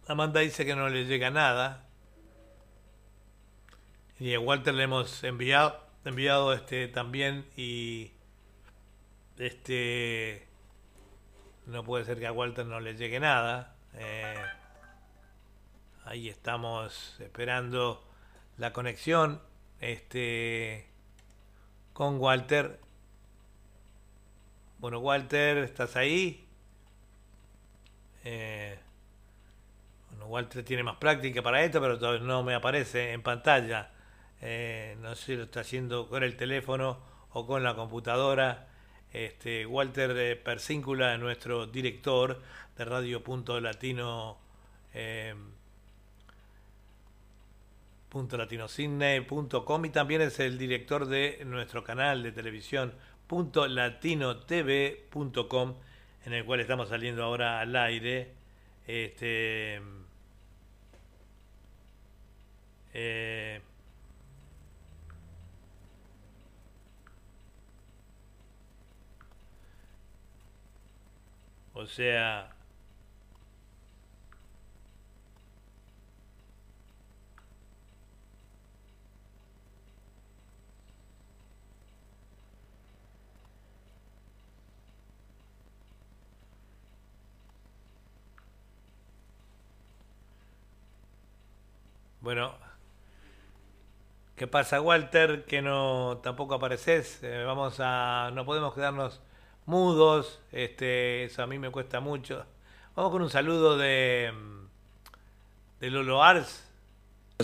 Amanda 0.09 0.41
dice 0.41 0.67
que 0.67 0.75
no 0.75 0.89
le 0.89 1.05
llega 1.05 1.31
nada. 1.31 1.87
Y 4.19 4.35
a 4.35 4.41
Walter 4.41 4.75
le 4.75 4.83
hemos 4.83 5.23
enviado, 5.23 5.81
enviado 6.05 6.53
este 6.55 6.89
también 6.89 7.47
y 7.57 8.11
este 9.39 10.49
no 11.67 11.85
puede 11.85 12.05
ser 12.05 12.19
que 12.19 12.27
a 12.27 12.33
Walter 12.33 12.67
no 12.67 12.81
le 12.81 12.97
llegue 12.97 13.21
nada. 13.21 13.77
Eh, 13.95 14.45
ahí 16.05 16.29
estamos 16.29 17.17
esperando 17.21 18.05
la 18.59 18.73
conexión 18.73 19.41
este 19.83 20.87
con 21.93 22.19
Walter. 22.19 22.81
Bueno, 24.79 25.01
Walter, 25.01 25.59
¿estás 25.59 25.97
ahí? 25.97 26.45
Eh, 28.25 28.79
bueno, 30.11 30.27
Walter 30.27 30.65
tiene 30.65 30.83
más 30.83 30.97
práctica 30.97 31.43
para 31.43 31.63
esto, 31.63 31.81
pero 31.81 31.99
todavía 31.99 32.27
no 32.27 32.43
me 32.43 32.55
aparece 32.55 33.13
en 33.13 33.23
pantalla. 33.23 33.91
Eh, 34.41 34.97
no 35.01 35.15
sé 35.15 35.25
si 35.25 35.37
lo 35.37 35.45
está 35.45 35.61
haciendo 35.61 36.09
con 36.09 36.23
el 36.23 36.37
teléfono 36.37 36.99
o 37.33 37.47
con 37.47 37.63
la 37.63 37.75
computadora. 37.75 38.69
Este, 39.13 39.67
Walter 39.67 40.43
Persíncula, 40.43 41.19
nuestro 41.19 41.67
director 41.67 42.41
de 42.77 42.85
Radio 42.85 43.23
Punto 43.23 43.61
Latino, 43.61 44.39
eh, 44.95 45.35
punto 48.13 48.37
latinocidney.com 48.37 49.85
y 49.87 49.89
también 49.89 50.21
es 50.21 50.39
el 50.39 50.59
director 50.59 51.07
de 51.07 51.43
nuestro 51.47 51.83
canal 51.83 52.23
de 52.23 52.31
televisión 52.31 52.93
www.latinotv.com 53.27 55.75
en 56.27 56.33
el 56.35 56.45
cual 56.45 56.61
estamos 56.61 56.91
saliendo 56.91 57.25
ahora 57.25 57.61
al 57.61 57.75
aire. 57.75 58.35
Este, 58.87 59.81
eh, 62.93 63.63
o 71.73 71.87
sea, 71.87 72.55
Bueno, 92.23 92.55
¿qué 94.37 94.47
pasa, 94.47 94.81
Walter? 94.81 95.45
Que 95.45 95.61
no 95.61 96.21
tampoco 96.23 96.55
apareces. 96.55 97.23
Eh, 97.23 97.45
vamos 97.45 97.77
a, 97.79 98.31
no 98.33 98.47
podemos 98.47 98.75
quedarnos 98.75 99.21
mudos. 99.67 100.41
Este, 100.53 101.25
eso 101.25 101.43
a 101.43 101.47
mí 101.47 101.59
me 101.59 101.71
cuesta 101.71 102.01
mucho. 102.01 102.47
Vamos 102.97 103.13
con 103.13 103.23
un 103.23 103.31
saludo 103.31 103.77
de 103.77 104.33
de 105.83 105.91
Lolo 105.91 106.23
Ars. 106.23 106.63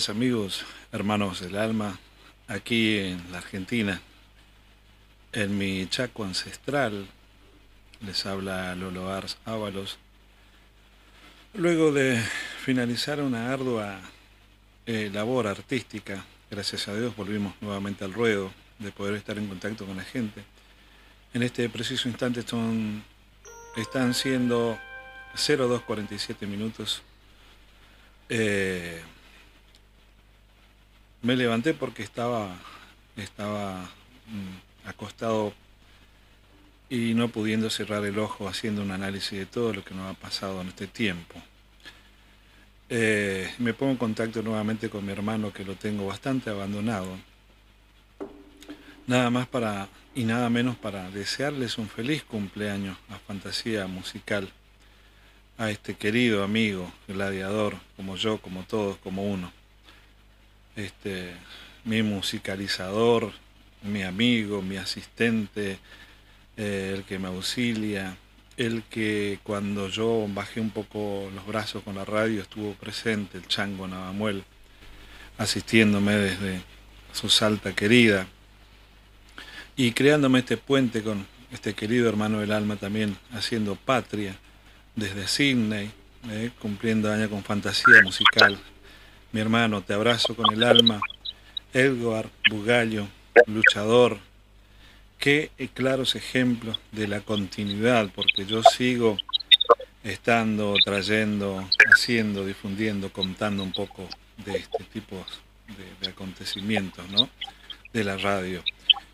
amigos, 0.09 0.65
hermanos 0.93 1.41
del 1.41 1.57
alma, 1.57 1.99
aquí 2.47 2.99
en 2.99 3.33
la 3.33 3.39
Argentina, 3.39 4.01
en 5.33 5.59
mi 5.59 5.89
Chaco 5.89 6.23
ancestral, 6.23 7.09
les 8.01 8.25
habla 8.27 8.77
Lolo 8.77 9.13
Ars 9.13 9.39
Ábalos. 9.45 9.99
Luego 11.53 11.91
de 11.91 12.23
finalizar 12.65 13.21
una 13.21 13.53
ardua 13.53 13.99
eh, 14.89 15.11
labor 15.13 15.47
artística, 15.47 16.25
gracias 16.51 16.89
a 16.89 16.95
Dios 16.95 17.15
volvimos 17.15 17.53
nuevamente 17.61 18.07
al 18.07 18.15
ruedo 18.15 18.51
de 18.79 18.91
poder 18.91 19.17
estar 19.17 19.37
en 19.37 19.47
contacto 19.47 19.85
con 19.85 19.99
la 19.99 20.03
gente. 20.03 20.43
En 21.35 21.43
este 21.43 21.69
preciso 21.69 22.09
instante 22.09 22.41
son, 22.41 23.05
están 23.77 24.15
siendo 24.15 24.79
0247 25.35 26.47
minutos. 26.47 27.03
Eh, 28.31 29.03
me 31.21 31.37
levanté 31.37 31.75
porque 31.75 32.03
estaba, 32.03 32.57
estaba 33.15 33.83
mm, 33.83 34.89
acostado 34.89 35.53
y 36.89 37.13
no 37.13 37.29
pudiendo 37.29 37.69
cerrar 37.69 38.07
el 38.07 38.19
ojo 38.19 38.49
haciendo 38.49 38.81
un 38.81 38.91
análisis 38.91 39.39
de 39.39 39.45
todo 39.45 39.75
lo 39.75 39.85
que 39.85 39.95
nos 39.95 40.11
ha 40.11 40.19
pasado 40.19 40.63
en 40.63 40.69
este 40.69 40.87
tiempo. 40.87 41.43
Eh, 42.91 43.53
me 43.59 43.75
pongo 43.75 43.93
en 43.93 43.99
contacto 43.99 44.43
nuevamente 44.43 44.89
con 44.89 45.05
mi 45.05 45.13
hermano 45.13 45.53
que 45.53 45.65
lo 45.65 45.75
tengo 45.75 46.07
bastante 46.07 46.49
abandonado. 46.49 47.19
Nada 49.07 49.31
más 49.31 49.47
para 49.47 49.89
y 50.15 50.25
nada 50.25 50.51
menos 50.51 50.77
para 50.77 51.11
desearles 51.11 51.79
un 51.79 51.89
feliz 51.89 52.25
cumpleaños 52.25 52.97
a 53.09 53.19
Fantasía 53.19 53.87
Musical, 53.87 54.49
a 55.59 55.71
este 55.71 55.95
querido 55.95 56.43
amigo, 56.43 56.91
gladiador, 57.07 57.77
como 57.97 58.17
yo, 58.17 58.39
como 58.39 58.65
todos, 58.65 58.97
como 58.99 59.25
uno. 59.25 59.53
Este, 60.75 61.35
mi 61.85 62.03
musicalizador, 62.03 63.33
mi 63.83 64.03
amigo, 64.03 64.61
mi 64.61 64.77
asistente, 64.77 65.79
eh, 66.57 66.95
el 66.97 67.05
que 67.05 67.19
me 67.19 67.29
auxilia, 67.29 68.17
el 68.59 68.83
que 68.91 69.39
cuando 69.45 69.89
yo 69.89 70.27
bajé 70.29 70.61
un 70.61 70.71
poco 70.71 71.31
los 71.33 71.47
brazos 71.47 71.83
con 71.85 71.95
la 71.95 72.05
radio 72.05 72.43
estuvo 72.43 72.75
presente, 72.75 73.39
el 73.39 73.47
chango 73.47 73.87
Navamuel, 73.87 74.43
asistiéndome 75.39 76.17
desde 76.17 76.61
su 77.13 77.29
salta 77.29 77.75
querida 77.75 78.27
y 79.77 79.93
creándome 79.93 80.41
este 80.41 80.57
puente 80.57 81.03
con 81.03 81.25
este 81.53 81.73
querido 81.75 82.09
hermano 82.09 82.41
del 82.41 82.51
alma 82.51 82.75
también 82.75 83.17
haciendo 83.33 83.77
patria 83.77 84.37
desde 84.97 85.29
Sydney, 85.29 85.93
eh, 86.31 86.51
cumpliendo 86.59 87.13
año 87.13 87.31
con 87.31 87.45
fantasía 87.45 88.03
musical. 88.03 88.59
Mi 89.31 89.41
hermano, 89.41 89.83
te 89.83 89.95
abrazo 89.95 90.35
con 90.35 90.53
el 90.53 90.65
alma. 90.65 91.01
Edgar 91.73 92.29
Bugallo, 92.51 93.07
luchador, 93.47 94.19
qué 95.19 95.51
claros 95.75 96.15
ejemplos 96.15 96.79
de 96.93 97.09
la 97.09 97.21
continuidad, 97.21 98.11
porque 98.15 98.47
yo 98.47 98.63
sigo 98.63 99.17
estando, 100.05 100.75
trayendo, 100.85 101.69
haciendo, 101.93 102.47
difundiendo, 102.47 103.13
contando 103.13 103.63
un 103.63 103.73
poco 103.73 104.09
de 104.45 104.59
este 104.59 104.85
tipo 104.85 105.25
de, 106.01 106.09
acontecimientos, 106.09 107.09
¿no? 107.11 107.29
De 107.93 108.05
la 108.05 108.17
radio. 108.17 108.63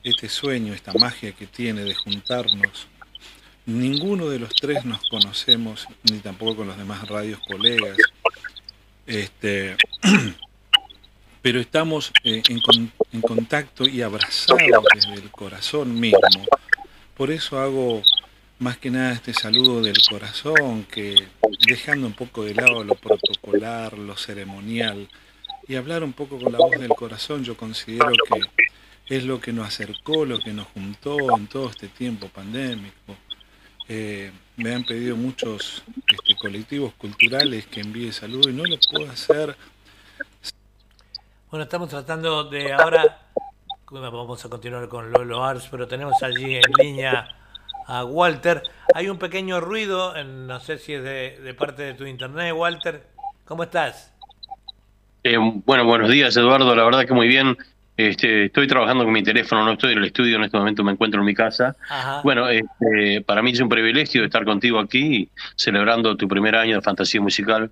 Este 0.02 0.28
sueño, 0.28 0.74
esta 0.74 0.92
magia 0.92 1.32
que 1.32 1.46
tiene 1.46 1.82
de 1.82 1.94
juntarnos. 1.94 2.88
Ninguno 3.66 4.28
de 4.28 4.38
los 4.38 4.50
tres 4.54 4.84
nos 4.84 5.02
conocemos, 5.08 5.86
ni 6.10 6.18
tampoco 6.18 6.56
con 6.56 6.66
los 6.66 6.76
demás 6.76 7.08
radios 7.08 7.40
colegas. 7.40 7.96
Este, 9.06 9.76
pero 11.44 11.60
estamos 11.60 12.10
eh, 12.24 12.42
en, 12.48 13.20
contacto 13.20 13.86
y 13.86 14.00
abrazados 14.00 14.62
desde 14.94 15.12
el 15.12 15.30
corazón 15.30 16.00
mismo. 16.00 16.46
Por 17.14 17.30
eso 17.30 17.58
hago 17.58 18.00
más 18.60 18.78
que 18.78 18.90
nada 18.90 19.12
este 19.12 19.34
saludo 19.34 19.82
del 19.82 19.98
corazón, 20.08 20.84
que 20.84 21.14
dejando 21.68 22.06
un 22.06 22.14
poco 22.14 22.44
de 22.44 22.54
lado 22.54 22.82
lo 22.82 22.94
protocolar, 22.94 23.98
lo 23.98 24.16
ceremonial, 24.16 25.06
y 25.68 25.74
hablar 25.74 26.02
un 26.02 26.14
poco 26.14 26.38
con 26.38 26.50
la 26.50 26.56
voz 26.56 26.80
del 26.80 26.88
corazón, 26.88 27.44
yo 27.44 27.58
considero 27.58 28.12
que 29.06 29.14
es 29.14 29.24
lo 29.24 29.38
que 29.38 29.52
nos 29.52 29.68
acercó, 29.68 30.24
lo 30.24 30.38
que 30.38 30.54
nos 30.54 30.68
juntó 30.68 31.18
en 31.36 31.46
todo 31.46 31.68
este 31.68 31.88
tiempo 31.88 32.28
pandémico. 32.28 33.18
Eh, 33.86 34.32
me 34.56 34.74
han 34.74 34.84
pedido 34.84 35.14
muchos 35.14 35.84
este, 36.06 36.36
colectivos 36.36 36.94
culturales 36.94 37.66
que 37.66 37.80
envíe 37.80 38.12
saludo 38.12 38.48
y 38.48 38.54
no 38.54 38.64
lo 38.64 38.78
puedo 38.90 39.10
hacer 39.10 39.54
bueno, 41.54 41.62
estamos 41.62 41.88
tratando 41.88 42.42
de 42.50 42.72
ahora, 42.72 43.16
vamos 43.88 44.44
a 44.44 44.48
continuar 44.48 44.88
con 44.88 45.12
Lolo 45.12 45.44
Ars, 45.44 45.68
pero 45.70 45.86
tenemos 45.86 46.20
allí 46.20 46.56
en 46.56 46.62
línea 46.82 47.28
a 47.86 48.04
Walter. 48.04 48.60
Hay 48.92 49.08
un 49.08 49.20
pequeño 49.20 49.60
ruido, 49.60 50.20
no 50.24 50.58
sé 50.58 50.78
si 50.78 50.94
es 50.94 51.04
de, 51.04 51.54
parte 51.56 51.84
de 51.84 51.94
tu 51.94 52.06
internet, 52.06 52.52
Walter. 52.56 53.06
¿Cómo 53.44 53.62
estás? 53.62 54.12
Eh, 55.22 55.36
bueno, 55.64 55.84
buenos 55.84 56.10
días, 56.10 56.36
Eduardo. 56.36 56.74
La 56.74 56.82
verdad 56.82 57.06
que 57.06 57.14
muy 57.14 57.28
bien. 57.28 57.56
Este, 57.96 58.46
estoy 58.46 58.66
trabajando 58.66 59.04
con 59.04 59.12
mi 59.12 59.22
teléfono, 59.22 59.64
no 59.64 59.74
estoy 59.74 59.92
en 59.92 59.98
el 59.98 60.06
estudio, 60.06 60.34
en 60.34 60.42
este 60.42 60.58
momento 60.58 60.82
me 60.82 60.90
encuentro 60.90 61.20
en 61.20 61.26
mi 61.26 61.34
casa. 61.34 61.76
Bueno, 62.24 62.48
este, 62.48 63.20
para 63.24 63.42
mí 63.42 63.52
es 63.52 63.60
un 63.60 63.68
privilegio 63.68 64.24
estar 64.24 64.44
contigo 64.44 64.80
aquí, 64.80 65.30
celebrando 65.54 66.16
tu 66.16 66.26
primer 66.26 66.56
año 66.56 66.74
de 66.74 66.82
Fantasía 66.82 67.20
Musical. 67.20 67.70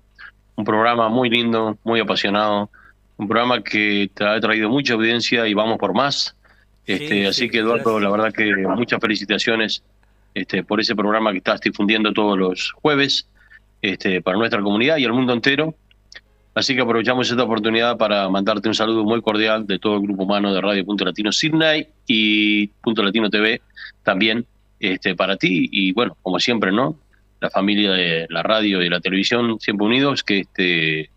Un 0.55 0.63
programa 0.63 1.09
muy 1.09 1.29
lindo, 1.29 1.77
muy 1.83 1.99
apasionado 1.99 2.69
un 3.17 3.27
programa 3.27 3.63
que 3.63 4.09
te 4.13 4.25
ha 4.25 4.39
traído 4.39 4.69
mucha 4.69 4.93
audiencia 4.93 5.47
y 5.47 5.53
vamos 5.53 5.77
por 5.77 5.93
más. 5.93 6.35
Este, 6.85 7.27
así 7.27 7.49
que 7.49 7.59
Eduardo, 7.59 7.99
la 7.99 8.09
verdad 8.09 8.33
que 8.33 8.53
muchas 8.55 8.99
felicitaciones 8.99 9.83
este, 10.33 10.63
por 10.63 10.81
ese 10.81 10.95
programa 10.95 11.31
que 11.31 11.37
estás 11.37 11.61
difundiendo 11.61 12.11
todos 12.11 12.37
los 12.37 12.71
jueves 12.73 13.27
este, 13.81 14.21
para 14.21 14.37
nuestra 14.37 14.61
comunidad 14.61 14.97
y 14.97 15.05
el 15.05 15.13
mundo 15.13 15.33
entero. 15.33 15.75
Así 16.55 16.75
que 16.75 16.81
aprovechamos 16.81 17.29
esta 17.29 17.43
oportunidad 17.43 17.97
para 17.97 18.29
mandarte 18.29 18.67
un 18.67 18.75
saludo 18.75 19.03
muy 19.03 19.21
cordial 19.21 19.65
de 19.65 19.79
todo 19.79 19.95
el 19.95 20.01
grupo 20.03 20.23
humano 20.23 20.53
de 20.53 20.61
Radio 20.61 20.85
Punto 20.85 21.03
Latino 21.03 21.31
Sydney 21.31 21.87
y 22.05 22.67
Punto 22.67 23.01
Latino 23.01 23.29
TV 23.29 23.61
también 24.03 24.45
este, 24.79 25.15
para 25.15 25.37
ti 25.37 25.69
y 25.71 25.93
bueno, 25.93 26.15
como 26.21 26.39
siempre, 26.39 26.71
¿no? 26.71 26.95
La 27.39 27.49
familia 27.49 27.91
de 27.91 28.27
la 28.29 28.43
radio 28.43 28.83
y 28.83 28.89
la 28.89 28.99
televisión 28.99 29.59
siempre 29.59 29.87
unidos, 29.87 30.23
que 30.23 30.39
este 30.41 31.09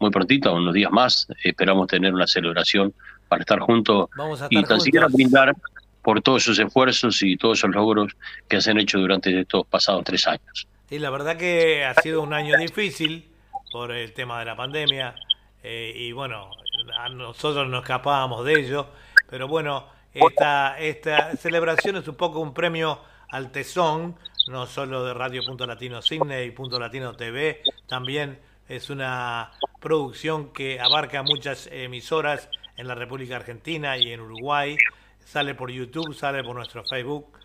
muy 0.00 0.10
prontito, 0.10 0.52
unos 0.54 0.74
días 0.74 0.90
más, 0.90 1.28
esperamos 1.44 1.86
tener 1.86 2.12
una 2.12 2.26
celebración 2.26 2.92
para 3.28 3.42
estar 3.42 3.60
juntos 3.60 4.08
y 4.48 4.62
tan 4.64 4.80
siquiera 4.80 5.06
brindar 5.08 5.54
por 6.02 6.22
todos 6.22 6.42
esos 6.42 6.58
esfuerzos 6.58 7.22
y 7.22 7.36
todos 7.36 7.58
esos 7.58 7.70
logros 7.70 8.16
que 8.48 8.60
se 8.60 8.70
han 8.70 8.78
hecho 8.78 8.98
durante 8.98 9.40
estos 9.40 9.66
pasados 9.66 10.02
tres 10.04 10.26
años. 10.26 10.66
Sí, 10.88 10.98
la 10.98 11.10
verdad 11.10 11.36
que 11.36 11.84
ha 11.84 11.94
sido 11.94 12.22
un 12.22 12.32
año 12.32 12.56
difícil 12.56 13.28
por 13.70 13.92
el 13.92 14.12
tema 14.12 14.40
de 14.40 14.46
la 14.46 14.56
pandemia 14.56 15.14
eh, 15.62 15.92
y 15.94 16.12
bueno, 16.12 16.50
a 16.98 17.08
nosotros 17.10 17.68
nos 17.68 17.82
escapábamos 17.82 18.44
de 18.46 18.60
ello, 18.60 18.86
pero 19.28 19.46
bueno, 19.46 19.86
esta, 20.14 20.78
esta 20.78 21.36
celebración 21.36 21.96
es 21.96 22.08
un 22.08 22.16
poco 22.16 22.40
un 22.40 22.54
premio 22.54 23.00
al 23.28 23.52
tesón, 23.52 24.16
no 24.48 24.66
solo 24.66 25.04
de 25.04 25.14
Radio 25.14 25.42
Punto 25.46 25.66
Latino 25.66 26.02
Cine 26.02 26.44
y 26.44 26.50
Punto 26.50 26.80
Latino 26.80 27.14
TV, 27.14 27.62
también 27.86 28.38
es 28.70 28.88
una 28.88 29.50
producción 29.80 30.52
que 30.52 30.78
abarca 30.78 31.24
muchas 31.24 31.68
emisoras 31.72 32.48
en 32.76 32.86
la 32.86 32.94
República 32.94 33.34
Argentina 33.34 33.98
y 33.98 34.12
en 34.12 34.20
Uruguay. 34.20 34.76
sale 35.24 35.56
por 35.56 35.72
YouTube, 35.72 36.14
sale 36.14 36.44
por 36.44 36.54
nuestro 36.54 36.84
Facebook. 36.84 37.36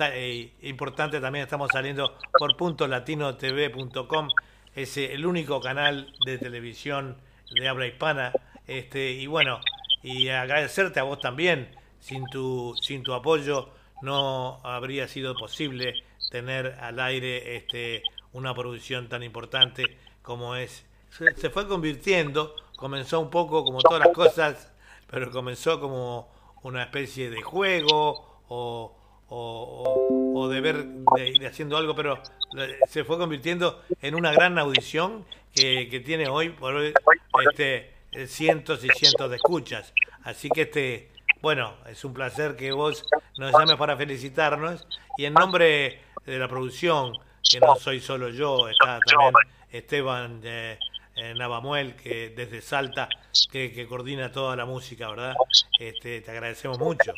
Eh, 0.00 0.52
importante 0.62 1.18
también 1.18 1.44
estamos 1.44 1.70
saliendo 1.72 2.18
por 2.38 2.56
puntolatinotv.com, 2.58 4.28
es 4.74 4.96
eh, 4.98 5.14
el 5.14 5.24
único 5.24 5.60
canal 5.60 6.12
de 6.26 6.36
televisión 6.36 7.16
de 7.54 7.68
habla 7.68 7.86
hispana. 7.86 8.32
Este, 8.66 9.12
y 9.12 9.26
bueno, 9.26 9.60
y 10.02 10.28
agradecerte 10.28 11.00
a 11.00 11.04
vos 11.04 11.20
también. 11.20 11.74
Sin 12.00 12.26
tu, 12.26 12.74
sin 12.82 13.02
tu 13.02 13.14
apoyo 13.14 13.70
no 14.02 14.60
habría 14.62 15.08
sido 15.08 15.34
posible 15.34 16.04
tener 16.30 16.76
al 16.80 17.00
aire 17.00 17.56
este, 17.56 18.02
una 18.34 18.54
producción 18.54 19.08
tan 19.08 19.22
importante 19.22 19.96
como 20.26 20.56
es. 20.56 20.84
Se, 21.36 21.50
fue 21.50 21.68
convirtiendo, 21.68 22.54
comenzó 22.76 23.20
un 23.20 23.30
poco 23.30 23.64
como 23.64 23.80
todas 23.80 24.00
las 24.04 24.12
cosas, 24.14 24.72
pero 25.08 25.30
comenzó 25.30 25.78
como 25.80 26.28
una 26.64 26.82
especie 26.82 27.30
de 27.30 27.40
juego 27.42 28.42
o, 28.48 28.92
o, 29.28 30.02
o- 30.32 30.48
de 30.48 30.60
ver, 30.60 30.84
de 31.16 31.28
ir 31.28 31.46
haciendo 31.46 31.76
algo, 31.76 31.94
pero 31.94 32.20
se 32.88 33.04
fue 33.04 33.16
convirtiendo 33.18 33.80
en 34.02 34.16
una 34.16 34.32
gran 34.32 34.58
audición 34.58 35.24
que, 35.54 35.88
que 35.88 36.00
tiene 36.00 36.28
hoy 36.28 36.50
por 36.50 36.74
hoy 36.74 36.92
este, 37.50 37.94
cientos 38.26 38.84
y 38.84 38.88
cientos 38.88 39.30
de 39.30 39.36
escuchas. 39.36 39.94
Así 40.24 40.48
que 40.50 40.62
este, 40.62 41.12
bueno, 41.40 41.74
es 41.86 42.04
un 42.04 42.12
placer 42.12 42.56
que 42.56 42.72
vos 42.72 43.04
nos 43.38 43.52
llames 43.52 43.76
para 43.76 43.96
felicitarnos 43.96 44.86
y 45.16 45.24
en 45.24 45.34
nombre 45.34 46.00
de 46.26 46.38
la 46.38 46.48
producción, 46.48 47.12
que 47.48 47.60
no 47.60 47.76
soy 47.76 48.00
solo 48.00 48.28
yo, 48.28 48.68
está 48.68 48.98
también 49.06 49.32
Esteban 49.70 50.40
eh, 50.44 50.78
eh, 51.16 51.34
Navamuel, 51.34 51.94
que 51.94 52.30
desde 52.30 52.60
Salta, 52.60 53.08
que, 53.50 53.86
coordina 53.88 54.30
toda 54.32 54.56
la 54.56 54.66
música, 54.66 55.08
¿verdad? 55.08 55.34
Este, 55.78 56.20
te 56.20 56.30
agradecemos 56.30 56.78
mucho. 56.78 57.12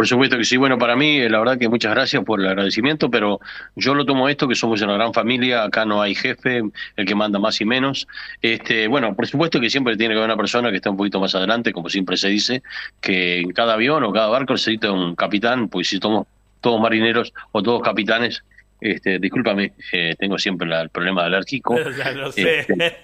Por 0.00 0.08
supuesto 0.08 0.38
que 0.38 0.44
sí. 0.44 0.56
Bueno, 0.56 0.78
para 0.78 0.96
mí, 0.96 1.18
eh, 1.18 1.28
la 1.28 1.40
verdad 1.40 1.58
que 1.58 1.68
muchas 1.68 1.92
gracias 1.92 2.24
por 2.24 2.40
el 2.40 2.46
agradecimiento, 2.46 3.10
pero 3.10 3.38
yo 3.76 3.94
lo 3.94 4.06
tomo 4.06 4.30
esto, 4.30 4.48
que 4.48 4.54
somos 4.54 4.80
una 4.80 4.94
gran 4.94 5.12
familia, 5.12 5.62
acá 5.62 5.84
no 5.84 6.00
hay 6.00 6.14
jefe, 6.14 6.62
el 6.96 7.04
que 7.04 7.14
manda 7.14 7.38
más 7.38 7.60
y 7.60 7.66
menos. 7.66 8.08
Este, 8.40 8.88
bueno, 8.88 9.14
por 9.14 9.26
supuesto 9.26 9.60
que 9.60 9.68
siempre 9.68 9.98
tiene 9.98 10.14
que 10.14 10.18
haber 10.20 10.30
una 10.30 10.38
persona 10.38 10.70
que 10.70 10.76
esté 10.76 10.88
un 10.88 10.96
poquito 10.96 11.20
más 11.20 11.34
adelante, 11.34 11.74
como 11.74 11.90
siempre 11.90 12.16
se 12.16 12.28
dice, 12.28 12.62
que 13.02 13.40
en 13.40 13.52
cada 13.52 13.74
avión 13.74 14.02
o 14.04 14.10
cada 14.10 14.28
barco 14.28 14.54
necesita 14.54 14.90
un 14.90 15.14
capitán, 15.14 15.68
pues 15.68 15.88
si 15.88 15.98
somos 15.98 16.26
todos 16.62 16.80
marineros 16.80 17.34
o 17.52 17.62
todos 17.62 17.82
capitanes, 17.82 18.42
este, 18.80 19.18
discúlpame, 19.18 19.72
eh, 19.92 20.14
tengo 20.18 20.38
siempre 20.38 20.66
la- 20.68 20.82
el 20.82 20.90
problema 20.90 21.24
alérgico. 21.24 21.76
ya 21.98 22.10
lo 22.12 22.32
sé. 22.32 22.60
Este, 22.60 22.94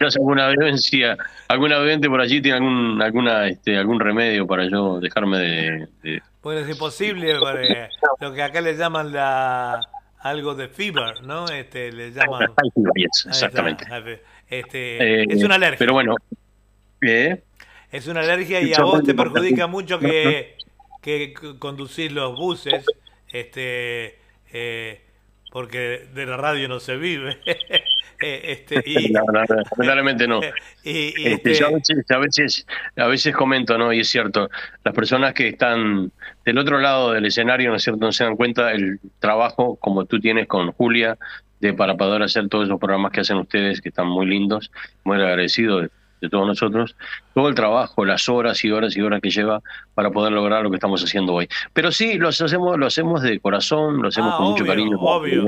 no 0.00 0.10
sé, 0.10 0.18
alguna 0.18 0.48
vivencia, 0.48 1.16
alguna 1.48 1.78
vivente 1.78 2.08
por 2.08 2.20
allí 2.20 2.40
tiene 2.40 2.56
algún, 2.58 3.00
alguna, 3.02 3.46
este, 3.48 3.76
algún 3.76 4.00
remedio 4.00 4.46
para 4.46 4.68
yo 4.68 5.00
dejarme 5.00 5.38
de, 5.38 5.88
de- 6.02 6.22
Bueno, 6.42 6.60
es 6.60 6.68
imposible, 6.70 7.36
porque 7.38 7.88
lo 8.20 8.32
que 8.32 8.42
acá 8.42 8.60
le 8.60 8.74
llaman 8.76 9.12
la 9.12 9.80
algo 10.20 10.54
de 10.54 10.68
fever, 10.68 11.22
¿no? 11.22 11.46
Este, 11.46 11.92
le 11.92 12.10
llaman... 12.10 12.48
Yes, 12.94 13.26
exactamente. 13.28 13.84
Este, 14.48 15.22
Eh, 15.22 15.26
es 15.28 15.42
una 15.44 15.54
alergia. 15.56 15.78
Pero 15.78 15.92
bueno, 15.92 16.16
¿eh? 17.02 17.42
Es 17.92 18.06
una 18.08 18.20
alergia 18.20 18.60
y 18.60 18.74
a 18.74 18.82
vos 18.82 19.02
te 19.04 19.14
perjudica 19.14 19.66
mucho 19.66 19.98
que, 20.00 20.56
que 21.00 21.34
conducís 21.58 22.10
los 22.10 22.36
buses, 22.36 22.84
este, 23.28 24.18
eh, 24.52 25.00
porque 25.50 26.06
de 26.14 26.26
la 26.26 26.36
radio 26.36 26.68
no 26.68 26.80
se 26.80 26.96
vive. 26.96 27.38
Eh, 28.18 28.64
este, 28.66 28.82
y, 28.86 29.10
No, 29.12 29.20
no, 29.30 29.40
no, 29.44 29.62
lamentablemente 29.76 30.26
no. 30.26 30.40
y- 30.84 31.12
y, 31.20 31.26
Este, 31.26 31.52
este, 31.52 31.54
yo 31.54 31.66
a 31.66 31.70
veces, 31.70 32.10
a 32.10 32.16
veces, 32.16 32.66
a 32.96 33.06
veces 33.08 33.34
comento, 33.36 33.76
¿no? 33.76 33.92
Y 33.92 34.00
es 34.00 34.08
cierto, 34.08 34.48
las 34.84 34.94
personas 34.94 35.34
que 35.34 35.48
están 35.48 36.10
del 36.46 36.56
otro 36.56 36.78
lado 36.78 37.12
del 37.12 37.26
escenario, 37.26 37.68
¿no 37.68 37.76
es 37.76 37.82
cierto?, 37.82 38.00
no 38.06 38.12
se 38.12 38.24
dan 38.24 38.36
cuenta 38.36 38.72
el 38.72 39.00
trabajo 39.18 39.76
como 39.76 40.06
tú 40.06 40.18
tienes 40.18 40.46
con 40.48 40.72
Julia, 40.72 41.18
de 41.60 41.74
para 41.74 41.94
poder 41.96 42.22
hacer 42.22 42.48
todos 42.48 42.64
esos 42.64 42.78
programas 42.80 43.12
que 43.12 43.20
hacen 43.20 43.36
ustedes, 43.36 43.82
que 43.82 43.90
están 43.90 44.06
muy 44.06 44.24
lindos, 44.24 44.70
muy 45.04 45.16
agradecido 45.18 45.86
de, 46.20 46.28
todos 46.28 46.46
nosotros, 46.46 46.96
todo 47.34 47.48
el 47.48 47.54
trabajo, 47.54 48.04
las 48.04 48.28
horas 48.28 48.64
y 48.64 48.70
horas 48.70 48.96
y 48.96 49.00
horas 49.00 49.20
que 49.20 49.30
lleva 49.30 49.60
para 49.94 50.10
poder 50.10 50.32
lograr 50.32 50.62
lo 50.62 50.70
que 50.70 50.76
estamos 50.76 51.02
haciendo 51.02 51.34
hoy. 51.34 51.48
Pero 51.72 51.92
sí, 51.92 52.14
lo 52.18 52.28
hacemos, 52.28 52.78
lo 52.78 52.86
hacemos 52.86 53.22
de 53.22 53.38
corazón, 53.40 54.00
lo 54.02 54.08
hacemos 54.08 54.32
Ah, 54.34 54.36
con 54.38 54.46
mucho 54.50 54.64
cariño. 54.66 54.96
obvio. 54.98 55.44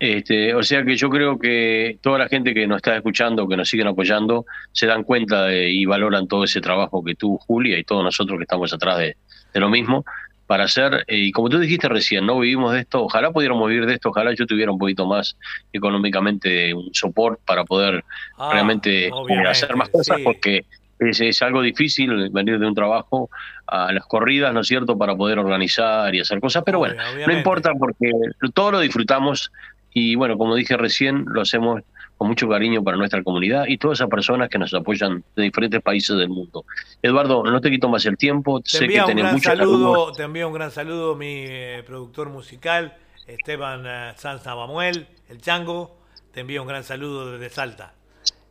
Este, 0.00 0.54
o 0.54 0.62
sea 0.62 0.84
que 0.84 0.94
yo 0.96 1.10
creo 1.10 1.38
que 1.38 1.98
toda 2.00 2.18
la 2.20 2.28
gente 2.28 2.54
que 2.54 2.68
nos 2.68 2.76
está 2.76 2.94
escuchando, 2.96 3.48
que 3.48 3.56
nos 3.56 3.68
siguen 3.68 3.88
apoyando, 3.88 4.46
se 4.70 4.86
dan 4.86 5.02
cuenta 5.02 5.46
de- 5.46 5.70
y 5.70 5.86
valoran 5.86 6.28
todo 6.28 6.44
ese 6.44 6.60
trabajo 6.60 7.02
que 7.02 7.16
tú, 7.16 7.36
Julia, 7.38 7.76
y 7.78 7.82
todos 7.82 8.04
nosotros 8.04 8.38
que 8.38 8.44
estamos 8.44 8.72
atrás 8.72 8.98
de, 8.98 9.16
de 9.52 9.60
lo 9.60 9.68
mismo, 9.68 10.04
para 10.48 10.64
hacer, 10.64 11.04
eh, 11.06 11.18
y 11.18 11.30
como 11.30 11.50
tú 11.50 11.58
dijiste 11.58 11.90
recién, 11.90 12.24
no 12.24 12.40
vivimos 12.40 12.72
de 12.72 12.80
esto, 12.80 13.04
ojalá 13.04 13.30
pudiéramos 13.30 13.68
vivir 13.68 13.84
de 13.84 13.94
esto, 13.94 14.08
ojalá 14.08 14.32
yo 14.34 14.46
tuviera 14.46 14.72
un 14.72 14.78
poquito 14.78 15.06
más 15.06 15.36
económicamente 15.74 16.72
un 16.72 16.88
soporte 16.94 17.42
para 17.46 17.64
poder 17.64 18.02
Ah, 18.38 18.50
realmente 18.52 19.08
eh, 19.08 19.12
hacer 19.46 19.76
más 19.76 19.90
cosas, 19.90 20.16
sí. 20.16 20.22
porque 20.24 20.64
es, 21.00 21.20
es 21.20 21.42
algo 21.42 21.60
difícil 21.60 22.30
venir 22.30 22.58
de 22.58 22.66
un 22.66 22.74
trabajo 22.74 23.28
a 23.66 23.92
las 23.92 24.06
corridas, 24.06 24.54
¿no 24.54 24.60
es 24.60 24.68
cierto?, 24.68 24.96
para 24.96 25.14
poder 25.14 25.38
organizar 25.38 26.14
y 26.14 26.20
hacer 26.20 26.40
cosas, 26.40 26.62
pero 26.64 26.78
bueno, 26.78 26.94
no 27.26 27.32
importa 27.32 27.72
porque 27.78 28.10
todo 28.54 28.72
lo 28.72 28.80
disfrutamos 28.80 29.52
y 29.92 30.14
bueno, 30.14 30.38
como 30.38 30.54
dije 30.54 30.78
recién, 30.78 31.26
lo 31.26 31.42
hacemos 31.42 31.82
con 32.18 32.26
mucho 32.26 32.48
cariño 32.48 32.82
para 32.82 32.96
nuestra 32.96 33.22
comunidad 33.22 33.66
y 33.68 33.78
todas 33.78 33.98
esas 33.98 34.10
personas 34.10 34.48
que 34.48 34.58
nos 34.58 34.74
apoyan 34.74 35.22
de 35.36 35.44
diferentes 35.44 35.80
países 35.80 36.16
del 36.16 36.28
mundo. 36.28 36.64
Eduardo, 37.00 37.44
no 37.44 37.60
te 37.60 37.70
quito 37.70 37.88
más 37.88 38.04
el 38.06 38.16
tiempo, 38.16 38.60
te 38.60 38.70
sé 38.70 38.88
que 38.88 39.00
tenés 39.02 39.24
gran 39.24 39.34
muchos 39.34 39.56
saludo, 39.56 40.12
te 40.12 40.24
envía 40.24 40.46
un 40.46 40.52
gran 40.52 40.72
saludo 40.72 41.14
mi 41.14 41.44
eh, 41.46 41.84
productor 41.86 42.28
musical, 42.28 42.96
Esteban 43.28 43.84
eh, 43.86 44.12
Sanz 44.16 44.44
Navamuel, 44.44 45.06
el 45.28 45.40
Chango, 45.40 45.96
te 46.32 46.40
envía 46.40 46.60
un 46.60 46.66
gran 46.66 46.82
saludo 46.82 47.32
desde 47.32 47.50
Salta. 47.50 47.94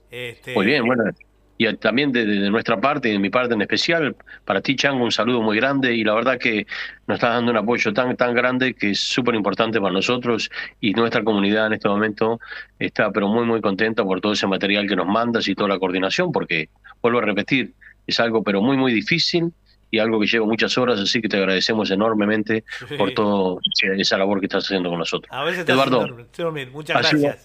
Este, 0.10 0.54
Muy 0.54 0.66
bien, 0.66 0.86
bueno. 0.86 1.04
Y 1.60 1.74
también 1.78 2.12
de, 2.12 2.24
de 2.26 2.50
nuestra 2.52 2.80
parte 2.80 3.10
y 3.10 3.14
de 3.14 3.20
mi 3.20 3.30
parte 3.32 3.56
en 3.56 3.62
especial, 3.62 4.16
para 4.46 4.62
ti, 4.62 4.76
Chango, 4.76 5.04
un 5.04 5.12
saludo 5.12 5.42
muy 5.42 5.58
grande 5.58 5.96
y 5.96 6.04
la 6.04 6.14
verdad 6.14 6.38
que 6.38 6.68
nos 7.08 7.16
estás 7.16 7.32
dando 7.32 7.52
un 7.52 7.58
apoyo 7.58 7.92
tan 7.94 8.16
tan 8.16 8.36
grande 8.36 8.76
que 8.76 8.92
es 8.92 9.00
súper 9.00 9.34
importante 9.34 9.82
para 9.82 9.92
nosotros 9.92 10.52
y 10.80 10.94
nuestra 10.94 11.24
comunidad 11.24 11.68
en 11.68 11.74
este 11.74 11.90
momento 11.90 12.40
está 12.78 13.12
pero 13.12 13.28
muy 13.28 13.46
muy 13.46 13.60
contenta 13.60 14.04
por 14.04 14.22
todo 14.22 14.34
ese 14.34 14.46
material 14.46 14.88
que 14.88 14.96
nos 14.96 15.08
mandas 15.08 15.48
y 15.48 15.56
toda 15.56 15.70
la 15.70 15.80
coordinación 15.80 16.32
porque, 16.32 16.70
vuelvo 17.02 17.20
a 17.20 17.22
repetir, 17.24 17.74
es 18.06 18.20
algo 18.20 18.44
pero 18.44 18.62
muy 18.62 18.78
muy 18.78 18.94
difícil 18.94 19.52
y 19.90 20.00
algo 20.00 20.20
que 20.20 20.28
lleva 20.28 20.46
muchas 20.46 20.78
horas, 20.78 21.00
así 21.00 21.22
que 21.22 21.30
te 21.30 21.38
agradecemos 21.38 21.90
enormemente 21.90 22.66
Sí. 22.88 22.96
por 22.98 23.14
toda 23.14 23.60
esa 23.98 24.18
labor 24.18 24.40
que 24.42 24.46
estás 24.46 24.66
haciendo 24.66 24.90
con 24.90 25.00
nosotros. 25.00 25.30
A 25.32 25.44
veces 25.44 25.66
te 25.66 25.72
Eduardo. 25.72 26.06
Muchas 26.72 26.98
gracias. 27.02 27.44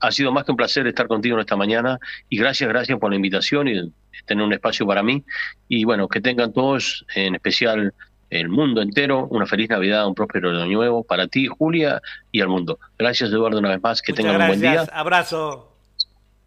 Ha 0.00 0.12
sido 0.12 0.32
más 0.32 0.44
que 0.44 0.52
un 0.52 0.56
placer 0.56 0.86
estar 0.86 1.06
contigo 1.06 1.36
en 1.36 1.40
esta 1.40 1.56
mañana 1.56 1.98
y 2.28 2.38
gracias, 2.38 2.68
gracias 2.68 2.98
por 2.98 3.10
la 3.10 3.16
invitación 3.16 3.68
y 3.68 3.92
tener 4.26 4.44
un 4.44 4.52
espacio 4.52 4.86
para 4.86 5.02
mí. 5.02 5.24
Y 5.68 5.84
bueno, 5.84 6.08
que 6.08 6.20
tengan 6.20 6.52
todos, 6.52 7.04
en 7.14 7.34
especial 7.34 7.94
el 8.30 8.48
mundo 8.48 8.82
entero, 8.82 9.26
una 9.30 9.46
feliz 9.46 9.70
Navidad, 9.70 10.06
un 10.06 10.14
próspero 10.14 10.50
año 10.50 10.76
nuevo 10.76 11.02
para 11.02 11.28
ti, 11.28 11.46
Julia, 11.46 12.00
y 12.30 12.40
al 12.40 12.48
mundo. 12.48 12.78
Gracias, 12.98 13.30
Eduardo, 13.30 13.58
una 13.58 13.70
vez 13.70 13.82
más. 13.82 14.02
Que 14.02 14.12
Muchas 14.12 14.24
tengan 14.24 14.40
un 14.42 14.48
buen 14.48 14.60
día. 14.60 14.86
Abrazo. 14.92 15.72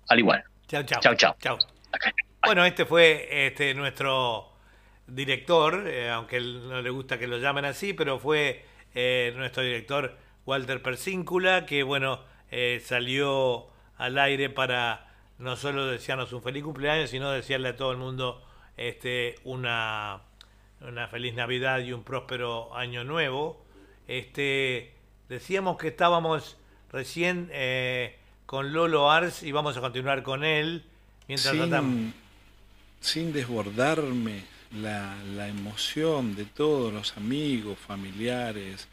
Al 0.08 0.20
igual. 0.20 0.44
Chao, 0.68 0.84
chao. 0.84 1.02
Chao, 1.02 1.16
chao. 1.16 1.36
Chao. 1.40 1.58
Bueno, 2.46 2.66
este 2.66 2.86
fue 2.86 3.48
este 3.48 3.74
nuestro 3.74 4.52
director, 5.08 5.88
eh, 5.88 6.10
aunque 6.10 6.38
él 6.38 6.68
no 6.68 6.82
le 6.82 6.90
gusta 6.90 7.18
que 7.18 7.28
lo 7.28 7.38
llamen 7.38 7.66
así, 7.66 7.94
pero 7.94 8.20
fue 8.20 8.66
eh, 8.94 9.34
nuestro 9.36 9.64
director 9.64 10.18
Walter 10.46 10.82
Persíncula, 10.82 11.66
que 11.66 11.84
bueno, 11.84 12.22
eh, 12.52 12.82
salió 12.84 13.68
al 13.98 14.18
aire 14.18 14.50
para 14.50 15.08
no 15.40 15.56
solo 15.56 15.88
desearnos 15.88 16.34
un 16.34 16.44
feliz 16.44 16.64
cumpleaños, 16.64 17.10
sino 17.10 17.32
desearle 17.32 17.70
a 17.70 17.76
todo 17.76 17.92
el 17.92 17.98
mundo 17.98 18.44
este, 18.78 19.36
una, 19.44 20.22
una 20.82 21.08
feliz 21.08 21.34
Navidad 21.34 21.80
y 21.80 21.94
un 21.94 22.04
próspero 22.04 22.76
año 22.76 23.04
nuevo. 23.04 23.64
Este, 24.08 24.94
decíamos 25.30 25.78
que 25.78 25.88
estábamos 25.88 26.58
recién 26.92 27.50
eh, 27.54 28.18
con 28.46 28.74
Lolo 28.74 29.10
Ars 29.10 29.44
y 29.44 29.52
vamos 29.52 29.78
a 29.78 29.82
continuar 29.82 30.24
con 30.24 30.44
él 30.44 30.84
mientras 31.28 31.56
tratamos. 31.56 31.92
sin, 31.92 32.14
sin 33.00 33.34
desbordarme 33.34 34.44
la, 34.80 35.16
la 35.36 35.48
emoción 35.48 36.36
de 36.36 36.46
todos 36.46 36.94
los 36.94 37.16
amigos, 37.18 37.78
familiares, 37.80 38.88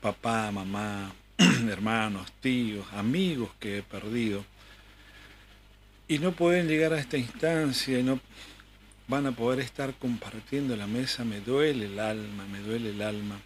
papá, 0.00 0.50
mamá, 0.50 1.12
hermanos, 1.70 2.30
tíos, 2.40 2.86
amigos 2.92 3.50
que 3.58 3.78
he 3.78 3.82
perdido. 3.82 4.44
Y 6.06 6.18
no 6.18 6.32
pueden 6.32 6.68
llegar 6.68 6.92
a 6.92 6.98
esta 6.98 7.16
instancia 7.16 7.98
y 7.98 8.02
no 8.02 8.20
van 9.08 9.26
a 9.26 9.32
poder 9.32 9.60
estar 9.60 9.94
compartiendo 9.94 10.76
la 10.76 10.86
mesa. 10.86 11.24
Me 11.24 11.40
duele 11.40 11.86
el 11.86 11.98
alma, 11.98 12.44
me 12.46 12.60
duele 12.60 12.90
el 12.90 13.00
alma. 13.00 13.40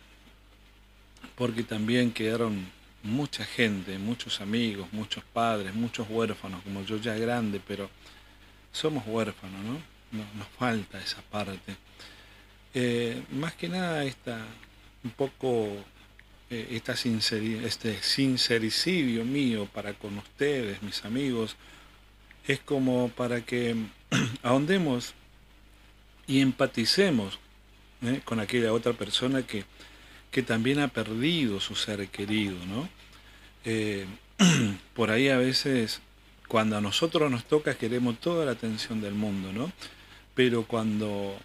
Porque 1.37 1.62
también 1.62 2.11
quedaron 2.11 2.66
mucha 3.05 3.45
gente, 3.45 3.99
muchos 3.99 4.41
amigos, 4.41 4.89
muchos 4.93 5.23
padres, 5.25 5.75
muchos 5.75 6.09
huérfanos, 6.09 6.62
como 6.62 6.83
yo 6.85 6.97
ya 6.97 7.15
grande, 7.15 7.61
pero 7.66 7.91
somos 8.73 9.05
huérfanos, 9.07 9.61
¿no? 9.62 9.95
nos 10.37 10.49
falta 10.59 11.01
esa 11.01 11.23
parte. 11.23 11.77
Eh, 12.73 13.23
más 13.33 13.55
que 13.55 13.69
nada 13.69 14.05
esta, 14.05 14.39
un 15.05 15.11
poco 15.11 15.85
eh, 16.51 16.69
esta 16.73 16.95
este 16.95 18.03
sincericidio 18.03 19.25
mío 19.25 19.69
para 19.73 19.95
con 19.95 20.19
ustedes, 20.19 20.83
mis 20.83 21.05
amigos, 21.05 21.57
es 22.47 22.61
como 22.61 23.09
para 23.09 23.41
que 23.41 23.77
ahondemos 24.43 25.15
y 26.27 26.41
empaticemos 26.41 27.39
¿eh? 28.03 28.21
con 28.25 28.41
aquella 28.41 28.73
otra 28.73 28.93
persona 28.93 29.47
que, 29.47 29.65
que, 30.31 30.43
también 30.43 30.81
ha 30.81 30.89
perdido 30.89 31.61
su 31.61 31.75
ser 31.75 32.09
querido, 32.09 32.57
¿no? 32.66 32.89
por 34.95 35.11
ahí 35.11 35.29
a 35.29 35.39
veces 35.39 36.01
cuando 36.49 36.77
a 36.77 36.81
nosotros 36.81 37.31
nos 37.31 37.45
toca 37.45 37.75
queremos 37.75 38.21
toda 38.21 38.45
la 38.45 38.53
atención 38.53 39.01
del 39.01 39.15
mundo, 39.15 39.53
¿no? 39.53 39.73
Pero 40.35 40.65
cuando 40.65 41.39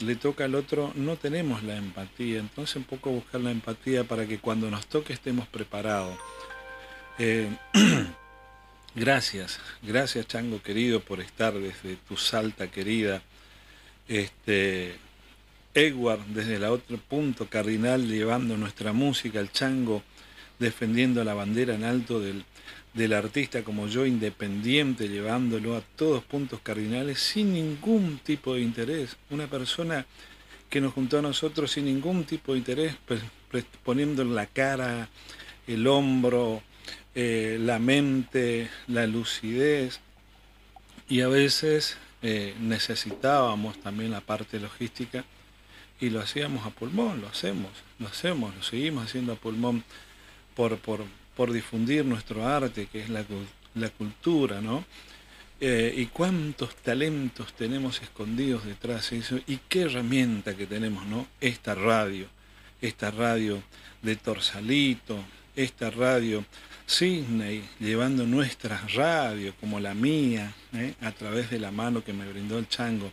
le 0.00 0.16
toca 0.16 0.44
al 0.44 0.54
otro 0.54 0.92
no 0.94 1.16
tenemos 1.16 1.62
la 1.62 1.76
empatía, 1.76 2.38
entonces 2.38 2.76
un 2.76 2.84
poco 2.84 3.10
buscar 3.10 3.40
la 3.40 3.50
empatía 3.50 4.04
para 4.04 4.26
que 4.26 4.38
cuando 4.38 4.70
nos 4.70 4.86
toque 4.86 5.12
estemos 5.12 5.46
preparados. 5.48 6.18
Eh, 7.18 7.48
gracias, 8.94 9.58
gracias 9.82 10.26
Chango 10.26 10.62
querido 10.62 11.00
por 11.00 11.20
estar 11.20 11.54
desde 11.54 11.96
tu 12.08 12.16
salta 12.16 12.70
querida. 12.70 13.22
Este, 14.08 14.96
Edward 15.74 16.24
desde 16.26 16.56
el 16.56 16.64
otro 16.64 16.98
punto 16.98 17.46
cardinal 17.48 18.06
llevando 18.06 18.56
nuestra 18.56 18.92
música, 18.92 19.40
el 19.40 19.52
Chango 19.52 20.02
defendiendo 20.58 21.22
la 21.24 21.34
bandera 21.34 21.74
en 21.74 21.84
alto 21.84 22.20
del, 22.20 22.44
del 22.96 23.12
artista 23.12 23.62
como 23.62 23.88
yo, 23.88 24.06
independiente, 24.06 25.08
llevándolo 25.08 25.76
a 25.76 25.82
todos 25.82 26.24
puntos 26.24 26.60
cardinales 26.62 27.20
sin 27.20 27.52
ningún 27.52 28.18
tipo 28.24 28.54
de 28.54 28.62
interés. 28.62 29.16
Una 29.30 29.46
persona 29.46 30.06
que 30.70 30.80
nos 30.80 30.94
juntó 30.94 31.18
a 31.18 31.22
nosotros 31.22 31.70
sin 31.70 31.84
ningún 31.84 32.24
tipo 32.24 32.52
de 32.52 32.58
interés, 32.58 32.96
pues, 33.06 33.20
poniendo 33.84 34.24
la 34.24 34.46
cara, 34.46 35.10
el 35.66 35.86
hombro, 35.86 36.62
eh, 37.14 37.58
la 37.60 37.78
mente, 37.78 38.70
la 38.88 39.06
lucidez. 39.06 40.00
Y 41.08 41.20
a 41.20 41.28
veces 41.28 41.98
eh, 42.22 42.54
necesitábamos 42.60 43.78
también 43.82 44.10
la 44.10 44.22
parte 44.22 44.58
logística 44.58 45.24
y 46.00 46.08
lo 46.08 46.20
hacíamos 46.20 46.66
a 46.66 46.70
pulmón, 46.70 47.20
lo 47.20 47.28
hacemos, 47.28 47.70
lo 47.98 48.08
hacemos, 48.08 48.54
lo 48.54 48.62
seguimos 48.62 49.04
haciendo 49.04 49.34
a 49.34 49.36
pulmón 49.36 49.84
por, 50.54 50.78
por, 50.78 51.04
por 51.36 51.52
difundir 51.52 52.04
nuestro 52.04 52.46
arte, 52.46 52.86
que 52.90 53.02
es 53.02 53.10
la, 53.10 53.24
la 53.74 53.90
cultura, 53.90 54.60
¿no? 54.60 54.84
Eh, 55.60 55.94
y 55.96 56.06
cuántos 56.06 56.74
talentos 56.76 57.54
tenemos 57.54 58.02
escondidos 58.02 58.64
detrás 58.64 59.10
de 59.10 59.18
eso, 59.18 59.38
y 59.46 59.58
qué 59.68 59.82
herramienta 59.82 60.56
que 60.56 60.66
tenemos, 60.66 61.06
¿no? 61.06 61.26
Esta 61.40 61.74
radio, 61.74 62.26
esta 62.80 63.10
radio 63.10 63.62
de 64.02 64.16
Torsalito, 64.16 65.18
esta 65.54 65.90
radio 65.90 66.44
Sydney, 66.86 67.64
llevando 67.80 68.26
nuestra 68.26 68.80
radio 68.94 69.54
como 69.58 69.80
la 69.80 69.94
mía, 69.94 70.54
¿eh? 70.74 70.94
a 71.00 71.10
través 71.12 71.50
de 71.50 71.58
la 71.58 71.70
mano 71.70 72.04
que 72.04 72.12
me 72.12 72.30
brindó 72.30 72.58
el 72.58 72.68
chango, 72.68 73.10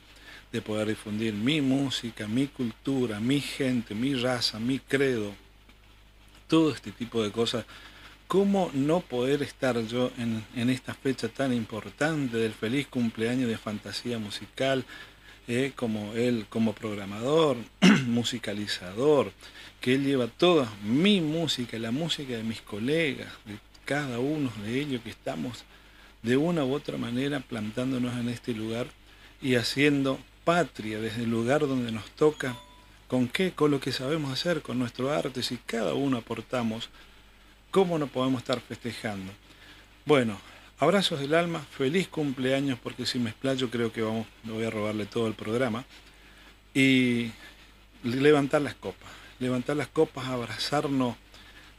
de 0.51 0.61
poder 0.61 0.89
difundir 0.89 1.33
mi 1.33 1.61
música, 1.61 2.27
mi 2.27 2.47
cultura, 2.47 3.19
mi 3.19 3.41
gente, 3.41 3.95
mi 3.95 4.13
raza, 4.13 4.59
mi 4.59 4.79
credo, 4.79 5.33
todo 6.47 6.71
este 6.71 6.91
tipo 6.91 7.23
de 7.23 7.31
cosas 7.31 7.65
¿Cómo 8.33 8.71
no 8.73 9.01
poder 9.01 9.43
estar 9.43 9.79
yo 9.85 10.09
en, 10.17 10.69
esta 10.71 10.95
fecha 10.95 11.29
tan 11.29 11.53
importante 11.53 12.35
del 12.37 12.51
feliz 12.51 12.87
cumpleaños 12.87 13.47
de 13.47 13.59
fantasía 13.59 14.17
musical, 14.17 14.85
eh, 15.47 15.71
como 15.75 16.13
él 16.13 16.47
como 16.49 16.73
programador, 16.73 17.57
musicalizador, 18.07 19.31
que 19.79 19.93
él 19.93 20.03
lleva 20.03 20.25
toda 20.25 20.67
mi 20.83 21.21
música, 21.21 21.77
la 21.77 21.91
música 21.91 22.33
de 22.33 22.41
mis 22.41 22.59
colegas, 22.61 23.31
de 23.45 23.59
cada 23.85 24.17
uno 24.17 24.51
de 24.63 24.79
ellos 24.79 25.03
que 25.03 25.11
estamos 25.11 25.63
de 26.23 26.35
una 26.35 26.65
u 26.65 26.73
otra 26.73 26.97
manera 26.97 27.39
plantándonos 27.39 28.17
en 28.17 28.29
este 28.29 28.55
lugar 28.55 28.87
y 29.43 29.57
haciendo 29.57 30.17
patria 30.43 30.99
desde 30.99 31.21
el 31.25 31.29
lugar 31.29 31.67
donde 31.67 31.91
nos 31.91 32.09
toca, 32.09 32.57
con 33.07 33.27
qué, 33.27 33.51
con 33.51 33.69
lo 33.69 33.79
que 33.79 33.91
sabemos 33.91 34.33
hacer, 34.33 34.63
con 34.63 34.79
nuestro 34.79 35.11
arte, 35.11 35.43
si 35.43 35.57
cada 35.57 35.93
uno 35.93 36.17
aportamos 36.17 36.89
¿Cómo 37.73 37.97
no 37.97 38.05
podemos 38.05 38.43
estar 38.43 38.61
festejando? 38.61 39.33
Bueno, 40.05 40.37
abrazos 40.77 41.19
del 41.19 41.33
alma, 41.33 41.59
feliz 41.75 42.07
cumpleaños, 42.07 42.77
porque 42.77 43.07
si 43.07 43.17
me 43.17 43.31
explayo 43.31 43.71
creo 43.71 43.91
que 43.91 44.03
vamos, 44.03 44.27
voy 44.43 44.63
a 44.63 44.69
robarle 44.69 45.07
todo 45.07 45.25
el 45.25 45.33
programa. 45.33 45.83
Y 46.75 47.31
levantar 48.03 48.61
las 48.61 48.75
copas, 48.75 49.09
levantar 49.39 49.75
las 49.75 49.87
copas, 49.87 50.27
abrazarnos, 50.27 51.15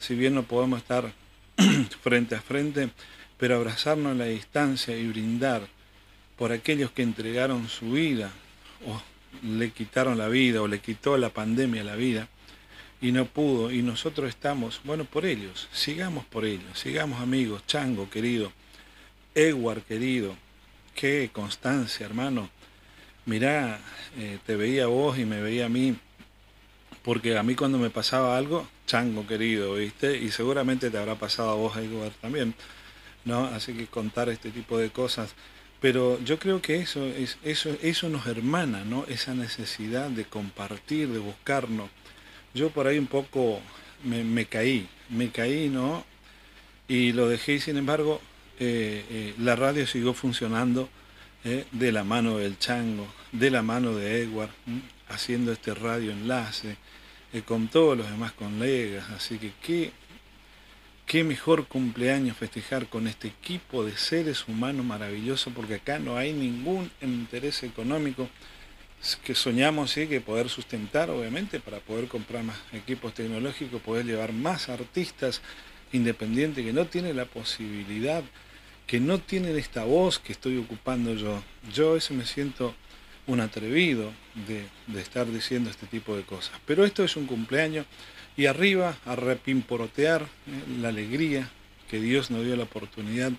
si 0.00 0.16
bien 0.16 0.34
no 0.34 0.42
podemos 0.42 0.80
estar 0.80 1.12
frente 2.02 2.34
a 2.34 2.40
frente, 2.40 2.90
pero 3.38 3.54
abrazarnos 3.54 4.10
en 4.10 4.18
la 4.18 4.24
distancia 4.24 4.96
y 4.96 5.06
brindar 5.06 5.62
por 6.36 6.50
aquellos 6.50 6.90
que 6.90 7.02
entregaron 7.02 7.68
su 7.68 7.92
vida 7.92 8.32
o 8.84 9.00
le 9.46 9.70
quitaron 9.70 10.18
la 10.18 10.26
vida 10.26 10.60
o 10.60 10.66
le 10.66 10.80
quitó 10.80 11.16
la 11.18 11.30
pandemia 11.30 11.84
la 11.84 11.94
vida 11.94 12.28
y 13.04 13.12
no 13.12 13.26
pudo, 13.26 13.70
y 13.70 13.82
nosotros 13.82 14.30
estamos, 14.30 14.80
bueno, 14.82 15.04
por 15.04 15.26
ellos, 15.26 15.68
sigamos 15.72 16.24
por 16.24 16.46
ellos, 16.46 16.78
sigamos 16.78 17.20
amigos, 17.20 17.62
Chango 17.66 18.08
querido, 18.08 18.50
Edward 19.34 19.82
querido, 19.82 20.34
qué 20.94 21.28
constancia, 21.30 22.06
hermano. 22.06 22.48
Mirá, 23.26 23.78
eh, 24.16 24.38
te 24.46 24.56
veía 24.56 24.86
vos 24.86 25.18
y 25.18 25.26
me 25.26 25.42
veía 25.42 25.66
a 25.66 25.68
mí, 25.68 25.94
porque 27.02 27.36
a 27.36 27.42
mí 27.42 27.54
cuando 27.54 27.76
me 27.76 27.90
pasaba 27.90 28.38
algo, 28.38 28.66
Chango 28.86 29.26
querido, 29.26 29.74
¿viste? 29.74 30.16
Y 30.16 30.30
seguramente 30.30 30.90
te 30.90 30.96
habrá 30.96 31.16
pasado 31.16 31.50
a 31.50 31.56
vos, 31.56 31.76
Edward, 31.76 32.14
también, 32.22 32.54
¿no? 33.26 33.44
Así 33.44 33.74
que 33.74 33.86
contar 33.86 34.30
este 34.30 34.50
tipo 34.50 34.78
de 34.78 34.88
cosas. 34.88 35.34
Pero 35.78 36.18
yo 36.24 36.38
creo 36.38 36.62
que 36.62 36.76
eso, 36.76 37.04
es, 37.04 37.36
eso, 37.44 37.76
eso 37.82 38.08
nos 38.08 38.26
hermana, 38.26 38.82
¿no? 38.86 39.04
Esa 39.08 39.34
necesidad 39.34 40.08
de 40.08 40.24
compartir, 40.24 41.08
de 41.08 41.18
buscarnos 41.18 41.90
yo 42.54 42.70
por 42.70 42.86
ahí 42.86 42.98
un 42.98 43.08
poco 43.08 43.60
me, 44.04 44.46
caí, 44.46 44.88
me 45.10 45.30
caí, 45.30 45.68
¿no? 45.68 46.04
Y 46.86 47.12
lo 47.12 47.28
dejé, 47.28 47.58
sin 47.58 47.76
embargo, 47.76 48.20
eh, 48.60 49.04
eh, 49.10 49.34
la 49.38 49.56
radio 49.56 49.86
siguió 49.86 50.14
funcionando 50.14 50.88
eh, 51.44 51.66
de 51.72 51.92
la 51.92 52.04
mano 52.04 52.38
del 52.38 52.58
chango, 52.58 53.06
de 53.32 53.50
la 53.50 53.62
mano 53.62 53.94
de 53.94 54.22
Edward, 54.22 54.50
haciendo 55.08 55.52
este 55.52 55.74
radio 55.74 56.12
enlace, 56.12 56.76
con 57.46 57.66
todos 57.66 57.98
los 57.98 58.08
demás 58.08 58.32
colegas. 58.32 59.10
Así 59.10 59.38
que 59.38 59.50
qué, 59.60 59.90
qué 61.04 61.24
mejor 61.24 61.66
cumpleaños 61.66 62.36
festejar 62.36 62.86
con 62.86 63.08
este 63.08 63.26
equipo 63.26 63.84
de 63.84 63.96
seres 63.96 64.46
humanos 64.46 64.86
maravilloso, 64.86 65.50
porque 65.50 65.74
acá 65.74 65.98
no 65.98 66.16
hay 66.16 66.32
ningún 66.32 66.92
interés 67.00 67.64
económico 67.64 68.28
que 69.24 69.34
soñamos 69.34 69.92
sí 69.92 70.06
que 70.06 70.20
poder 70.20 70.48
sustentar 70.48 71.10
obviamente 71.10 71.60
para 71.60 71.78
poder 71.78 72.08
comprar 72.08 72.42
más 72.42 72.56
equipos 72.72 73.12
tecnológicos, 73.14 73.82
poder 73.82 74.06
llevar 74.06 74.32
más 74.32 74.68
artistas 74.68 75.42
independientes 75.92 76.64
que 76.64 76.72
no 76.72 76.86
tienen 76.86 77.16
la 77.16 77.26
posibilidad, 77.26 78.22
que 78.86 79.00
no 79.00 79.18
tienen 79.18 79.56
esta 79.56 79.84
voz 79.84 80.18
que 80.18 80.32
estoy 80.32 80.56
ocupando 80.58 81.14
yo. 81.14 81.42
Yo 81.72 81.96
eso 81.96 82.14
me 82.14 82.24
siento 82.24 82.74
un 83.26 83.40
atrevido 83.40 84.12
de, 84.46 84.64
de 84.86 85.00
estar 85.00 85.26
diciendo 85.26 85.70
este 85.70 85.86
tipo 85.86 86.16
de 86.16 86.22
cosas. 86.22 86.58
Pero 86.66 86.84
esto 86.84 87.04
es 87.04 87.16
un 87.16 87.26
cumpleaños 87.26 87.86
y 88.36 88.46
arriba 88.46 88.96
a 89.06 89.16
repimporotear 89.16 90.22
eh, 90.22 90.26
la 90.80 90.88
alegría 90.88 91.50
que 91.90 92.00
Dios 92.00 92.30
nos 92.30 92.44
dio 92.44 92.56
la 92.56 92.64
oportunidad 92.64 93.32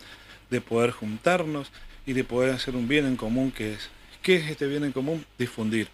de 0.50 0.62
poder 0.62 0.92
juntarnos 0.92 1.72
y 2.06 2.14
de 2.14 2.24
poder 2.24 2.54
hacer 2.54 2.76
un 2.76 2.88
bien 2.88 3.06
en 3.06 3.16
común 3.16 3.52
que 3.52 3.74
es 3.74 3.90
¿Qué 4.26 4.38
es 4.38 4.50
este 4.50 4.66
bien 4.66 4.84
en 4.84 4.92
común? 4.92 5.24
Difundir. 5.38 5.88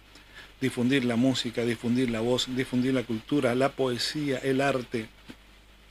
Difundir 0.58 1.04
la 1.04 1.16
música, 1.16 1.66
difundir 1.66 2.08
la 2.08 2.20
voz, 2.20 2.46
difundir 2.56 2.94
la 2.94 3.02
cultura, 3.02 3.54
la 3.54 3.72
poesía, 3.72 4.38
el 4.38 4.62
arte, 4.62 5.06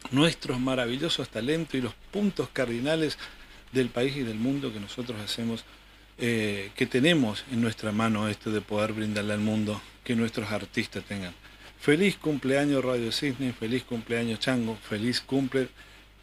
nuestros 0.10 0.60
maravillosos 0.60 1.30
talentos 1.30 1.76
y 1.76 1.82
los 1.82 1.94
puntos 2.10 2.50
cardinales 2.52 3.20
del 3.72 3.90
país 3.90 4.18
y 4.18 4.24
del 4.24 4.40
mundo 4.40 4.74
que 4.74 4.80
nosotros 4.80 5.22
hacemos, 5.22 5.66
eh, 6.18 6.72
que 6.76 6.88
tenemos 6.88 7.46
en 7.52 7.62
nuestra 7.62 7.92
mano 7.92 8.28
esto 8.28 8.50
de 8.50 8.62
poder 8.62 8.94
brindarle 8.94 9.34
al 9.34 9.40
mundo 9.40 9.80
que 10.04 10.16
nuestros 10.16 10.52
artistas 10.52 11.04
tengan. 11.04 11.36
Feliz 11.80 12.18
cumpleaños 12.18 12.84
Radio 12.84 13.12
Cisne, 13.12 13.54
feliz 13.54 13.84
cumpleaños 13.84 14.40
Chango, 14.40 14.78
feliz 14.78 15.22
cumple 15.22 15.68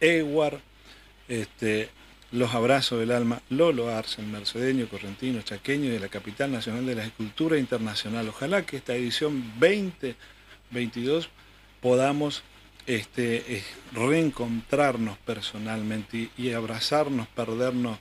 Ewar, 0.01 0.59
este, 1.29 1.89
los 2.31 2.53
abrazos 2.53 2.99
del 2.99 3.11
alma, 3.11 3.41
Lolo 3.49 3.89
Arsen, 3.89 4.31
mercedeño, 4.31 4.87
correntino, 4.87 5.41
chaqueño 5.41 5.91
de 5.91 5.99
la 5.99 6.09
capital 6.09 6.51
nacional 6.51 6.85
de 6.85 6.95
la 6.95 7.05
escultura 7.05 7.57
internacional. 7.57 8.29
Ojalá 8.29 8.65
que 8.65 8.77
esta 8.77 8.95
edición 8.95 9.43
2022 9.59 11.29
podamos 11.81 12.43
este, 12.85 13.63
reencontrarnos 13.93 15.17
personalmente 15.19 16.29
y, 16.37 16.51
abrazarnos, 16.51 17.27
perdernos 17.27 17.97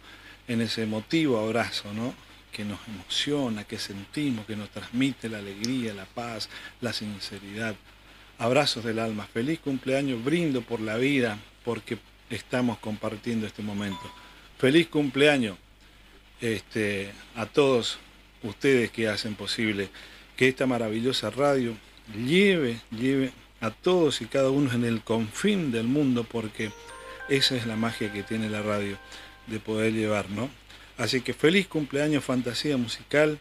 en 0.46 0.60
ese 0.60 0.82
emotivo 0.82 1.38
abrazo, 1.38 1.92
¿no? 1.94 2.14
que 2.52 2.64
nos 2.64 2.80
emociona, 2.88 3.64
que 3.64 3.78
sentimos, 3.78 4.46
que 4.46 4.56
nos 4.56 4.70
transmite 4.70 5.28
la 5.28 5.38
alegría, 5.38 5.94
la 5.94 6.06
paz, 6.06 6.48
la 6.80 6.92
sinceridad. 6.92 7.76
Abrazos 8.38 8.84
del 8.84 8.98
alma, 8.98 9.26
feliz 9.26 9.60
cumpleaños, 9.60 10.24
brindo 10.24 10.62
por 10.62 10.80
la 10.80 10.96
vida, 10.96 11.38
porque 11.64 11.98
estamos 12.30 12.78
compartiendo 12.78 13.46
este 13.46 13.62
momento. 13.62 14.00
Feliz 14.58 14.88
cumpleaños 14.88 15.56
este, 16.40 17.12
a 17.34 17.46
todos 17.46 17.98
ustedes 18.42 18.90
que 18.90 19.08
hacen 19.08 19.34
posible 19.34 19.90
que 20.36 20.48
esta 20.48 20.66
maravillosa 20.66 21.30
radio 21.30 21.74
lleve, 22.14 22.80
lleve 22.90 23.32
a 23.60 23.70
todos 23.70 24.20
y 24.20 24.26
cada 24.26 24.50
uno 24.50 24.72
en 24.72 24.84
el 24.84 25.02
confín 25.02 25.72
del 25.72 25.86
mundo, 25.86 26.24
porque 26.24 26.70
esa 27.28 27.56
es 27.56 27.66
la 27.66 27.76
magia 27.76 28.12
que 28.12 28.22
tiene 28.22 28.48
la 28.48 28.62
radio, 28.62 28.98
de 29.48 29.58
poder 29.58 29.92
llevar, 29.92 30.30
¿no? 30.30 30.48
Así 30.96 31.20
que 31.20 31.34
feliz 31.34 31.66
cumpleaños 31.66 32.24
Fantasía 32.24 32.76
Musical 32.76 33.40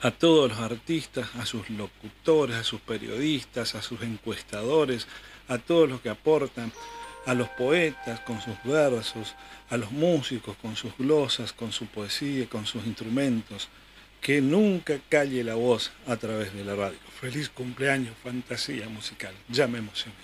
a 0.00 0.10
todos 0.10 0.50
los 0.50 0.58
artistas, 0.60 1.34
a 1.36 1.46
sus 1.46 1.70
locutores, 1.70 2.56
a 2.56 2.64
sus 2.64 2.80
periodistas, 2.80 3.74
a 3.74 3.82
sus 3.82 4.02
encuestadores, 4.02 5.06
a 5.48 5.58
todos 5.58 5.88
los 5.88 6.00
que 6.00 6.10
aportan, 6.10 6.72
a 7.26 7.34
los 7.34 7.48
poetas 7.50 8.20
con 8.20 8.40
sus 8.40 8.56
versos, 8.62 9.34
a 9.68 9.76
los 9.76 9.90
músicos 9.90 10.56
con 10.56 10.76
sus 10.76 10.96
glosas, 10.96 11.52
con 11.52 11.72
su 11.72 11.86
poesía, 11.86 12.48
con 12.48 12.66
sus 12.66 12.86
instrumentos, 12.86 13.68
que 14.20 14.40
nunca 14.40 14.98
calle 15.08 15.42
la 15.44 15.56
voz 15.56 15.92
a 16.06 16.16
través 16.16 16.54
de 16.54 16.64
la 16.64 16.74
radio. 16.74 16.98
Feliz 17.20 17.50
cumpleaños, 17.50 18.16
fantasía 18.22 18.88
musical. 18.88 19.34
Ya 19.48 19.66
me 19.66 19.78
emocioné. 19.78 20.14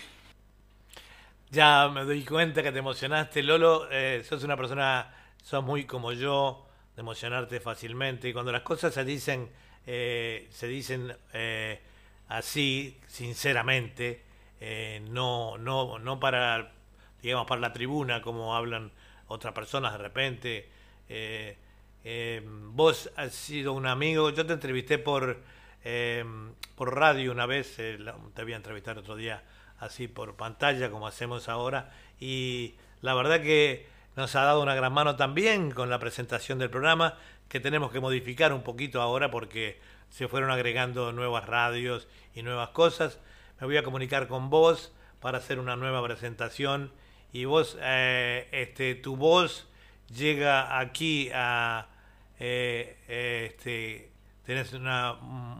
Ya 1.50 1.88
me 1.88 2.04
doy 2.04 2.24
cuenta 2.24 2.62
que 2.62 2.72
te 2.72 2.78
emocionaste, 2.78 3.42
Lolo. 3.42 3.88
Eh, 3.90 4.22
sos 4.26 4.42
una 4.44 4.56
persona, 4.56 5.12
sos 5.42 5.62
muy 5.62 5.84
como 5.84 6.12
yo, 6.12 6.66
de 6.96 7.00
emocionarte 7.00 7.60
fácilmente. 7.60 8.28
Y 8.28 8.32
cuando 8.32 8.52
las 8.52 8.62
cosas 8.62 8.94
se 8.94 9.04
dicen, 9.04 9.50
eh, 9.86 10.48
se 10.50 10.66
dicen 10.68 11.14
eh, 11.32 11.80
así, 12.28 12.98
sinceramente, 13.06 14.22
no, 15.10 15.58
no, 15.58 15.98
no 15.98 16.20
para, 16.20 16.72
digamos, 17.22 17.46
para 17.46 17.60
la 17.60 17.72
tribuna, 17.72 18.22
como 18.22 18.54
hablan 18.54 18.92
otras 19.28 19.54
personas 19.54 19.92
de 19.92 19.98
repente. 19.98 20.68
vos 22.72 23.10
has 23.16 23.32
sido 23.32 23.72
un 23.72 23.86
amigo, 23.86 24.30
yo 24.30 24.44
te 24.44 24.52
entrevisté 24.52 24.98
por, 24.98 25.38
por 26.74 26.96
radio 26.96 27.32
una 27.32 27.46
vez, 27.46 27.76
te 27.76 28.42
voy 28.42 28.52
a 28.52 28.56
entrevistar 28.56 28.98
otro 28.98 29.16
día 29.16 29.42
así 29.82 30.06
por 30.06 30.36
pantalla 30.36 30.90
como 30.90 31.08
hacemos 31.08 31.48
ahora 31.48 31.90
y 32.20 32.74
la 33.00 33.14
verdad 33.14 33.40
que 33.40 33.86
nos 34.14 34.36
ha 34.36 34.42
dado 34.42 34.62
una 34.62 34.76
gran 34.76 34.92
mano 34.92 35.16
también 35.16 35.72
con 35.72 35.90
la 35.90 35.98
presentación 35.98 36.60
del 36.60 36.70
programa 36.70 37.18
que 37.48 37.58
tenemos 37.58 37.90
que 37.90 37.98
modificar 37.98 38.52
un 38.52 38.62
poquito 38.62 39.02
ahora 39.02 39.32
porque 39.32 39.80
se 40.08 40.28
fueron 40.28 40.50
agregando 40.50 41.10
nuevas 41.12 41.46
radios 41.46 42.06
y 42.34 42.42
nuevas 42.42 42.68
cosas. 42.70 43.18
Me 43.60 43.66
voy 43.66 43.76
a 43.76 43.82
comunicar 43.82 44.28
con 44.28 44.50
vos 44.50 44.92
para 45.20 45.38
hacer 45.38 45.58
una 45.58 45.74
nueva 45.74 46.02
presentación 46.04 46.92
y 47.32 47.44
vos, 47.44 47.78
eh, 47.80 48.48
este, 48.52 48.94
tu 48.94 49.16
voz 49.16 49.68
llega 50.14 50.78
aquí 50.78 51.30
a, 51.34 51.88
eh, 52.38 52.96
este, 53.08 54.10
tenés 54.44 54.72
una, 54.72 55.14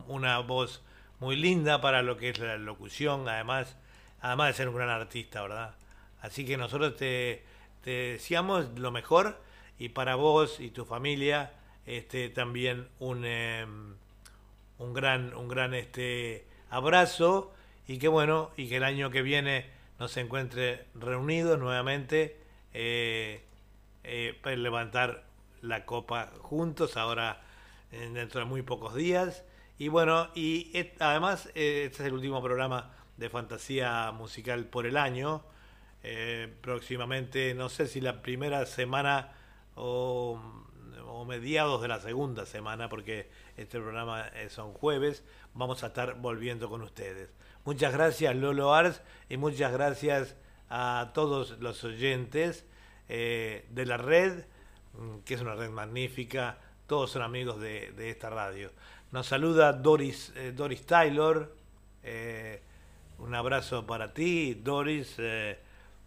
una 0.06 0.38
voz 0.40 0.82
muy 1.20 1.36
linda 1.36 1.80
para 1.80 2.02
lo 2.02 2.16
que 2.16 2.30
es 2.30 2.38
la 2.38 2.56
locución, 2.56 3.28
además 3.28 3.76
además 4.22 4.48
de 4.48 4.54
ser 4.54 4.68
un 4.68 4.76
gran 4.76 4.88
artista, 4.88 5.42
¿verdad? 5.42 5.74
Así 6.20 6.46
que 6.46 6.56
nosotros 6.56 6.96
te, 6.96 7.44
deseamos 7.84 8.78
lo 8.78 8.90
mejor 8.92 9.40
y 9.78 9.90
para 9.90 10.14
vos 10.14 10.60
y 10.60 10.70
tu 10.70 10.84
familia 10.84 11.52
este, 11.84 12.28
también 12.28 12.88
un, 13.00 13.24
em, 13.24 13.96
un 14.78 14.94
gran, 14.94 15.34
un 15.34 15.48
gran 15.48 15.74
este, 15.74 16.46
abrazo 16.70 17.52
y 17.88 17.98
que 17.98 18.06
bueno, 18.06 18.52
y 18.56 18.68
que 18.68 18.76
el 18.76 18.84
año 18.84 19.10
que 19.10 19.22
viene 19.22 19.66
nos 20.02 20.16
encuentre 20.16 20.86
reunidos 20.96 21.60
nuevamente 21.60 22.36
eh, 22.74 23.40
eh, 24.02 24.36
para 24.42 24.56
levantar 24.56 25.22
la 25.60 25.86
copa 25.86 26.32
juntos 26.40 26.96
ahora 26.96 27.40
dentro 27.92 28.40
de 28.40 28.46
muy 28.46 28.62
pocos 28.62 28.96
días. 28.96 29.44
Y 29.78 29.86
bueno, 29.86 30.28
y 30.34 30.72
además 30.98 31.46
este 31.54 31.86
es 31.86 32.00
el 32.00 32.14
último 32.14 32.42
programa 32.42 32.90
de 33.16 33.30
fantasía 33.30 34.10
musical 34.10 34.64
por 34.64 34.86
el 34.86 34.96
año. 34.96 35.44
Eh, 36.02 36.52
próximamente, 36.62 37.54
no 37.54 37.68
sé 37.68 37.86
si 37.86 38.00
la 38.00 38.22
primera 38.22 38.66
semana 38.66 39.30
o, 39.76 40.36
mediados 41.28 41.80
de 41.80 41.86
la 41.86 42.00
segunda 42.00 42.44
semana, 42.44 42.88
porque 42.88 43.30
este 43.56 43.78
programa 43.78 44.28
son 44.48 44.72
jueves, 44.72 45.22
vamos 45.54 45.84
a 45.84 45.86
estar 45.86 46.20
volviendo 46.20 46.68
con 46.68 46.82
ustedes. 46.82 47.30
Muchas 47.64 47.92
gracias 47.92 48.34
Lolo 48.34 48.74
Ars 48.74 49.02
y 49.28 49.36
muchas 49.36 49.72
gracias 49.72 50.36
a 50.68 51.10
todos 51.14 51.58
los 51.60 51.84
oyentes 51.84 52.66
eh, 53.08 53.66
de 53.70 53.86
la 53.86 53.96
red, 53.96 54.44
mm, 54.94 55.18
que 55.24 55.34
es 55.34 55.40
una 55.40 55.54
red 55.54 55.70
magnífica, 55.70 56.58
todos 56.86 57.10
son 57.10 57.22
amigos 57.22 57.60
de, 57.60 58.10
esta 58.10 58.30
radio. 58.30 58.70
Nos 59.10 59.26
saluda 59.26 59.72
Doris, 59.72 60.32
eh, 60.36 60.52
Doris 60.54 60.84
Taylor. 60.84 61.54
Un 63.22 63.36
abrazo 63.36 63.86
para 63.86 64.12
ti, 64.12 64.54
Doris. 64.54 65.14
Eh, 65.18 65.56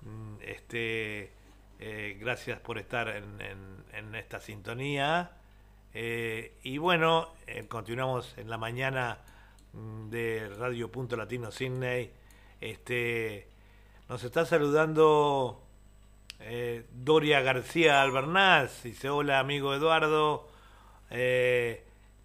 mm, 0.01 0.35
este, 0.41 1.31
eh, 1.79 2.17
gracias 2.19 2.59
por 2.59 2.77
estar 2.77 3.07
en, 3.07 4.15
esta 4.15 4.41
sintonía. 4.41 5.31
Eh, 5.93 6.57
y 6.63 6.77
bueno, 6.77 7.33
continuamos 7.69 8.37
en 8.37 8.49
la 8.49 8.57
mañana 8.57 9.19
de 10.09 10.49
Radio 10.57 10.91
Punto 10.91 11.15
Latino 11.15 11.51
Sydney. 11.51 12.11
Este, 12.61 13.47
nos 14.09 14.23
está 14.23 14.45
saludando 14.45 15.61
Doria 16.93 17.41
García 17.41 18.01
Albernaz. 18.01 18.83
Dice: 18.83 19.09
Hola, 19.09 19.39
amigo 19.39 19.73
Eduardo. 19.73 20.47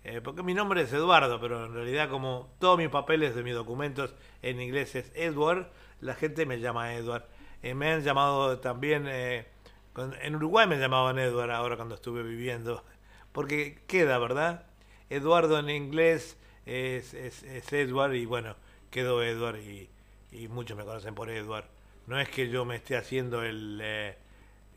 Eh, 0.03 0.21
porque 0.25 0.43
mi 0.43 0.55
nombre 0.55 0.83
es 0.83 0.93
Eduardo, 0.93 1.41
pero 1.41 1.67
en 1.67 1.75
realidad 1.75 2.09
como 2.09 2.51
todos 2.59 2.79
mis 2.79 2.89
papeles 2.89 3.35
de 3.35 3.43
mis 3.43 3.55
documentos 3.55 4.15
en 4.41 4.61
inglés 4.61 4.95
es 4.95 5.13
Edward, 5.15 5.71
la 6.01 6.15
gente 6.15 6.47
me 6.47 6.59
llama 6.59 6.95
Edward. 6.95 7.25
Eh, 7.63 7.75
me 7.75 7.93
han 7.93 8.03
llamado 8.03 8.59
también, 8.61 9.07
eh, 9.07 9.47
en 10.23 10.37
Uruguay 10.37 10.67
me 10.67 10.79
llamaban 10.79 11.19
Edward 11.19 11.51
ahora 11.51 11.77
cuando 11.77 11.97
estuve 11.97 12.23
viviendo, 12.23 12.83
porque 13.33 13.83
queda, 13.87 14.19
¿verdad? 14.19 14.65
Eduardo 15.11 15.59
en 15.59 15.69
inglés 15.69 16.39
es, 16.67 17.15
es, 17.15 17.73
Edward 17.73 18.15
y 18.15 18.27
bueno, 18.27 18.57
quedó 18.91 19.23
Edward 19.23 19.59
y, 19.59 19.89
y, 20.33 20.49
muchos 20.49 20.77
me 20.77 20.85
conocen 20.85 21.15
por 21.15 21.31
Edward. 21.31 21.67
No 22.07 22.19
es 22.21 22.29
que 22.29 22.49
yo 22.49 22.65
me 22.65 22.77
esté 22.77 22.97
haciendo 22.97 23.43
el, 23.43 23.83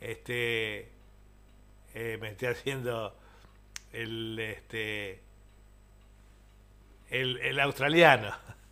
este, 0.01 0.89
me 1.93 2.29
esté 2.29 2.47
haciendo 2.47 3.15
el 3.91 4.39
este 4.39 5.21
el, 7.09 7.59
australiano. 7.59 8.31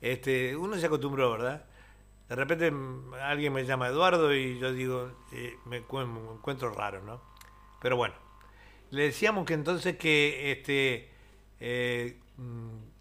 Este, 0.00 0.56
uno 0.56 0.76
se 0.78 0.86
acostumbró, 0.86 1.30
¿verdad? 1.30 1.64
De 2.28 2.34
repente 2.34 2.72
alguien 3.20 3.52
me 3.52 3.64
llama 3.64 3.86
Eduardo 3.86 4.34
y 4.34 4.58
yo 4.58 4.72
digo, 4.72 5.12
eh, 5.30 5.56
me, 5.64 5.76
encuentro 5.76 6.72
raro, 6.74 7.00
¿no? 7.02 7.22
Pero 7.80 7.96
bueno, 7.96 8.16
le 8.90 9.04
decíamos 9.04 9.46
que 9.46 9.54
entonces 9.54 9.96
que 9.96 10.50
este 10.50 11.08
eh, 11.60 12.18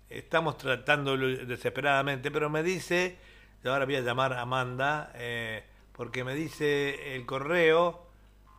estamos 0.09 0.57
tratando 0.57 1.18
desesperadamente, 1.18 2.31
pero 2.31 2.49
me 2.49 2.63
dice, 2.63 3.18
ahora 3.65 3.85
voy 3.85 3.95
a 3.95 4.01
llamar 4.01 4.34
a 4.34 4.41
Amanda, 4.41 5.11
eh, 5.15 5.63
porque 5.93 6.23
me 6.23 6.35
dice 6.35 7.15
el 7.15 7.26
correo, 7.26 8.07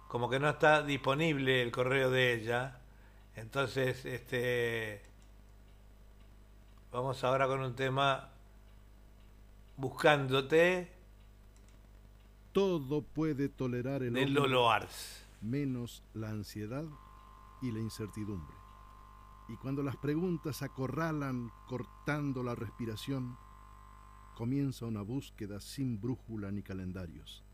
como 0.08 0.28
que 0.28 0.38
no 0.38 0.48
está 0.48 0.82
disponible 0.82 1.62
el 1.62 1.70
correo 1.70 2.10
de 2.10 2.34
ella, 2.34 2.82
entonces, 3.34 4.04
este, 4.04 5.02
vamos 6.92 7.22
ahora 7.24 7.46
con 7.46 7.60
un 7.60 7.74
tema 7.74 8.30
buscándote. 9.76 10.92
Todo 12.52 13.02
puede 13.02 13.48
tolerar 13.48 14.02
el 14.02 14.08
hombre, 14.08 14.28
Lolo 14.28 14.70
Ars. 14.70 15.26
menos 15.40 16.02
la 16.12 16.28
ansiedad 16.28 16.84
y 17.62 17.72
la 17.72 17.80
incertidumbre. 17.80 18.61
Y 19.52 19.56
cuando 19.56 19.82
las 19.82 19.98
preguntas 19.98 20.62
acorralan 20.62 21.52
cortando 21.68 22.42
la 22.42 22.54
respiración, 22.54 23.36
comienza 24.34 24.86
una 24.86 25.02
búsqueda 25.02 25.60
sin 25.60 26.00
brújula 26.00 26.50
ni 26.50 26.62
calendarios. 26.62 27.44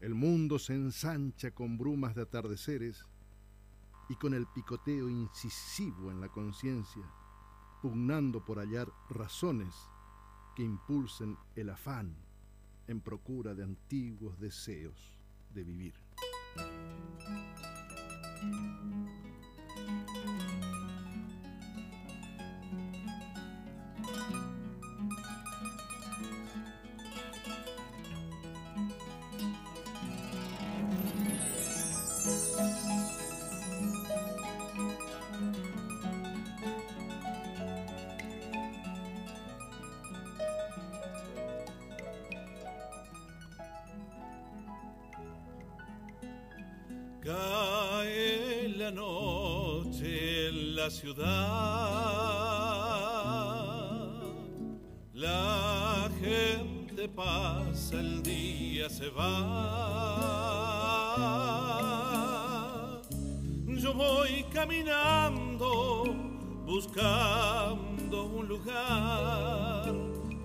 El 0.00 0.16
mundo 0.16 0.58
se 0.58 0.74
ensancha 0.74 1.52
con 1.52 1.78
brumas 1.78 2.16
de 2.16 2.22
atardeceres 2.22 3.06
y 4.08 4.16
con 4.16 4.34
el 4.34 4.48
picoteo 4.48 5.08
incisivo 5.08 6.10
en 6.10 6.20
la 6.20 6.28
conciencia, 6.28 7.08
pugnando 7.80 8.44
por 8.44 8.58
hallar 8.58 8.88
razones 9.08 9.76
que 10.56 10.64
impulsen 10.64 11.38
el 11.54 11.70
afán 11.70 12.16
en 12.88 13.00
procura 13.00 13.54
de 13.54 13.62
antiguos 13.62 14.40
deseos 14.40 15.16
de 15.54 15.62
vivir. 15.62 15.94
La 55.12 56.10
gente 56.18 57.08
pasa, 57.08 58.00
el 58.00 58.22
día 58.22 58.88
se 58.88 59.10
va. 59.10 59.32
Yo 63.66 63.92
voy 63.92 64.44
caminando, 64.52 66.04
buscando 66.64 68.24
un 68.24 68.48
lugar 68.48 69.92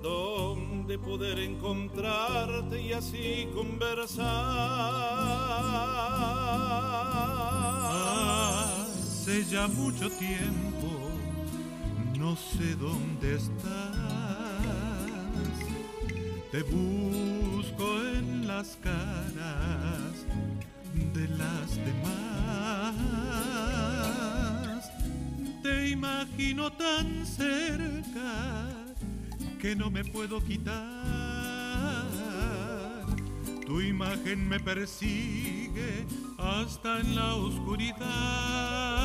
donde 0.02 1.00
poder 1.00 1.40
encontrarte 1.40 2.82
y 2.82 2.92
así 2.92 3.48
conversar. 3.54 5.40
Ya 9.30 9.68
mucho 9.68 10.10
tiempo, 10.10 11.12
no 12.18 12.36
sé 12.36 12.76
dónde 12.76 13.36
estás. 13.36 13.62
Te 16.52 16.64
busco 16.64 18.02
en 18.16 18.48
las 18.48 18.76
caras 18.78 20.26
de 21.14 21.28
las 21.38 21.76
demás. 21.78 22.96
Te 25.62 25.90
imagino 25.90 26.72
tan 26.74 27.24
cerca 27.26 28.68
que 29.62 29.76
no 29.76 29.92
me 29.92 30.04
puedo 30.06 30.44
quitar. 30.44 32.08
Tu 33.66 33.82
imagen 33.82 34.50
me 34.50 34.60
persigue 34.60 36.08
hasta 36.40 37.00
en 37.00 37.16
la 37.16 37.36
oscuridad. 37.36 38.99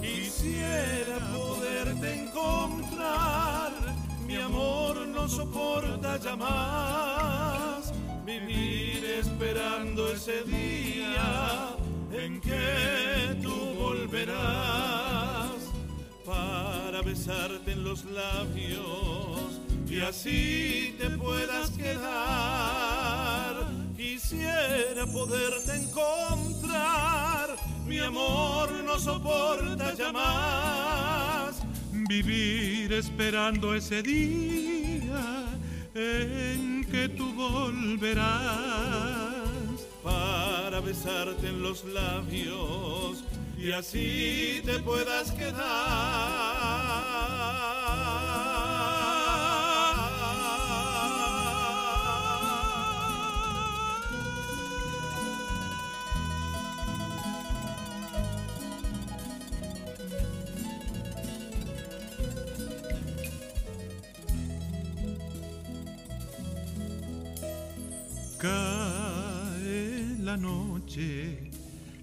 Quisiera 0.00 1.18
poderte 1.32 2.22
encontrar, 2.22 3.72
mi 4.26 4.36
amor 4.36 5.06
no 5.08 5.28
soporta 5.28 6.18
ya 6.18 6.36
más 6.36 7.92
vivir 8.24 9.04
esperando 9.04 10.12
ese 10.12 10.42
día 10.44 11.76
en 12.12 12.40
que 12.40 13.38
tú 13.42 13.54
volverás. 13.78 15.58
Para 16.24 17.00
besarte 17.02 17.72
en 17.72 17.84
los 17.84 18.04
labios 18.04 19.60
y 19.88 20.00
así 20.00 20.94
te 20.98 21.08
puedas 21.10 21.70
quedar. 21.70 23.54
Quisiera 23.96 25.06
poderte 25.06 25.74
encontrar, 25.76 27.56
mi 27.88 27.98
amor 27.98 28.70
no 28.84 28.98
soporta 28.98 29.94
ya 29.94 30.12
más. 30.12 31.62
Vivir 31.92 32.92
esperando 32.92 33.74
ese 33.74 34.02
día 34.02 35.46
en 35.94 36.84
que 36.90 37.08
tú 37.08 37.32
volverás 37.34 38.28
para 40.02 40.80
besarte 40.80 41.48
en 41.48 41.62
los 41.62 41.84
labios 41.84 43.24
y 43.58 43.72
así 43.72 44.60
te 44.64 44.78
puedas 44.80 45.32
quedar. 45.32 45.58
Cae 68.38 70.16
la 70.20 70.36
noche 70.36 71.50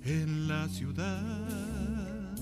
en 0.03 0.49
la 0.49 0.67
ciudad. 0.67 2.35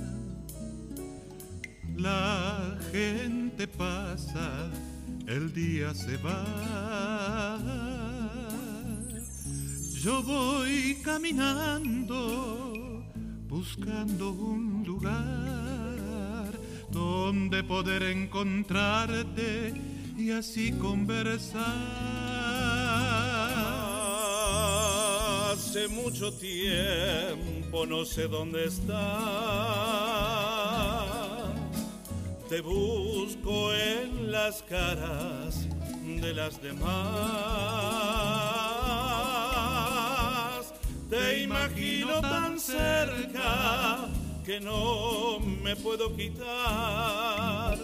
La 1.95 2.76
gente 2.91 3.68
pasa, 3.68 4.72
el 5.28 5.53
día 5.53 5.94
se 5.94 6.18
va. 6.18 7.60
Yo 10.02 10.24
voy 10.24 10.98
caminando, 11.03 12.74
buscando 13.48 14.32
un 14.32 14.84
lugar 14.88 16.52
donde 16.90 17.64
poder 17.64 18.02
encontrarte 18.02 19.72
y 20.18 20.32
así 20.32 20.72
conversar. 20.72 22.32
Hace 25.73 25.87
mucho 25.87 26.31
tiempo 26.31 27.87
no 27.87 28.05
sé 28.05 28.27
dónde 28.27 28.65
estás. 28.65 28.93
Te 32.47 32.61
busco 32.61 33.73
en 33.73 34.31
las 34.31 34.61
caras 34.61 35.67
de 36.21 36.31
las 36.31 36.61
demás. 36.61 36.91
Te 41.09 41.41
imagino 41.41 42.21
tan 42.21 42.59
cerca 42.59 44.09
que 44.44 44.60
no 44.60 45.40
me 45.40 45.76
puedo 45.76 46.15
quitar. 46.15 47.78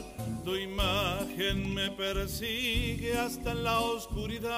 Tu 0.44 0.56
imagen 0.56 1.74
me 1.74 1.90
persigue 1.92 3.18
hasta 3.18 3.52
en 3.52 3.64
la 3.64 3.80
oscuridad. 3.80 4.50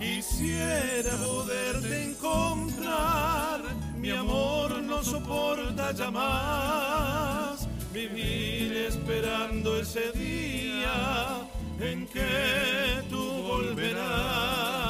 Quisiera 0.00 1.16
poderte 1.16 2.04
encontrar, 2.04 3.60
mi 3.96 4.10
amor 4.10 4.82
no 4.82 5.02
soporta 5.04 5.92
ya 5.92 6.10
más 6.10 7.68
vivir 7.92 8.72
esperando 8.88 9.78
ese 9.78 10.10
día 10.12 11.48
en 11.80 12.06
que 12.08 13.02
tú 13.08 13.22
volverás 13.42 14.85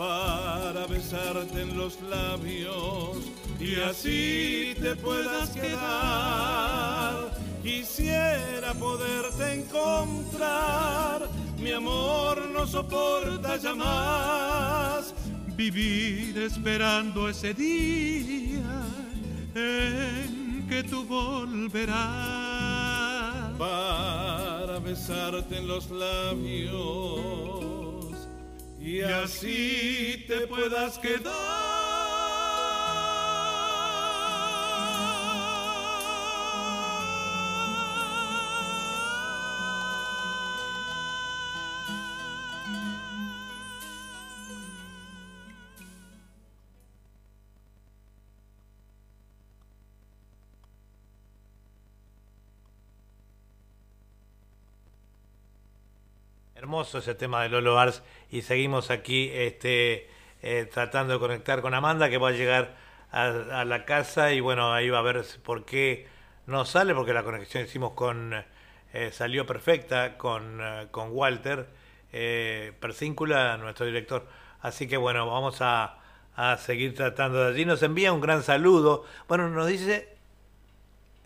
para 0.00 0.86
besarte 0.86 1.60
en 1.60 1.76
los 1.76 2.00
labios 2.00 3.18
y 3.60 3.74
así 3.80 4.74
te 4.80 4.96
puedas 4.96 5.50
quedar. 5.50 7.30
Quisiera 7.62 8.72
poderte 8.72 9.52
encontrar, 9.52 11.28
mi 11.58 11.72
amor 11.72 12.48
no 12.50 12.66
soporta 12.66 13.58
ya 13.58 13.74
más 13.74 15.14
Vivir 15.54 16.38
esperando 16.38 17.28
ese 17.28 17.52
día 17.52 18.86
en 19.54 20.66
que 20.66 20.82
tú 20.82 21.04
volverás 21.04 21.98
para 23.58 24.78
besarte 24.78 25.58
en 25.58 25.68
los 25.68 25.90
labios 25.90 27.69
y 28.80 29.02
así 29.02 30.24
te 30.26 30.46
puedas 30.46 30.98
Hermoso 56.60 56.98
ese 56.98 57.14
tema 57.14 57.42
de 57.42 57.48
Lolo 57.48 57.78
Ars 57.78 58.02
y 58.30 58.42
seguimos 58.42 58.90
aquí 58.90 59.30
este, 59.32 60.10
eh, 60.42 60.68
tratando 60.70 61.14
de 61.14 61.18
conectar 61.18 61.62
con 61.62 61.72
Amanda 61.72 62.10
que 62.10 62.18
va 62.18 62.28
a 62.28 62.32
llegar 62.32 62.76
a, 63.10 63.64
la 63.64 63.86
casa 63.86 64.34
y 64.34 64.40
bueno, 64.40 64.70
ahí 64.74 64.90
va 64.90 64.98
a 64.98 65.02
ver 65.02 65.24
por 65.42 65.64
qué 65.64 66.06
no 66.46 66.66
sale, 66.66 66.94
porque 66.94 67.14
la 67.14 67.22
conexión 67.22 67.64
hicimos 67.64 67.92
con, 67.92 68.34
eh, 68.92 69.10
salió 69.10 69.46
perfecta 69.46 70.18
con, 70.18 70.60
eh, 70.60 70.88
con 70.90 71.12
Walter 71.12 71.66
Persíncula, 72.10 73.56
nuestro 73.56 73.86
director. 73.86 74.28
Así 74.60 74.86
que 74.86 74.98
bueno, 74.98 75.26
vamos 75.26 75.62
a, 75.62 75.96
a 76.36 76.58
seguir 76.58 76.94
tratando 76.94 77.42
de 77.42 77.54
allí. 77.54 77.64
Nos 77.64 77.82
envía 77.82 78.12
un 78.12 78.20
gran 78.20 78.42
saludo. 78.42 79.06
Bueno, 79.28 79.48
nos 79.48 79.66
dice 79.66 80.14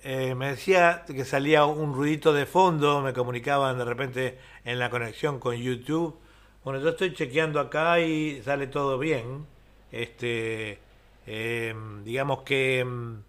me 0.05 0.51
decía 0.51 1.05
que 1.07 1.25
salía 1.25 1.65
un 1.65 1.95
ruidito 1.95 2.35
de 2.35 2.45
fondo, 2.45 3.01
me 3.01 3.15
comunicaban 3.15 3.79
de 3.79 3.87
repente 3.87 4.39
en 4.65 4.79
la 4.79 4.91
conexión 4.91 5.39
con 5.39 5.57
YouTube. 5.57 6.19
Bueno, 6.65 6.81
yo 6.81 6.91
estoy 6.91 7.13
chequeando 7.13 7.61
acá 7.61 8.01
y 8.01 8.43
sale 8.43 8.67
todo 8.67 8.99
bien. 8.99 9.47
Este, 9.93 10.79
em, 11.27 12.03
digamos 12.05 12.43
que 12.43 12.81
em, 12.81 13.23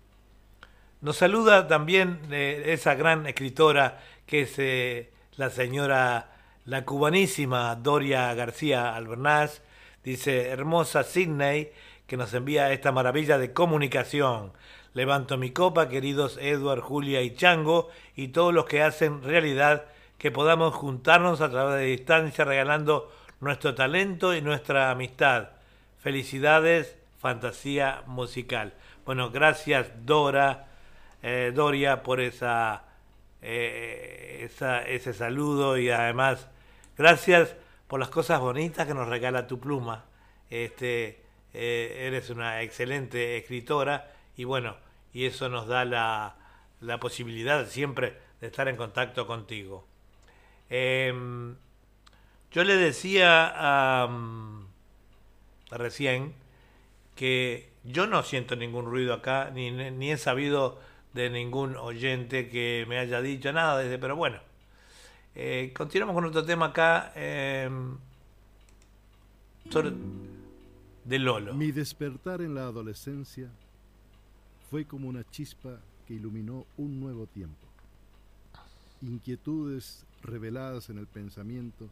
nos 1.02 1.18
saluda 1.18 1.68
también 1.68 2.22
eh, 2.32 2.64
esa 2.68 2.96
gran 2.96 3.28
escritora 3.28 4.02
que 4.26 4.42
es 4.42 4.58
eh, 4.58 5.12
la 5.38 5.50
señora, 5.50 6.32
la 6.66 6.86
cubanísima 6.86 7.76
Doria 7.76 8.34
García 8.34 8.96
Albernaz. 8.96 9.62
Dice, 10.04 10.50
hermosa 10.50 11.04
Sydney, 11.04 11.72
que 12.08 12.18
nos 12.18 12.34
envía 12.34 12.72
esta 12.72 12.92
maravilla 12.92 13.38
de 13.38 13.54
comunicación. 13.54 14.54
Levanto 14.94 15.38
mi 15.38 15.52
copa, 15.52 15.90
queridos 15.90 16.38
Edward, 16.42 16.80
Julia 16.80 17.22
y 17.22 17.36
Chango, 17.36 17.90
y 18.16 18.30
todos 18.30 18.54
los 18.54 18.66
que 18.66 18.82
hacen 18.82 19.24
realidad 19.24 19.86
que 20.18 20.32
podamos 20.32 20.74
juntarnos 20.74 21.42
a 21.42 21.50
través 21.50 21.80
de 21.80 21.86
distancia 21.86 22.46
regalando 22.46 23.12
nuestro 23.40 23.76
talento 23.76 24.34
y 24.34 24.42
nuestra 24.42 24.92
amistad. 24.92 25.50
Felicidades, 26.00 26.98
fantasía 27.20 28.04
musical. 28.06 28.74
Bueno, 29.06 29.30
gracias 29.32 29.92
Dora, 30.06 30.68
eh, 31.22 31.52
Doria, 31.54 32.04
por 32.04 32.22
esa, 32.22 32.84
eh, 33.42 34.42
esa, 34.44 34.82
ese 34.84 35.14
saludo 35.14 35.78
y 35.78 35.90
además 35.90 36.48
gracias 36.98 37.56
por 37.88 38.00
las 38.00 38.10
cosas 38.10 38.40
bonitas 38.40 38.88
que 38.88 38.94
nos 38.94 39.08
regala 39.08 39.48
tu 39.48 39.60
pluma. 39.60 40.06
Este, 40.50 41.24
eh, 41.54 42.06
eres 42.08 42.30
una 42.30 42.62
excelente 42.62 43.38
escritora 43.38 44.12
y 44.38 44.44
bueno, 44.44 44.76
y 45.14 45.26
eso 45.26 45.50
nos 45.50 45.68
da 45.68 45.86
la, 45.86 46.36
la 46.82 47.00
posibilidad 47.00 47.68
siempre 47.68 48.18
de 48.42 48.48
estar 48.48 48.68
en 48.68 48.76
contacto 48.76 49.28
contigo. 49.28 49.88
Em, 50.70 51.56
yo 52.52 52.64
le 52.64 52.76
decía 52.76 53.52
a, 53.56 54.10
recién 55.72 56.34
que 57.16 57.70
yo 57.84 58.08
no 58.08 58.24
siento 58.24 58.56
ningún 58.56 58.86
ruido 58.86 59.14
acá, 59.14 59.52
ni, 59.54 59.72
ni 59.72 60.12
he 60.12 60.18
sabido 60.18 60.80
de 61.14 61.30
ningún 61.30 61.78
oyente 61.78 62.50
que 62.50 62.86
me 62.90 63.00
haya 63.00 63.22
dicho 63.22 63.52
nada 63.54 63.78
desde, 63.80 63.98
pero 63.98 64.16
bueno. 64.16 64.40
Eh, 65.34 65.74
continuamos 65.76 66.14
con 66.14 66.26
otro 66.26 66.46
tema 66.46 66.68
acá 66.68 67.12
eh, 67.14 67.70
de 71.04 71.20
Lolo. 71.20 71.54
Mi 71.54 71.72
despertar 71.74 72.42
en 72.42 72.56
la 72.56 72.64
adolescencia 72.64 73.50
fue 74.70 74.86
como 74.86 75.10
una 75.10 75.30
chispa 75.30 75.80
que 76.08 76.14
iluminó 76.14 76.66
un 76.78 77.00
nuevo 77.02 77.28
tiempo. 77.28 77.68
Inquietudes 79.02 80.06
reveladas 80.26 80.90
en 80.90 80.98
el 80.98 81.08
pensamiento 81.08 81.90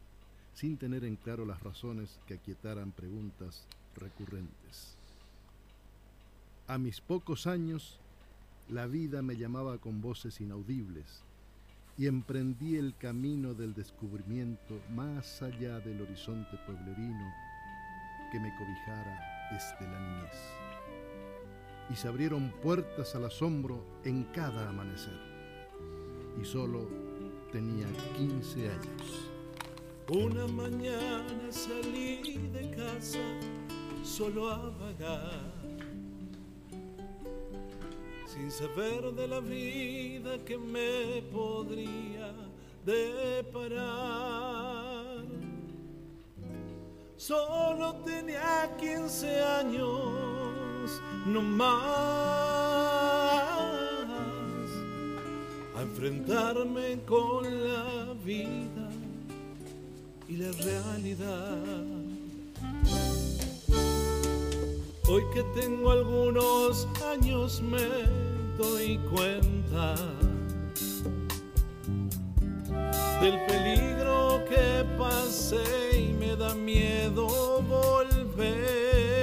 sin 0.54 0.78
tener 0.78 1.04
en 1.04 1.16
claro 1.16 1.46
las 1.46 1.62
razones 1.64 2.20
que 2.28 2.36
aquietaran 2.36 2.92
preguntas 2.92 3.66
recurrentes. 3.96 4.96
A 6.68 6.78
mis 6.78 7.02
pocos 7.02 7.48
años, 7.48 8.00
la 8.70 8.88
vida 8.88 9.22
me 9.22 9.36
llamaba 9.36 9.78
con 9.78 10.02
voces 10.02 10.40
inaudibles 10.40 11.24
y 11.98 12.08
emprendí 12.08 12.78
el 12.78 12.96
camino 12.98 13.54
del 13.54 13.74
descubrimiento 13.74 14.80
más 14.96 15.42
allá 15.42 15.80
del 15.80 16.02
horizonte 16.02 16.58
pueblerino 16.66 17.34
que 18.32 18.40
me 18.40 18.56
cobijara 18.56 19.50
desde 19.52 19.92
la 19.92 20.00
niñez. 20.00 20.38
Y 21.90 21.96
se 21.96 22.08
abrieron 22.08 22.52
puertas 22.64 23.14
al 23.16 23.26
asombro 23.26 23.86
en 24.04 24.24
cada 24.26 24.70
amanecer. 24.70 25.20
Y 26.42 26.46
solo 26.46 26.88
tenía 27.54 27.88
15 28.18 28.68
años. 28.68 29.30
Una 30.10 30.48
mañana 30.48 31.52
salí 31.52 32.50
de 32.52 32.72
casa 32.72 33.20
solo 34.04 34.50
a 34.50 34.72
vagar, 34.72 35.54
sin 38.26 38.50
saber 38.52 39.14
de 39.14 39.28
la 39.28 39.40
vida 39.40 40.44
que 40.44 40.58
me 40.58 41.22
podría 41.32 42.34
deparar. 42.84 43.64
Solo 47.16 47.94
tenía 48.04 48.76
15 48.80 49.44
años, 49.44 51.00
no 51.28 51.42
más, 51.42 52.93
enfrentarme 55.94 57.00
con 57.06 57.44
la 57.44 58.16
vida 58.26 58.90
y 60.28 60.38
la 60.38 60.52
realidad. 60.52 61.58
Hoy 65.08 65.24
que 65.36 65.44
tengo 65.62 65.92
algunos 65.92 66.88
años 67.14 67.62
me 67.62 68.08
doy 68.58 68.98
cuenta 69.12 69.96
del 73.22 73.46
peligro 73.46 74.44
que 74.50 74.84
pasé 74.98 76.00
y 76.00 76.14
me 76.14 76.36
da 76.36 76.56
miedo 76.56 77.62
volver. 77.62 79.23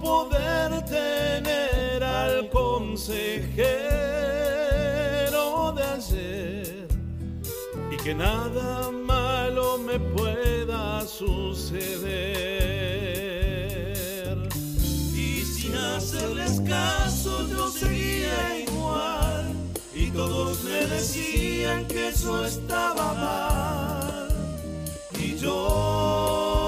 Poder 0.00 0.84
tener 0.84 2.02
al 2.02 2.48
consejero 2.48 3.82
de 5.72 5.82
ayer 5.82 6.88
y 7.90 7.96
que 7.96 8.14
nada 8.14 8.90
malo 8.90 9.78
me 9.78 9.98
pueda 10.00 11.06
suceder. 11.06 12.30
Y 15.14 15.42
sin 15.42 15.74
hacerles 15.76 16.60
caso 16.62 17.46
yo 17.48 17.68
seguía 17.68 18.58
igual 18.66 19.54
y 19.94 20.10
todos 20.10 20.62
me 20.64 20.86
decían 20.86 21.86
que 21.86 22.08
eso 22.08 22.44
estaba 22.44 23.14
mal. 23.14 24.28
Y 25.18 25.36
yo 25.36 26.59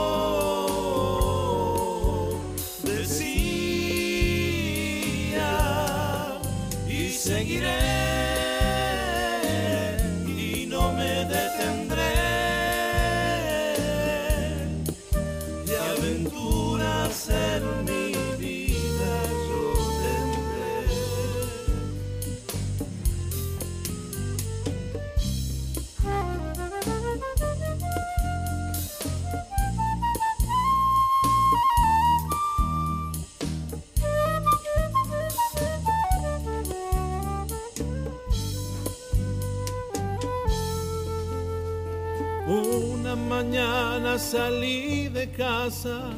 mañana 43.53 44.19
salí 44.19 45.09
de 45.09 45.31
casa 45.31 46.11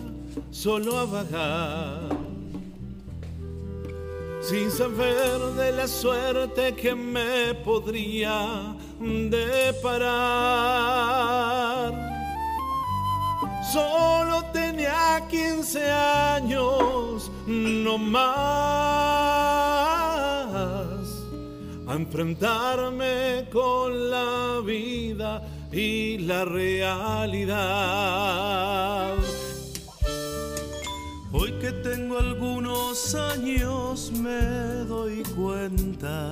solo 0.52 0.98
a 0.98 1.04
vagar, 1.04 2.08
sin 4.40 4.70
saber 4.70 5.40
de 5.56 5.72
la 5.72 5.88
suerte 5.88 6.76
que 6.76 6.94
me 6.94 7.54
podría 7.64 8.76
deparar. 9.00 10.14
Solo 13.72 14.44
tenía 14.52 15.20
15 15.28 15.90
años, 15.90 17.32
no 17.48 17.98
más, 17.98 18.24
a 21.88 21.94
enfrentarme 21.94 23.48
con 23.50 24.08
la 24.08 24.60
vida 24.64 25.42
y 25.76 26.18
la 26.18 26.44
realidad. 26.44 27.54
Hoy 31.32 31.52
que 31.60 31.72
tengo 31.72 32.18
algunos 32.18 33.14
años 33.16 34.12
me 34.12 34.84
doy 34.86 35.24
cuenta 35.34 36.30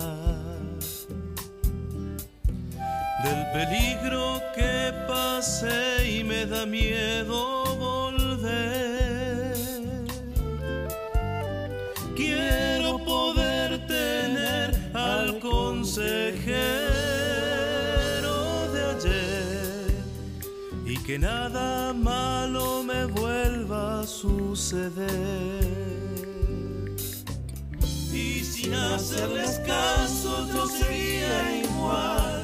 del 3.25 3.47
peligro 3.53 4.41
que 4.55 4.93
pasé 5.09 6.19
y 6.19 6.25
me 6.25 6.47
da 6.47 6.65
miedo 6.65 7.65
volver. 7.77 9.57
Quiero 12.15 12.99
poder 13.05 13.87
tener 13.89 14.71
al 14.95 15.41
consejero 15.41 16.92
que 21.05 21.19
nada 21.19 21.93
malo 21.93 22.83
me 22.85 23.07
vuelva 23.07 24.01
a 24.01 24.07
suceder. 24.07 25.65
Y 28.13 28.45
sin 28.45 28.75
hacerles 28.75 29.61
caso 29.67 30.47
yo 30.53 30.67
seguía 30.67 31.59
igual 31.65 32.43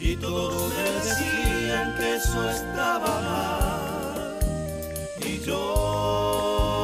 y 0.00 0.16
todos 0.16 0.72
me 0.74 0.82
decían 0.82 1.96
que 1.96 2.16
eso 2.16 2.50
estaba 2.50 3.20
mal. 3.20 4.38
Y 5.26 5.40
yo 5.40 6.77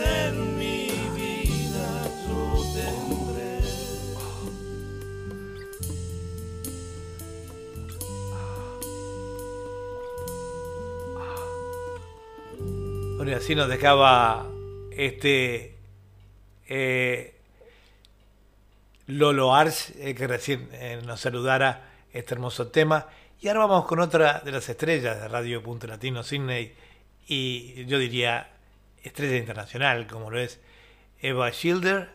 en 0.00 0.58
mi 0.58 0.86
vida 1.14 2.04
yo 2.26 2.62
tendré 2.74 3.60
Bueno, 13.16 13.30
y 13.30 13.34
así 13.34 13.54
nos 13.54 13.68
dejaba 13.68 14.50
este 14.90 15.76
eh, 16.68 17.34
Lolo 19.06 19.54
Ars, 19.54 19.90
eh, 19.98 20.14
que 20.14 20.26
recién 20.26 20.68
eh, 20.72 21.00
nos 21.04 21.20
saludara 21.20 21.90
este 22.12 22.34
hermoso 22.34 22.68
tema. 22.68 23.06
Y 23.40 23.48
ahora 23.48 23.60
vamos 23.66 23.86
con 23.86 24.00
otra 24.00 24.40
de 24.40 24.50
las 24.50 24.68
estrellas 24.68 25.20
de 25.20 25.28
Radio 25.28 25.62
Punto 25.62 25.86
Latino, 25.86 26.22
Sydney, 26.22 26.74
y 27.26 27.84
yo 27.84 27.98
diría 27.98 28.53
estrella 29.04 29.36
internacional, 29.36 30.06
como 30.06 30.30
lo 30.30 30.40
es 30.40 30.58
Eva 31.20 31.52
Schilder. 31.52 32.08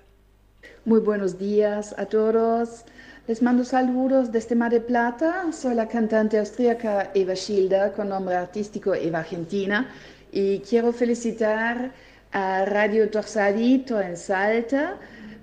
Muy 0.85 0.99
buenos 0.99 1.37
días 1.37 1.95
a 1.97 2.05
todos. 2.05 2.83
Les 3.27 3.41
mando 3.43 3.63
saludos 3.63 4.31
desde 4.31 4.55
Mar 4.55 4.71
del 4.71 4.81
Plata. 4.83 5.45
Soy 5.53 5.75
la 5.75 5.87
cantante 5.87 6.39
austríaca 6.39 7.11
Eva 7.13 7.35
Schilder, 7.35 7.93
con 7.93 8.09
nombre 8.09 8.35
artístico 8.35 8.95
Eva 8.95 9.19
Argentina. 9.19 9.87
Y 10.31 10.59
quiero 10.59 10.91
felicitar 10.91 11.91
a 12.31 12.65
Radio 12.65 13.09
Torsadito 13.09 14.01
en 14.01 14.17
Salta, 14.17 14.97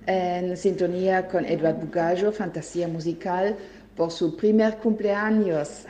en 0.07 0.57
sintonía 0.57 1.29
con 1.29 1.45
Edward 1.45 1.77
Bugallo, 1.77 2.33
Fantasía 2.33 2.89
Musical, 2.89 3.57
por 3.97 4.11
su 4.11 4.37
primer 4.37 4.77
cumpleaños. 4.79 5.87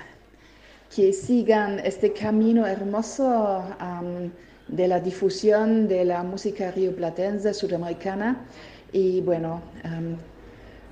Que 0.94 1.12
sigan 1.12 1.80
este 1.80 2.12
camino 2.12 2.66
hermoso 2.66 3.64
de 4.68 4.88
la 4.88 5.00
difusión 5.00 5.88
de 5.88 6.04
la 6.04 6.22
música 6.22 6.70
rioplatense 6.70 7.54
sudamericana. 7.54 8.46
Y 8.92 9.20
bueno, 9.20 9.62
um, 9.84 10.16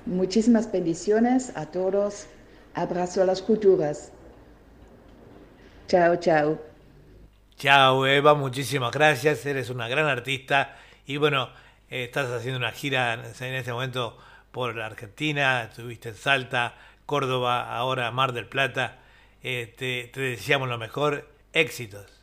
muchísimas 0.05 0.71
bendiciones 0.71 1.51
a 1.55 1.65
todos. 1.65 2.27
Abrazo 2.73 3.21
a 3.21 3.25
las 3.25 3.41
culturas. 3.41 4.11
Chao, 5.87 6.15
chao. 6.17 6.59
Chao 7.57 8.05
Eva, 8.05 8.33
muchísimas 8.33 8.91
gracias, 8.91 9.45
eres 9.45 9.69
una 9.69 9.87
gran 9.87 10.07
artista 10.07 10.75
y 11.05 11.15
bueno, 11.15 11.49
estás 11.89 12.29
haciendo 12.29 12.57
una 12.57 12.73
gira 12.73 13.13
en 13.13 13.53
este 13.53 13.71
momento 13.71 14.17
por 14.51 14.75
la 14.75 14.87
Argentina, 14.87 15.63
estuviste 15.63 16.09
en 16.09 16.15
Salta, 16.15 16.75
Córdoba, 17.05 17.77
ahora 17.77 18.11
Mar 18.11 18.33
del 18.33 18.47
Plata. 18.47 18.99
Te, 19.41 19.67
te 20.11 20.19
deseamos 20.19 20.67
lo 20.67 20.77
mejor, 20.77 21.29
éxitos. 21.53 22.14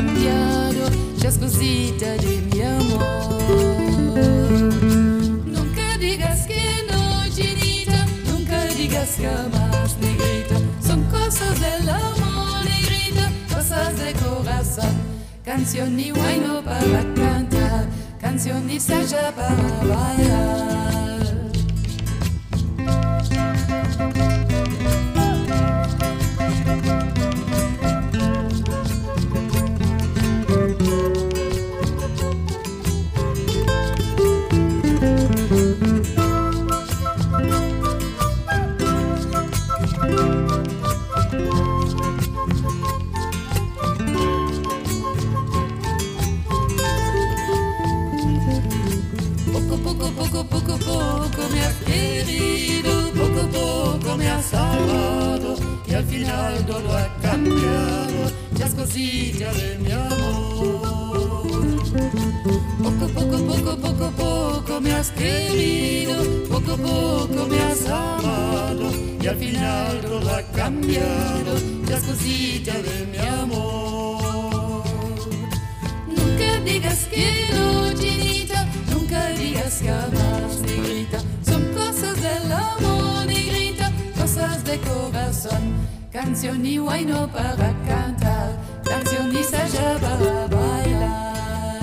Cambiado, 0.00 0.90
las 1.22 1.36
cositas 1.36 2.16
de 2.24 2.40
mi 2.50 2.62
amor. 2.62 3.76
Nunca 5.46 5.98
digas 5.98 6.46
que 6.46 6.62
no, 6.90 7.22
Ginita, 7.34 8.06
nunca 8.30 8.64
digas 8.66 9.16
jamás, 9.18 9.96
negrita. 10.00 10.56
Son 10.86 11.02
cosas 11.04 11.60
del 11.60 11.88
amor, 11.88 12.64
negrita, 12.64 13.30
cosas 13.54 13.98
de 13.98 14.12
corazón. 14.14 14.94
Canción 15.44 15.96
ni 15.96 16.12
bueno 16.12 16.62
para 16.64 17.02
cantar, 17.14 17.86
canción 18.20 18.66
ni 18.66 18.80
saya 18.80 19.34
para 19.34 19.94
bailar. 19.94 20.99
Cositas 58.90 59.56
de 59.56 59.78
mi 59.78 59.92
amor. 59.92 60.80
Poco, 62.82 63.06
poco, 63.14 63.38
poco, 63.46 63.76
poco, 63.76 64.10
poco 64.16 64.80
me 64.80 64.92
has 64.92 65.10
querido, 65.10 66.16
poco, 66.48 66.76
poco 66.76 67.46
me 67.46 67.58
has 67.60 67.86
amado 67.86 68.90
y 69.22 69.26
al 69.26 69.36
final 69.36 70.00
todo 70.00 70.30
ha 70.30 70.42
cambiado, 70.52 71.54
las 71.88 72.02
cositas 72.02 72.82
de 72.82 73.06
mi 73.12 73.18
amor. 73.18 74.82
Nunca 76.08 76.60
digas 76.64 77.06
que 77.12 77.46
no, 77.54 77.92
chinita, 77.94 78.66
nunca 78.92 79.28
digas 79.28 79.82
jamás, 79.84 80.60
negrita. 80.62 81.20
Son 81.44 81.62
cosas 81.74 82.20
del 82.20 82.52
amor, 82.52 83.26
negrita, 83.26 83.92
cosas 84.16 84.64
de 84.64 84.78
corazón. 84.78 85.90
Canción 86.12 86.66
y 86.66 86.78
bueno 86.78 87.28
para 87.32 87.72
cantar, 87.86 88.19
bailar. 90.48 91.80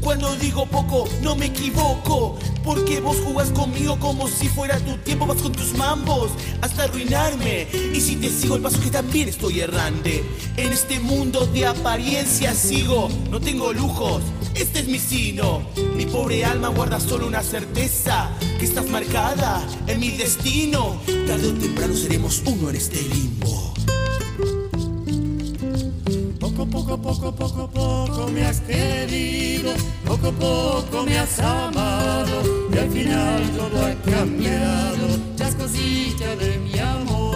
Cuando 0.00 0.34
digo 0.36 0.66
poco, 0.66 1.08
no 1.22 1.36
me 1.36 1.46
equivoco. 1.46 2.38
Porque 2.64 3.00
vos 3.00 3.16
jugás 3.24 3.50
conmigo 3.50 3.98
como 3.98 4.28
si 4.28 4.48
fuera 4.48 4.78
tu 4.78 4.96
tiempo, 4.98 5.26
vas 5.26 5.42
con 5.42 5.50
tus 5.50 5.76
mambos 5.76 6.30
hasta 6.60 6.84
arruinarme. 6.84 7.66
Y 7.92 8.00
si 8.00 8.16
te 8.16 8.28
sigo 8.28 8.54
el 8.54 8.62
paso 8.62 8.80
que 8.80 8.90
también 8.90 9.28
estoy 9.28 9.60
errante. 9.60 10.24
En 10.56 10.72
este 10.72 11.00
mundo 11.00 11.46
de 11.46 11.66
apariencia 11.66 12.54
sigo, 12.54 13.08
no 13.30 13.40
tengo 13.40 13.72
lujos, 13.72 14.22
este 14.54 14.80
es 14.80 14.86
mi 14.86 15.00
sino. 15.00 15.62
Mi 15.96 16.06
pobre 16.06 16.44
alma 16.44 16.68
guarda 16.68 17.00
solo 17.00 17.26
una 17.26 17.42
certeza, 17.42 18.30
que 18.58 18.64
estás 18.64 18.88
marcada 18.88 19.66
en 19.88 19.98
mi 19.98 20.10
destino. 20.10 21.00
Tarde 21.26 21.48
o 21.48 21.54
temprano 21.54 21.94
seremos 21.94 22.42
uno 22.46 22.70
en 22.70 22.76
este 22.76 23.02
limbo. 23.02 23.61
Poco, 26.62 26.96
poco, 26.96 27.02
poco, 27.02 27.32
poco, 27.34 27.68
poco 27.68 28.28
me 28.28 28.44
has 28.44 28.60
querido, 28.60 29.74
poco, 30.06 30.30
poco 30.30 31.02
me 31.02 31.18
has 31.18 31.40
amado 31.40 32.40
y 32.72 32.78
al 32.78 32.88
final 32.88 33.50
todo 33.50 33.84
ha 33.84 33.92
cambiado, 34.08 35.08
ya 35.34 35.48
es 35.48 35.56
cosita 35.56 36.36
de 36.36 36.58
mi 36.58 36.78
amor. 36.78 37.34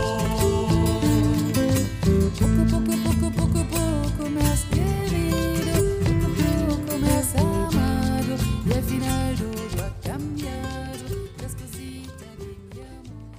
Poco, 2.38 2.62
poco, 2.70 2.92
poco, 3.02 3.30
poco, 3.32 3.66
poco 3.66 4.30
me 4.30 4.42
has 4.42 4.62
querido, 4.66 5.74
poco, 6.06 6.76
poco 6.76 6.98
me 6.98 7.10
has 7.10 7.34
amado 7.34 8.36
y 8.64 8.72
al 8.72 8.84
final 8.84 9.36
todo 9.36 9.84
ha 9.86 10.00
cambiado, 10.02 11.04
las 11.42 11.54
cositas 11.56 12.38
de 12.38 12.46
mi 12.46 12.80
amor. 12.80 13.34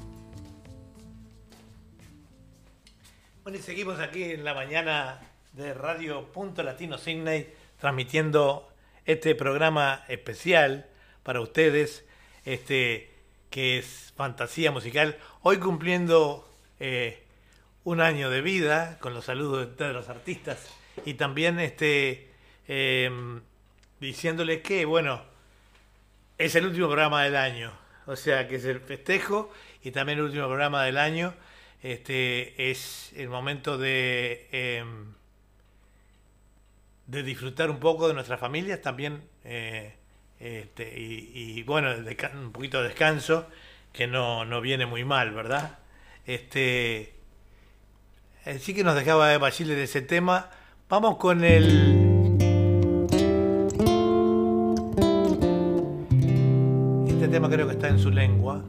Bueno, 3.44 3.58
y 3.58 3.62
seguimos 3.62 4.00
aquí 4.02 4.24
en 4.24 4.44
la 4.44 4.54
mañana 4.54 5.27
de 5.58 5.74
Radio 5.74 6.24
Punto 6.32 6.62
Latino 6.62 7.00
Sydney, 7.00 7.52
transmitiendo 7.80 8.72
este 9.08 9.34
programa 9.34 10.06
especial 10.08 10.86
para 11.24 11.42
ustedes, 11.42 12.06
este 12.46 13.10
que 13.50 13.80
es 13.80 14.14
fantasía 14.16 14.72
musical. 14.72 15.18
Hoy 15.42 15.58
cumpliendo 15.58 16.48
eh, 16.80 17.24
un 17.86 18.02
año 18.02 18.30
de 18.30 18.42
vida, 18.42 19.00
con 19.00 19.16
los 19.16 19.26
saludos 19.26 19.76
de 19.76 19.94
los 19.94 20.10
artistas, 20.10 20.64
y 21.06 21.16
también 21.16 21.60
este 21.60 22.30
eh, 22.68 23.10
diciéndoles 24.00 24.62
que, 24.62 24.86
bueno, 24.86 25.24
es 26.38 26.54
el 26.54 26.68
último 26.68 26.86
programa 26.86 27.24
del 27.24 27.36
año, 27.36 27.74
o 28.06 28.16
sea 28.16 28.48
que 28.48 28.58
es 28.58 28.66
el 28.66 28.80
festejo 28.80 29.52
y 29.84 29.90
también 29.90 30.20
el 30.20 30.26
último 30.26 30.46
programa 30.46 30.84
del 30.84 31.00
año. 31.00 31.34
Este 31.82 32.70
es 32.70 33.12
el 33.16 33.30
momento 33.30 33.78
de, 33.80 34.48
eh, 34.52 34.84
de 37.08 37.24
disfrutar 37.24 37.72
un 37.72 37.80
poco 37.80 38.08
de 38.08 38.14
nuestras 38.14 38.40
familias, 38.40 38.82
también 38.82 39.24
eh, 39.44 39.96
este, 40.40 41.00
y, 41.00 41.32
y, 41.34 41.64
bueno, 41.64 41.90
un 42.36 42.52
poquito 42.52 42.82
de 42.82 42.90
descanso, 42.90 43.48
que 43.92 44.08
no, 44.08 44.46
no 44.46 44.62
viene 44.62 44.86
muy 44.86 45.04
mal, 45.04 45.32
¿verdad? 45.32 45.80
Este, 46.26 47.14
así 48.46 48.74
que 48.74 48.84
nos 48.84 48.96
dejaba 48.96 49.30
de 49.30 49.38
Basile 49.38 49.76
de 49.76 49.84
ese 49.84 50.02
tema. 50.02 50.50
Vamos 50.90 51.18
con 51.18 51.44
el. 51.44 51.98
Este 57.08 57.28
tema 57.30 57.50
creo 57.50 57.68
que 57.68 57.74
está 57.74 57.88
en 57.88 58.00
su 58.00 58.12
lengua. 58.12 58.64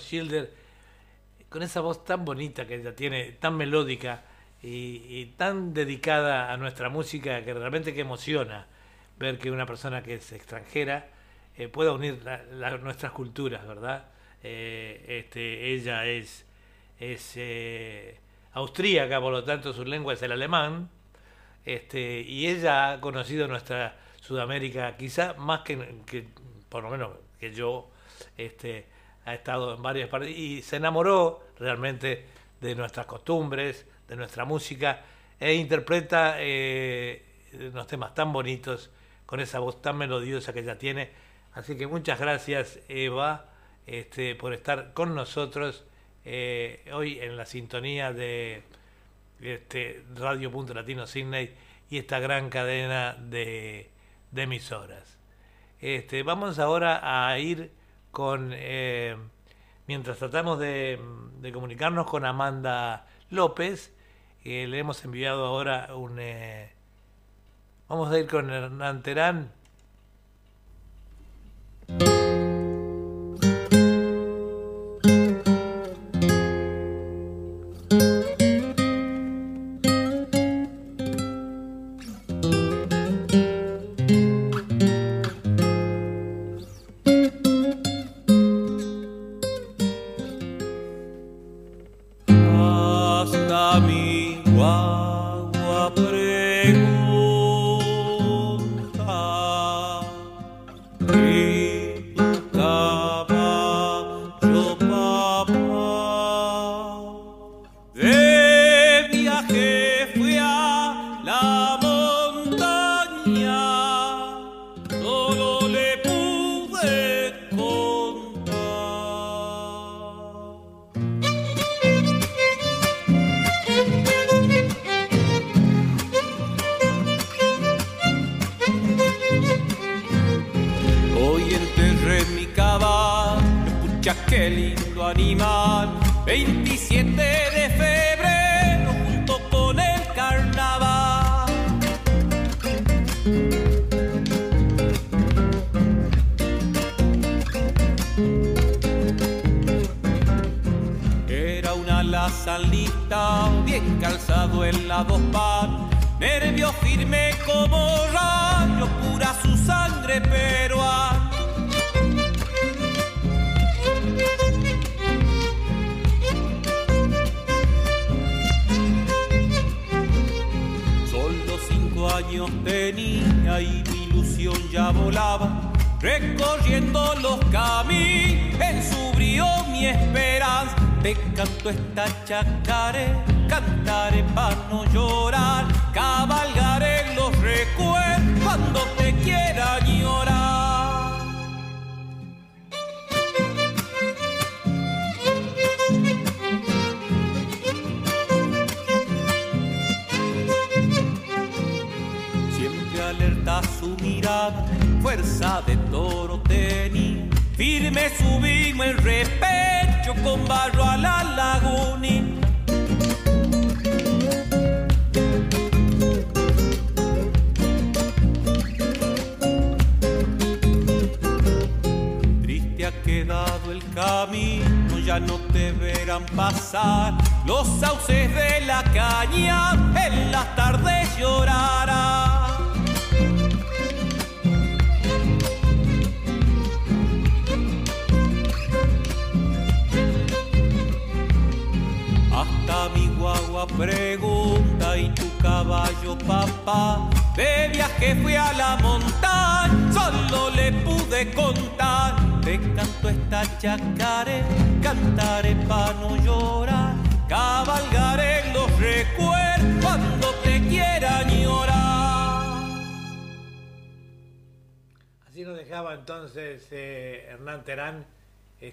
Schilder, 0.00 0.52
con 1.48 1.62
esa 1.62 1.80
voz 1.80 2.04
tan 2.04 2.24
bonita 2.24 2.66
que 2.66 2.76
ella 2.76 2.94
tiene, 2.94 3.32
tan 3.32 3.56
melódica 3.56 4.22
y, 4.62 5.26
tan 5.36 5.72
dedicada 5.72 6.52
a 6.52 6.56
nuestra 6.56 6.88
música, 6.88 7.44
que 7.44 7.54
realmente 7.54 7.94
que 7.94 8.02
emociona 8.02 8.66
ver 9.18 9.38
que 9.38 9.50
una 9.50 9.66
persona 9.66 10.02
que 10.02 10.14
es 10.14 10.32
extranjera 10.32 11.08
eh, 11.56 11.68
pueda 11.68 11.92
unir 11.92 12.22
nuestras 12.82 13.12
culturas, 13.12 13.66
¿verdad? 13.66 14.06
Eh, 14.42 15.04
este, 15.24 15.74
ella 15.74 16.06
es, 16.06 16.46
es 16.98 17.32
eh, 17.36 18.18
austríaca, 18.52 19.20
por 19.20 19.32
lo 19.32 19.44
tanto 19.44 19.72
su 19.72 19.84
lengua 19.84 20.14
es 20.14 20.22
el 20.22 20.32
alemán, 20.32 20.88
este, 21.64 22.20
y 22.20 22.46
ella 22.46 22.92
ha 22.92 23.00
conocido 23.00 23.46
nuestra 23.48 23.96
Sudamérica 24.20 24.96
quizá 24.96 25.34
más 25.34 25.60
que, 25.60 26.02
que, 26.06 26.26
por 26.68 26.82
lo 26.82 26.90
menos 26.90 27.10
que 27.38 27.52
yo, 27.52 27.90
este, 28.36 28.86
ha 29.24 29.34
estado 29.34 29.74
en 29.74 29.82
varias 29.82 30.08
partes 30.08 30.36
y 30.36 30.62
se 30.62 30.76
enamoró 30.76 31.44
realmente 31.58 32.26
de 32.60 32.74
nuestras 32.74 33.06
costumbres, 33.06 33.86
de 34.08 34.16
nuestra 34.16 34.44
música 34.44 35.02
e 35.38 35.54
interpreta 35.54 36.36
eh, 36.38 37.24
unos 37.52 37.86
temas 37.86 38.14
tan 38.14 38.32
bonitos 38.32 38.90
con 39.26 39.40
esa 39.40 39.58
voz 39.58 39.80
tan 39.80 39.96
melodiosa 39.96 40.52
que 40.52 40.60
ella 40.60 40.78
tiene. 40.78 41.10
Así 41.54 41.76
que 41.76 41.86
muchas 41.86 42.18
gracias 42.20 42.80
Eva 42.88 43.46
este, 43.86 44.34
por 44.34 44.52
estar 44.52 44.92
con 44.92 45.14
nosotros 45.14 45.84
eh, 46.24 46.88
hoy 46.92 47.18
en 47.18 47.36
la 47.36 47.46
sintonía 47.46 48.12
de 48.12 48.62
este, 49.40 50.04
Radio 50.14 50.50
Punto 50.50 50.74
Latino 50.74 51.06
Sydney 51.06 51.54
y 51.88 51.98
esta 51.98 52.20
gran 52.20 52.50
cadena 52.50 53.16
de, 53.18 53.90
emisoras. 54.34 55.18
Este, 55.80 56.22
vamos 56.22 56.58
ahora 56.58 57.30
a 57.30 57.38
ir 57.38 57.72
con, 58.10 58.52
eh, 58.54 59.16
mientras 59.86 60.18
tratamos 60.18 60.58
de, 60.58 60.98
comunicarnos 61.52 62.06
con 62.06 62.24
Amanda 62.24 63.06
López, 63.30 63.94
eh, 64.44 64.66
le 64.66 64.78
hemos 64.78 65.04
enviado 65.04 65.44
ahora 65.44 65.94
un... 65.94 66.18
eh, 66.18 66.72
vamos 67.88 68.10
a 68.10 68.18
ir 68.18 68.26
con 68.26 68.50
Hernán 68.50 69.02
Terán. 69.02 69.52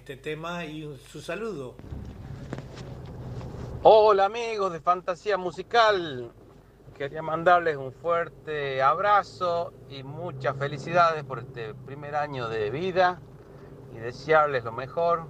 Este 0.07 0.15
tema 0.15 0.63
y 0.63 0.97
su 1.11 1.19
saludo. 1.19 1.75
Hola 3.83 4.23
amigos 4.23 4.71
de 4.71 4.79
Fantasía 4.79 5.37
Musical. 5.37 6.31
Quería 6.97 7.21
mandarles 7.21 7.75
un 7.75 7.91
fuerte 7.91 8.81
abrazo 8.81 9.73
y 9.89 10.03
muchas 10.03 10.55
felicidades 10.55 11.25
por 11.25 11.39
este 11.39 11.73
primer 11.73 12.15
año 12.15 12.47
de 12.47 12.69
vida 12.69 13.19
y 13.93 13.97
desearles 13.97 14.63
lo 14.63 14.71
mejor 14.71 15.27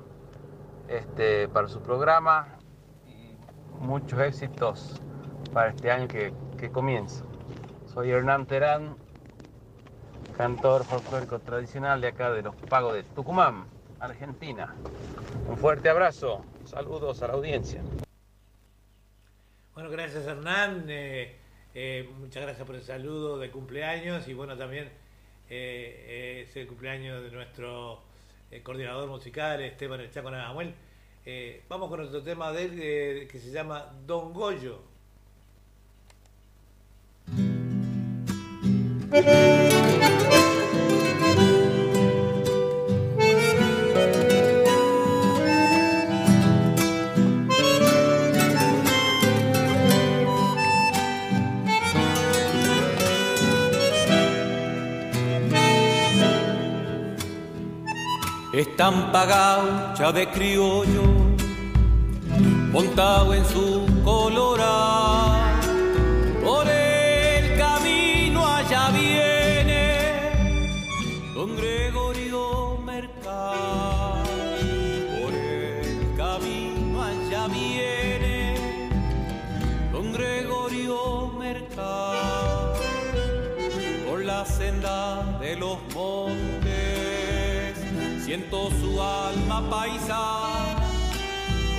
este, 0.88 1.48
para 1.48 1.68
su 1.68 1.82
programa 1.82 2.60
y 3.08 3.36
muchos 3.80 4.20
éxitos 4.20 5.02
para 5.54 5.72
este 5.72 5.90
año 5.90 6.08
que, 6.08 6.36
que 6.56 6.70
comienza. 6.70 7.26
Soy 7.88 8.12
Hernán 8.12 8.46
Terán, 8.46 8.96
cantor 10.38 10.84
folclórico 10.84 11.40
tradicional 11.40 12.00
de 12.00 12.10
acá 12.10 12.30
de 12.30 12.44
los 12.44 12.56
Pagos 12.70 12.94
de 12.94 13.02
Tucumán, 13.02 13.76
Argentina. 14.00 14.76
Un 15.48 15.58
fuerte 15.58 15.90
abrazo, 15.90 16.45
saludos 16.66 17.22
a 17.22 17.27
la 17.27 17.34
audiencia. 17.34 17.82
Bueno, 19.74 19.90
gracias 19.90 20.26
Hernán, 20.26 20.85
eh, 20.90 21.35
eh, 21.76 22.09
muchas 22.19 22.43
gracias 22.43 22.66
por 22.66 22.76
el 22.76 22.82
saludo 22.82 23.38
de 23.38 23.51
cumpleaños 23.51 24.27
y 24.27 24.34
bueno, 24.34 24.58
también 24.58 24.85
eh, 25.50 26.06
eh, 26.08 26.45
es 26.48 26.56
el 26.56 26.67
cumpleaños 26.67 27.22
de 27.24 27.32
nuestro 27.32 28.01
eh, 28.51 28.61
coordinador 28.64 29.09
musical, 29.09 29.61
Esteban 29.61 30.00
El 30.00 30.09
Chaco 30.11 30.32
Nagamuel. 30.32 30.74
Eh, 31.26 31.64
vamos 31.67 31.90
con 31.90 32.00
otro 32.00 32.24
tema 32.24 32.51
de 32.53 32.64
él 32.64 32.80
eh, 32.82 33.27
que 33.30 33.40
se 33.40 33.51
llama 33.51 33.93
Don 34.06 34.34
Goyo. 34.34 34.82
Estampa 58.58 59.24
gaucha 59.27 60.11
de 60.11 60.27
criollo, 60.30 61.03
montado 62.72 63.36
en 63.36 63.45
su 63.45 63.86
colorado, 64.03 65.38
por 66.44 66.68
el 66.68 67.56
camino 67.56 68.48
allá 68.48 68.90
viene 68.90 70.72
don 71.36 71.56
Gregorio 71.56 72.80
Mercado, 72.84 74.24
por 75.22 75.34
el 75.36 76.16
camino 76.18 77.03
allá 77.03 77.48
viene 77.50 78.90
don 79.92 80.14
Gregorio 80.14 81.27
Mercado, 81.38 82.74
por 84.10 84.26
la 84.26 84.44
senda 84.45 85.38
de 85.40 85.58
los 85.58 85.77
montes 85.94 86.57
siento 88.28 88.70
su 88.82 89.02
alma 89.02 89.70
paisa 89.70 90.20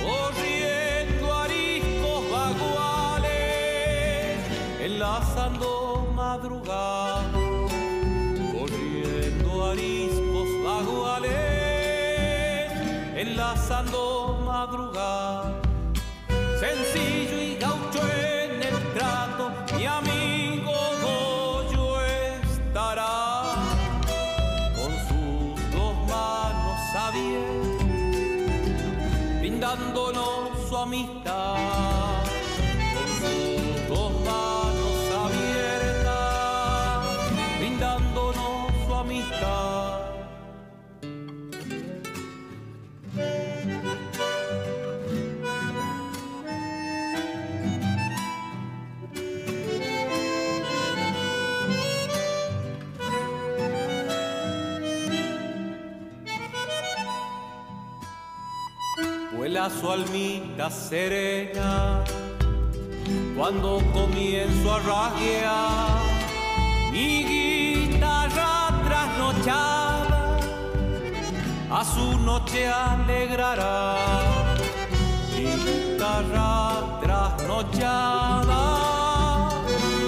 corriendo 0.03 1.31
ariscos 1.31 2.31
vaguales 2.31 3.29
enlazando 4.81 6.11
madrugadas 6.15 7.31
corriendo 8.51 9.65
ariscos 9.67 10.49
vaguales 10.63 11.37
enlazando 13.15 14.41
madrugadas 14.43 15.53
sencillo 16.59 17.18
brindándonos 30.85 31.09
su 31.09 31.18
Su 59.69 59.91
almita 59.91 60.69
serena. 60.69 62.03
Cuando 63.37 63.81
comienzo 63.93 64.73
a 64.73 64.79
rasguear 64.79 65.99
mi 66.91 67.23
guitarra 67.23 68.69
trasnochada 68.83 70.39
a 71.71 71.85
su 71.85 72.19
noche 72.19 72.67
alegrará. 72.67 73.95
Mi 75.35 75.45
guitarra 75.45 76.99
trasnochada 77.01 78.61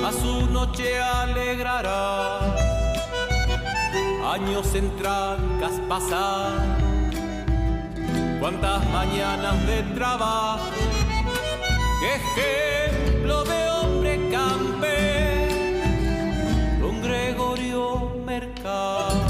a 0.07 0.11
su 0.11 0.47
noche 0.51 0.99
alegrará. 0.99 2.39
Años 4.33 4.75
en 4.75 4.95
trancas 4.97 5.79
pasadas 5.87 6.90
cuántas 8.41 8.83
mañanas 8.89 9.67
de 9.67 9.83
trabajo, 9.93 10.71
qué 11.99 12.15
ejemplo 12.15 13.43
de 13.43 13.69
hombre 13.69 14.29
campe, 14.31 15.47
don 16.79 16.99
Gregorio 17.03 18.15
Mercado, 18.25 19.20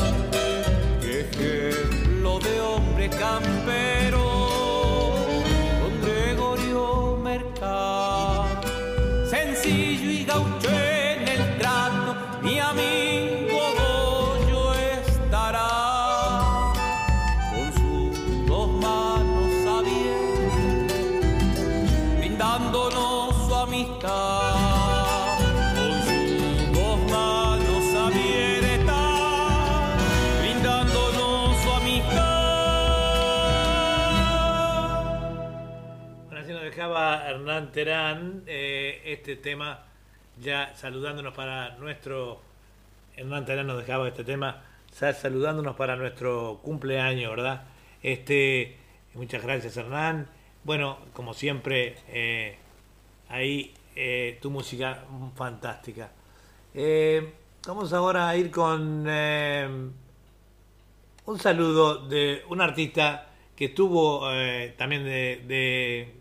eh, 38.47 39.01
este 39.05 39.35
tema, 39.35 39.85
ya 40.41 40.73
saludándonos 40.75 41.33
para 41.33 41.75
nuestro. 41.77 42.41
Hernán 43.15 43.45
Terán 43.45 43.67
nos 43.67 43.77
dejaba 43.77 44.07
este 44.07 44.23
tema, 44.23 44.63
ya 44.99 45.13
saludándonos 45.13 45.75
para 45.75 45.95
nuestro 45.95 46.59
cumpleaños, 46.63 47.29
¿verdad? 47.29 47.63
Este, 48.01 48.77
muchas 49.13 49.43
gracias, 49.43 49.77
Hernán. 49.77 50.27
Bueno, 50.63 50.97
como 51.13 51.33
siempre, 51.33 51.97
eh, 52.07 52.57
ahí 53.29 53.73
eh, 53.95 54.39
tu 54.41 54.49
música 54.49 55.03
fantástica. 55.35 56.11
Vamos 57.67 57.93
ahora 57.93 58.29
a 58.29 58.37
ir 58.37 58.49
con 58.49 59.07
un 61.25 61.39
saludo 61.39 62.07
de 62.07 62.43
un 62.49 62.61
artista 62.61 63.27
que 63.55 63.65
estuvo 63.65 64.21
también 64.77 65.03
de 65.03 66.20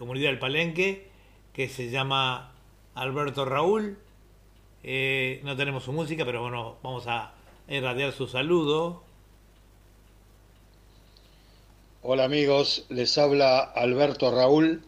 Comunidad 0.00 0.30
del 0.30 0.38
Palenque, 0.38 1.08
que 1.52 1.68
se 1.68 1.90
llama 1.90 2.54
Alberto 2.94 3.44
Raúl. 3.44 3.98
Eh, 4.82 5.42
no 5.44 5.58
tenemos 5.58 5.84
su 5.84 5.92
música, 5.92 6.24
pero 6.24 6.40
bueno, 6.40 6.78
vamos 6.82 7.06
a 7.06 7.34
irradiar 7.68 8.10
su 8.12 8.26
saludo. 8.26 9.02
Hola 12.00 12.24
amigos, 12.24 12.86
les 12.88 13.18
habla 13.18 13.58
Alberto 13.60 14.34
Raúl 14.34 14.82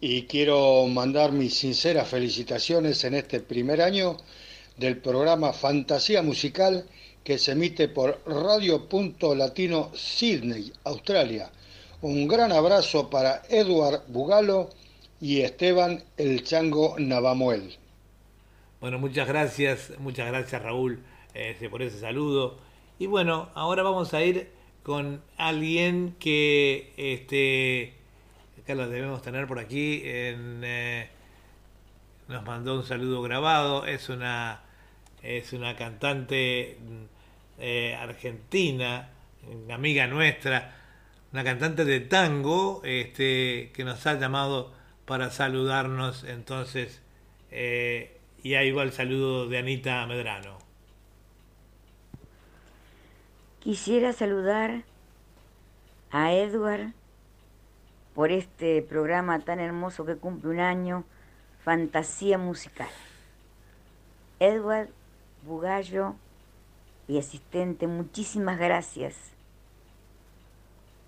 y 0.00 0.22
quiero 0.22 0.86
mandar 0.86 1.32
mis 1.32 1.58
sinceras 1.58 2.08
felicitaciones 2.08 3.04
en 3.04 3.12
este 3.12 3.40
primer 3.40 3.82
año 3.82 4.16
del 4.78 4.96
programa 4.96 5.52
Fantasía 5.52 6.22
Musical 6.22 6.86
que 7.22 7.36
se 7.36 7.52
emite 7.52 7.86
por 7.88 8.22
Radio 8.24 8.88
Punto 8.88 9.34
Latino 9.34 9.90
Sydney, 9.94 10.72
Australia. 10.84 11.50
Un 12.02 12.26
gran 12.26 12.50
abrazo 12.50 13.10
para 13.10 13.42
Edward 13.48 14.02
Bugalo 14.08 14.70
y 15.20 15.42
Esteban 15.42 16.02
El 16.16 16.42
Chango 16.42 16.96
Navamuel. 16.98 17.76
Bueno, 18.80 18.98
muchas 18.98 19.28
gracias, 19.28 19.92
muchas 20.00 20.26
gracias 20.26 20.60
Raúl 20.60 21.00
este, 21.32 21.70
por 21.70 21.80
ese 21.80 22.00
saludo. 22.00 22.58
Y 22.98 23.06
bueno, 23.06 23.50
ahora 23.54 23.84
vamos 23.84 24.14
a 24.14 24.22
ir 24.24 24.50
con 24.82 25.22
alguien 25.36 26.16
que 26.18 26.92
este, 26.96 27.94
acá 28.60 28.74
lo 28.74 28.88
debemos 28.88 29.22
tener 29.22 29.46
por 29.46 29.60
aquí. 29.60 30.02
Eh, 30.04 31.08
nos 32.26 32.44
mandó 32.44 32.74
un 32.74 32.84
saludo 32.84 33.22
grabado. 33.22 33.86
Es 33.86 34.08
una, 34.08 34.62
es 35.22 35.52
una 35.52 35.76
cantante 35.76 36.78
eh, 37.60 37.94
argentina, 37.94 39.08
amiga 39.70 40.08
nuestra, 40.08 40.81
una 41.32 41.44
cantante 41.44 41.84
de 41.84 42.00
tango 42.00 42.82
este, 42.84 43.70
que 43.72 43.84
nos 43.84 44.06
ha 44.06 44.18
llamado 44.18 44.70
para 45.06 45.30
saludarnos. 45.30 46.24
Entonces, 46.24 47.00
eh, 47.50 48.20
y 48.42 48.54
ahí 48.54 48.70
va 48.70 48.82
el 48.82 48.92
saludo 48.92 49.48
de 49.48 49.58
Anita 49.58 50.06
Medrano. 50.06 50.58
Quisiera 53.60 54.12
saludar 54.12 54.82
a 56.10 56.32
Edward 56.32 56.92
por 58.14 58.30
este 58.30 58.82
programa 58.82 59.40
tan 59.40 59.58
hermoso 59.60 60.04
que 60.04 60.16
cumple 60.16 60.50
un 60.50 60.60
año, 60.60 61.04
Fantasía 61.64 62.36
Musical. 62.36 62.90
Edward 64.38 64.88
Bugallo 65.46 66.16
y 67.08 67.18
asistente, 67.18 67.86
muchísimas 67.86 68.58
gracias 68.58 69.31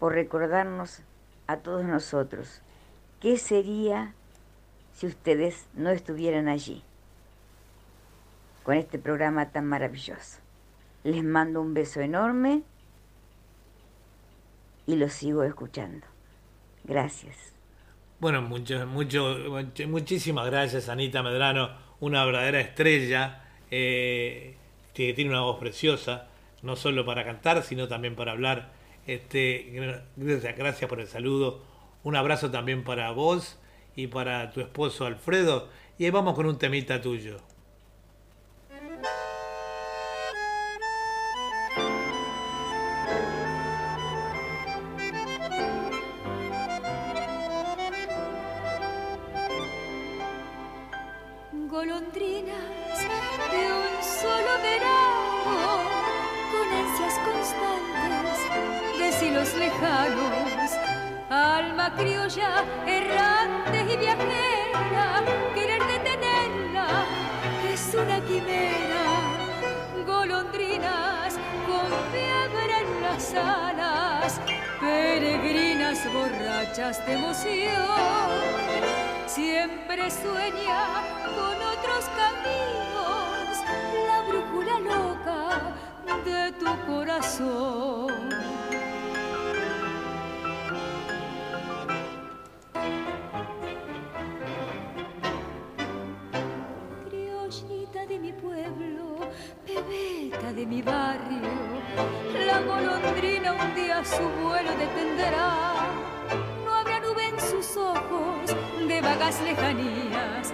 por 0.05 0.13
recordarnos 0.13 1.01
a 1.47 1.61
todos 1.61 1.83
nosotros 1.83 2.61
qué 3.23 3.39
sería 3.39 4.13
si 4.93 5.07
ustedes 5.07 5.65
no 5.73 5.89
estuvieran 5.89 6.47
allí 6.47 6.83
con 8.65 8.77
este 8.77 8.99
programa 8.99 9.49
tan 9.49 9.65
maravilloso. 9.65 10.41
Les 11.05 11.25
mando 11.25 11.63
un 11.63 11.73
beso 11.73 12.03
enorme 12.03 12.61
y 14.87 14.97
los 14.97 15.15
sigo 15.15 15.43
escuchando. 15.43 16.07
Gracias. 16.85 17.55
Bueno, 18.21 18.43
mucho, 18.43 18.87
mucho, 18.87 19.39
muchísimas 19.89 20.45
gracias, 20.51 20.91
Anita 20.91 21.23
Medrano, 21.23 21.71
una 22.01 22.27
verdadera 22.27 22.61
estrella 22.61 23.43
eh, 23.71 24.55
que 24.93 25.15
tiene 25.15 25.31
una 25.31 25.41
voz 25.41 25.59
preciosa, 25.59 26.29
no 26.61 26.77
solo 26.77 27.07
para 27.07 27.25
cantar, 27.25 27.63
sino 27.63 27.89
también 27.89 28.15
para 28.15 28.33
hablar. 28.33 28.84
Este, 29.07 29.73
gracias, 30.17 30.89
por 30.89 31.01
el 31.01 31.07
saludo. 31.07 31.63
Un 32.03 32.17
abrazo 32.17 32.51
también 32.51 32.85
para 32.85 33.11
vos 33.11 33.59
y 33.97 34.07
para 34.07 34.51
tu 34.51 34.61
esposo 34.61 35.07
Alfredo. 35.07 35.69
Y 35.99 36.05
ahí 36.05 36.11
vamos 36.11 36.35
con 36.35 36.47
un 36.47 36.59
temita 36.59 37.01
tuyo. 37.01 37.39
Borrachas 76.13 77.05
de 77.07 77.13
emoción 77.15 78.35
siempre 79.27 80.11
sueña 80.11 81.03
con 81.35 81.57
otros 81.75 82.05
caminos, 82.21 83.59
la 84.07 84.21
brújula 84.29 84.79
loca 84.79 85.75
de 86.25 86.53
tu 86.53 86.87
corazón. 86.87 88.13
Criollita 97.09 98.07
de 98.07 98.19
mi 98.21 98.33
pueblo, 98.33 99.19
pebeta 99.67 100.53
de 100.53 100.65
mi 100.65 100.81
barrio, 100.81 101.51
la 102.47 102.61
golondrina 102.61 103.53
un 103.53 103.75
día 103.75 104.05
su 104.05 104.23
vuelo 104.43 104.71
detendrá. 104.77 105.84
Ojos 107.73 108.55
de 108.87 109.01
vagas 109.01 109.41
lejanías 109.41 110.53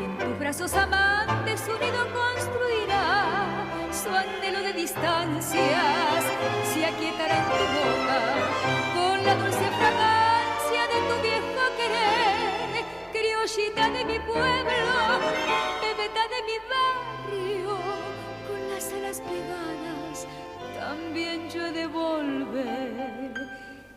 y 0.00 0.04
en 0.04 0.16
tus 0.16 0.38
brazos 0.38 0.72
amantes 0.74 1.60
unido 1.68 2.06
construirá 2.14 3.66
su 3.90 4.08
anhelo 4.08 4.60
de 4.60 4.72
distancias. 4.72 6.24
Se 6.72 6.86
aquietará 6.86 7.36
en 7.38 7.44
tu 7.44 7.64
boca 7.76 8.20
con 8.94 9.26
la 9.26 9.34
dulce 9.34 9.66
fragancia 9.80 10.82
de 10.92 10.98
tu 11.08 11.14
viejo 11.20 11.62
querer 11.76 12.84
criollita 13.12 13.90
de 13.90 14.04
mi 14.04 14.18
pueblo 14.20 14.94
bebeta 15.82 16.22
de 16.32 16.40
mi 16.48 16.58
barrio 16.72 17.76
con 18.48 18.60
las 18.72 18.92
alas 18.92 19.20
plegadas 19.20 20.26
también 20.78 21.50
yo 21.50 21.66
he 21.66 21.86
volver 21.88 23.34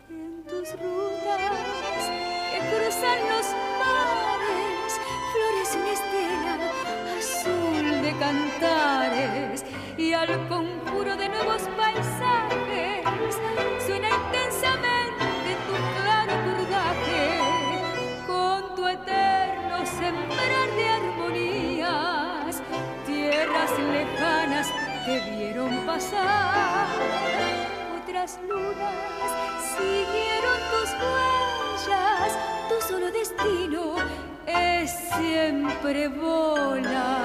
en 0.10 0.44
tus 0.46 0.72
rutas 0.74 2.35
cruzan 2.72 3.20
los 3.30 3.48
mares, 3.82 4.92
florece 5.32 5.76
una 5.82 5.94
estela 6.00 6.56
azul 7.18 7.88
de 8.02 8.12
cantares 8.18 9.66
y 9.98 10.14
al 10.14 10.48
conjuro 10.48 11.16
de 11.16 11.30
nuevos 11.30 11.62
paisajes 11.78 13.06
suena 13.86 14.10
intensamente 14.10 15.50
tu 15.68 15.76
claro 16.02 16.34
cordaje 16.46 17.24
con 18.28 18.76
tu 18.76 18.88
eterno 18.88 19.86
sembrar 19.86 20.68
de 20.76 20.90
armonías, 20.90 22.62
tierras 23.06 23.72
lejanas 23.94 24.68
te 25.06 25.20
vieron 25.32 25.86
pasar, 25.86 26.88
otras 28.02 28.40
lunas 28.50 29.30
siguieron 29.78 30.60
tus 30.72 30.90
huellas, 30.94 31.65
tu 31.86 32.88
solo 32.88 33.12
destino 33.12 33.96
es 34.48 34.92
siempre 35.18 36.08
volar. 36.08 37.22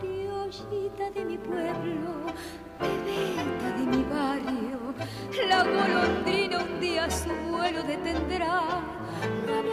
Criollita 0.00 1.10
de 1.14 1.24
mi 1.24 1.38
pueblo, 1.38 2.26
bebeta 2.78 3.68
de 3.78 3.86
mi 3.86 4.04
barrio, 4.04 4.94
la 5.48 5.64
golondrina 5.64 6.58
un 6.58 6.80
día 6.80 7.10
su 7.10 7.30
vuelo 7.50 7.82
detendrá. 7.84 8.62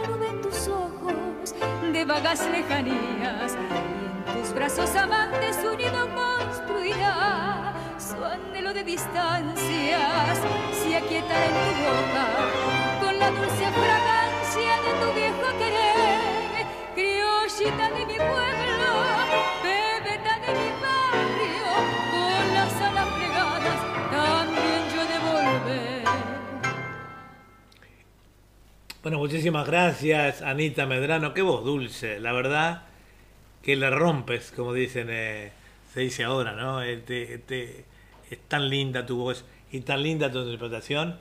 Nube 0.08 0.28
en 0.28 0.40
tus 0.40 0.68
ojos 0.68 1.54
de 1.92 2.04
vagas 2.04 2.48
lejanías 2.50 3.56
tus 4.24 4.52
brazos 4.54 4.94
amantes 4.94 5.56
unido 5.58 6.08
construirá 6.14 7.72
su 7.98 8.22
anhelo 8.24 8.72
de 8.72 8.84
distancias. 8.84 10.38
Se 10.72 10.96
aquietará 10.96 11.46
en 11.46 11.52
tu 11.52 11.72
boca 11.82 12.26
con 13.00 13.18
la 13.18 13.30
dulce 13.30 13.66
fragancia 13.70 14.74
de 14.84 14.92
tu 15.00 15.12
viejo 15.14 15.58
querer. 15.58 16.66
Criollita 16.94 17.90
de 17.90 18.06
mi 18.06 18.16
pueblo 18.16 18.90
bebeta 19.62 20.34
de 20.44 20.52
mi 20.58 20.70
barrio 20.82 21.68
con 22.12 22.54
las 22.54 22.72
alas 22.82 23.08
plegadas 23.16 23.80
también 24.10 24.82
yo 24.94 25.02
he 25.02 25.06
de 25.06 25.18
volver. 25.18 26.04
Bueno, 29.02 29.18
muchísimas 29.18 29.66
gracias, 29.66 30.42
Anita 30.42 30.86
Medrano. 30.86 31.34
Qué 31.34 31.42
voz 31.42 31.64
dulce, 31.64 32.20
la 32.20 32.32
verdad 32.32 32.91
que 33.62 33.76
le 33.76 33.90
rompes, 33.90 34.52
como 34.54 34.72
dicen, 34.72 35.08
eh, 35.10 35.52
se 35.92 36.00
dice 36.00 36.24
ahora, 36.24 36.52
¿no? 36.52 36.82
Eh, 36.82 37.02
es 38.30 38.38
tan 38.48 38.68
linda 38.68 39.04
tu 39.06 39.18
voz 39.18 39.44
y 39.70 39.80
tan 39.80 40.02
linda 40.02 40.30
tu 40.30 40.40
interpretación. 40.40 41.18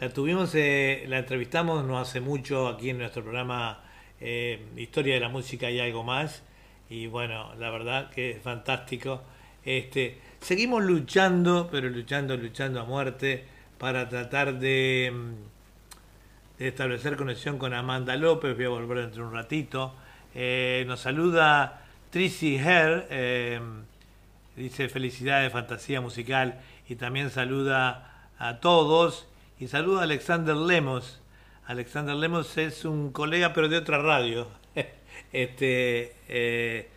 La 0.00 0.10
tuvimos, 0.10 0.54
eh, 0.54 1.04
la 1.08 1.18
entrevistamos 1.18 1.84
no 1.84 1.98
hace 1.98 2.20
mucho 2.20 2.68
aquí 2.68 2.90
en 2.90 2.98
nuestro 2.98 3.22
programa 3.22 3.80
eh, 4.20 4.60
Historia 4.76 5.14
de 5.14 5.20
la 5.20 5.28
Música 5.28 5.70
y 5.70 5.80
algo 5.80 6.04
más. 6.04 6.42
Y 6.88 7.08
bueno, 7.08 7.54
la 7.56 7.70
verdad 7.70 8.10
que 8.10 8.30
es 8.30 8.42
fantástico. 8.42 9.22
Este, 9.64 10.18
seguimos 10.40 10.84
luchando, 10.84 11.68
pero 11.70 11.88
luchando, 11.88 12.36
luchando 12.36 12.80
a 12.80 12.84
muerte 12.84 13.44
para 13.78 14.08
tratar 14.08 14.58
de, 14.58 15.12
mm, 15.12 16.58
de 16.60 16.68
establecer 16.68 17.16
conexión 17.16 17.58
con 17.58 17.74
Amanda 17.74 18.16
López. 18.16 18.56
Voy 18.56 18.64
a 18.66 18.68
volver 18.68 18.98
dentro 18.98 19.24
de 19.24 19.28
un 19.28 19.34
ratito. 19.34 19.94
Eh, 20.40 20.84
nos 20.86 21.00
saluda 21.00 21.82
Tracy 22.10 22.58
Herr, 22.58 23.08
eh, 23.10 23.60
dice 24.54 24.88
felicidades, 24.88 25.50
fantasía 25.52 26.00
musical 26.00 26.60
y 26.88 26.94
también 26.94 27.30
saluda 27.30 28.30
a 28.38 28.60
todos 28.60 29.26
y 29.58 29.66
saluda 29.66 30.02
a 30.02 30.04
Alexander 30.04 30.54
Lemos. 30.54 31.20
Alexander 31.66 32.14
Lemos 32.14 32.56
es 32.56 32.84
un 32.84 33.10
colega 33.10 33.52
pero 33.52 33.68
de 33.68 33.78
otra 33.78 34.00
radio. 34.00 34.46
este, 35.32 36.12
eh, 36.28 36.88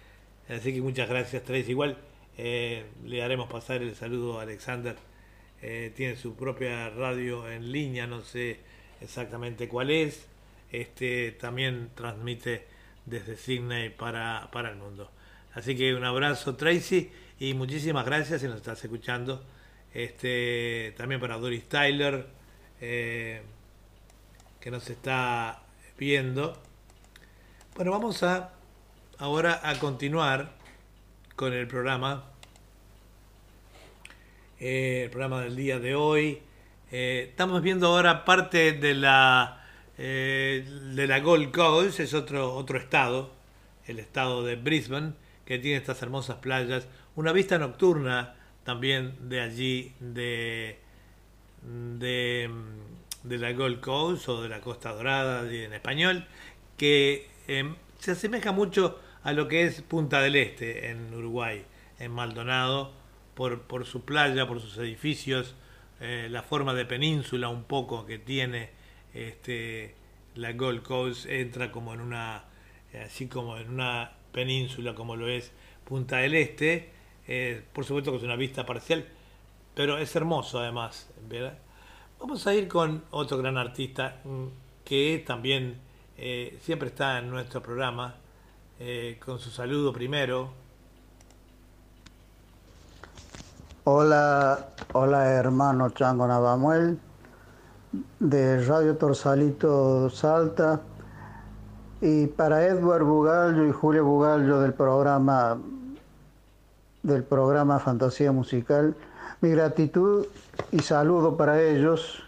así 0.47 0.71
que 0.71 0.81
muchas 0.81 1.09
gracias 1.09 1.41
Tracy. 1.41 1.71
Igual 1.71 1.97
le 2.37 3.23
haremos 3.23 3.49
pasar 3.49 3.81
el 3.81 3.95
saludo 3.95 4.39
a 4.39 4.43
Alexander. 4.43 4.97
Tiene 5.59 6.15
su 6.15 6.35
propia 6.35 6.91
radio 6.91 7.49
en 7.49 7.71
línea, 7.71 8.05
no 8.05 8.21
sé 8.21 8.59
exactamente 9.01 9.67
cuál 9.67 9.89
es. 9.89 10.27
Este, 10.71 11.31
también 11.31 11.89
transmite 11.95 12.69
desde 13.11 13.35
Sydney 13.35 13.89
para, 13.89 14.49
para 14.51 14.69
el 14.69 14.77
mundo. 14.77 15.11
Así 15.53 15.75
que 15.75 15.93
un 15.93 16.05
abrazo 16.05 16.55
Tracy 16.55 17.11
y 17.39 17.53
muchísimas 17.53 18.05
gracias 18.05 18.41
si 18.41 18.47
nos 18.47 18.55
estás 18.55 18.81
escuchando. 18.83 19.43
Este, 19.93 20.95
también 20.97 21.19
para 21.19 21.37
Doris 21.37 21.67
Tyler, 21.67 22.25
eh, 22.79 23.41
que 24.61 24.71
nos 24.71 24.89
está 24.89 25.61
viendo. 25.97 26.57
Bueno, 27.75 27.91
vamos 27.91 28.23
a 28.23 28.53
ahora 29.17 29.59
a 29.61 29.77
continuar 29.77 30.53
con 31.35 31.51
el 31.51 31.67
programa. 31.67 32.23
Eh, 34.57 35.01
el 35.05 35.09
programa 35.09 35.41
del 35.41 35.57
día 35.57 35.79
de 35.79 35.95
hoy. 35.95 36.41
Eh, 36.93 37.27
estamos 37.31 37.61
viendo 37.61 37.87
ahora 37.87 38.23
parte 38.23 38.71
de 38.71 38.93
la 38.93 39.60
eh, 40.03 40.65
de 40.95 41.05
la 41.05 41.19
Gold 41.19 41.51
Coast, 41.51 41.99
es 41.99 42.15
otro, 42.15 42.55
otro 42.55 42.79
estado, 42.79 43.29
el 43.85 43.99
estado 43.99 44.43
de 44.43 44.55
Brisbane, 44.55 45.13
que 45.45 45.59
tiene 45.59 45.77
estas 45.77 46.01
hermosas 46.01 46.37
playas, 46.37 46.87
una 47.15 47.31
vista 47.31 47.59
nocturna 47.59 48.33
también 48.63 49.29
de 49.29 49.41
allí, 49.41 49.93
de, 49.99 50.79
de, 51.61 52.49
la 53.23 53.51
Gold 53.51 53.79
Coast 53.79 54.27
o 54.27 54.41
de 54.41 54.49
la 54.49 54.59
Costa 54.59 54.91
Dorada 54.91 55.47
en 55.47 55.71
español, 55.71 56.25
que 56.77 57.29
eh, 57.47 57.71
se 57.99 58.13
asemeja 58.13 58.51
mucho 58.51 58.99
a 59.21 59.33
lo 59.33 59.47
que 59.47 59.65
es 59.65 59.83
Punta 59.83 60.19
del 60.21 60.35
Este 60.35 60.89
en 60.89 61.13
Uruguay, 61.13 61.63
en 61.99 62.11
Maldonado, 62.11 62.91
por, 63.35 63.61
por 63.61 63.85
su 63.85 64.03
playa, 64.03 64.47
por 64.47 64.61
sus 64.61 64.79
edificios, 64.79 65.53
eh, 65.99 66.27
la 66.31 66.41
forma 66.41 66.73
de 66.73 66.85
península 66.85 67.49
un 67.49 67.65
poco 67.65 68.07
que 68.07 68.17
tiene 68.17 68.80
este, 69.13 69.95
la 70.35 70.53
Gold 70.53 70.83
Coast 70.83 71.25
entra 71.25 71.71
como 71.71 71.93
en 71.93 72.01
una, 72.01 72.43
así 73.05 73.27
como 73.27 73.57
en 73.57 73.69
una 73.69 74.11
península 74.31 74.95
como 74.95 75.15
lo 75.15 75.27
es 75.27 75.51
Punta 75.85 76.17
del 76.17 76.35
Este, 76.35 76.89
eh, 77.27 77.63
por 77.73 77.85
supuesto 77.85 78.11
que 78.11 78.17
es 78.17 78.23
una 78.23 78.35
vista 78.35 78.65
parcial, 78.65 79.05
pero 79.75 79.97
es 79.97 80.15
hermoso 80.15 80.59
además, 80.59 81.09
¿verdad? 81.27 81.57
Vamos 82.19 82.45
a 82.47 82.53
ir 82.53 82.67
con 82.67 83.03
otro 83.11 83.37
gran 83.37 83.57
artista 83.57 84.21
mm, 84.23 84.45
que 84.85 85.23
también 85.25 85.77
eh, 86.17 86.57
siempre 86.61 86.89
está 86.89 87.19
en 87.19 87.29
nuestro 87.29 87.61
programa, 87.61 88.15
eh, 88.79 89.19
con 89.23 89.39
su 89.39 89.49
saludo 89.49 89.91
primero. 89.91 90.53
Hola, 93.83 94.69
hola 94.93 95.25
hermano 95.31 95.89
Chango 95.89 96.27
Navamuel 96.27 96.99
de 98.19 98.65
Radio 98.65 98.95
Torsalito 98.95 100.09
Salta 100.09 100.79
y 101.99 102.27
para 102.27 102.65
Edward 102.65 103.03
Bugallo 103.03 103.67
y 103.67 103.71
Julio 103.71 104.05
Bugallo 104.05 104.61
del 104.61 104.73
programa 104.73 105.57
del 107.03 107.23
programa 107.23 107.79
Fantasía 107.79 108.31
Musical, 108.31 108.95
mi 109.41 109.49
gratitud 109.49 110.25
y 110.71 110.79
saludo 110.79 111.35
para 111.35 111.61
ellos 111.61 112.23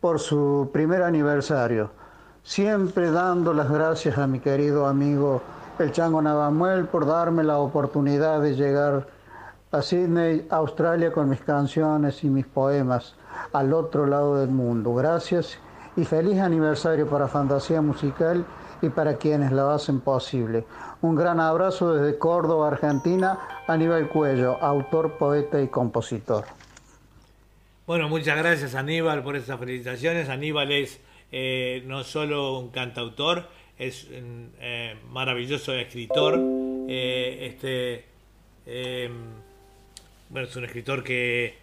por 0.00 0.20
su 0.20 0.68
primer 0.72 1.02
aniversario. 1.02 1.90
Siempre 2.42 3.10
dando 3.10 3.54
las 3.54 3.70
gracias 3.70 4.18
a 4.18 4.26
mi 4.26 4.40
querido 4.40 4.86
amigo 4.86 5.40
el 5.78 5.90
Chango 5.90 6.20
Navamuel 6.20 6.84
por 6.84 7.06
darme 7.06 7.42
la 7.42 7.58
oportunidad 7.58 8.42
de 8.42 8.54
llegar 8.54 9.06
a 9.74 9.82
Sydney, 9.82 10.46
Australia, 10.50 11.10
con 11.10 11.28
mis 11.28 11.40
canciones 11.40 12.22
y 12.22 12.30
mis 12.30 12.46
poemas 12.46 13.16
al 13.52 13.72
otro 13.72 14.06
lado 14.06 14.36
del 14.36 14.50
mundo. 14.50 14.94
Gracias 14.94 15.58
y 15.96 16.04
feliz 16.04 16.38
aniversario 16.38 17.08
para 17.08 17.26
Fantasía 17.26 17.80
Musical 17.80 18.46
y 18.82 18.88
para 18.88 19.16
quienes 19.16 19.50
la 19.50 19.74
hacen 19.74 20.00
posible. 20.00 20.64
Un 21.02 21.16
gran 21.16 21.40
abrazo 21.40 21.92
desde 21.92 22.18
Córdoba, 22.18 22.68
Argentina, 22.68 23.40
Aníbal 23.66 24.08
Cuello, 24.08 24.62
autor, 24.62 25.18
poeta 25.18 25.60
y 25.60 25.66
compositor. 25.66 26.44
Bueno, 27.86 28.08
muchas 28.08 28.38
gracias 28.38 28.76
Aníbal 28.76 29.24
por 29.24 29.34
estas 29.34 29.58
felicitaciones. 29.58 30.28
Aníbal 30.28 30.70
es 30.70 31.00
eh, 31.32 31.82
no 31.86 32.04
solo 32.04 32.60
un 32.60 32.68
cantautor, 32.68 33.48
es 33.76 34.04
un 34.04 34.52
eh, 34.60 34.94
maravilloso 35.10 35.72
escritor. 35.72 36.38
Eh, 36.88 37.48
este, 37.50 38.04
bueno, 40.28 40.48
es 40.48 40.56
un 40.56 40.64
escritor 40.64 41.04
que, 41.04 41.54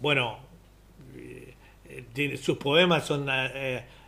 bueno, 0.00 0.38
tiene, 2.12 2.36
sus 2.36 2.58
poemas 2.58 3.06
son 3.06 3.28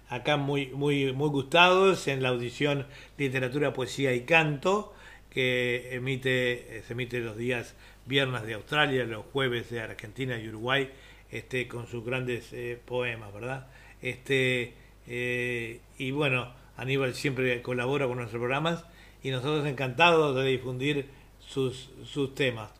acá 0.08 0.36
muy, 0.36 0.66
muy, 0.68 1.12
muy 1.12 1.28
gustados 1.28 2.08
en 2.08 2.22
la 2.22 2.30
audición 2.30 2.86
Literatura, 3.18 3.72
Poesía 3.72 4.14
y 4.14 4.22
Canto, 4.22 4.94
que 5.30 5.94
emite, 5.94 6.82
se 6.86 6.92
emite 6.92 7.20
los 7.20 7.36
días 7.36 7.74
viernes 8.06 8.42
de 8.42 8.54
Australia, 8.54 9.04
los 9.04 9.24
jueves 9.26 9.70
de 9.70 9.80
Argentina 9.80 10.38
y 10.38 10.48
Uruguay, 10.48 10.90
este, 11.30 11.68
con 11.68 11.86
sus 11.86 12.04
grandes 12.04 12.54
poemas, 12.86 13.32
¿verdad? 13.32 13.68
Este, 14.02 14.74
eh, 15.06 15.80
y 15.98 16.10
bueno, 16.12 16.52
Aníbal 16.76 17.14
siempre 17.14 17.62
colabora 17.62 18.06
con 18.06 18.16
nuestros 18.16 18.40
programas 18.40 18.84
y 19.22 19.30
nosotros 19.30 19.66
encantados 19.66 20.36
de 20.36 20.44
difundir 20.44 21.06
sus, 21.40 21.90
sus 22.04 22.34
temas, 22.34 22.70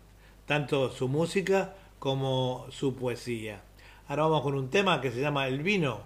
tanto 0.51 0.91
su 0.91 1.07
música 1.07 1.77
como 2.01 2.67
su 2.70 2.97
poesía. 2.97 3.62
Ahora 4.09 4.25
vamos 4.25 4.43
con 4.43 4.57
un 4.57 4.69
tema 4.69 5.01
que 5.01 5.12
se 5.12 5.20
llama 5.20 5.47
El 5.47 5.62
vino. 5.62 6.01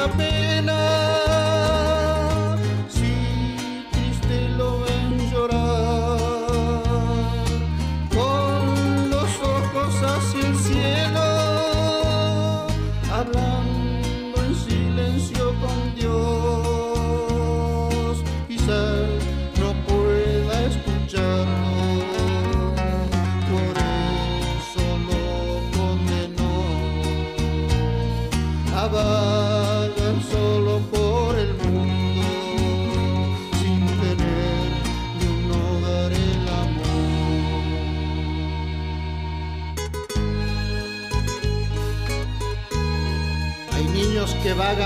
Sienta 0.00 0.16
pena 0.16 0.49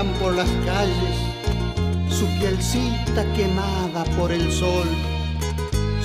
por 0.03 0.35
las 0.35 0.49
calles, 0.65 1.17
su 2.09 2.25
pielcita 2.37 3.23
quemada 3.33 4.03
por 4.17 4.29
el 4.33 4.51
sol, 4.51 4.85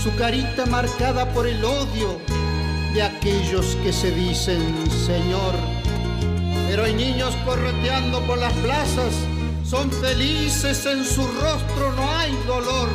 su 0.01 0.15
carita 0.15 0.65
marcada 0.67 1.28
por 1.33 1.49
el 1.49 1.65
odio 1.65 2.20
de 2.94 3.02
aquellos 3.02 3.77
que 3.83 3.93
se 3.93 4.12
dicen 4.12 4.62
Señor. 5.07 5.55
Pero 6.69 6.85
hay 6.85 6.94
niños 6.94 7.35
correteando 7.44 8.20
por 8.27 8.39
las 8.39 8.52
plazas, 8.55 9.12
son 9.65 9.91
felices, 9.91 10.86
en 10.86 11.05
su 11.05 11.23
rostro 11.23 11.93
no 11.97 12.09
hay 12.17 12.33
dolor. 12.47 12.89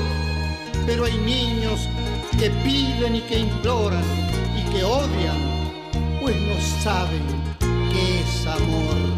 Pero 0.86 1.06
hay 1.06 1.18
niños 1.18 1.90
que 2.40 2.50
piden 2.64 3.18
y 3.18 3.22
que 3.22 3.40
imploran 3.40 4.04
y 4.58 4.62
que 4.72 4.84
odian, 4.86 5.82
pues 6.22 6.38
no 6.38 6.56
saben 6.82 7.24
qué 7.92 8.22
es 8.22 8.48
amor. 8.48 9.15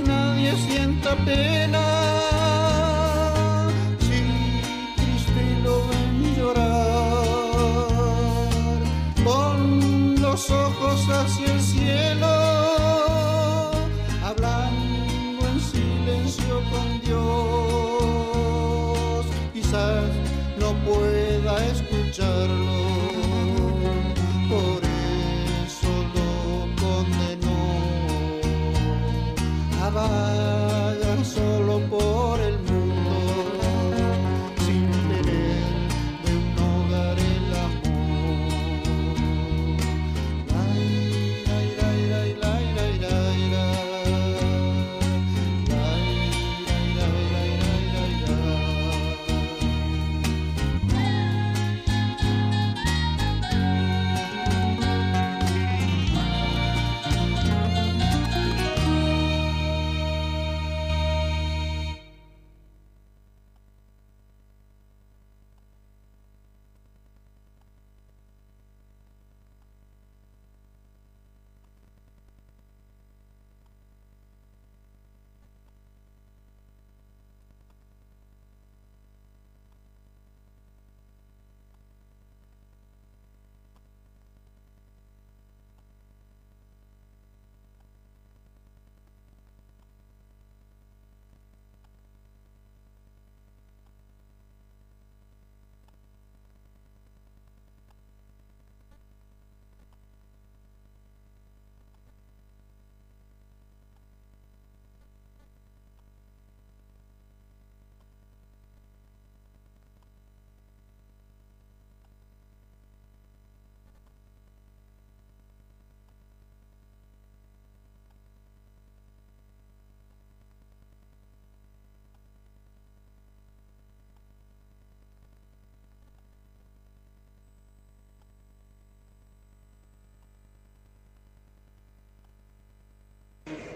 Nadie 0.00 0.56
sienta 0.56 1.14
pena 1.24 2.03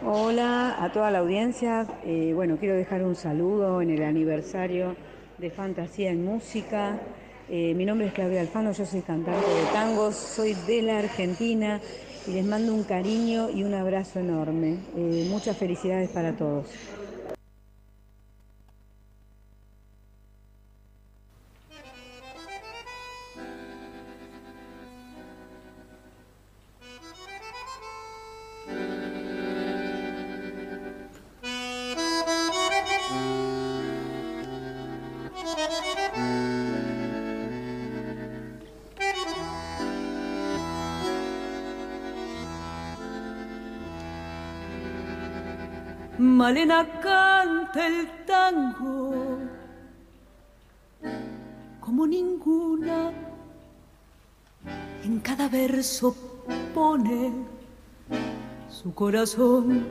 Hola 0.05 0.77
a 0.81 0.93
toda 0.93 1.11
la 1.11 1.19
audiencia. 1.19 1.85
Eh, 2.05 2.31
bueno, 2.33 2.57
quiero 2.57 2.77
dejar 2.77 3.03
un 3.03 3.17
saludo 3.17 3.83
en 3.83 3.91
el 3.91 4.05
aniversario 4.05 4.95
de 5.39 5.51
Fantasía 5.51 6.11
en 6.11 6.25
Música. 6.25 7.01
Eh, 7.49 7.75
mi 7.75 7.85
nombre 7.85 8.07
es 8.07 8.13
Claudia 8.13 8.41
Alfano, 8.41 8.71
yo 8.71 8.87
soy 8.87 9.01
cantante 9.01 9.51
de 9.51 9.65
tangos, 9.73 10.15
soy 10.15 10.55
de 10.69 10.83
la 10.83 10.99
Argentina 11.01 11.81
y 12.29 12.31
les 12.31 12.45
mando 12.45 12.75
un 12.75 12.85
cariño 12.85 13.51
y 13.51 13.65
un 13.65 13.75
abrazo 13.75 14.21
enorme. 14.21 14.77
Eh, 14.97 15.27
muchas 15.29 15.57
felicidades 15.57 16.11
para 16.11 16.33
todos. 16.37 16.67
Malena 46.49 46.83
canta 47.03 47.87
el 47.87 48.09
tango 48.25 49.39
como 51.79 52.07
ninguna. 52.07 53.13
En 55.05 55.21
cada 55.21 55.47
verso 55.51 56.17
pone 56.75 57.35
su 58.71 58.95
corazón 58.95 59.89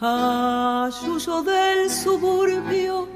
a 0.00 0.90
suyo 0.92 1.42
del 1.42 1.90
suburbio. 1.90 3.08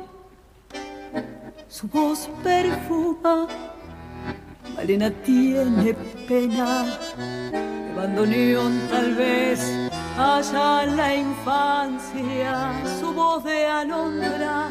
Su 1.68 1.86
voz 1.86 2.28
perfuma. 2.42 3.46
Malena 4.74 5.12
tiene 5.22 5.94
pena 6.26 6.86
de 7.52 7.94
bandoneón 7.94 8.80
tal 8.90 9.14
vez 9.14 9.79
allá 10.20 10.84
en 10.84 10.96
la 10.96 11.14
infancia 11.14 12.72
su 12.98 13.12
voz 13.12 13.42
de 13.44 13.66
alondra 13.66 14.68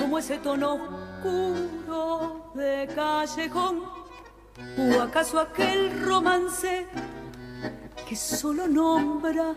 como 0.00 0.18
ese 0.18 0.38
tono 0.38 0.74
oscuro 0.74 2.50
de 2.54 2.88
callejón. 2.94 3.82
O 4.78 5.00
acaso 5.00 5.40
aquel 5.40 6.02
romance 6.04 6.86
que 8.08 8.16
solo 8.16 8.66
nombra 8.66 9.54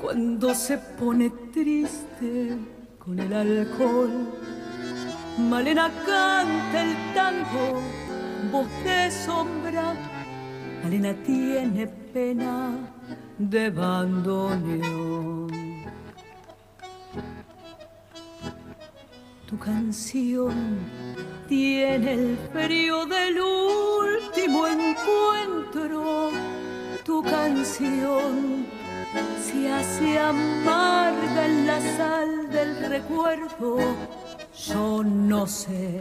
cuando 0.00 0.54
se 0.54 0.78
pone 0.78 1.30
triste 1.52 2.56
con 2.98 3.18
el 3.18 3.32
alcohol 3.32 4.12
Malena 5.38 5.90
canta 6.06 6.82
el 6.82 6.94
tango 7.12 7.82
voz 8.52 8.68
de 8.84 9.10
sombra. 9.10 9.94
Malena 10.82 11.12
tiene 11.24 11.86
pena 11.86 12.94
de 13.38 13.70
bandoneón. 13.70 15.48
Tu 19.46 19.58
canción 19.58 20.78
tiene 21.48 22.12
el 22.14 22.38
frío 22.52 23.06
del 23.06 23.40
último 23.40 24.66
encuentro. 24.66 26.30
Tu 27.04 27.22
canción 27.22 28.66
se 29.44 29.70
hace 29.72 30.18
amarga 30.18 31.46
en 31.46 31.66
la 31.66 31.80
sal 31.96 32.50
del 32.50 32.88
recuerdo. 32.88 33.78
Yo 34.66 35.02
no 35.04 35.46
sé 35.46 36.00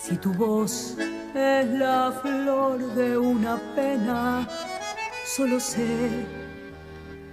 si 0.00 0.16
tu 0.16 0.32
voz 0.32 0.96
es 1.34 1.66
la 1.70 2.12
flor 2.22 2.78
de 2.94 3.18
una 3.18 3.56
pena, 3.74 4.46
solo 5.36 5.58
sé 5.58 6.24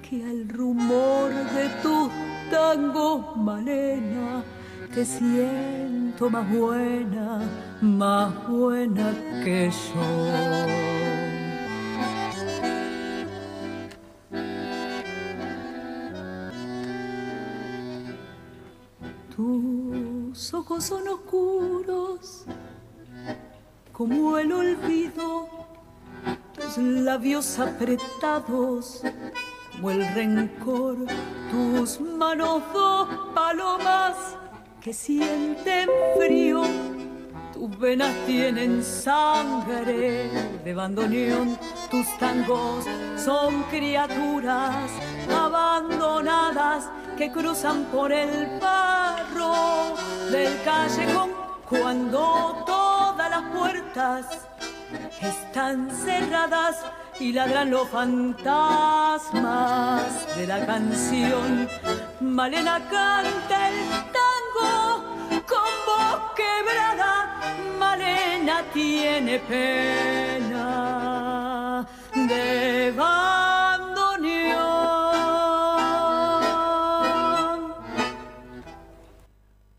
que 0.02 0.24
al 0.24 0.50
rumor 0.50 1.30
de 1.30 1.70
tus 1.84 2.10
tangos, 2.50 3.38
Malena, 3.38 4.44
te 4.92 5.06
siento 5.06 6.28
más 6.32 6.52
buena, 6.52 7.42
más 7.80 8.48
buena 8.48 9.14
que 9.44 9.70
yo. 9.70 10.02
Tus 19.36 20.54
ojos 20.56 20.84
son 20.86 21.08
oscuros 21.08 22.46
como 23.92 24.40
el 24.40 24.52
olvido, 24.52 25.61
tus 26.62 26.78
labios 26.78 27.60
apretados 27.60 29.02
como 29.72 29.92
el 29.92 30.14
rencor, 30.14 30.98
tus 31.50 32.00
manos 32.00 32.62
dos 32.74 33.08
palomas 33.34 34.16
que 34.80 34.94
sienten 34.94 35.90
frío, 36.18 36.62
tus 37.54 37.80
venas 37.80 38.14
tienen 38.28 38.84
sangre 38.84 40.30
de 40.64 40.74
bandoneón, 40.74 41.58
tus 41.90 42.06
tangos 42.20 42.86
son 43.18 43.64
criaturas 43.64 44.92
abandonadas 45.30 46.90
que 47.18 47.32
cruzan 47.32 47.86
por 47.86 48.12
el 48.12 48.60
barro 48.60 49.96
del 50.32 50.62
callejón 50.64 51.32
cuando 51.68 52.64
todas 52.66 53.30
las 53.30 53.44
puertas 53.52 54.51
están 55.22 55.90
cerradas 55.92 56.84
y 57.20 57.34
ladran 57.34 57.70
los 57.70 57.88
fantasmas 57.90 59.36
de 60.36 60.48
la 60.48 60.66
canción. 60.66 61.70
Malena 62.20 62.80
canta 62.90 63.70
el 63.70 63.90
tango 64.12 65.04
con 65.48 65.72
voz 65.86 66.32
quebrada. 66.36 67.40
Malena 67.78 68.64
tiene 68.74 69.40
pena 69.40 70.32
de 72.16 72.92
bandoneón. 72.96 74.02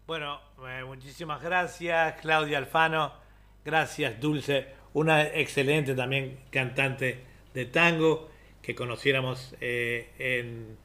Bueno, 0.06 0.40
eh, 0.66 0.84
muchísimas 0.84 1.42
gracias 1.42 2.20
Claudia 2.20 2.58
Alfano, 2.58 3.12
gracias 3.64 4.20
Dulce, 4.20 4.81
una 4.94 5.26
excelente 5.26 5.94
también 5.94 6.38
cantante 6.50 7.18
de 7.54 7.64
tango 7.66 8.30
que 8.62 8.74
conociéramos 8.74 9.54
eh, 9.60 10.10
en 10.18 10.76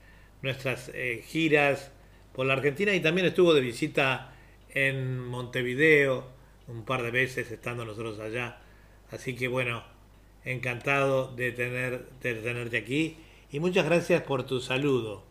nuestras 0.41 0.89
eh, 0.93 1.23
giras 1.25 1.91
por 2.33 2.45
la 2.45 2.53
Argentina 2.53 2.93
y 2.93 2.99
también 2.99 3.27
estuvo 3.27 3.53
de 3.53 3.61
visita 3.61 4.33
en 4.73 5.19
Montevideo 5.19 6.25
un 6.67 6.83
par 6.83 7.03
de 7.03 7.11
veces 7.11 7.51
estando 7.51 7.85
nosotros 7.85 8.19
allá. 8.19 8.59
Así 9.11 9.35
que 9.35 9.47
bueno, 9.47 9.83
encantado 10.43 11.33
de, 11.35 11.51
tener, 11.51 12.09
de 12.21 12.35
tenerte 12.35 12.77
aquí 12.77 13.17
y 13.51 13.59
muchas 13.59 13.85
gracias 13.85 14.23
por 14.23 14.43
tu 14.45 14.59
saludo. 14.59 15.23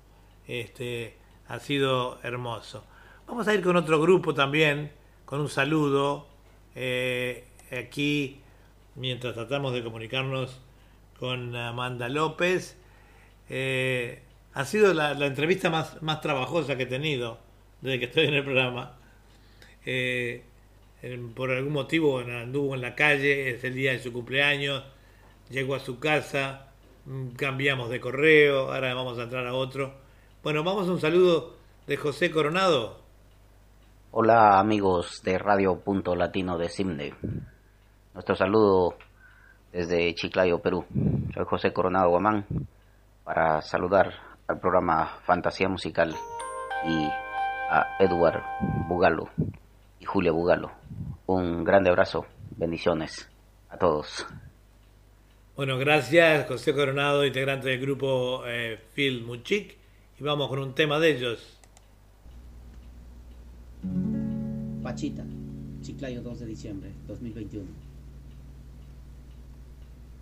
Este, 0.47 1.15
ha 1.49 1.59
sido 1.59 2.19
hermoso. 2.23 2.85
Vamos 3.27 3.49
a 3.49 3.55
ir 3.55 3.63
con 3.63 3.77
otro 3.77 4.01
grupo 4.01 4.35
también, 4.35 4.93
con 5.25 5.41
un 5.41 5.49
saludo. 5.49 6.29
eh, 6.75 7.45
aquí, 7.71 8.41
mientras 8.97 9.35
tratamos 9.35 9.73
de 9.73 9.83
comunicarnos 9.83 10.61
con 11.19 11.55
Amanda 11.55 12.09
López. 12.09 12.77
Eh, 13.49 14.23
ha 14.55 14.65
sido 14.65 14.93
la, 14.95 15.13
entrevista 15.27 15.71
más, 15.71 16.03
más 16.03 16.21
trabajosa 16.21 16.77
que 16.77 16.85
he 16.85 16.87
tenido 16.87 17.39
desde 17.81 17.99
que 17.99 18.05
estoy 18.07 18.27
en 18.27 18.35
el 18.35 18.45
programa. 18.45 18.97
Eh, 19.85 20.45
por 21.35 21.51
algún 21.51 21.73
motivo 21.73 22.19
anduvo 22.19 22.75
en 22.75 22.81
la 22.81 22.95
calle, 22.95 23.51
es 23.51 23.63
el 23.65 23.75
día 23.75 23.93
de 23.93 24.01
su 24.01 24.13
cumpleaños, 24.13 24.83
llegó 25.51 25.75
a 25.75 25.81
su 25.81 26.01
casa, 26.01 26.69
mm, 27.05 27.29
cambiamos 27.37 27.91
de 27.91 28.01
correo, 28.01 28.73
ahora 28.73 28.95
vamos 28.95 29.19
a 29.19 29.25
entrar 29.25 29.47
a 29.47 29.55
otro. 29.55 29.95
Bueno, 30.43 30.65
vamos 30.65 30.89
a 30.89 30.93
un 30.93 31.01
saludo 31.01 31.57
de 31.87 31.97
José 31.97 32.31
Coronado. 32.31 33.01
Hola 34.11 34.59
amigos 34.59 35.23
de 35.23 35.39
Radio 35.39 35.79
Punto 35.81 36.17
Latino 36.17 36.59
de 36.59 36.69
Simde. 36.71 37.15
Nuestro 38.17 38.35
saludo 38.35 38.97
desde 39.71 40.15
Chiclayo, 40.15 40.59
Perú. 40.59 40.87
Soy 41.35 41.45
José 41.45 41.75
Coronado 41.75 42.09
Guamán 42.09 42.47
para 43.25 43.61
saludar 43.61 44.11
al 44.49 44.59
programa 44.59 45.19
Fantasía 45.27 45.69
Musical 45.69 46.15
y 46.89 47.05
a 47.71 47.95
Edward 47.99 48.43
Bugalo 48.89 49.29
y 50.01 50.07
Julia 50.07 50.33
Bugalo. 50.33 50.71
Un 51.27 51.63
grande 51.63 51.91
abrazo, 51.91 52.25
bendiciones 52.57 53.29
a 53.69 53.77
todos. 53.77 54.27
Bueno, 55.55 55.77
gracias 55.77 56.49
José 56.49 56.73
Coronado, 56.73 57.23
integrante 57.23 57.69
del 57.69 57.81
grupo 57.83 58.47
eh, 58.47 58.81
Phil 58.95 59.25
Muchik. 59.25 59.77
Y 60.19 60.25
vamos 60.25 60.49
con 60.49 60.61
un 60.61 60.75
tema 60.75 60.99
de 60.99 61.11
ellos. 61.11 61.59
Pachita, 64.83 65.23
Chiclayo 65.83 66.23
2 66.23 66.41
de 66.41 66.47
diciembre 66.47 66.93
2021. 67.07 67.67
Niña 67.67 67.75
cantutita, 67.75 67.75
¿por 67.75 67.75
qué 67.75 67.75
lloras? 67.75 67.75
Flor 68.97 69.75
de 69.75 69.75
manantial 69.75 69.97
de 69.97 70.15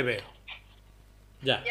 ahí 0.00 0.06
veo. 0.06 0.24
Ya. 1.42 1.62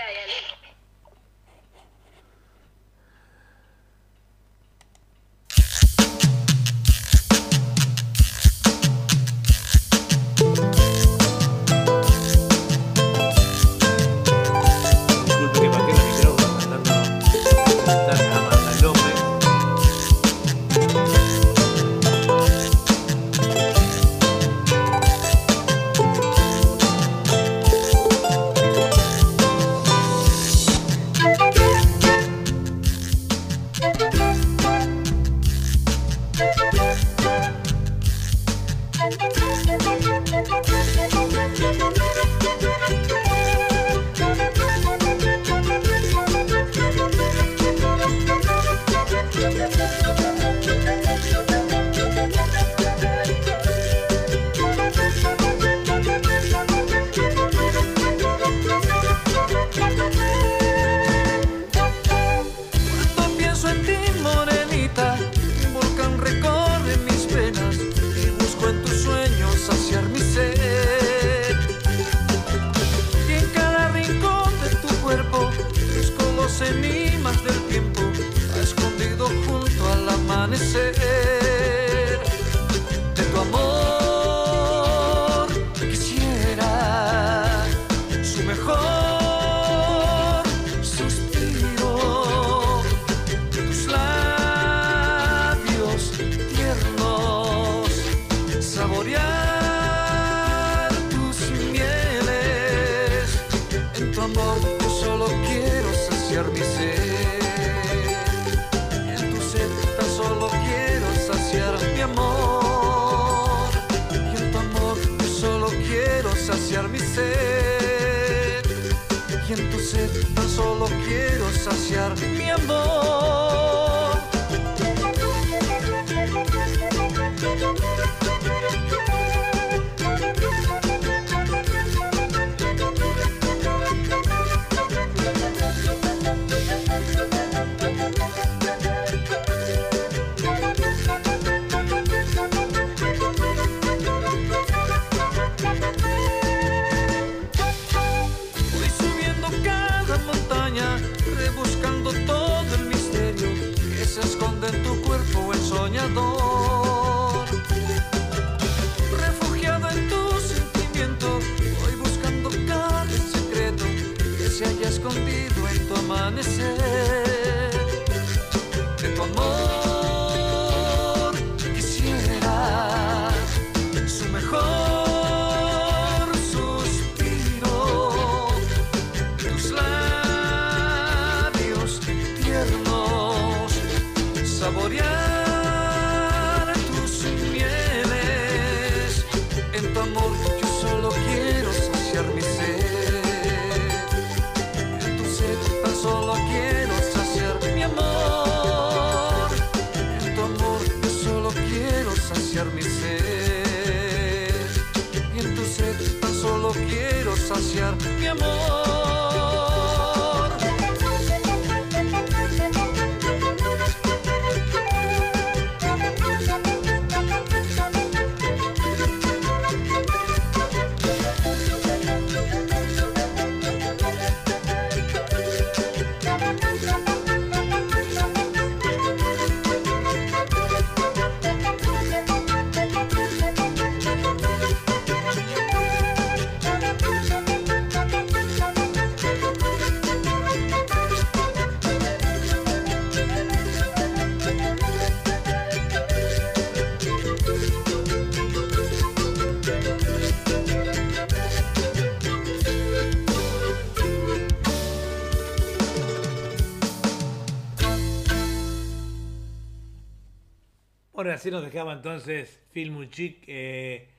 Bueno, 261.30 261.38
así 261.38 261.52
nos 261.52 261.64
dejaba 261.64 261.94
entonces 261.94 262.60
Phil 262.74 262.90
Muchik, 262.90 263.44
eh, 263.46 264.10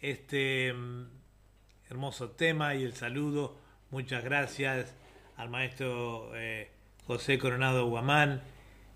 este 0.00 0.72
mm, 0.72 1.02
hermoso 1.90 2.30
tema 2.30 2.76
y 2.76 2.84
el 2.84 2.94
saludo. 2.94 3.58
Muchas 3.90 4.22
gracias 4.22 4.94
al 5.36 5.50
maestro 5.50 6.30
eh, 6.36 6.70
José 7.08 7.40
Coronado 7.40 7.88
Guamán 7.88 8.40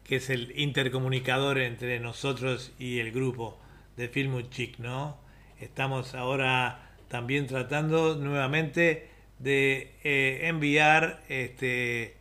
que 0.04 0.16
es 0.16 0.30
el 0.30 0.56
intercomunicador 0.56 1.58
entre 1.58 1.98
nosotros 1.98 2.72
y 2.78 3.00
el 3.00 3.10
grupo 3.10 3.58
de 3.96 4.08
Film 4.08 4.48
Chic, 4.50 4.78
¿no? 4.78 5.18
Estamos 5.58 6.14
ahora 6.14 6.92
también 7.08 7.48
tratando 7.48 8.14
nuevamente 8.14 9.08
de 9.40 9.96
eh, 10.04 10.42
enviar 10.44 11.24
este 11.28 12.14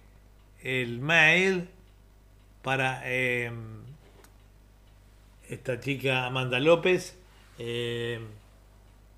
el 0.64 0.98
mail 0.98 1.70
para 2.64 3.04
esta 5.64 5.80
chica 5.80 6.26
Amanda 6.26 6.60
López. 6.60 7.16
Eh, 7.58 8.20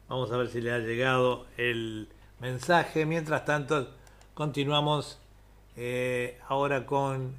vamos 0.07 0.31
a 0.31 0.37
ver 0.37 0.47
si 0.47 0.61
le 0.61 0.71
ha 0.73 0.77
llegado 0.77 1.47
el 1.57 2.07
mensaje. 2.39 3.07
Mientras 3.07 3.45
tanto, 3.45 3.89
continuamos 4.35 5.17
eh, 5.75 6.37
ahora 6.47 6.85
con 6.85 7.33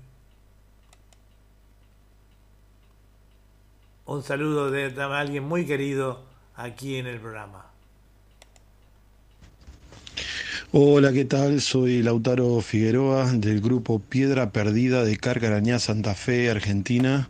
un 4.06 4.22
saludo 4.24 4.72
de, 4.72 4.90
de 4.90 5.02
alguien 5.04 5.44
muy 5.44 5.64
querido 5.66 6.24
aquí 6.56 6.96
en 6.96 7.06
el 7.06 7.20
programa. 7.20 7.64
Hola, 10.72 11.12
¿qué 11.12 11.24
tal? 11.24 11.60
Soy 11.60 12.02
Lautaro 12.02 12.60
Figueroa 12.60 13.30
del 13.30 13.60
grupo 13.60 14.00
Piedra 14.00 14.50
Perdida 14.50 15.04
de 15.04 15.16
Carcarañá, 15.16 15.78
Santa 15.78 16.16
Fe, 16.16 16.50
Argentina. 16.50 17.28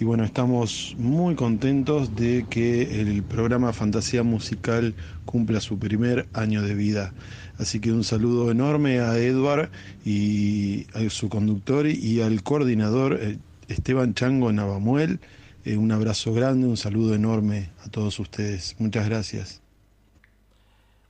Y 0.00 0.04
bueno, 0.04 0.22
estamos 0.22 0.94
muy 0.96 1.34
contentos 1.34 2.14
de 2.14 2.46
que 2.48 3.00
el 3.00 3.24
programa 3.24 3.72
Fantasía 3.72 4.22
Musical 4.22 4.94
cumpla 5.24 5.60
su 5.60 5.76
primer 5.80 6.28
año 6.34 6.62
de 6.62 6.74
vida. 6.74 7.12
Así 7.58 7.80
que 7.80 7.90
un 7.90 8.04
saludo 8.04 8.52
enorme 8.52 9.00
a 9.00 9.18
Edward 9.18 9.70
y 10.04 10.86
a 10.94 11.10
su 11.10 11.28
conductor 11.28 11.88
y 11.88 12.22
al 12.22 12.44
coordinador 12.44 13.18
eh, 13.20 13.38
Esteban 13.66 14.14
Chango 14.14 14.52
Navamuel. 14.52 15.18
Eh, 15.64 15.76
un 15.76 15.90
abrazo 15.90 16.32
grande, 16.32 16.68
un 16.68 16.76
saludo 16.76 17.16
enorme 17.16 17.70
a 17.84 17.88
todos 17.88 18.20
ustedes. 18.20 18.76
Muchas 18.78 19.08
gracias. 19.08 19.60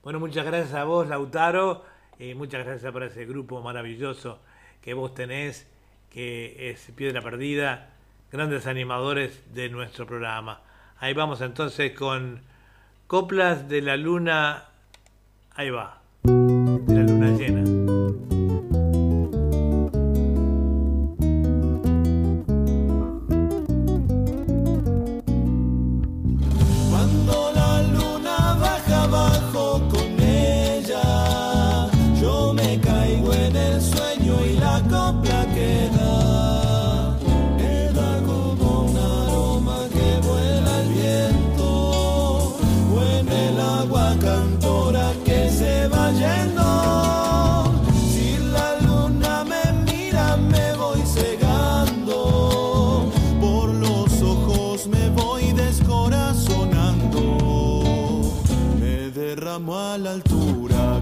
Bueno, 0.02 0.18
muchas 0.18 0.46
gracias 0.46 0.72
a 0.72 0.84
vos, 0.84 1.06
Lautaro. 1.06 1.84
y 2.18 2.32
muchas 2.32 2.64
gracias 2.64 2.90
por 2.90 3.02
ese 3.02 3.26
grupo 3.26 3.60
maravilloso 3.60 4.38
que 4.80 4.94
vos 4.94 5.12
tenés, 5.12 5.66
que 6.08 6.70
es 6.70 6.90
Piedra 6.96 7.20
Perdida, 7.20 7.97
grandes 8.30 8.66
animadores 8.66 9.42
de 9.54 9.68
nuestro 9.68 10.06
programa. 10.06 10.60
Ahí 10.98 11.14
vamos 11.14 11.40
entonces 11.40 11.92
con 11.92 12.40
Coplas 13.06 13.68
de 13.68 13.82
la 13.82 13.96
Luna. 13.96 14.64
Ahí 15.54 15.70
va, 15.70 16.00
la 16.24 17.02
Luna 17.02 17.30
llena. 17.36 17.67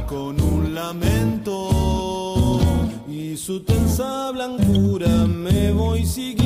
Con 0.07 0.41
un 0.41 0.75
lamento. 0.75 1.71
Y 3.09 3.37
su 3.37 3.63
tensa 3.63 4.31
blancura 4.31 5.27
me 5.27 5.73
voy 5.73 6.05
siguiendo. 6.07 6.46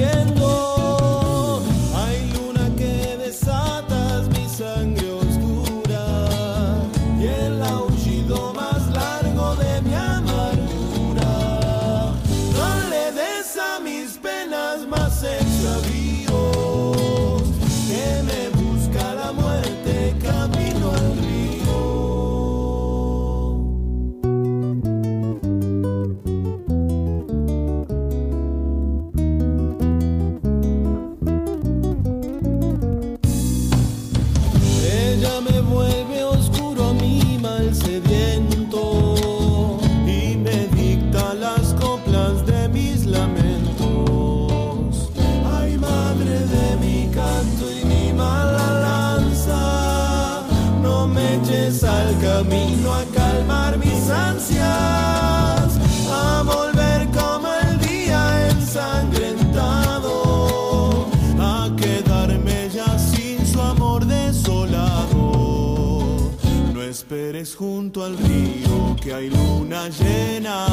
Que 69.10 69.16
hay 69.16 69.28
luna 69.28 69.88
llena 69.88 70.66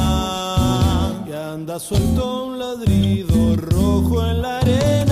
y 1.28 1.32
anda 1.34 1.80
suelto 1.80 2.46
un 2.46 2.60
ladrido 2.60 3.56
rojo 3.56 4.24
en 4.28 4.44
la 4.44 4.60
arena. 4.60 5.07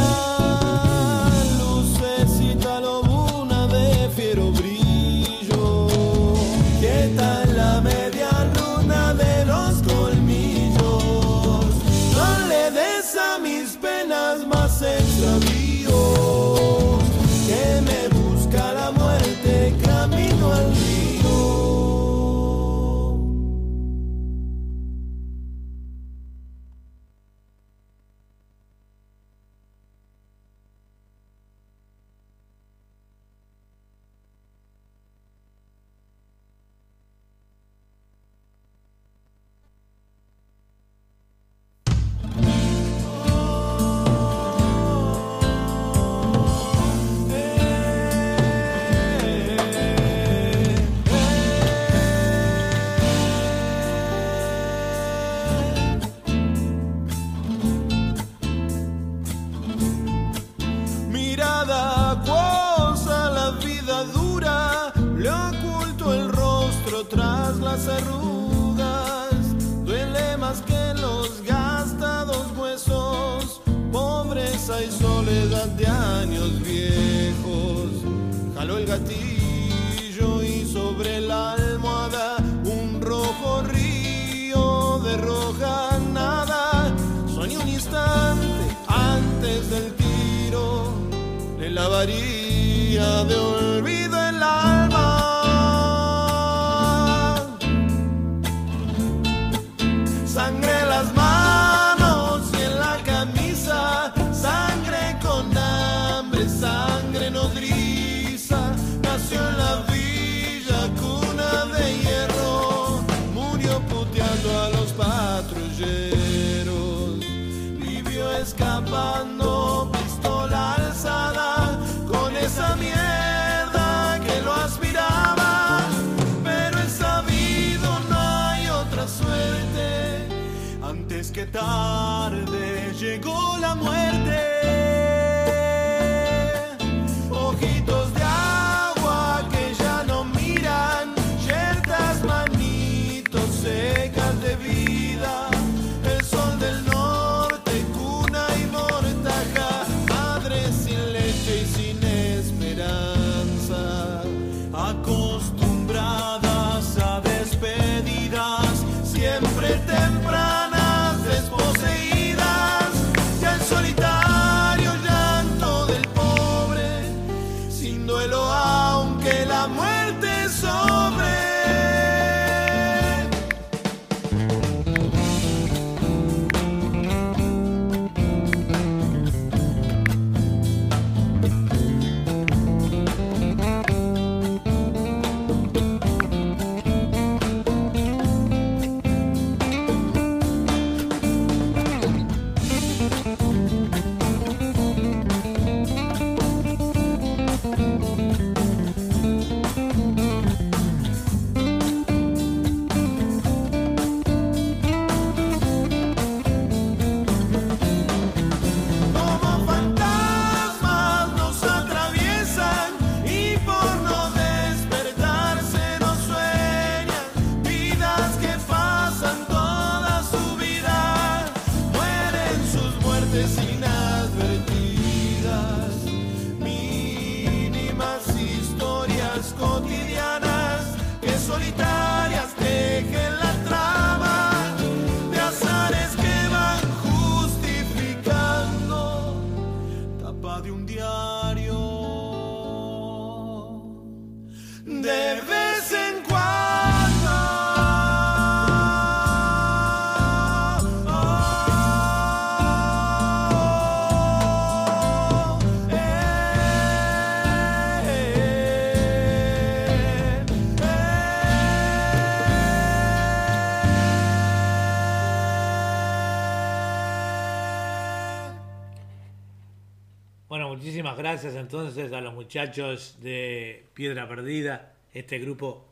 Gracias 271.26 271.56
entonces 271.56 272.14
a 272.14 272.22
los 272.22 272.36
muchachos 272.36 273.18
de 273.20 273.84
Piedra 273.96 274.30
Perdida, 274.30 274.94
este 275.12 275.40
grupo 275.40 275.84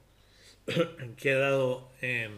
que 1.17 1.31
ha 1.31 1.39
dado 1.39 1.89
eh, 2.03 2.29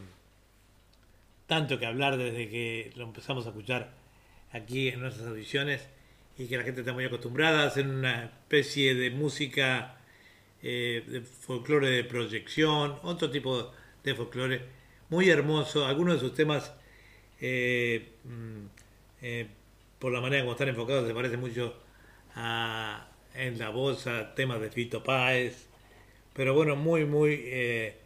tanto 1.45 1.77
que 1.77 1.85
hablar 1.85 2.15
desde 2.15 2.48
que 2.48 2.93
lo 2.95 3.03
empezamos 3.03 3.45
a 3.45 3.49
escuchar 3.49 3.91
aquí 4.53 4.88
en 4.88 5.01
nuestras 5.01 5.27
audiciones 5.27 5.90
y 6.38 6.48
que 6.48 6.56
la 6.56 6.64
gente 6.64 6.80
está 6.80 6.93
muy 6.93 7.03
acostumbrada 7.03 7.64
a 7.64 7.67
hacer 7.67 7.85
una 7.85 8.24
especie 8.24 8.95
de 8.95 9.09
música 9.09 9.98
eh, 10.64 11.03
de 11.06 11.19
folclore 11.19 11.90
de 11.90 12.06
proyección, 12.06 12.95
otro 13.03 13.30
tipo 13.30 13.74
de 14.06 14.15
folclore 14.15 14.61
muy 15.09 15.30
hermoso. 15.30 15.85
Algunos 15.85 16.14
de 16.14 16.19
sus 16.22 16.33
temas, 16.33 16.74
eh, 17.41 18.14
mm, 18.24 18.65
eh, 19.22 19.48
por 19.99 20.14
la 20.14 20.22
manera 20.22 20.43
como 20.43 20.53
están 20.53 20.69
enfocados, 20.69 21.06
se 21.06 21.14
parece 21.14 21.35
mucho 21.35 21.83
en 22.35 23.59
la 23.59 23.69
voz 23.69 24.07
a 24.07 24.35
temas 24.35 24.61
de 24.61 24.69
Fito 24.69 25.03
Páez. 25.03 25.67
Pero 26.33 26.53
bueno, 26.53 26.75
muy, 26.75 27.05
muy, 27.05 27.41
eh, 27.45 27.97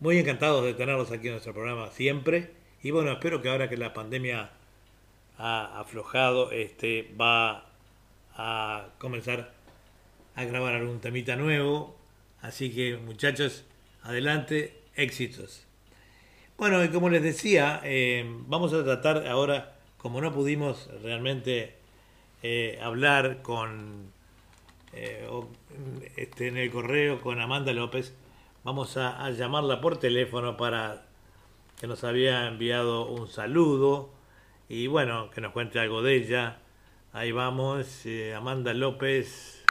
muy 0.00 0.18
encantados 0.18 0.64
de 0.64 0.74
tenerlos 0.74 1.10
aquí 1.10 1.26
en 1.26 1.34
nuestro 1.34 1.52
programa 1.52 1.90
siempre. 1.90 2.50
Y 2.82 2.90
bueno, 2.90 3.12
espero 3.12 3.42
que 3.42 3.48
ahora 3.48 3.68
que 3.68 3.76
la 3.76 3.92
pandemia 3.92 4.50
ha 5.38 5.80
aflojado, 5.80 6.50
este, 6.52 7.12
va 7.20 7.66
a 8.34 8.88
comenzar 8.98 9.52
a 10.34 10.44
grabar 10.44 10.74
algún 10.74 11.00
temita 11.00 11.36
nuevo. 11.36 11.96
Así 12.40 12.70
que 12.72 12.96
muchachos, 12.96 13.64
adelante, 14.02 14.76
éxitos. 14.94 15.66
Bueno, 16.56 16.84
y 16.84 16.88
como 16.88 17.08
les 17.08 17.22
decía, 17.22 17.80
eh, 17.84 18.24
vamos 18.46 18.72
a 18.72 18.84
tratar 18.84 19.26
ahora, 19.26 19.76
como 19.98 20.20
no 20.20 20.32
pudimos 20.32 20.88
realmente 21.02 21.81
eh, 22.42 22.78
hablar 22.82 23.42
con 23.42 24.12
eh, 24.92 25.26
o, 25.30 25.48
este, 26.16 26.48
en 26.48 26.56
el 26.58 26.70
correo 26.70 27.20
con 27.20 27.40
Amanda 27.40 27.72
López, 27.72 28.14
vamos 28.64 28.96
a, 28.96 29.30
llamarla 29.30 29.80
por 29.80 29.98
teléfono 29.98 30.56
para 30.56 31.06
que 31.80 31.86
nos 31.86 32.04
había 32.04 32.46
enviado 32.48 33.06
un 33.06 33.28
saludo 33.28 34.10
y 34.68 34.86
bueno, 34.86 35.30
que 35.30 35.40
nos 35.40 35.52
cuente 35.52 35.78
algo 35.80 36.02
de 36.02 36.16
ella. 36.16 36.58
Ahí 37.12 37.32
vamos, 37.32 38.06
eh, 38.06 38.34
Amanda 38.34 38.74
López. 38.74 39.61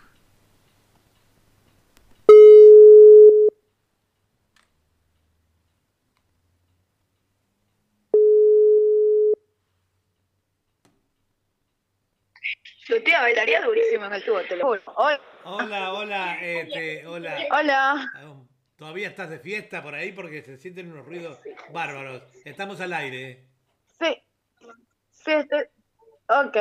Tía 13.04 13.22
bailaría 13.22 13.62
durísimo 13.62 14.06
en 14.06 14.14
el 14.14 14.24
tubo, 14.24 14.42
te 14.42 14.56
lo 14.56 14.66
juro. 14.68 14.82
Hola. 14.96 15.22
Hola, 15.44 15.94
hola, 15.94 16.38
este, 16.42 17.06
hola. 17.08 17.38
Hola. 17.52 18.12
Todavía 18.76 19.08
estás 19.08 19.30
de 19.30 19.40
fiesta 19.40 19.82
por 19.84 19.94
ahí 19.96 20.12
porque 20.12 20.42
se 20.42 20.58
sienten 20.58 20.92
unos 20.92 21.06
ruidos 21.06 21.40
bárbaros. 21.72 22.24
Estamos 22.46 22.82
al 22.82 22.94
aire. 22.94 23.46
Sí. 24.00 24.18
Sí, 25.12 25.32
estoy... 25.32 25.64
Ok. 26.28 26.58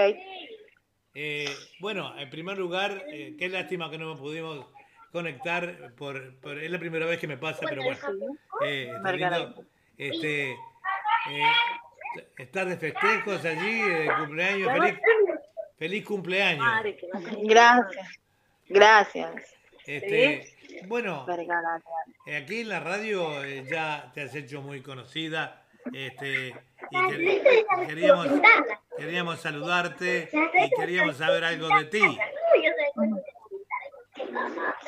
Eh, 1.15 1.49
bueno, 1.81 2.19
en 2.19 2.29
primer 2.31 2.59
lugar, 2.59 3.05
eh, 3.09 3.35
qué 3.39 3.49
lástima 3.49 3.91
que 3.91 3.99
no 3.99 4.07
nos 4.07 4.19
pudimos 4.21 4.67
conectar. 5.13 5.95
Por, 5.97 6.39
por- 6.41 6.59
es 6.59 6.71
la 6.71 6.79
primera 6.79 7.07
vez 7.07 7.19
que 7.19 7.27
me 7.27 7.39
pasa, 7.39 7.67
pero 7.69 7.83
bueno. 7.83 7.99
Eh, 8.65 8.93
está 8.95 9.13
lindo. 9.13 9.65
Este, 9.97 10.51
eh, 10.53 10.57
¿Estás 12.37 12.69
de 12.69 12.77
festejos 12.77 13.45
allí, 13.45 13.81
de 13.83 14.11
cumpleaños? 14.19 14.73
Feliz, 14.73 14.99
feliz 15.81 16.05
cumpleaños. 16.05 16.65
Gracias. 17.43 18.07
Gracias. 18.69 19.31
Este, 19.87 20.55
Bueno, 20.87 21.27
eh, 22.27 22.37
aquí 22.37 22.61
en 22.61 22.69
la 22.69 22.81
radio 22.81 23.43
eh, 23.43 23.65
ya 23.69 24.11
te 24.15 24.23
has 24.23 24.35
hecho 24.35 24.61
muy 24.61 24.83
conocida 24.83 25.65
este, 25.93 26.49
y 26.91 26.97
quer- 26.97 27.87
queríamos, 27.87 28.29
queríamos 28.99 29.41
saludarte 29.41 30.29
y 30.33 30.71
queríamos 30.79 31.17
saber 31.17 31.45
algo 31.45 31.69
de 31.79 31.85
ti. 31.87 32.19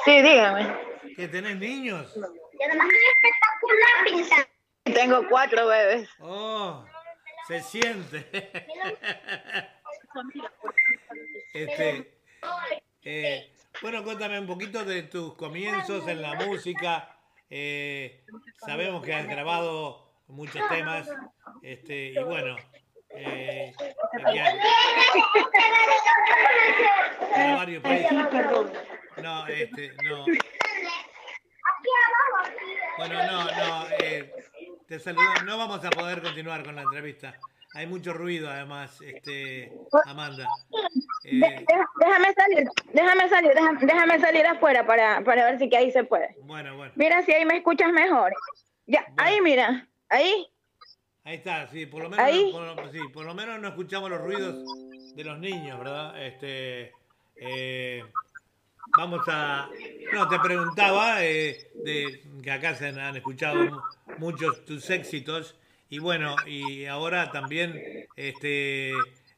Sí, 0.04 0.22
dígame. 0.22 0.76
¿Que 1.16 1.28
tenés 1.28 1.56
niños? 1.56 2.14
Tengo 4.84 5.26
cuatro 5.28 5.66
bebés. 5.68 6.08
Oh, 6.20 6.84
se 7.48 7.62
siente. 7.62 8.26
Este, 11.52 12.18
eh, 13.02 13.52
bueno, 13.80 14.02
cuéntame 14.04 14.38
un 14.38 14.46
poquito 14.46 14.84
de 14.84 15.02
tus 15.04 15.34
comienzos 15.34 16.06
en 16.08 16.22
la 16.22 16.34
música. 16.34 17.16
Eh, 17.50 18.24
sabemos 18.64 19.04
que 19.04 19.14
has 19.14 19.26
grabado 19.26 20.12
muchos 20.28 20.62
temas. 20.68 21.08
Este, 21.62 22.12
y 22.12 22.22
bueno, 22.22 22.56
eh, 23.10 23.72
para 27.30 27.56
varios 27.56 27.82
países. 27.82 28.12
No, 29.22 29.46
este, 29.46 29.92
no. 30.04 30.24
Bueno, 32.98 33.22
no, 33.24 33.44
no, 33.44 33.86
eh, 33.98 34.32
te 34.86 34.98
saludo. 35.00 35.32
No 35.44 35.58
vamos 35.58 35.84
a 35.84 35.90
poder 35.90 36.22
continuar 36.22 36.64
con 36.64 36.76
la 36.76 36.82
entrevista. 36.82 37.34
Hay 37.74 37.86
mucho 37.86 38.12
ruido, 38.12 38.50
además, 38.50 39.00
este, 39.00 39.72
Amanda. 40.04 40.46
Eh, 41.24 41.40
déjame 41.98 42.34
salir, 42.34 42.68
déjame 42.92 43.28
salir, 43.28 43.52
déjame, 43.54 43.78
déjame 43.86 44.20
salir 44.20 44.46
afuera 44.46 44.86
para, 44.86 45.22
para 45.24 45.44
ver 45.46 45.58
si 45.58 45.70
que 45.70 45.76
ahí 45.78 45.90
se 45.90 46.04
puede. 46.04 46.36
bueno, 46.42 46.76
bueno. 46.76 46.92
Mira 46.96 47.22
si 47.22 47.32
ahí 47.32 47.44
me 47.46 47.56
escuchas 47.56 47.90
mejor. 47.92 48.32
Ya, 48.86 49.06
ahí 49.16 49.40
mira, 49.40 49.88
ahí. 50.10 50.46
Ahí 51.24 51.36
está, 51.36 51.68
sí, 51.68 51.86
por 51.86 52.02
lo 52.02 52.10
menos, 52.10 52.24
Ahí. 52.26 52.50
por, 52.52 52.62
lo- 52.76 52.92
sí, 52.92 52.98
por 53.12 53.24
lo 53.24 53.32
menos 53.34 53.60
no 53.60 53.68
escuchamos 53.68 54.10
los 54.10 54.20
ruidos 54.20 54.56
de 55.14 55.24
los 55.24 55.38
niños, 55.38 55.78
¿verdad? 55.78 56.20
Este, 56.26 56.92
eh, 57.36 58.04
vamos 58.96 59.22
a, 59.28 59.70
no, 60.12 60.28
te 60.28 60.38
preguntaba 60.40 61.24
eh, 61.24 61.70
de 61.84 62.22
que 62.42 62.50
acá 62.50 62.74
se 62.74 62.88
han, 62.88 63.16
escuchado 63.16 63.54
mu- 63.70 63.80
muchos 64.18 64.64
tus 64.64 64.90
éxitos 64.90 65.56
y 65.92 65.98
bueno, 65.98 66.36
y 66.46 66.86
ahora 66.86 67.30
también, 67.30 67.78
este, 68.16 68.92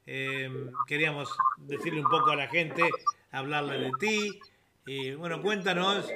eh, 0.06 0.48
queríamos 0.86 1.28
decirle 1.56 1.98
un 1.98 2.08
poco 2.08 2.30
a 2.30 2.36
la 2.36 2.46
gente, 2.46 2.88
hablarle 3.32 3.78
de 3.78 3.90
ti 3.98 4.40
y 4.86 5.14
bueno, 5.14 5.42
cuéntanos, 5.42 6.08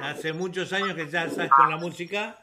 hace 0.00 0.32
muchos 0.32 0.72
años 0.72 0.94
que 0.94 1.08
ya 1.08 1.24
estás 1.24 1.50
con 1.50 1.68
la 1.68 1.76
música. 1.76 2.42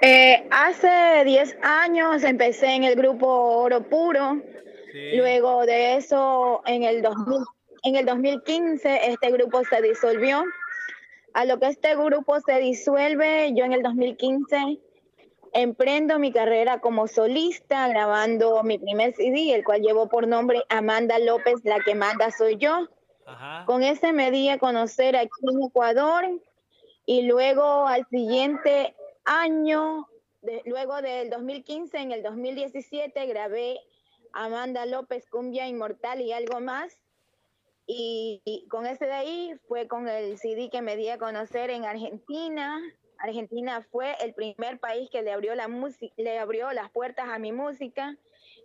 Eh, 0.00 0.48
hace 0.50 1.22
10 1.26 1.58
años 1.60 2.24
empecé 2.24 2.76
en 2.76 2.84
el 2.84 2.96
grupo 2.96 3.26
Oro 3.26 3.82
Puro. 3.82 4.40
Luego 4.94 5.66
de 5.66 5.96
eso, 5.96 6.62
en 6.64 6.84
el, 6.84 7.02
2000 7.02 7.44
en 7.82 7.96
el 7.96 8.06
2015, 8.06 9.10
este 9.10 9.30
grupo 9.30 9.62
se 9.66 9.82
disolvió. 9.82 10.42
A 11.34 11.44
lo 11.44 11.58
que 11.58 11.66
este 11.66 11.94
grupo 11.96 12.40
se 12.40 12.58
disuelve, 12.58 13.52
yo 13.54 13.64
en 13.64 13.72
el 13.72 13.82
2015 13.82 14.78
emprendo 15.52 16.18
mi 16.18 16.32
carrera 16.32 16.80
como 16.80 17.06
solista, 17.06 17.86
grabando 17.88 18.62
mi 18.62 18.78
primer 18.78 19.14
CD, 19.14 19.54
el 19.54 19.64
cual 19.64 19.82
llevó 19.82 20.08
por 20.08 20.26
nombre 20.26 20.62
Amanda 20.68 21.18
López, 21.18 21.56
la 21.64 21.78
que 21.80 21.94
manda 21.94 22.30
soy 22.30 22.56
yo. 22.56 22.88
Con 23.66 23.82
ese 23.82 24.12
me 24.12 24.30
di 24.30 24.48
a 24.48 24.58
conocer 24.58 25.16
aquí 25.16 25.30
en 25.42 25.62
Ecuador 25.62 26.24
y 27.06 27.22
luego 27.22 27.86
al 27.86 28.06
siguiente 28.08 28.94
año, 29.24 30.08
de- 30.42 30.62
luego 30.66 31.00
del 31.02 31.30
2015, 31.30 31.98
en 31.98 32.12
el 32.12 32.22
2017 32.22 33.26
grabé 33.26 33.80
Amanda 34.32 34.86
López, 34.86 35.26
Cumbia 35.30 35.66
Inmortal 35.68 36.20
y 36.20 36.32
algo 36.32 36.60
más. 36.60 36.98
Y, 37.86 38.66
con 38.70 38.86
ese 38.86 39.06
de 39.06 39.12
ahí 39.12 39.54
fue 39.68 39.86
con 39.88 40.08
el 40.08 40.38
CD 40.38 40.70
que 40.70 40.82
me 40.82 40.96
di 40.96 41.08
a 41.10 41.18
conocer 41.18 41.70
en 41.70 41.84
Argentina. 41.84 42.80
Argentina 43.18 43.86
fue 43.90 44.14
el 44.22 44.34
primer 44.34 44.78
país 44.78 45.10
que 45.10 45.22
le 45.22 45.32
abrió 45.32 45.54
la 45.54 45.68
le 46.16 46.38
abrió 46.38 46.72
las 46.72 46.90
puertas 46.90 47.28
a 47.28 47.38
mi 47.38 47.52
música. 47.52 48.16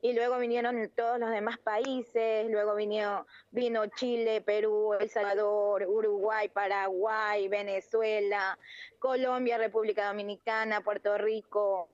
Y 0.02 0.14
luego 0.14 0.38
vinieron 0.38 0.90
todos 0.96 1.20
los 1.20 1.30
demás 1.30 1.58
países, 1.58 2.50
luego 2.50 2.76
vino, 2.76 3.26
vino 3.52 3.86
Chile, 3.88 4.40
Perú, 4.40 4.94
El 4.94 5.10
Salvador, 5.10 5.86
Uruguay, 5.88 6.48
Paraguay, 6.48 7.50
Venezuela, 7.50 8.58
Colombia, 9.00 9.58
República 9.58 10.08
Dominicana, 10.08 10.82
Puerto 10.82 11.18
Rico, 11.18 11.90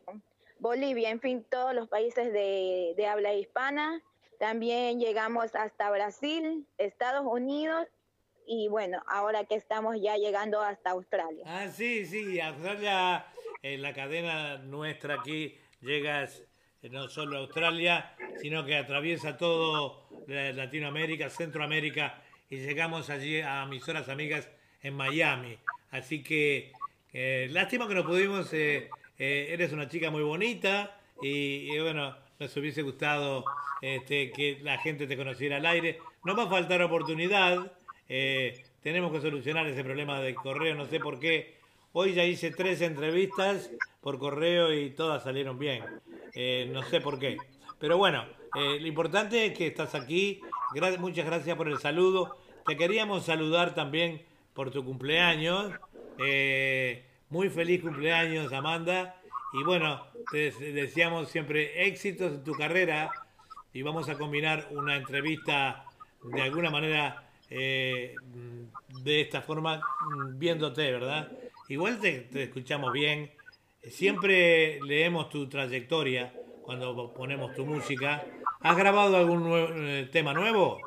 Bolivia, 0.60 1.10
en 1.10 1.20
fin, 1.20 1.44
todos 1.50 1.74
los 1.74 1.88
países 1.88 2.32
de, 2.32 2.94
de 2.96 3.08
habla 3.08 3.34
hispana. 3.34 4.04
También 4.40 5.00
llegamos 5.00 5.56
hasta 5.56 5.90
Brasil, 5.90 6.66
Estados 6.78 7.26
Unidos 7.26 7.88
y 8.48 8.68
bueno, 8.68 9.02
ahora 9.08 9.46
que 9.46 9.56
estamos 9.56 9.96
ya 10.02 10.18
llegando 10.18 10.62
hasta 10.62 10.92
Australia. 10.92 11.44
Ah, 11.48 11.68
sí, 11.70 12.06
sí, 12.06 12.40
Australia, 12.40 13.26
eh, 13.62 13.78
la 13.78 13.94
cadena 13.94 14.58
nuestra 14.58 15.16
aquí 15.16 15.58
llegas 15.82 16.44
eh, 16.82 16.90
no 16.90 17.08
solo 17.08 17.38
a 17.38 17.40
Australia, 17.40 18.16
sino 18.42 18.66
que 18.66 18.76
atraviesa 18.76 19.38
todo 19.38 20.08
eh, 20.28 20.52
Latinoamérica, 20.54 21.30
Centroamérica 21.30 22.22
y 22.50 22.58
llegamos 22.58 23.10
allí 23.10 23.42
a 23.42 23.66
mis 23.66 23.88
horas 23.88 24.10
amigas 24.10 24.50
en 24.82 24.94
Miami. 24.96 25.58
Así 25.92 26.22
que 26.22 26.72
lástima 27.50 27.88
que 27.88 27.96
no 27.96 28.06
pudimos, 28.06 28.52
eres 29.18 29.72
una 29.72 29.88
chica 29.88 30.12
muy 30.12 30.24
bonita 30.24 31.00
y 31.22 31.80
bueno, 31.80 32.16
nos 32.40 32.56
hubiese 32.58 32.82
gustado 32.82 33.46
este, 33.82 34.32
que 34.32 34.60
la 34.62 34.78
gente 34.78 35.08
te 35.08 35.18
conociera 35.18 35.58
al 35.58 35.66
aire. 35.66 36.00
No 36.24 36.36
va 36.36 36.44
a 36.44 36.50
faltar 36.50 36.82
oportunidad, 36.82 37.72
eh, 38.10 38.64
tenemos 38.82 39.12
que 39.12 39.22
solucionar 39.22 39.68
ese 39.68 39.84
problema 39.84 40.20
del 40.22 40.36
correo, 40.36 40.76
no 40.76 40.86
sé 40.86 41.00
por 41.00 41.20
qué. 41.20 41.56
Hoy 41.94 42.14
ya 42.14 42.26
hice 42.26 42.52
tres 42.52 42.82
entrevistas 42.82 43.72
por 44.02 44.20
correo 44.20 44.74
y 44.74 44.90
todas 44.90 45.24
salieron 45.24 45.58
bien. 45.58 45.84
Eh, 46.34 46.70
no 46.72 46.84
sé 46.84 47.00
por 47.00 47.18
qué. 47.20 47.38
Pero 47.80 47.98
bueno, 47.98 48.26
eh, 48.56 48.80
lo 48.80 48.88
importante 48.88 49.46
es 49.46 49.58
que 49.58 49.68
estás 49.68 49.96
aquí. 49.96 50.42
Gra- 50.74 50.98
muchas 50.98 51.26
gracias 51.26 51.56
por 51.56 51.70
el 51.70 51.78
saludo. 51.80 52.38
Te 52.66 52.76
queríamos 52.76 53.26
saludar 53.26 53.74
también 53.74 54.22
por 54.54 54.72
tu 54.72 54.84
cumpleaños. 54.84 55.72
Muy 57.30 57.50
feliz 57.50 57.82
cumpleaños, 57.82 58.52
Amanda. 58.54 59.16
Y 59.60 59.64
bueno, 59.64 60.06
te 60.32 60.38
des- 60.38 60.60
deseamos 60.60 61.30
siempre 61.30 61.88
éxitos 61.88 62.34
en 62.34 62.44
tu 62.44 62.54
carrera 62.54 63.10
y 63.74 63.82
vamos 63.82 64.10
a 64.10 64.18
combinar 64.18 64.68
una 64.72 64.96
entrevista 64.98 65.86
de 66.24 66.42
alguna 66.42 66.70
manera 66.70 67.24
eh, 67.50 68.16
de 69.04 69.22
esta 69.22 69.42
forma 69.42 69.78
mm, 69.78 70.38
viéndote, 70.40 70.92
¿verdad? 70.92 71.32
Igual 71.70 72.00
te, 72.00 72.28
escuchamos 72.44 72.92
bien. 72.92 73.32
Siempre 73.84 74.80
leemos 74.82 75.30
tu 75.30 75.48
trayectoria 75.48 76.34
cuando 76.64 77.14
ponemos 77.14 77.54
tu 77.54 77.66
música. 77.66 78.26
¿Has 78.62 78.76
grabado 78.78 79.16
algún 79.18 79.48
eh, 79.54 80.10
tema 80.12 80.34
nuevo? 80.34 80.80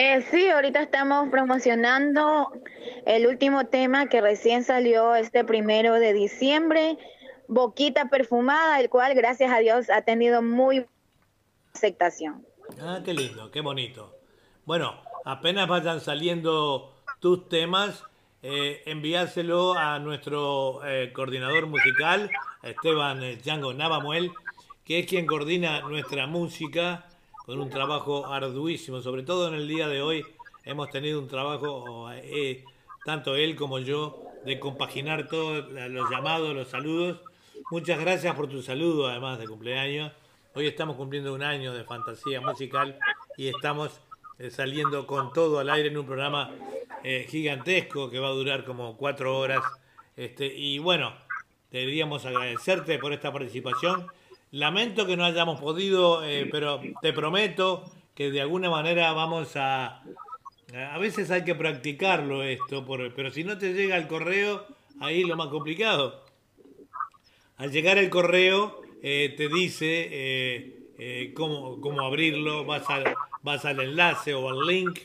Eh, 0.00 0.24
sí, 0.30 0.48
ahorita 0.48 0.80
estamos 0.80 1.28
promocionando 1.28 2.52
el 3.04 3.26
último 3.26 3.66
tema 3.66 4.08
que 4.08 4.20
recién 4.20 4.62
salió 4.62 5.16
este 5.16 5.44
primero 5.44 5.94
de 5.94 6.12
diciembre, 6.12 6.96
Boquita 7.48 8.08
Perfumada, 8.08 8.78
el 8.78 8.90
cual 8.90 9.16
gracias 9.16 9.50
a 9.50 9.58
Dios 9.58 9.90
ha 9.90 10.02
tenido 10.02 10.40
muy 10.40 10.86
aceptación. 11.74 12.46
Ah, 12.80 13.00
qué 13.04 13.12
lindo, 13.12 13.50
qué 13.50 13.60
bonito. 13.60 14.14
Bueno, 14.64 15.02
apenas 15.24 15.66
vayan 15.66 16.00
saliendo 16.00 16.94
tus 17.18 17.48
temas, 17.48 18.04
eh, 18.44 18.82
enviáselo 18.86 19.74
a 19.74 19.98
nuestro 19.98 20.78
eh, 20.86 21.12
coordinador 21.12 21.66
musical, 21.66 22.30
Esteban 22.62 23.20
eh, 23.24 23.36
Django 23.42 23.74
Navamuel, 23.74 24.30
que 24.84 25.00
es 25.00 25.06
quien 25.08 25.26
coordina 25.26 25.80
nuestra 25.80 26.28
música 26.28 27.07
con 27.48 27.60
un 27.60 27.70
trabajo 27.70 28.26
arduísimo, 28.26 29.00
sobre 29.00 29.22
todo 29.22 29.48
en 29.48 29.54
el 29.54 29.66
día 29.66 29.88
de 29.88 30.02
hoy 30.02 30.22
hemos 30.66 30.90
tenido 30.90 31.18
un 31.18 31.28
trabajo, 31.28 32.10
eh, 32.12 32.62
tanto 33.06 33.36
él 33.36 33.56
como 33.56 33.78
yo, 33.78 34.22
de 34.44 34.60
compaginar 34.60 35.28
todos 35.28 35.64
los 35.72 36.10
llamados, 36.10 36.54
los 36.54 36.68
saludos. 36.68 37.22
Muchas 37.70 37.98
gracias 38.00 38.34
por 38.34 38.48
tu 38.48 38.60
saludo, 38.60 39.08
además 39.08 39.38
de 39.38 39.46
cumpleaños. 39.46 40.12
Hoy 40.52 40.66
estamos 40.66 40.96
cumpliendo 40.96 41.32
un 41.32 41.42
año 41.42 41.72
de 41.72 41.84
fantasía 41.84 42.42
musical 42.42 42.98
y 43.38 43.48
estamos 43.48 43.98
eh, 44.38 44.50
saliendo 44.50 45.06
con 45.06 45.32
todo 45.32 45.58
al 45.58 45.70
aire 45.70 45.88
en 45.88 45.96
un 45.96 46.04
programa 46.04 46.50
eh, 47.02 47.26
gigantesco 47.30 48.10
que 48.10 48.18
va 48.18 48.28
a 48.28 48.32
durar 48.32 48.66
como 48.66 48.94
cuatro 48.98 49.38
horas. 49.38 49.64
Este, 50.16 50.44
y 50.54 50.80
bueno, 50.80 51.14
deberíamos 51.70 52.26
agradecerte 52.26 52.98
por 52.98 53.14
esta 53.14 53.32
participación 53.32 54.06
lamento 54.50 55.06
que 55.06 55.16
no 55.16 55.24
hayamos 55.24 55.60
podido, 55.60 56.24
eh, 56.24 56.48
pero 56.50 56.80
te 57.02 57.12
prometo 57.12 57.84
que 58.14 58.30
de 58.30 58.40
alguna 58.40 58.70
manera 58.70 59.12
vamos 59.12 59.56
a... 59.56 60.02
A 60.92 60.98
veces 60.98 61.30
hay 61.30 61.44
que 61.44 61.54
practicarlo 61.54 62.42
esto, 62.42 62.84
por- 62.84 63.14
pero 63.14 63.30
si 63.30 63.42
no 63.42 63.56
te 63.56 63.72
llega 63.72 63.96
el 63.96 64.06
correo, 64.06 64.66
ahí 65.00 65.22
es 65.22 65.26
lo 65.28 65.36
más 65.36 65.48
complicado. 65.48 66.24
Al 67.56 67.72
llegar 67.72 67.96
el 67.98 68.10
correo, 68.10 68.82
eh, 69.02 69.34
te 69.36 69.48
dice 69.48 70.08
eh, 70.10 70.78
eh, 70.98 71.32
cómo, 71.34 71.80
cómo 71.80 72.02
abrirlo, 72.04 72.64
vas 72.64 72.88
al, 72.90 73.04
vas 73.42 73.64
al 73.64 73.80
enlace 73.80 74.34
o 74.34 74.48
al 74.48 74.66
link 74.66 74.98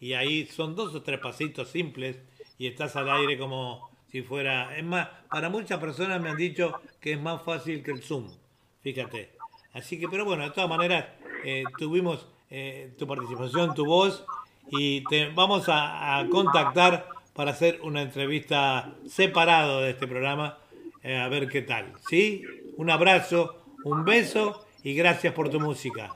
y 0.00 0.14
ahí 0.14 0.46
son 0.46 0.74
dos 0.74 0.94
o 0.94 1.02
tres 1.02 1.20
pasitos 1.20 1.68
simples 1.68 2.18
y 2.58 2.66
estás 2.66 2.96
al 2.96 3.08
aire 3.08 3.38
como 3.38 3.88
si 4.10 4.22
fuera... 4.22 4.76
Es 4.76 4.84
más, 4.84 5.08
para 5.30 5.48
muchas 5.48 5.78
personas 5.78 6.20
me 6.20 6.30
han 6.30 6.36
dicho 6.36 6.80
que 7.00 7.12
es 7.12 7.20
más 7.20 7.42
fácil 7.42 7.82
que 7.82 7.92
el 7.92 8.02
Zoom, 8.02 8.28
fíjate. 8.84 9.30
Así 9.72 9.98
que, 9.98 10.08
pero 10.08 10.24
bueno, 10.24 10.44
de 10.44 10.50
todas 10.50 10.70
maneras, 10.70 11.06
eh, 11.44 11.64
tuvimos 11.78 12.28
eh, 12.50 12.92
tu 12.96 13.08
participación, 13.08 13.74
tu 13.74 13.86
voz 13.86 14.24
y 14.70 15.02
te 15.04 15.30
vamos 15.30 15.64
a, 15.68 16.24
contactar 16.30 17.08
para 17.34 17.50
hacer 17.50 17.80
una 17.82 18.02
entrevista 18.02 18.94
separado 19.08 19.80
de 19.80 19.90
este 19.90 20.06
programa, 20.06 20.58
eh, 21.02 21.16
a 21.16 21.28
ver 21.28 21.48
qué 21.48 21.62
tal. 21.62 21.92
¿Sí? 22.08 22.44
Un 22.76 22.90
abrazo, 22.90 23.64
un 23.84 24.04
beso 24.04 24.64
y 24.84 24.94
gracias 24.94 25.32
por 25.32 25.48
tu 25.48 25.58
música. 25.58 26.14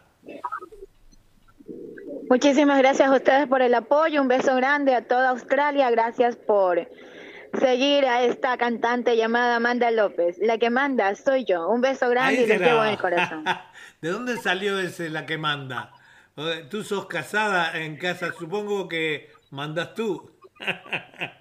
Muchísimas 2.30 2.78
gracias 2.78 3.08
a 3.08 3.16
ustedes 3.16 3.48
por 3.48 3.62
el 3.62 3.74
apoyo, 3.74 4.20
un 4.20 4.28
beso 4.28 4.54
grande 4.54 4.94
a 4.94 5.08
toda 5.08 5.30
Australia, 5.30 5.90
gracias 5.90 6.36
por 6.36 6.86
seguir 7.60 8.06
a 8.06 8.22
esta 8.24 8.56
cantante 8.56 9.16
llamada 9.16 9.56
Amanda 9.56 9.90
López. 9.90 10.38
La 10.38 10.58
que 10.58 10.70
manda 10.70 11.14
soy 11.14 11.44
yo, 11.44 11.68
un 11.68 11.80
beso 11.80 12.08
grande 12.08 12.42
y 12.42 12.46
les 12.46 12.60
llevo 12.60 12.84
en 12.84 12.90
el 12.90 12.98
corazón. 12.98 13.44
¿De 14.00 14.08
dónde 14.10 14.36
salió 14.36 14.78
ese 14.78 15.10
la 15.10 15.26
que 15.26 15.38
manda? 15.38 15.92
Tú 16.70 16.84
sos 16.84 17.06
casada 17.06 17.76
en 17.78 17.96
casa, 17.96 18.32
supongo 18.38 18.88
que 18.88 19.30
mandas 19.50 19.94
tú. 19.94 20.30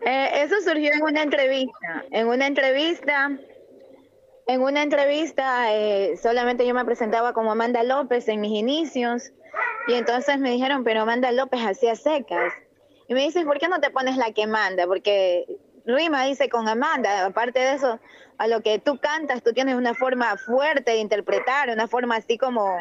Eh, 0.00 0.42
eso 0.44 0.54
surgió 0.62 0.92
en 0.92 1.02
una 1.02 1.22
entrevista. 1.22 2.04
En 2.12 2.28
una 2.28 2.46
entrevista, 2.46 3.36
en 4.46 4.62
una 4.62 4.82
entrevista, 4.82 5.74
eh, 5.74 6.16
solamente 6.16 6.64
yo 6.66 6.72
me 6.72 6.84
presentaba 6.84 7.32
como 7.32 7.50
Amanda 7.50 7.82
López 7.82 8.28
en 8.28 8.40
mis 8.40 8.52
inicios. 8.52 9.32
Y 9.88 9.94
entonces 9.94 10.38
me 10.38 10.52
dijeron, 10.52 10.84
pero 10.84 11.02
Amanda 11.02 11.32
López 11.32 11.60
hacía 11.66 11.96
secas. 11.96 12.54
Y 13.08 13.14
me 13.14 13.22
dicen, 13.22 13.46
¿por 13.46 13.58
qué 13.58 13.68
no 13.68 13.80
te 13.80 13.90
pones 13.90 14.16
la 14.16 14.32
que 14.32 14.46
manda? 14.46 14.86
Porque 14.86 15.46
rima 15.86 16.24
dice 16.24 16.48
con 16.48 16.68
Amanda. 16.68 17.24
Aparte 17.24 17.58
de 17.58 17.72
eso, 17.72 17.98
a 18.36 18.46
lo 18.46 18.62
que 18.62 18.78
tú 18.78 18.98
cantas, 18.98 19.42
tú 19.42 19.52
tienes 19.52 19.74
una 19.74 19.94
forma 19.94 20.36
fuerte 20.36 20.92
de 20.92 20.98
interpretar, 20.98 21.70
una 21.70 21.88
forma 21.88 22.16
así 22.16 22.36
como, 22.36 22.78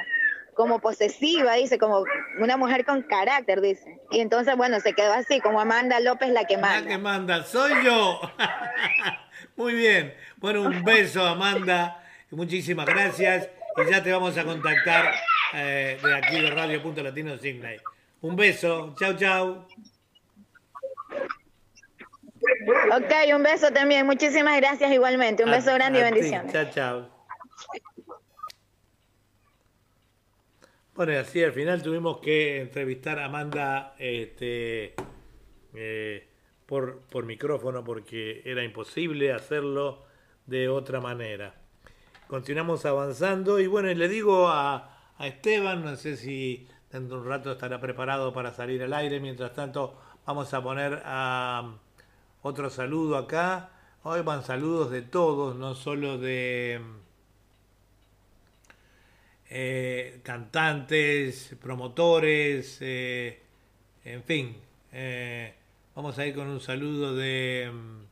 como 0.53 0.79
posesiva, 0.79 1.53
dice, 1.53 1.79
como 1.79 2.03
una 2.39 2.57
mujer 2.57 2.85
con 2.85 3.03
carácter, 3.03 3.61
dice. 3.61 4.01
Y 4.11 4.19
entonces, 4.19 4.55
bueno, 4.57 4.79
se 4.81 4.93
quedó 4.93 5.13
así, 5.13 5.39
como 5.39 5.61
Amanda 5.61 5.99
López 6.01 6.29
la 6.29 6.45
que 6.45 6.57
manda. 6.57 6.81
La 6.81 6.87
que 6.87 6.97
manda, 6.97 7.43
soy 7.43 7.71
yo. 7.83 8.19
Muy 9.55 9.73
bien. 9.73 10.13
Bueno, 10.37 10.63
un 10.63 10.83
beso, 10.83 11.25
Amanda. 11.25 12.03
Muchísimas 12.31 12.85
gracias. 12.85 13.49
Y 13.77 13.89
ya 13.89 14.03
te 14.03 14.11
vamos 14.11 14.37
a 14.37 14.43
contactar 14.43 15.13
eh, 15.53 15.97
de 16.03 16.15
aquí 16.15 16.41
de 16.41 16.51
Radio 16.51 16.81
Punto 16.81 17.01
Latino 17.01 17.37
Sydney. 17.37 17.77
Un 18.21 18.35
beso. 18.35 18.93
Chau, 18.99 19.15
chau. 19.15 19.67
Ok, 22.95 23.35
un 23.35 23.43
beso 23.43 23.71
también. 23.71 24.05
Muchísimas 24.05 24.57
gracias 24.57 24.91
igualmente. 24.91 25.43
Un 25.43 25.51
beso 25.51 25.73
grande 25.73 25.99
y 25.99 26.03
bendiciones. 26.03 26.51
Chao, 26.51 26.65
chao. 26.71 27.17
Bueno, 30.93 31.13
y 31.13 31.15
así 31.17 31.43
al 31.43 31.51
final 31.51 31.83
tuvimos 31.83 32.17
que 32.19 32.59
entrevistar 32.59 33.19
a 33.19 33.25
Amanda 33.25 33.93
este, 33.99 34.95
eh, 35.75 36.27
por, 36.65 37.01
por 37.01 37.25
micrófono 37.25 37.83
porque 37.83 38.41
era 38.45 38.63
imposible 38.63 39.31
hacerlo 39.31 40.05
de 40.47 40.69
otra 40.69 40.99
manera. 40.99 41.53
Continuamos 42.27 42.85
avanzando 42.85 43.59
y 43.59 43.67
bueno, 43.67 43.93
le 43.93 44.07
digo 44.07 44.47
a, 44.47 45.13
a 45.17 45.27
Esteban, 45.27 45.83
no 45.83 45.95
sé 45.97 46.17
si 46.17 46.67
dentro 46.91 47.17
de 47.17 47.23
un 47.23 47.29
rato 47.29 47.51
estará 47.51 47.79
preparado 47.79 48.33
para 48.33 48.51
salir 48.51 48.81
al 48.81 48.93
aire, 48.93 49.19
mientras 49.19 49.53
tanto 49.53 49.99
vamos 50.25 50.51
a 50.53 50.63
poner 50.63 51.01
a 51.05 51.77
otro 52.41 52.69
saludo 52.69 53.17
acá. 53.17 53.69
Hoy 54.03 54.21
van 54.21 54.43
saludos 54.43 54.91
de 54.91 55.01
todos, 55.01 55.55
no 55.55 55.75
solo 55.75 56.17
de 56.17 56.79
eh, 59.49 60.19
cantantes, 60.23 61.55
promotores, 61.61 62.77
eh, 62.81 63.41
en 64.05 64.23
fin. 64.23 64.57
eh, 64.91 65.53
vamos 65.95 66.17
a 66.19 66.25
ir 66.25 66.35
con 66.35 66.47
un 66.47 66.59
saludo 66.61 67.15
de... 67.15 67.69
mm, 67.73 68.03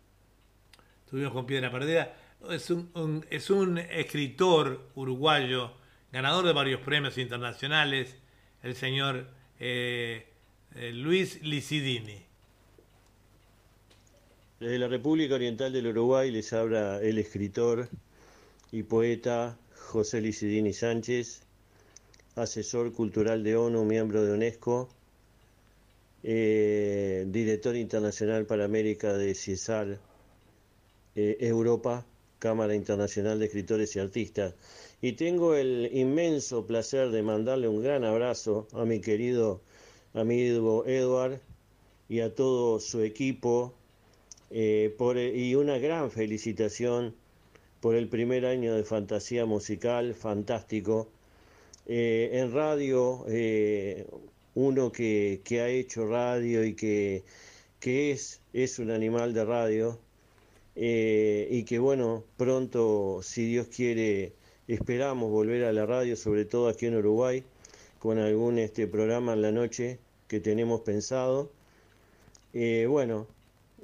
Estuvimos 1.05 1.33
con 1.33 1.45
Piedra 1.45 1.71
Perdida. 1.71 2.15
Es 2.49 2.69
un, 2.69 3.25
es 3.29 3.49
un 3.49 3.77
escritor 3.77 4.89
uruguayo, 4.95 5.71
ganador 6.11 6.45
de 6.45 6.53
varios 6.53 6.81
premios 6.81 7.17
internacionales, 7.17 8.17
el 8.63 8.75
señor 8.75 9.27
Luis 10.93 11.41
Licidini. 11.43 12.24
Desde 14.65 14.79
la 14.79 14.87
República 14.87 15.35
Oriental 15.35 15.71
del 15.71 15.85
Uruguay 15.85 16.31
les 16.31 16.51
habla 16.51 16.99
el 16.99 17.19
escritor 17.19 17.87
y 18.71 18.81
poeta 18.81 19.59
José 19.75 20.21
Licidini 20.21 20.73
Sánchez, 20.73 21.43
asesor 22.35 22.91
cultural 22.91 23.43
de 23.43 23.55
ONU, 23.55 23.85
miembro 23.85 24.23
de 24.23 24.33
UNESCO, 24.33 24.89
eh, 26.23 27.25
director 27.27 27.75
internacional 27.75 28.47
para 28.47 28.65
América 28.65 29.13
de 29.13 29.35
CIESAR, 29.35 29.99
eh, 31.15 31.37
Europa, 31.41 32.03
Cámara 32.39 32.73
Internacional 32.73 33.37
de 33.37 33.45
Escritores 33.45 33.95
y 33.95 33.99
Artistas. 33.99 34.55
Y 34.99 35.11
tengo 35.11 35.53
el 35.53 35.91
inmenso 35.93 36.65
placer 36.65 37.11
de 37.11 37.21
mandarle 37.21 37.67
un 37.67 37.83
gran 37.83 38.03
abrazo 38.03 38.67
a 38.73 38.83
mi 38.83 38.99
querido 38.99 39.61
amigo 40.15 40.87
Edward 40.87 41.39
y 42.09 42.21
a 42.21 42.33
todo 42.33 42.79
su 42.79 43.03
equipo 43.03 43.75
eh, 44.51 44.93
por, 44.97 45.17
y 45.17 45.55
una 45.55 45.77
gran 45.77 46.11
felicitación 46.11 47.15
por 47.81 47.95
el 47.95 48.07
primer 48.07 48.45
año 48.45 48.75
de 48.75 48.83
fantasía 48.83 49.45
musical, 49.45 50.13
fantástico. 50.13 51.07
Eh, 51.87 52.29
en 52.33 52.51
radio, 52.51 53.25
eh, 53.27 54.07
uno 54.55 54.91
que, 54.91 55.41
que 55.43 55.61
ha 55.61 55.69
hecho 55.69 56.07
radio 56.07 56.63
y 56.63 56.73
que, 56.73 57.23
que 57.79 58.11
es, 58.11 58.41
es 58.53 58.79
un 58.79 58.89
animal 58.89 59.33
de 59.33 59.45
radio, 59.45 59.99
eh, 60.75 61.47
y 61.51 61.63
que 61.63 61.79
bueno, 61.79 62.23
pronto, 62.37 63.21
si 63.21 63.45
Dios 63.45 63.67
quiere, 63.67 64.33
esperamos 64.67 65.31
volver 65.31 65.63
a 65.65 65.71
la 65.73 65.85
radio, 65.85 66.15
sobre 66.15 66.45
todo 66.45 66.67
aquí 66.67 66.87
en 66.87 66.95
Uruguay, 66.95 67.43
con 67.99 68.17
algún 68.17 68.59
este 68.59 68.87
programa 68.87 69.33
en 69.33 69.41
la 69.41 69.51
noche 69.51 69.99
que 70.27 70.39
tenemos 70.39 70.81
pensado. 70.81 71.51
Eh, 72.53 72.87
bueno, 72.89 73.27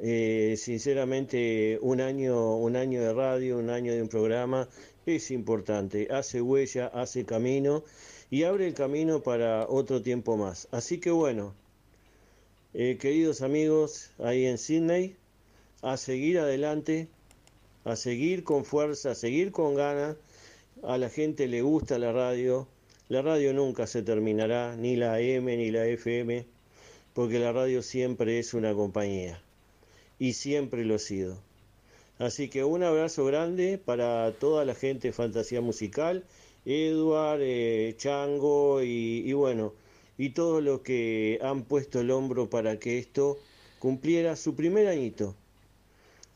eh, 0.03 0.55
sinceramente 0.57 1.77
un 1.83 2.01
año, 2.01 2.55
un 2.57 2.75
año 2.75 3.01
de 3.01 3.13
radio, 3.13 3.59
un 3.59 3.69
año 3.69 3.93
de 3.93 4.01
un 4.01 4.09
programa 4.09 4.67
es 5.05 5.29
importante, 5.29 6.07
hace 6.09 6.41
huella, 6.41 6.87
hace 6.87 7.23
camino 7.23 7.83
y 8.31 8.41
abre 8.43 8.67
el 8.67 8.73
camino 8.73 9.21
para 9.21 9.67
otro 9.67 10.01
tiempo 10.01 10.37
más. 10.37 10.67
Así 10.71 10.99
que 10.99 11.11
bueno, 11.11 11.53
eh, 12.73 12.97
queridos 12.99 13.43
amigos 13.43 14.09
ahí 14.17 14.47
en 14.47 14.57
Sydney, 14.57 15.17
a 15.83 15.97
seguir 15.97 16.39
adelante, 16.39 17.07
a 17.83 17.95
seguir 17.95 18.43
con 18.43 18.65
fuerza, 18.65 19.11
a 19.11 19.15
seguir 19.15 19.51
con 19.51 19.75
ganas. 19.75 20.17
A 20.81 20.97
la 20.97 21.09
gente 21.09 21.47
le 21.47 21.61
gusta 21.61 21.99
la 21.99 22.11
radio. 22.11 22.67
La 23.07 23.21
radio 23.21 23.53
nunca 23.53 23.85
se 23.85 24.01
terminará, 24.01 24.75
ni 24.75 24.95
la 24.95 25.13
AM 25.15 25.45
ni 25.45 25.69
la 25.69 25.85
FM, 25.85 26.45
porque 27.13 27.37
la 27.37 27.51
radio 27.51 27.83
siempre 27.83 28.39
es 28.39 28.55
una 28.55 28.73
compañía 28.73 29.43
y 30.21 30.33
siempre 30.33 30.85
lo 30.85 30.93
ha 30.93 30.99
sido. 30.99 31.35
Así 32.19 32.47
que 32.47 32.63
un 32.63 32.83
abrazo 32.83 33.25
grande 33.25 33.79
para 33.83 34.31
toda 34.33 34.65
la 34.65 34.75
gente 34.75 35.07
de 35.07 35.13
Fantasía 35.13 35.61
Musical, 35.61 36.25
Edward, 36.63 37.39
eh, 37.41 37.95
Chango 37.97 38.83
y, 38.83 39.33
bueno, 39.33 39.73
y 40.19 40.29
todos 40.29 40.61
los 40.61 40.81
que 40.81 41.39
han 41.41 41.63
puesto 41.63 42.01
el 42.01 42.11
hombro 42.11 42.51
para 42.51 42.77
que 42.77 42.99
esto 42.99 43.39
cumpliera 43.79 44.35
su 44.35 44.53
primer 44.53 44.87
añito. 44.87 45.33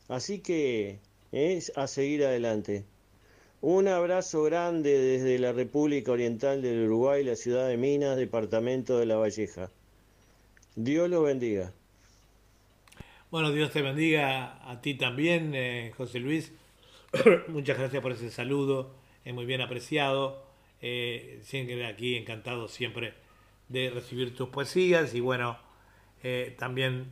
Así 0.08 0.40
que 0.40 0.98
es 1.32 1.72
a 1.76 1.86
seguir 1.86 2.26
adelante. 2.26 2.86
Un 3.62 3.88
abrazo 3.88 4.42
grande 4.42 4.98
desde 4.98 5.38
la 5.38 5.52
República 5.52 6.12
Oriental 6.12 6.64
del 6.64 6.86
Uruguay, 6.88 7.24
la 7.24 7.36
ciudad 7.36 7.68
de 7.68 7.78
Minas, 7.78 8.18
departamento 8.18 8.98
de 8.98 9.06
La 9.06 9.18
Valleja. 9.18 9.70
Dios 10.76 11.08
los 11.08 11.24
bendiga. 11.24 11.72
Bueno, 13.36 13.52
Dios 13.52 13.72
te 13.72 13.82
bendiga 13.82 14.62
a 14.66 14.80
ti 14.80 14.94
también, 14.94 15.52
eh, 15.56 15.92
José 15.98 16.22
Luis. 16.22 16.54
Muchas 17.50 17.78
gracias 17.78 18.02
por 18.02 18.14
ese 18.14 18.32
saludo, 18.32 18.96
es 19.26 19.34
muy 19.34 19.46
bien 19.46 19.60
apreciado. 19.60 20.42
Eh, 20.82 21.42
siempre 21.44 21.86
aquí 21.86 22.16
encantado 22.16 22.70
siempre 22.70 23.14
de 23.68 23.90
recibir 23.90 24.34
tus 24.38 24.48
poesías 24.48 25.14
y 25.14 25.20
bueno, 25.20 25.58
eh, 26.24 26.56
también, 26.58 27.12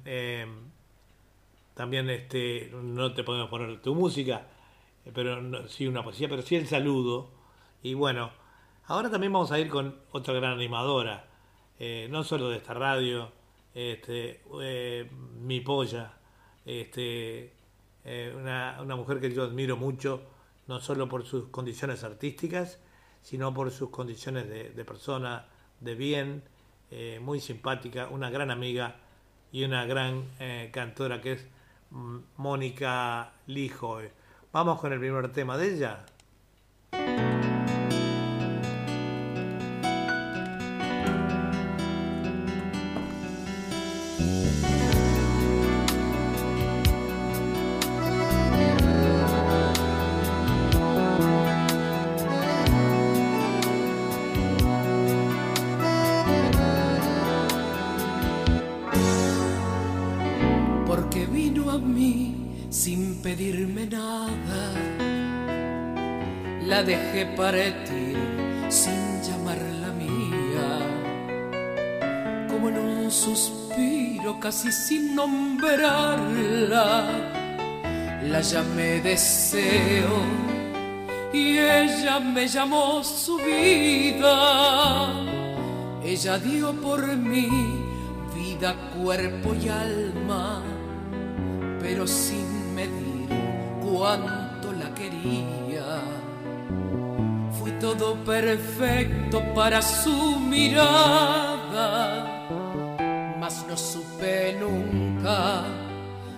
también 1.74 2.10
este, 2.10 2.72
no 2.72 3.14
te 3.14 3.26
podemos 3.26 3.50
poner 3.50 3.82
tu 3.82 3.93
música, 3.93 4.48
pero 5.14 5.68
sí 5.68 5.88
una 5.88 6.06
poesía, 6.06 6.30
pero 6.30 6.42
sí 6.42 6.56
el 6.56 6.68
saludo. 6.68 7.32
Y 7.82 7.95
bueno, 7.95 8.32
ahora 8.85 9.11
también 9.11 9.34
vamos 9.34 9.52
a 9.52 9.60
ir 9.60 9.68
con 9.68 10.00
otra 10.14 10.34
gran 10.35 10.53
animadora, 10.53 11.27
no 12.08 12.24
solo 12.24 12.48
de 12.48 12.60
esta 12.60 12.74
radio, 12.74 13.30
este, 13.74 14.42
mi 15.42 15.61
polla, 15.61 16.14
este, 16.66 17.53
una, 18.35 18.80
una 18.82 18.95
mujer 18.95 19.19
que 19.19 19.34
yo 19.34 19.43
admiro 19.43 19.77
mucho, 19.77 20.24
no 20.68 20.80
solo 20.80 21.10
por 21.10 21.26
sus 21.26 21.48
condiciones 21.50 22.03
artísticas, 22.03 22.80
sino 23.24 23.53
por 23.53 23.72
sus 23.72 23.90
condiciones 23.90 24.48
de, 24.50 24.85
persona, 24.85 25.48
de 25.80 25.95
bien, 25.95 26.43
eh, 26.92 27.19
muy 27.22 27.40
simpática, 27.40 28.10
una 28.10 28.30
gran 28.30 28.52
amiga 28.52 28.98
y 29.52 29.64
una 29.64 29.85
gran 29.85 30.26
eh, 30.40 30.69
cantora 30.72 31.22
que 31.22 31.34
es 31.34 31.48
Mónica 32.38 33.34
Lijo. 33.48 34.00
Vamos 34.52 34.80
con 34.80 34.92
el 34.92 35.00
primer 35.00 35.32
tema 35.32 35.58
de 35.58 35.74
ella. 35.74 36.06
Partir 67.36 68.18
sin 68.70 69.22
llamarla 69.22 69.92
mía, 69.94 70.80
como 72.50 72.70
en 72.70 72.78
un 72.78 73.12
suspiro 73.12 74.40
casi 74.40 74.72
sin 74.72 75.16
nombrarla, 75.16 77.06
la 78.24 78.42
llamé 78.42 79.02
deseo 79.02 80.18
y 81.34 81.58
ella 81.58 82.20
me 82.20 82.48
llamó 82.48 83.03
su 83.03 83.38
vida, 83.38 85.12
ella 86.03 86.38
dio 86.38 86.74
por 86.74 87.06
mí 87.18 87.50
vida, 88.36 88.76
cuerpo 88.98 89.56
y 89.56 89.70
alma, 89.70 90.62
pero 91.80 92.06
sin 92.08 92.76
medir 92.76 93.28
cuánto 93.82 94.72
la 94.74 94.94
quería 94.94 95.62
todo 97.98 98.16
perfecto 98.24 99.42
para 99.54 99.82
su 99.82 100.40
mirada, 100.40 102.26
mas 103.40 103.66
no 103.68 103.78
supe 103.78 104.58
nunca 104.60 105.64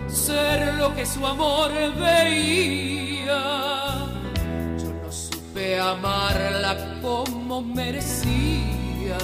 ser 0.06 0.74
lo 0.74 0.94
que 0.94 1.06
su 1.06 1.26
amor 1.26 1.72
veía. 1.98 3.42
Yo 4.78 4.92
no 5.02 5.10
supe 5.10 5.80
amarla 5.80 6.76
como 7.00 7.62
merecía. 7.62 9.18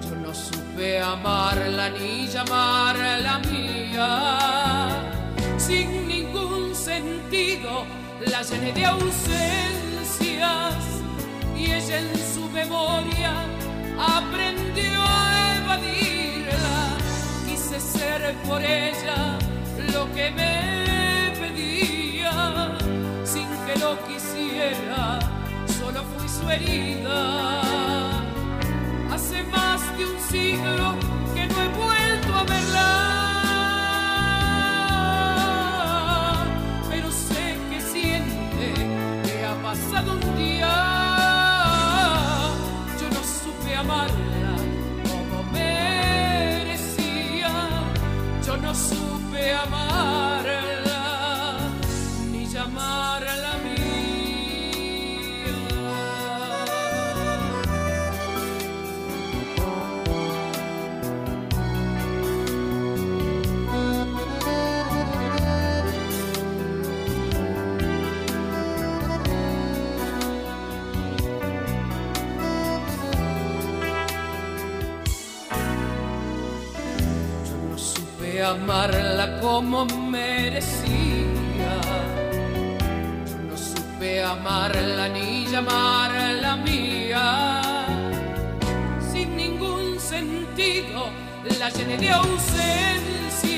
Yo 0.00 0.16
no 0.24 0.32
supe 0.34 0.98
amarla 0.98 1.90
ni 1.90 2.26
llamarla 2.26 3.38
mía. 3.50 4.88
Sin 5.58 6.08
ningún 6.08 6.74
sentido 6.74 7.84
la 8.30 8.42
llené 8.42 8.72
de 8.72 8.86
ausencia 8.86 9.85
y 11.56 11.72
ella 11.72 11.98
en 11.98 12.12
su 12.34 12.48
memoria 12.50 13.32
aprendió 13.98 15.02
a 15.02 15.56
evadirla. 15.56 16.96
Quise 17.46 17.80
ser 17.80 18.34
por 18.46 18.62
ella 18.62 19.38
lo 19.92 20.12
que 20.12 20.30
me 20.30 21.32
pedía, 21.40 22.76
sin 23.24 23.48
que 23.66 23.78
lo 23.78 23.96
quisiera, 24.06 25.18
solo 25.78 26.04
fui 26.16 26.28
su 26.28 26.48
herida. 26.50 28.10
Hace 29.12 29.42
más 29.44 29.80
de 29.96 30.04
un 30.04 30.20
siglo 30.30 30.94
que 31.34 31.46
no 31.46 31.62
he 31.62 31.68
vuelto 31.68 32.34
a 32.34 32.44
verla. 32.44 33.25
Pasado 39.76 40.12
un 40.12 40.36
día, 40.36 40.74
yo 43.00 43.08
no 43.10 43.22
supe 43.22 43.76
amarla 43.76 44.56
como 45.08 45.42
merecía, 45.52 47.50
yo 48.46 48.56
no 48.56 48.74
supe 48.74 49.54
amarla 49.54 50.35
amarla 78.46 79.40
como 79.40 79.84
merecía. 79.86 81.74
no 83.48 83.56
supe 83.56 84.22
amarla 84.22 85.08
ni 85.08 85.46
llamarla 85.46 86.56
mía. 86.56 87.62
Sin 89.12 89.36
ningún 89.36 89.98
sentido 89.98 91.10
la 91.58 91.68
llené 91.70 91.96
de 91.96 92.10
ausencias 92.10 93.48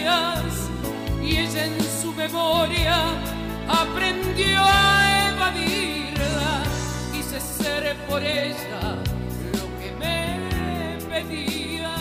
y 1.23 1.37
ella 1.37 1.65
en 1.67 1.77
su 2.01 2.13
memoria 2.13 2.97
aprendió 3.69 4.59
a 4.59 5.31
evadirla. 5.33 6.63
Quise 7.13 7.41
ser 7.41 7.97
por 8.09 8.23
ella 8.23 8.97
lo 9.59 9.67
que 9.81 9.91
me 10.01 10.99
pedía 11.11 11.95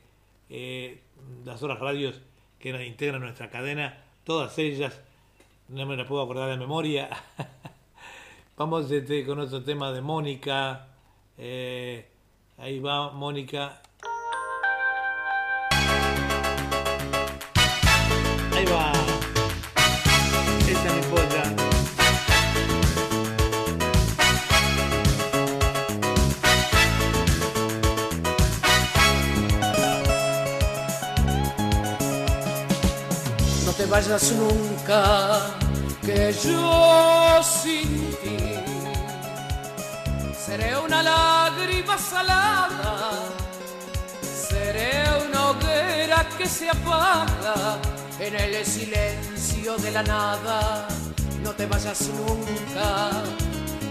eh, 0.50 1.02
las 1.44 1.62
otras 1.62 1.78
radios 1.78 2.20
que 2.58 2.73
nos 2.73 2.82
integran 2.82 3.20
nuestra 3.20 3.50
cadena, 3.50 4.02
todas 4.24 4.58
ellas, 4.58 5.00
no 5.68 5.86
me 5.86 5.97
las 5.97 6.06
puedo 6.06 6.23
acordar 6.23 6.50
de 6.50 6.56
memoria. 6.56 7.10
Vamos 8.56 8.90
este, 8.90 9.24
con 9.24 9.39
otro 9.40 9.62
tema 9.62 9.92
de 9.92 10.00
Mónica. 10.00 10.89
Eh, 11.36 12.08
ahí 12.58 12.78
va 12.78 13.10
Mónica. 13.10 13.82
Ahí. 18.73 19.05
No 33.67 33.73
te 33.73 33.86
vayas 33.86 34.33
nunca, 34.33 35.41
que 36.05 36.33
yo 36.44 37.43
sin 37.43 38.17
ti 38.23 38.39
seré 40.34 40.78
una 40.78 41.02
lágrima 41.02 41.99
salada, 41.99 43.10
seré 44.23 45.05
una 45.28 45.51
hoguera 45.51 46.26
que 46.39 46.47
se 46.47 46.70
apaga 46.70 47.93
en 48.20 48.34
el 48.36 48.65
silencio 48.65 49.76
de 49.78 49.91
la 49.91 50.02
nada. 50.02 50.89
No 51.43 51.52
te 51.52 51.67
vayas 51.67 52.09
nunca, 52.09 53.10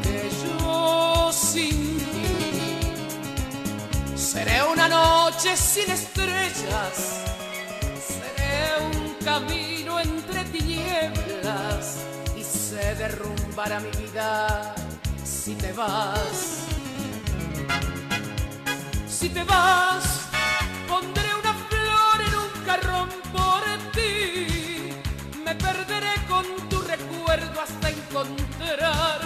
que 0.01 0.29
yo 0.43 1.31
sin 1.31 1.97
ti 1.97 2.79
seré 4.15 4.63
una 4.63 4.87
noche 4.87 5.55
sin 5.55 5.91
estrellas, 5.91 7.23
seré 8.07 8.85
un 8.91 9.15
camino 9.23 9.99
entre 9.99 10.43
tinieblas 10.45 11.99
y 12.35 12.43
se 12.43 12.95
derrumbará 12.95 13.79
mi 13.79 13.91
vida 14.01 14.73
si 15.23 15.55
te 15.55 15.71
vas. 15.73 16.61
Si 19.07 19.29
te 19.29 19.43
vas, 19.43 20.03
pondré 20.87 21.29
una 21.39 21.53
flor 21.53 22.21
en 22.27 22.35
un 22.35 22.65
carrón 22.65 23.09
perderé 25.73 26.13
con 26.27 26.45
tu 26.69 26.79
recuerdo 26.81 27.61
hasta 27.61 27.89
encontrar 27.89 29.19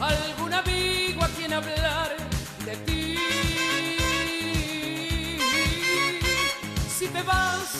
algún 0.00 0.52
amigo 0.52 1.24
a 1.24 1.28
quien 1.28 1.52
hablar 1.52 2.16
de 2.64 2.76
ti. 2.86 3.18
Si 6.96 7.06
te 7.08 7.22
vas, 7.22 7.70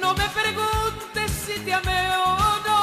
no 0.00 0.14
me 0.14 0.26
preguntes 0.40 1.30
si 1.46 1.60
te 1.60 1.74
amé 1.74 2.08
o 2.16 2.36
no. 2.68 2.80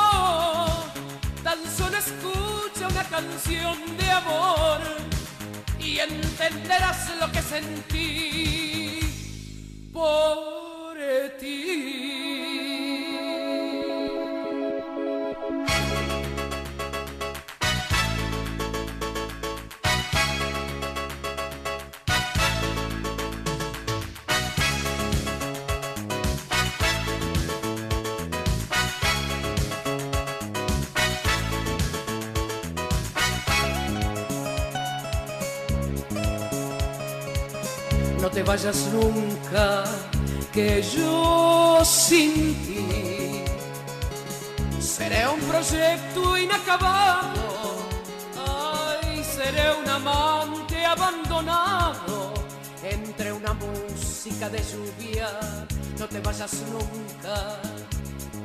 Tan 1.43 1.59
solo 1.77 1.97
escucha 1.97 2.87
una 2.87 3.03
canción 3.15 3.77
de 3.97 4.11
amor 4.11 4.79
y 5.79 5.99
entenderás 5.99 7.11
lo 7.19 7.31
que 7.31 7.41
sentí 7.41 8.99
por 9.91 10.97
ti. 11.39 12.42
Vayas 38.43 38.87
nunca, 38.91 39.83
que 40.51 40.81
yo 40.81 41.79
sin 41.83 42.55
ti 42.65 43.43
seré 44.79 45.27
un 45.27 45.39
proyecto 45.41 46.37
inacabado. 46.37 47.77
Ay, 48.45 49.23
seré 49.23 49.73
un 49.81 49.89
amante 49.89 50.85
abandonado 50.85 52.33
entre 52.83 53.31
una 53.31 53.53
música 53.53 54.49
de 54.49 54.59
lluvia. 54.59 55.29
No 55.97 56.07
te 56.07 56.19
vayas 56.19 56.53
nunca, 56.71 57.61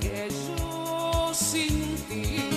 que 0.01 0.29
yo 0.31 1.33
sin 1.35 1.97
ti 2.09 2.51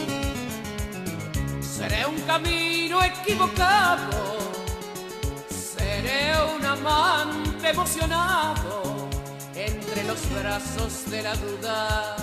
seré 1.62 2.06
un 2.06 2.20
camino 2.22 3.04
equivocado 3.04 4.51
Seré 6.12 6.34
un 6.56 6.66
amante 6.66 7.70
emocionado 7.70 9.08
entre 9.56 10.04
los 10.04 10.20
brazos 10.34 11.10
de 11.10 11.22
la 11.22 11.34
duda. 11.36 12.16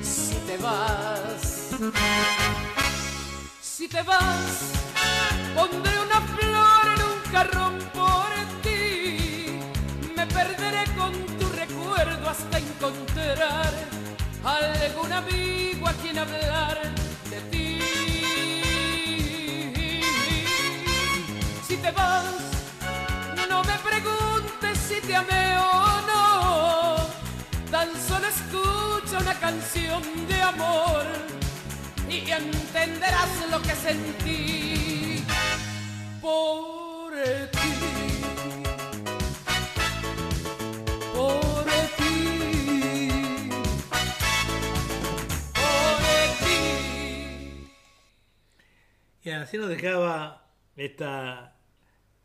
Si 0.00 0.36
te 0.46 0.56
vas, 0.58 1.70
si 3.60 3.88
te 3.88 4.02
vas, 4.02 4.52
pondré 5.56 5.92
una 6.06 6.20
flor 6.34 6.84
en 6.94 7.02
un 7.10 7.32
carrón 7.32 7.78
por 7.92 8.30
ti. 8.62 9.58
Me 10.16 10.24
perderé 10.26 10.84
con 10.96 11.12
tu 11.38 11.48
recuerdo 11.48 12.30
hasta 12.30 12.58
encontrar 12.58 13.72
algún 14.44 15.12
amigo 15.12 15.88
a 15.88 15.92
quien 15.94 16.18
hablar 16.18 16.91
me 23.66 23.78
preguntes 23.90 24.78
si 24.78 25.00
te 25.00 25.16
amé 25.16 25.56
o 25.58 26.00
no. 26.10 26.96
Tan 27.70 27.88
solo 28.08 28.26
escucha 28.26 29.18
una 29.18 29.34
canción 29.34 30.02
de 30.28 30.42
amor 30.42 31.04
y 32.08 32.30
entenderás 32.30 33.30
lo 33.50 33.60
que 33.62 33.74
sentí 33.74 35.24
por 36.20 37.12
ti. 37.50 37.74
Por 41.14 41.64
ti. 41.96 43.08
Por 45.54 46.04
ti. 46.44 47.68
Y 49.24 49.30
así 49.30 49.56
nos 49.56 49.68
dejaba 49.68 50.46
esta 50.76 51.54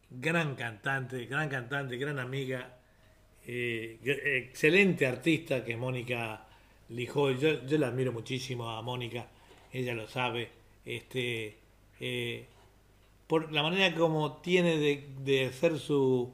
gran 0.09 0.55
cantante, 0.55 1.25
gran 1.25 1.49
cantante, 1.49 1.97
gran 1.97 2.19
amiga, 2.19 2.77
eh, 3.45 3.99
excelente 4.03 5.05
artista 5.05 5.63
que 5.63 5.73
es 5.73 5.77
Mónica 5.77 6.45
Lijoy. 6.89 7.37
Yo, 7.37 7.65
yo 7.65 7.77
la 7.77 7.87
admiro 7.87 8.11
muchísimo 8.11 8.69
a 8.69 8.81
Mónica, 8.81 9.27
ella 9.71 9.93
lo 9.93 10.07
sabe. 10.07 10.49
Este, 10.85 11.57
eh, 11.99 12.45
por 13.27 13.51
la 13.51 13.61
manera 13.61 13.93
como 13.95 14.37
tiene 14.37 14.77
de, 14.77 15.09
de 15.19 15.45
hacer 15.47 15.79
su, 15.79 16.33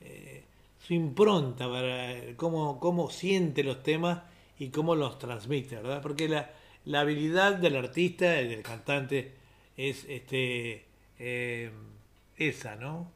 eh, 0.00 0.44
su 0.78 0.94
impronta, 0.94 1.68
para 1.70 2.34
cómo, 2.36 2.80
cómo 2.80 3.10
siente 3.10 3.62
los 3.62 3.82
temas 3.82 4.22
y 4.58 4.70
cómo 4.70 4.94
los 4.94 5.18
transmite, 5.18 5.76
¿verdad? 5.76 6.00
Porque 6.02 6.28
la, 6.28 6.50
la 6.86 7.00
habilidad 7.00 7.56
del 7.56 7.76
artista 7.76 8.40
y 8.40 8.48
del 8.48 8.62
cantante 8.62 9.34
es 9.76 10.06
este 10.08 10.86
esa, 12.40 12.74
¿no? 12.74 13.12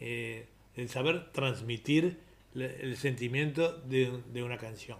Eh, 0.00 0.48
el 0.74 0.88
saber 0.88 1.30
transmitir 1.32 2.18
el 2.54 2.96
sentimiento 2.96 3.78
de, 3.80 4.22
de 4.32 4.42
una 4.42 4.58
canción. 4.58 4.98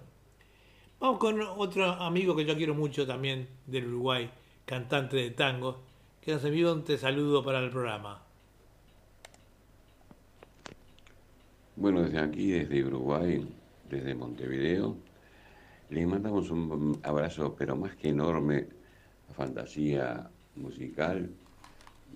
Vamos 1.00 1.18
con 1.18 1.40
otro 1.40 1.84
amigo 1.84 2.36
que 2.36 2.44
yo 2.44 2.56
quiero 2.56 2.74
mucho 2.74 3.06
también 3.06 3.48
del 3.66 3.86
Uruguay, 3.88 4.30
cantante 4.64 5.16
de 5.16 5.30
tango, 5.30 5.82
que 6.20 6.32
nos 6.32 6.44
envió 6.44 6.72
un 6.72 6.84
te 6.84 6.98
saludo 6.98 7.44
para 7.44 7.60
el 7.60 7.70
programa. 7.70 8.22
Bueno, 11.76 12.02
desde 12.02 12.18
aquí, 12.18 12.50
desde 12.50 12.84
Uruguay, 12.84 13.46
desde 13.88 14.14
Montevideo, 14.14 14.96
les 15.90 16.06
mandamos 16.06 16.50
un 16.50 16.98
abrazo, 17.02 17.54
pero 17.58 17.76
más 17.76 17.96
que 17.96 18.10
enorme, 18.10 18.66
a 19.30 19.32
Fantasía 19.32 20.30
Musical 20.56 21.30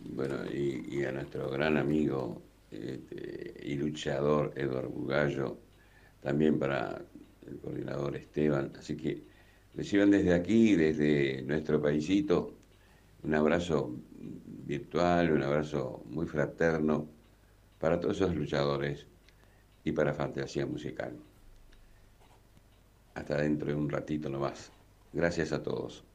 Bueno, 0.04 0.36
y, 0.52 1.04
a 1.04 1.12
nuestro 1.12 1.50
gran 1.50 1.76
amigo 1.76 2.42
este, 2.70 3.54
y 3.62 3.76
luchador 3.76 4.52
Eduardo 4.56 4.90
Bugallo, 4.90 5.58
también 6.20 6.58
para 6.58 7.02
el 7.46 7.58
coordinador 7.58 8.16
Esteban. 8.16 8.72
Así 8.78 8.96
que 8.96 9.22
reciban 9.74 10.10
desde 10.10 10.34
aquí, 10.34 10.74
desde 10.76 11.42
nuestro 11.42 11.80
paisito, 11.80 12.54
un 13.22 13.34
abrazo 13.34 13.94
virtual, 14.66 15.32
un 15.32 15.42
abrazo 15.42 16.02
muy 16.06 16.26
fraterno 16.26 17.08
para 17.78 17.98
todos 18.00 18.16
esos 18.16 18.34
luchadores 18.34 19.06
y 19.84 19.92
para 19.92 20.12
Fantasía 20.14 20.66
Musical. 20.66 21.16
Hasta 23.14 23.40
dentro 23.40 23.68
de 23.68 23.74
un 23.74 23.88
ratito 23.88 24.28
nomás. 24.28 24.70
Gracias 25.12 25.52
a 25.52 25.62
todos. 25.62 26.07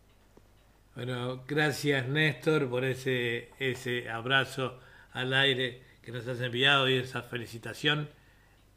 Bueno, 0.96 1.44
gracias 1.48 2.08
Néstor 2.08 2.70
por 2.70 2.86
ese, 2.86 3.50
ese 3.58 4.12
abrazo 4.12 4.80
al 5.12 5.34
aire 5.34 5.82
que 6.04 6.12
nos 6.12 6.28
has 6.28 6.40
enviado 6.40 6.88
y 6.88 6.98
esa 6.98 7.24
felicitación. 7.24 8.10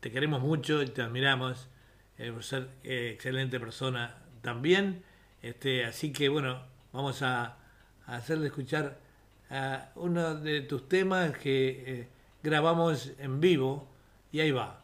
Te 0.00 0.10
queremos 0.10 0.40
mucho 0.40 0.82
y 0.82 0.86
te 0.86 1.02
admiramos 1.02 1.68
eh, 2.16 2.32
por 2.32 2.42
ser 2.42 2.70
eh, 2.84 3.10
excelente 3.12 3.60
persona 3.60 4.16
también. 4.40 5.02
Este, 5.42 5.84
así 5.84 6.10
que 6.10 6.30
bueno, 6.30 6.62
vamos 6.90 7.20
a, 7.20 7.58
hacerle 8.06 8.46
escuchar 8.46 8.98
a 9.50 9.90
uno 9.96 10.36
de 10.36 10.62
tus 10.62 10.88
temas 10.88 11.36
que 11.36 11.84
eh, 11.86 12.08
grabamos 12.42 13.12
en 13.18 13.40
vivo 13.40 13.86
y 14.32 14.40
ahí 14.40 14.52
va. 14.52 14.80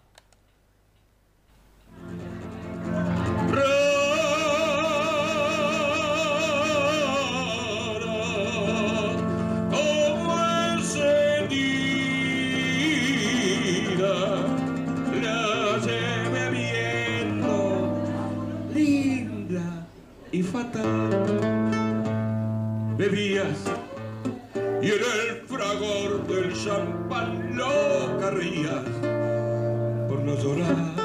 Bebías 22.97 23.59
y 24.81 24.87
en 24.87 24.93
el 24.93 25.47
fragor 25.47 26.27
del 26.27 26.53
champán 26.55 27.57
lo 27.57 28.19
carrías 28.19 28.85
por 30.09 30.21
no 30.21 30.35
llorar. 30.37 31.02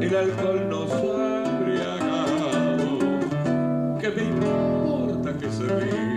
El 0.00 0.16
alcohol 0.16 0.68
nos 0.68 0.92
ha 0.92 1.44
embriagado, 1.44 2.98
que 3.98 4.10
me 4.10 4.22
importa 4.24 5.32
que 5.38 5.50
se 5.50 5.64
rían 5.64 6.07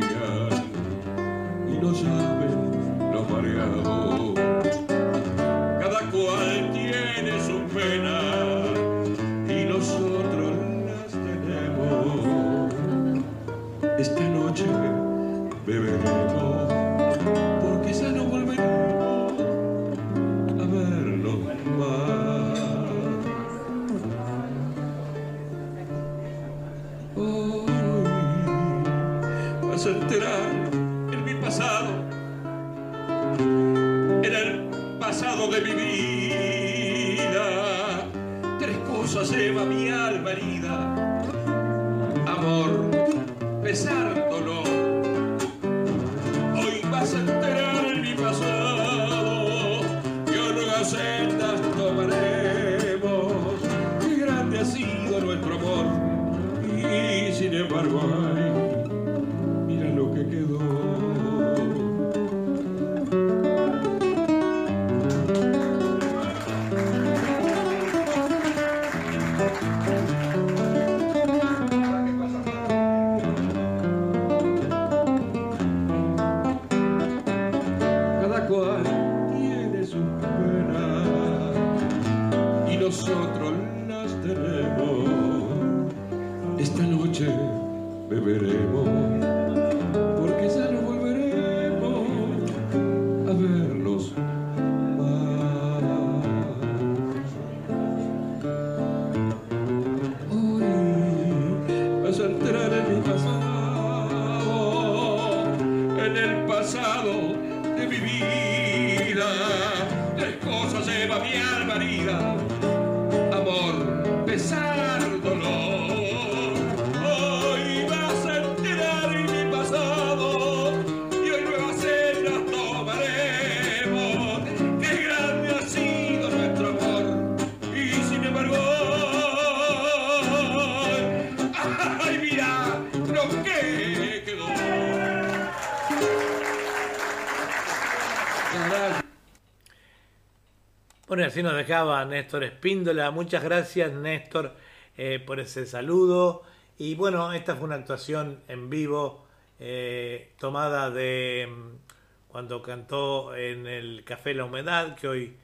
Bueno, 141.11 141.25
así 141.25 141.43
nos 141.43 141.57
dejaba 141.57 142.05
Néstor 142.05 142.45
Espíndola. 142.45 143.11
Muchas 143.11 143.43
gracias, 143.43 143.91
Néstor, 143.91 144.55
eh, 144.95 145.19
por 145.19 145.41
ese 145.41 145.65
saludo. 145.65 146.43
Y 146.77 146.95
bueno, 146.95 147.33
esta 147.33 147.53
fue 147.57 147.65
una 147.65 147.75
actuación 147.75 148.39
en 148.47 148.69
vivo 148.69 149.27
eh, 149.59 150.31
tomada 150.39 150.89
de 150.89 151.49
mm, 151.51 152.29
cuando 152.29 152.61
cantó 152.61 153.35
en 153.35 153.67
el 153.67 154.05
Café 154.05 154.33
La 154.33 154.45
Humedad, 154.45 154.95
que 154.95 155.09
hoy 155.09 155.35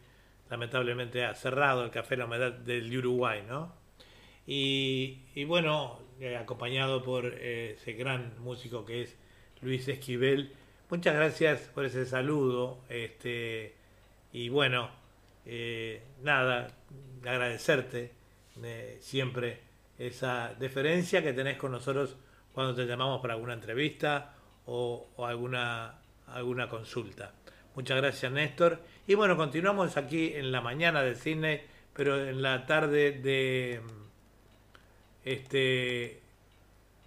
lamentablemente 0.50 1.26
ha 1.26 1.36
cerrado 1.36 1.84
el 1.84 1.92
Café 1.92 2.16
La 2.16 2.28
Humedad 2.28 2.54
del 2.54 2.98
Uruguay, 2.98 3.44
¿no? 3.46 3.74
Y, 4.46 5.44
bueno, 5.48 6.00
eh, 6.22 6.38
acompañado 6.38 7.04
por 7.04 7.26
ese 7.26 7.92
gran 7.92 8.42
músico 8.42 8.86
que 8.86 9.02
es 9.02 9.18
Luis 9.62 9.86
Esquivel. 9.90 10.54
Muchas 10.90 11.14
gracias 11.14 11.60
por 11.76 11.84
ese 11.84 12.06
saludo. 12.06 12.78
Este, 12.88 13.76
y 14.32 14.48
bueno, 14.48 15.07
eh, 15.50 16.03
nada, 16.24 16.67
agradecerte 17.26 18.11
eh, 18.61 18.98
siempre 19.00 19.61
esa 19.98 20.53
deferencia 20.59 21.24
que 21.24 21.32
tenés 21.32 21.58
con 21.58 21.72
nosotros 21.72 22.17
cuando 22.51 22.76
te 22.76 22.85
llamamos 22.85 23.22
para 23.22 23.35
alguna 23.35 23.53
entrevista 23.53 24.34
o, 24.66 25.08
alguna, 25.19 26.01
alguna 26.27 26.67
consulta. 26.67 27.32
Muchas 27.76 27.98
gracias 27.98 28.30
Néstor. 28.30 28.82
Y 29.08 29.16
bueno, 29.16 29.38
continuamos 29.38 29.95
aquí 29.95 30.34
en 30.34 30.51
la 30.51 30.59
mañana 30.59 31.01
de 31.01 31.16
cine 31.16 31.77
pero 31.93 32.27
en 32.27 32.42
la 32.43 32.66
tarde 32.67 33.14
de 33.14 33.82
este 35.26 36.22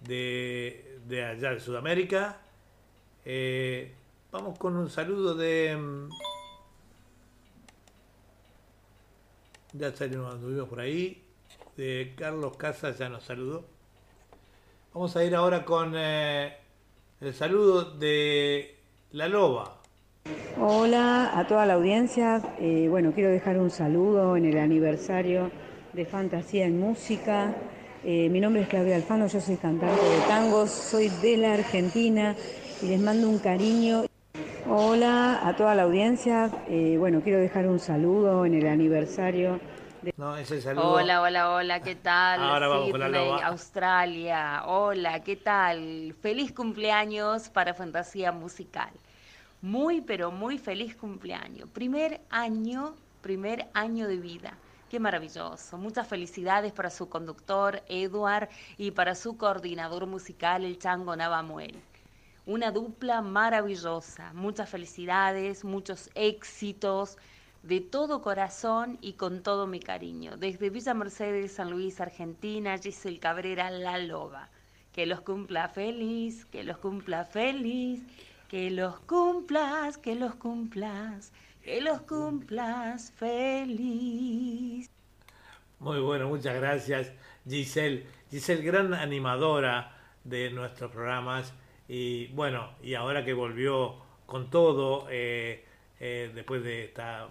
de, 0.01 0.99
de 1.07 1.25
allá 1.25 1.51
de 1.51 1.59
Sudamérica. 1.59 2.41
Eh, 3.23 3.93
vamos 4.31 4.57
con 4.57 4.75
un 4.75 4.89
saludo 4.89 5.35
de 5.35 6.09
ya 9.73 9.91
salimos, 9.91 10.33
anduvimos 10.33 10.67
por 10.67 10.79
ahí. 10.79 11.23
Carlos 12.15 12.57
Casas 12.57 12.97
ya 12.99 13.09
nos 13.09 13.23
saludó. 13.23 13.65
Vamos 14.93 15.15
a 15.15 15.23
ir 15.23 15.33
ahora 15.33 15.65
con 15.65 15.93
eh, 15.95 16.53
el 17.21 17.33
saludo 17.33 17.91
de 17.97 18.75
La 19.11 19.27
Loba. 19.27 19.77
Hola 20.59 21.37
a 21.37 21.47
toda 21.47 21.65
la 21.65 21.73
audiencia. 21.73 22.41
Eh, 22.59 22.87
bueno, 22.89 23.13
quiero 23.13 23.31
dejar 23.31 23.57
un 23.57 23.71
saludo 23.71 24.37
en 24.37 24.45
el 24.45 24.59
aniversario 24.59 25.49
de 25.93 26.05
Fantasía 26.05 26.65
en 26.65 26.79
Música. 26.79 27.55
Eh, 28.03 28.29
mi 28.29 28.39
nombre 28.39 28.63
es 28.63 28.67
Claudia 28.67 28.95
Alfano, 28.95 29.27
yo 29.27 29.39
soy 29.39 29.57
cantante 29.57 30.03
de 30.03 30.19
tangos, 30.27 30.71
soy 30.71 31.09
de 31.21 31.37
la 31.37 31.53
Argentina 31.53 32.35
y 32.81 32.87
les 32.87 32.99
mando 32.99 33.29
un 33.29 33.39
cariño. 33.39 34.10
Hola 34.73 35.45
a 35.45 35.53
toda 35.53 35.75
la 35.75 35.83
audiencia. 35.83 36.49
Eh, 36.69 36.95
bueno, 36.97 37.19
quiero 37.21 37.39
dejar 37.39 37.67
un 37.67 37.77
saludo 37.77 38.45
en 38.45 38.53
el 38.53 38.65
aniversario 38.67 39.59
de... 40.01 40.13
No, 40.15 40.37
ese 40.37 40.61
saludo. 40.61 40.93
Hola, 40.93 41.21
hola, 41.21 41.51
hola, 41.51 41.81
¿qué 41.81 41.95
tal? 41.95 42.41
Ahora 42.41 42.69
vamos 42.69 42.89
con 42.89 43.11
la. 43.11 43.47
Australia. 43.47 44.63
Hola, 44.67 45.19
¿qué 45.23 45.35
tal? 45.35 46.15
Feliz 46.21 46.53
cumpleaños 46.53 47.49
para 47.49 47.73
Fantasía 47.73 48.31
Musical. 48.31 48.91
Muy, 49.61 49.99
pero 49.99 50.31
muy 50.31 50.57
feliz 50.57 50.95
cumpleaños. 50.95 51.67
Primer 51.73 52.21
año, 52.29 52.95
primer 53.21 53.67
año 53.73 54.07
de 54.07 54.15
vida. 54.15 54.53
Qué 54.89 55.01
maravilloso. 55.01 55.77
Muchas 55.77 56.07
felicidades 56.07 56.71
para 56.71 56.89
su 56.89 57.09
conductor, 57.09 57.83
Edward, 57.89 58.47
y 58.77 58.91
para 58.91 59.15
su 59.15 59.35
coordinador 59.35 60.05
musical, 60.05 60.63
el 60.63 60.79
Chango 60.79 61.13
Navamuel. 61.13 61.81
Una 62.51 62.69
dupla 62.69 63.21
maravillosa. 63.21 64.33
Muchas 64.33 64.69
felicidades, 64.69 65.63
muchos 65.63 66.09
éxitos, 66.15 67.17
de 67.63 67.79
todo 67.79 68.21
corazón 68.21 68.97
y 68.99 69.13
con 69.13 69.41
todo 69.41 69.67
mi 69.67 69.79
cariño. 69.79 70.35
Desde 70.35 70.69
Villa 70.69 70.93
Mercedes, 70.93 71.53
San 71.53 71.71
Luis, 71.71 72.01
Argentina, 72.01 72.77
Giselle 72.77 73.19
Cabrera, 73.19 73.71
La 73.71 73.97
Loba. 73.99 74.49
Que 74.91 75.05
los 75.05 75.21
cumpla 75.21 75.69
feliz, 75.69 76.43
que 76.43 76.65
los 76.65 76.77
cumpla 76.77 77.23
feliz, 77.23 78.03
que 78.49 78.69
los 78.69 78.99
cumplas, 78.99 79.97
que 79.97 80.15
los 80.15 80.35
cumplas, 80.35 81.31
que 81.63 81.79
los 81.79 82.01
cumplas 82.01 83.13
feliz. 83.13 84.89
Muy 85.79 86.01
bueno, 86.01 86.27
muchas 86.27 86.55
gracias 86.55 87.13
Giselle. 87.47 88.05
Giselle, 88.29 88.61
gran 88.61 88.93
animadora 88.93 89.95
de 90.25 90.49
nuestros 90.49 90.91
programas 90.91 91.53
y 91.93 92.27
bueno, 92.27 92.69
y 92.81 92.93
ahora 92.93 93.25
que 93.25 93.33
volvió 93.33 93.95
con 94.25 94.49
todo, 94.49 95.07
eh, 95.09 95.65
eh, 95.99 96.31
después 96.33 96.63
de 96.63 96.85
esta 96.85 97.27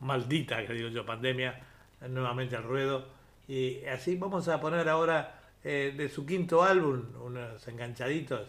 maldita, 0.00 0.66
que 0.66 0.74
digo 0.74 0.90
yo, 0.90 1.06
pandemia, 1.06 1.58
nuevamente 2.06 2.54
al 2.54 2.64
ruedo. 2.64 3.06
Y 3.48 3.82
así 3.86 4.16
vamos 4.16 4.46
a 4.48 4.60
poner 4.60 4.90
ahora 4.90 5.40
eh, 5.64 5.94
de 5.96 6.10
su 6.10 6.26
quinto 6.26 6.62
álbum, 6.62 7.02
unos 7.24 7.66
enganchaditos. 7.66 8.46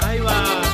Ahí 0.00 0.18
va. 0.20 0.67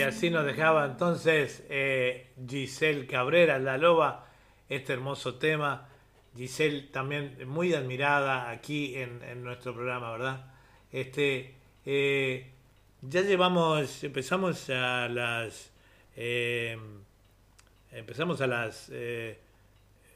Y 0.00 0.02
así 0.02 0.30
nos 0.30 0.46
dejaba 0.46 0.86
entonces 0.86 1.62
eh, 1.68 2.30
Giselle 2.48 3.06
Cabrera, 3.06 3.58
la 3.58 3.76
loba, 3.76 4.26
este 4.68 4.94
hermoso 4.94 5.34
tema. 5.34 5.88
Giselle 6.34 6.88
también 6.90 7.36
muy 7.46 7.74
admirada 7.74 8.48
aquí 8.48 8.94
en, 8.96 9.44
nuestro 9.44 9.74
programa, 9.74 10.12
¿verdad? 10.12 10.54
Este, 10.90 11.54
eh, 11.84 12.50
ya 13.02 13.20
llevamos, 13.20 14.02
empezamos 14.02 14.70
a 14.70 15.06
las, 15.08 15.70
eh, 16.16 16.78
empezamos 17.92 18.40
a 18.40 18.46
las 18.46 18.88
eh, 18.90 19.38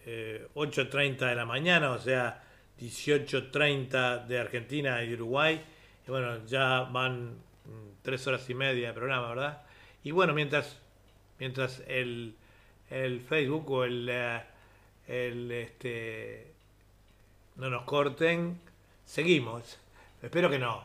eh, 0.07 0.49
8.30 0.55 1.29
de 1.29 1.35
la 1.35 1.45
mañana, 1.45 1.91
o 1.91 1.99
sea, 1.99 2.43
18.30 2.81 4.25
de 4.25 4.39
Argentina 4.39 5.05
y 5.05 5.13
Uruguay. 5.13 5.63
Y 6.07 6.11
bueno, 6.11 6.47
ya 6.47 6.85
van 6.85 7.33
mm, 7.33 8.03
tres 8.03 8.27
horas 8.27 8.49
y 8.49 8.55
media 8.55 8.89
de 8.89 8.95
programa, 8.95 9.29
¿verdad? 9.29 9.64
Y 10.05 10.11
bueno, 10.11 10.35
mientras, 10.35 10.79
mientras 11.39 11.83
el, 11.89 12.37
el 12.91 13.21
Facebook 13.23 13.71
o 13.71 13.85
el, 13.85 14.07
eh, 14.11 14.43
el 15.09 15.51
este, 15.51 16.53
no 17.57 17.71
nos 17.71 17.85
corten, 17.85 18.61
seguimos. 19.07 19.79
Espero 20.23 20.51
que 20.51 20.59
no, 20.59 20.85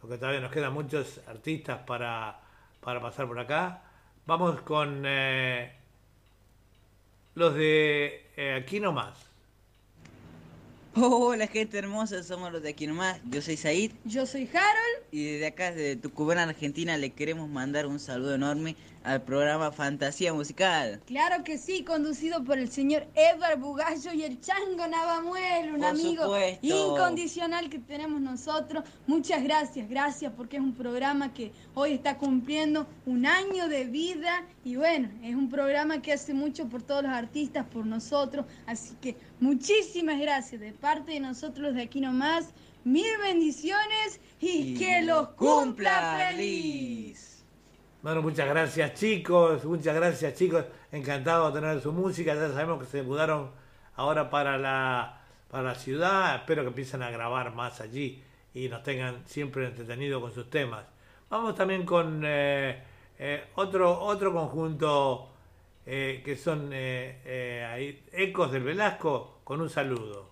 porque 0.00 0.18
todavía 0.18 0.40
nos 0.40 0.52
quedan 0.52 0.72
muchos 0.72 1.20
artistas 1.26 1.80
para, 1.84 2.40
para 2.80 3.00
pasar 3.00 3.26
por 3.26 3.40
acá. 3.40 3.82
Vamos 4.26 4.60
con 4.62 5.02
eh, 5.04 5.72
los 7.34 7.54
de 7.54 8.30
eh, 8.36 8.54
aquí 8.54 8.78
nomás. 8.78 9.29
Hola 10.96 11.46
gente 11.46 11.78
hermosa, 11.78 12.20
somos 12.24 12.50
los 12.50 12.62
de 12.62 12.70
aquí 12.70 12.88
nomás. 12.88 13.20
Yo 13.30 13.40
soy 13.40 13.56
Said. 13.56 13.92
Yo 14.04 14.26
soy 14.26 14.48
Harold. 14.48 15.06
Y 15.12 15.34
desde 15.34 15.46
acá, 15.46 15.70
desde 15.70 15.94
Tucumán, 15.94 16.38
Argentina, 16.38 16.98
le 16.98 17.10
queremos 17.10 17.48
mandar 17.48 17.86
un 17.86 18.00
saludo 18.00 18.34
enorme 18.34 18.74
al 19.02 19.22
programa 19.22 19.72
Fantasía 19.72 20.32
Musical. 20.32 21.00
Claro 21.06 21.42
que 21.42 21.56
sí, 21.58 21.84
conducido 21.84 22.44
por 22.44 22.58
el 22.58 22.70
señor 22.70 23.06
Edward 23.14 23.58
Bugallo 23.58 24.12
y 24.12 24.24
el 24.24 24.40
Chango 24.40 24.86
Navamuel, 24.86 25.74
un 25.74 25.80
Por 25.80 25.88
amigo 25.88 26.24
supuesto. 26.24 26.66
incondicional 26.66 27.70
que 27.70 27.78
tenemos 27.78 28.20
nosotros. 28.20 28.84
Muchas 29.06 29.42
gracias, 29.42 29.88
gracias 29.88 30.32
porque 30.36 30.58
es 30.58 30.62
un 30.62 30.74
programa 30.74 31.32
que 31.32 31.52
hoy 31.74 31.92
está 31.92 32.18
cumpliendo 32.18 32.86
un 33.06 33.26
año 33.26 33.68
de 33.68 33.84
vida 33.84 34.44
y 34.64 34.76
bueno, 34.76 35.08
es 35.22 35.34
un 35.34 35.48
programa 35.48 36.02
que 36.02 36.12
hace 36.12 36.34
mucho 36.34 36.68
por 36.68 36.82
todos 36.82 37.02
los 37.02 37.12
artistas, 37.12 37.66
por 37.66 37.86
nosotros. 37.86 38.44
Así 38.66 38.94
que 39.00 39.16
muchísimas 39.40 40.20
gracias 40.20 40.60
de 40.60 40.72
parte 40.72 41.12
de 41.12 41.20
nosotros 41.20 41.74
de 41.74 41.82
aquí 41.82 42.00
nomás. 42.00 42.50
Mil 42.82 43.18
bendiciones 43.22 44.20
y, 44.40 44.74
que 44.74 45.02
los 45.02 45.28
cumpla 45.30 46.18
feliz. 46.30 47.29
Bueno, 48.02 48.22
muchas 48.22 48.48
gracias 48.48 48.94
chicos, 48.94 49.62
muchas 49.66 49.94
gracias 49.94 50.32
chicos, 50.32 50.64
encantado 50.90 51.50
de 51.50 51.60
tener 51.60 51.80
su 51.82 51.92
música, 51.92 52.34
ya 52.34 52.48
sabemos 52.48 52.78
que 52.80 52.86
se 52.86 53.02
mudaron 53.02 53.50
ahora 53.94 54.30
para 54.30 54.56
la, 54.56 55.20
para 55.50 55.64
la 55.64 55.74
ciudad, 55.74 56.36
espero 56.36 56.62
que 56.62 56.68
empiecen 56.68 57.02
a 57.02 57.10
grabar 57.10 57.54
más 57.54 57.82
allí 57.82 58.22
y 58.54 58.70
nos 58.70 58.82
tengan 58.84 59.22
siempre 59.26 59.66
entretenidos 59.66 60.22
con 60.22 60.32
sus 60.32 60.48
temas. 60.48 60.86
Vamos 61.28 61.54
también 61.54 61.84
con 61.84 62.22
eh, 62.24 62.82
eh, 63.18 63.44
otro, 63.56 64.00
otro 64.00 64.32
conjunto 64.32 65.28
eh, 65.84 66.22
que 66.24 66.36
son 66.36 66.70
Ecos 66.72 68.50
del 68.50 68.62
Velasco, 68.62 69.40
con 69.44 69.60
un 69.60 69.68
saludo. 69.68 70.30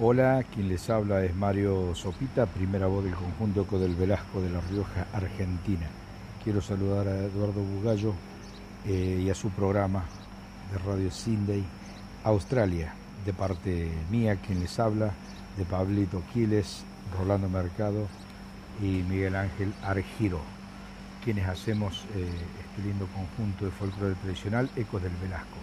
Hola, 0.00 0.44
quien 0.52 0.68
les 0.68 0.90
habla 0.90 1.24
es 1.24 1.36
Mario 1.36 1.94
Sopita, 1.94 2.46
primera 2.46 2.88
voz 2.88 3.04
del 3.04 3.14
conjunto 3.14 3.62
Eco 3.62 3.78
del 3.78 3.94
Velasco 3.94 4.40
de 4.40 4.50
La 4.50 4.60
Rioja, 4.62 5.06
Argentina. 5.12 5.88
Quiero 6.42 6.62
saludar 6.62 7.06
a 7.06 7.18
Eduardo 7.18 7.60
Bugallo 7.60 8.14
eh, 8.86 9.22
y 9.22 9.28
a 9.28 9.34
su 9.34 9.50
programa 9.50 10.04
de 10.72 10.78
Radio 10.78 11.10
Sydney, 11.10 11.62
Australia, 12.24 12.94
de 13.26 13.34
parte 13.34 13.90
mía, 14.10 14.36
quien 14.36 14.60
les 14.60 14.78
habla, 14.78 15.12
de 15.58 15.66
Pablito 15.66 16.22
Quiles, 16.32 16.82
Rolando 17.18 17.50
Mercado 17.50 18.06
y 18.80 19.02
Miguel 19.02 19.36
Ángel 19.36 19.74
Argiro, 19.82 20.40
quienes 21.22 21.46
hacemos 21.46 22.06
eh, 22.14 22.26
este 22.26 22.88
lindo 22.88 23.06
conjunto 23.08 23.66
de 23.66 23.70
folclore 23.72 24.14
tradicional, 24.14 24.70
Ecos 24.76 25.02
del 25.02 25.12
Velasco. 25.22 25.58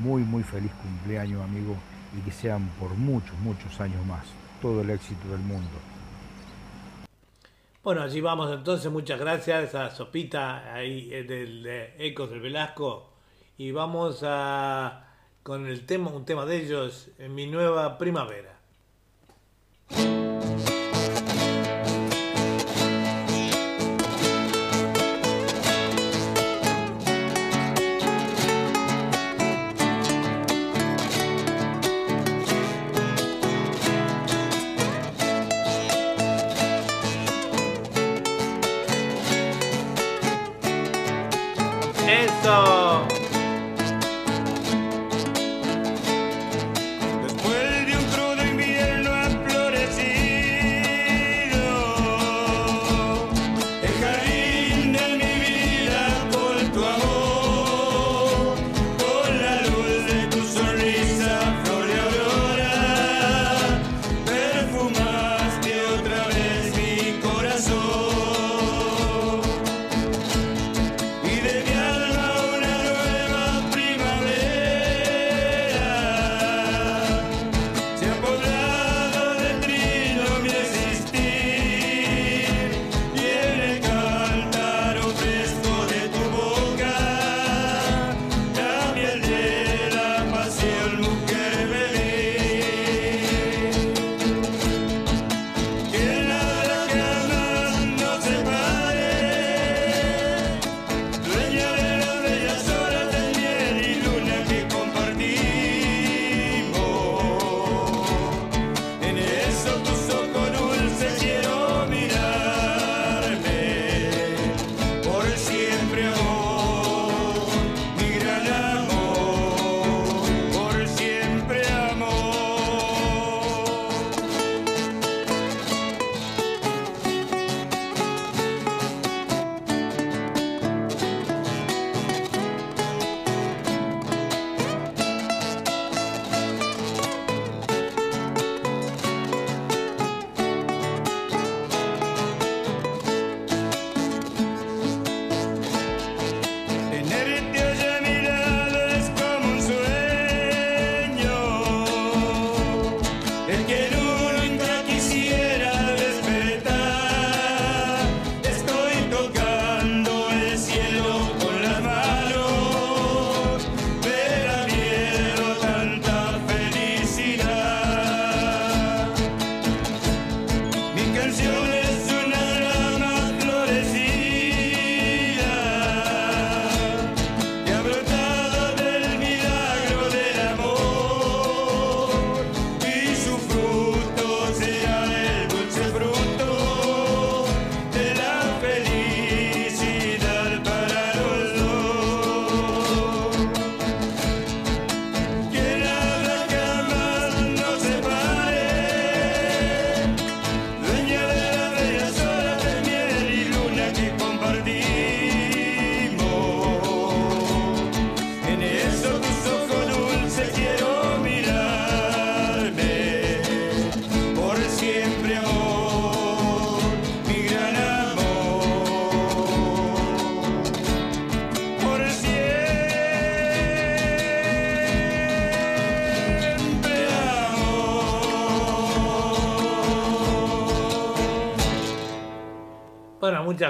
Muy, 0.00 0.22
muy 0.22 0.44
feliz 0.44 0.70
cumpleaños, 0.80 1.42
amigo, 1.42 1.74
y 2.16 2.20
que 2.20 2.30
sean 2.30 2.68
por 2.78 2.94
muchos, 2.94 3.36
muchos 3.40 3.80
años 3.80 4.06
más. 4.06 4.26
Todo 4.62 4.82
el 4.82 4.90
éxito 4.90 5.28
del 5.28 5.40
mundo. 5.40 5.76
Bueno, 7.82 8.02
allí 8.02 8.20
vamos 8.20 8.52
entonces, 8.52 8.92
muchas 8.92 9.18
gracias. 9.18 9.74
A 9.74 9.90
Sopita 9.90 10.74
ahí 10.74 11.08
eh, 11.12 11.22
del 11.22 11.62
de 11.62 11.94
Ecos 11.98 12.28
del 12.28 12.40
Velasco. 12.40 13.14
Y 13.56 13.72
vamos 13.72 14.20
a 14.22 15.06
con 15.42 15.66
el 15.66 15.86
tema, 15.86 16.10
un 16.10 16.26
tema 16.26 16.44
de 16.44 16.58
ellos, 16.58 17.08
en 17.18 17.34
mi 17.34 17.46
nueva 17.46 17.96
primavera. 17.96 18.58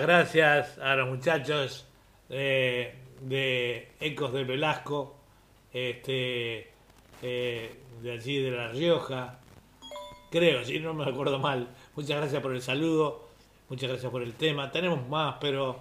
Gracias 0.03 0.79
a 0.79 0.95
los 0.97 1.09
muchachos 1.09 1.87
eh, 2.29 2.95
de 3.21 3.93
Ecos 4.01 4.33
de 4.33 4.45
Velasco, 4.45 5.17
este, 5.73 6.71
eh, 7.23 7.77
de 8.03 8.13
allí 8.13 8.43
de 8.43 8.51
La 8.51 8.69
Rioja, 8.69 9.39
creo, 10.31 10.65
si 10.65 10.79
no 10.79 10.95
me 10.95 11.05
acuerdo 11.05 11.39
mal. 11.39 11.69
Muchas 11.97 12.17
gracias 12.17 12.43
por 12.43 12.55
el 12.55 12.63
saludo, 12.63 13.29
muchas 13.69 13.91
gracias 13.91 14.11
por 14.11 14.23
el 14.23 14.35
tema. 14.35 14.71
Tenemos 14.71 15.09
más, 15.09 15.37
pero 15.41 15.81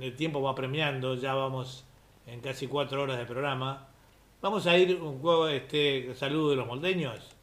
el 0.00 0.14
tiempo 0.16 0.42
va 0.42 0.54
premiando, 0.54 1.14
ya 1.14 1.34
vamos 1.34 1.84
en 2.26 2.40
casi 2.40 2.66
cuatro 2.66 3.02
horas 3.02 3.18
de 3.18 3.26
programa. 3.26 3.88
Vamos 4.42 4.66
a 4.66 4.76
ir 4.76 4.96
un 5.00 5.20
poco 5.20 5.48
este 5.48 6.14
saludo 6.14 6.50
de 6.50 6.56
los 6.56 6.66
moldeños. 6.66 7.36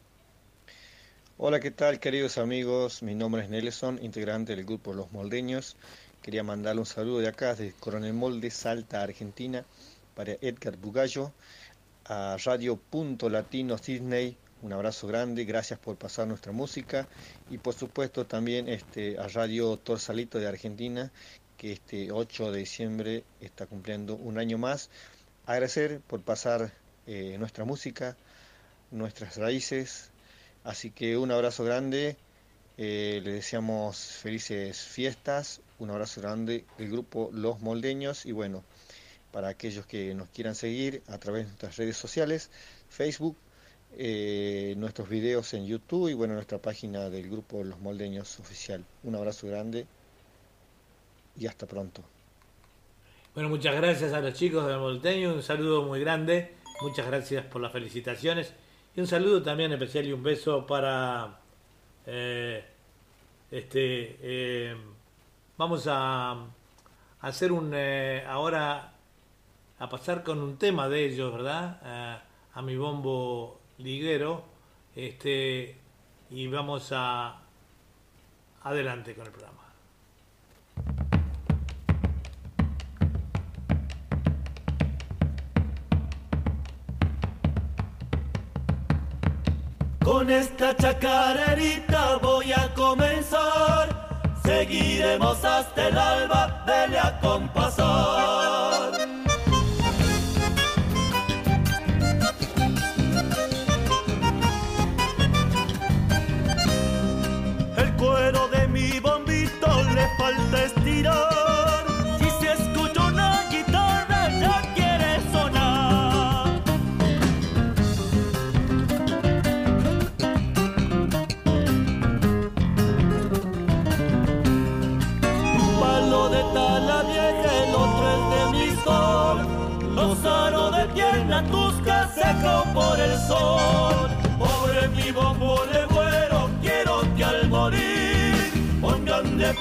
Hola, 1.36 1.58
¿qué 1.58 1.72
tal 1.72 1.98
queridos 1.98 2.38
amigos? 2.38 3.02
Mi 3.02 3.16
nombre 3.16 3.42
es 3.42 3.50
Nelson, 3.50 3.98
integrante 4.00 4.54
del 4.54 4.64
grupo 4.64 4.92
Los 4.92 5.10
Moldeños. 5.10 5.76
Quería 6.24 6.42
mandarle 6.42 6.80
un 6.80 6.86
saludo 6.86 7.18
de 7.18 7.28
acá, 7.28 7.54
de 7.54 7.74
Coronel 7.74 8.14
Molde, 8.14 8.50
Salta, 8.50 9.02
Argentina, 9.02 9.62
para 10.14 10.32
Edgar 10.40 10.74
Bugallo, 10.78 11.34
a 12.06 12.38
Radio 12.42 12.76
Punto 12.76 13.28
Latino 13.28 13.76
Sydney, 13.76 14.34
un 14.62 14.72
abrazo 14.72 15.06
grande, 15.06 15.44
gracias 15.44 15.78
por 15.78 15.96
pasar 15.96 16.26
nuestra 16.26 16.50
música 16.50 17.06
y 17.50 17.58
por 17.58 17.74
supuesto 17.74 18.24
también 18.24 18.70
este, 18.70 19.18
a 19.18 19.28
Radio 19.28 19.76
Torsalito 19.76 20.38
de 20.38 20.46
Argentina, 20.46 21.12
que 21.58 21.72
este 21.72 22.10
8 22.10 22.52
de 22.52 22.58
diciembre 22.60 23.24
está 23.42 23.66
cumpliendo 23.66 24.14
un 24.16 24.38
año 24.38 24.56
más. 24.56 24.88
Agradecer 25.44 26.00
por 26.00 26.22
pasar 26.22 26.72
eh, 27.06 27.36
nuestra 27.38 27.66
música, 27.66 28.16
nuestras 28.90 29.36
raíces, 29.36 30.10
así 30.64 30.90
que 30.90 31.18
un 31.18 31.32
abrazo 31.32 31.64
grande, 31.64 32.16
eh, 32.78 33.20
le 33.22 33.34
deseamos 33.34 33.98
felices 33.98 34.80
fiestas, 34.80 35.60
un 35.84 35.90
abrazo 35.90 36.20
grande 36.20 36.64
del 36.78 36.90
grupo 36.90 37.30
Los 37.32 37.60
Moldeños 37.60 38.24
y 38.26 38.32
bueno, 38.32 38.64
para 39.32 39.48
aquellos 39.48 39.86
que 39.86 40.14
nos 40.14 40.28
quieran 40.30 40.54
seguir 40.54 41.02
a 41.08 41.18
través 41.18 41.42
de 41.42 41.48
nuestras 41.48 41.76
redes 41.76 41.96
sociales, 41.96 42.50
Facebook, 42.88 43.36
eh, 43.96 44.74
nuestros 44.78 45.08
videos 45.08 45.52
en 45.54 45.66
YouTube 45.66 46.08
y 46.08 46.14
bueno, 46.14 46.34
nuestra 46.34 46.58
página 46.58 47.10
del 47.10 47.28
grupo 47.30 47.62
Los 47.62 47.78
Moldeños 47.80 48.40
Oficial. 48.40 48.84
Un 49.02 49.14
abrazo 49.14 49.46
grande 49.46 49.86
y 51.38 51.46
hasta 51.46 51.66
pronto. 51.66 52.02
Bueno, 53.34 53.50
muchas 53.50 53.74
gracias 53.74 54.12
a 54.12 54.20
los 54.20 54.34
chicos 54.34 54.66
de 54.66 54.76
Molteño, 54.76 55.34
un 55.34 55.42
saludo 55.42 55.82
muy 55.82 56.00
grande, 56.00 56.54
muchas 56.80 57.06
gracias 57.06 57.44
por 57.44 57.60
las 57.60 57.72
felicitaciones 57.72 58.52
y 58.96 59.00
un 59.00 59.06
saludo 59.06 59.42
también 59.42 59.72
especial 59.72 60.06
y 60.06 60.12
un 60.12 60.22
beso 60.22 60.66
para 60.66 61.40
eh, 62.06 62.64
este 63.50 64.16
eh, 64.22 64.76
vamos 65.56 65.86
a, 65.88 66.46
hacer 67.20 67.52
un 67.52 67.72
eh, 67.74 68.24
ahora 68.28 68.92
a 69.78 69.88
pasar 69.88 70.22
con 70.22 70.40
un 70.40 70.56
tema 70.56 70.88
de 70.88 71.06
ellos, 71.06 71.32
¿verdad? 71.32 71.80
A, 71.82 72.22
a 72.54 72.62
mi 72.62 72.76
bombo 72.76 73.60
liguero, 73.78 74.44
este 74.94 75.78
y 76.30 76.46
vamos 76.48 76.90
a 76.92 77.40
adelante 78.62 79.14
con 79.14 79.26
el 79.26 79.32
programa. 79.32 79.54
Con 90.04 90.30
esta 90.30 90.76
chacarerita 90.76 92.16
voy 92.18 92.52
a 92.52 92.72
comenzar. 92.74 94.03
Seguiremos 94.44 95.42
hasta 95.42 95.88
el 95.88 95.96
alba, 95.96 96.62
dele 96.66 96.98
a 96.98 97.18
compasar. 97.20 99.03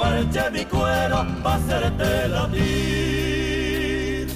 Parche 0.03 0.49
mi 0.51 0.65
cuero 0.65 1.25
pa' 1.43 1.55
hacerte 1.55 2.27
latir. 2.27 4.27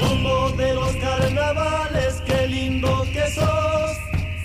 Bombo 0.00 0.50
de 0.56 0.74
los 0.74 0.96
carnavales, 0.96 2.22
qué 2.26 2.48
lindo 2.48 3.04
que 3.12 3.30
sos. 3.30 3.96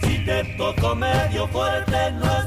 Si 0.02 0.20
te 0.26 0.44
toco 0.58 0.96
medio 0.96 1.48
fuerte, 1.48 2.12
no 2.12 2.41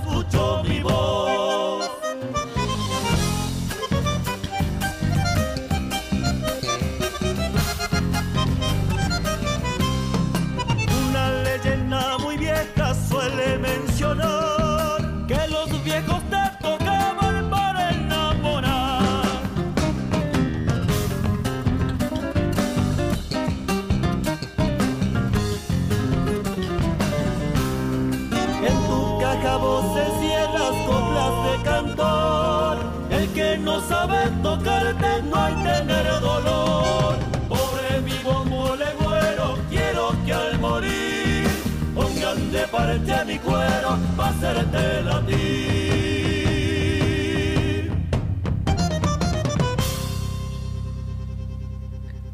que 33.86 33.90
no 33.90 33.98
sabe 34.00 34.30
tocarte 34.42 35.22
no 35.22 35.36
hay 35.36 35.54
tener 35.54 36.20
dolor. 36.20 37.16
Pobre 37.48 38.00
mi 38.02 38.18
bombo 38.22 38.76
legüero, 38.76 39.58
quiero 39.70 40.14
que 40.24 40.32
al 40.32 40.58
morir 40.58 41.48
pongan 41.94 42.52
de 42.52 42.66
parte 42.68 43.24
mi 43.26 43.38
cuero 43.38 43.98
pa' 44.16 44.28
hacerte 44.28 45.02
latir. 45.02 45.74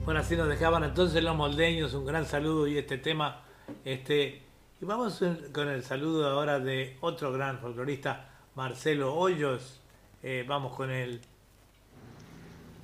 Bueno, 0.05 0.20
así 0.20 0.37
nos 0.37 0.49
dejaban 0.49 0.85
entonces 0.85 1.23
los 1.23 1.37
moldeños, 1.37 1.95
un 1.95 2.05
gran 2.05 2.27
saludo 2.27 2.67
y 2.67 2.79
este 2.79 2.99
tema, 2.99 3.43
este, 3.85 4.43
y 4.81 4.85
vamos 4.85 5.20
con 5.53 5.69
el 5.69 5.85
saludo 5.85 6.29
ahora 6.29 6.59
de 6.59 6.97
otro 7.01 7.33
gran 7.33 7.61
folclorista, 7.61 8.29
Marcelo 8.55 9.15
Hoyos, 9.15 9.77
Eh, 10.23 10.45
vamos 10.47 10.75
con 10.77 10.91
él. 10.91 11.23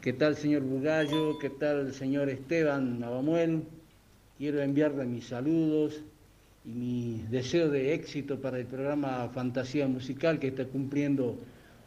¿Qué 0.06 0.12
tal, 0.12 0.36
señor 0.36 0.62
Bugallo? 0.62 1.36
¿Qué 1.40 1.50
tal, 1.50 1.92
señor 1.92 2.28
Esteban 2.28 3.00
Navamuel? 3.00 3.64
Quiero 4.38 4.62
enviarle 4.62 5.04
mis 5.04 5.26
saludos 5.26 6.00
y 6.64 6.68
mi 6.68 7.24
deseo 7.28 7.68
de 7.68 7.92
éxito 7.92 8.40
para 8.40 8.60
el 8.60 8.66
programa 8.66 9.28
Fantasía 9.34 9.88
Musical 9.88 10.38
que 10.38 10.46
está 10.46 10.64
cumpliendo 10.64 11.36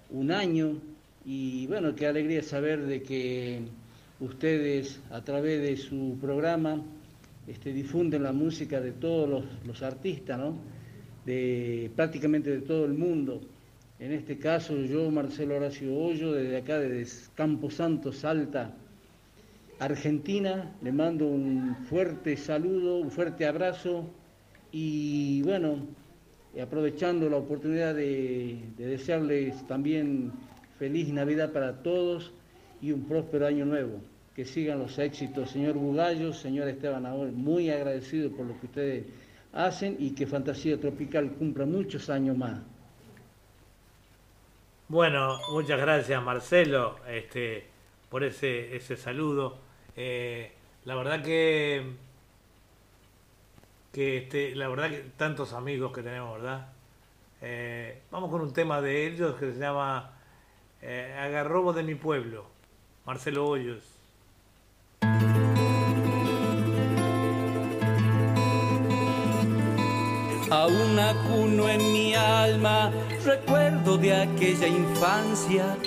un 0.09 0.31
año. 0.31 0.81
Y 1.23 1.65
bueno, 1.67 1.95
qué 1.95 2.07
alegría 2.07 2.43
saber 2.43 2.85
de 2.87 3.01
que 3.03 3.61
ustedes 4.19 4.99
a 5.11 5.23
través 5.23 5.61
de 5.61 5.77
su 5.77 6.17
programa 6.19 6.83
este, 7.47 7.71
difunden 7.71 8.23
la 8.23 8.33
música 8.33 8.81
de 8.81 8.91
todos 8.91 9.29
los, 9.29 9.45
los 9.65 9.81
artistas, 9.81 10.37
¿no? 10.37 10.57
De 11.25 11.89
prácticamente 11.95 12.49
de 12.49 12.59
todo 12.63 12.83
el 12.83 12.95
mundo. 12.95 13.39
En 13.99 14.13
este 14.13 14.37
caso, 14.37 14.77
yo, 14.77 15.11
Marcelo 15.11 15.57
Horacio 15.57 15.93
Hoyo, 15.93 16.31
desde 16.31 16.55
acá, 16.55 16.79
desde 16.79 17.29
Campo 17.35 17.69
Santo, 17.69 18.13
Salta, 18.13 18.73
Argentina, 19.77 20.73
le 20.81 20.93
mando 20.93 21.27
un 21.27 21.75
fuerte 21.89 22.37
saludo, 22.37 22.99
un 22.99 23.11
fuerte 23.11 23.45
abrazo 23.45 24.05
y 24.71 25.41
bueno, 25.41 25.85
aprovechando 26.61 27.29
la 27.29 27.35
oportunidad 27.35 27.93
de, 27.93 28.59
de 28.77 28.85
desearles 28.85 29.67
también 29.67 30.31
feliz 30.77 31.09
Navidad 31.09 31.51
para 31.51 31.83
todos 31.83 32.31
y 32.81 32.93
un 32.93 33.03
próspero 33.03 33.47
año 33.47 33.65
nuevo. 33.65 33.99
Que 34.33 34.45
sigan 34.45 34.79
los 34.79 34.97
éxitos, 34.97 35.51
señor 35.51 35.75
Bugallo, 35.75 36.31
señor 36.31 36.69
Esteban 36.69 37.05
Aol, 37.05 37.33
muy 37.33 37.69
agradecido 37.69 38.31
por 38.31 38.45
lo 38.45 38.57
que 38.61 38.65
ustedes 38.67 39.05
hacen 39.51 39.97
y 39.99 40.11
que 40.11 40.25
Fantasía 40.25 40.79
Tropical 40.79 41.33
cumpla 41.33 41.65
muchos 41.65 42.09
años 42.09 42.37
más. 42.37 42.61
Bueno, 44.89 45.39
muchas 45.51 45.79
gracias 45.79 46.21
Marcelo 46.23 46.97
este, 47.07 47.69
por 48.09 48.23
ese, 48.23 48.75
ese 48.75 48.97
saludo. 48.97 49.59
Eh, 49.95 50.51
la 50.85 50.95
verdad 50.95 51.23
que, 51.23 51.93
que 53.91 54.17
este, 54.17 54.55
la 54.55 54.67
verdad 54.67 54.89
que 54.89 54.97
tantos 55.15 55.53
amigos 55.53 55.91
que 55.93 56.01
tenemos, 56.01 56.33
¿verdad? 56.41 56.69
Eh, 57.41 58.01
vamos 58.11 58.31
con 58.31 58.41
un 58.41 58.51
tema 58.53 58.81
de 58.81 59.05
ellos 59.07 59.35
que 59.39 59.51
se 59.53 59.59
llama 59.59 60.11
eh, 60.81 61.15
Agarrobo 61.19 61.71
de 61.73 61.83
mi 61.83 61.95
pueblo, 61.95 62.45
Marcelo 63.05 63.47
Hoyos. 63.47 63.98
Aún 70.51 70.97
acuno 70.97 71.69
en 71.69 71.93
mi 71.93 72.15
alma 72.15 72.91
recuerdo 73.23 73.97
de 73.97 74.15
aquella 74.15 74.67
infancia 74.67 75.77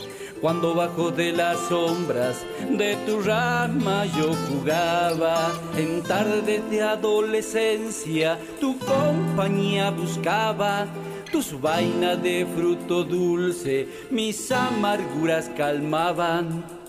cuando 0.40 0.74
bajo 0.74 1.10
de 1.10 1.32
las 1.32 1.58
sombras 1.68 2.44
de 2.68 2.96
tu 3.06 3.20
rama 3.20 4.04
yo 4.06 4.32
jugaba. 4.48 5.52
En 5.76 6.02
tardes 6.02 6.68
de 6.70 6.82
adolescencia 6.82 8.38
tu 8.60 8.78
compañía 8.78 9.90
buscaba 9.90 10.86
tus 11.32 11.60
vainas 11.60 12.22
de 12.22 12.46
fruto 12.54 13.02
dulce 13.04 13.88
mis 14.10 14.52
amarguras 14.52 15.50
calmaban 15.56 16.81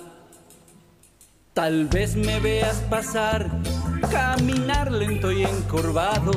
Tal 1.54 1.86
vez 1.86 2.16
me 2.16 2.40
veas 2.40 2.78
pasar, 2.90 3.48
caminar 4.10 4.92
lento 4.92 5.32
y 5.32 5.44
encorvado, 5.44 6.32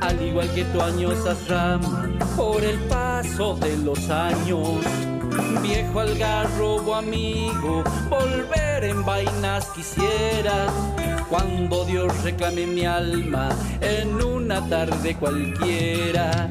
al 0.00 0.22
igual 0.22 0.48
que 0.54 0.64
tu 0.66 0.80
añosas 0.80 1.48
ramas 1.48 2.06
por 2.36 2.62
el 2.62 2.78
paso 2.84 3.56
de 3.56 3.76
los 3.78 4.08
años. 4.08 4.78
Viejo 5.60 5.98
algarrobo 5.98 6.94
amigo, 6.94 7.82
volver 8.08 8.84
en 8.84 9.04
vainas 9.04 9.66
quisiera, 9.70 10.68
cuando 11.28 11.84
Dios 11.84 12.22
reclame 12.22 12.64
mi 12.64 12.86
alma 12.86 13.48
en 13.80 14.22
una 14.22 14.64
tarde 14.68 15.16
cualquiera. 15.16 16.46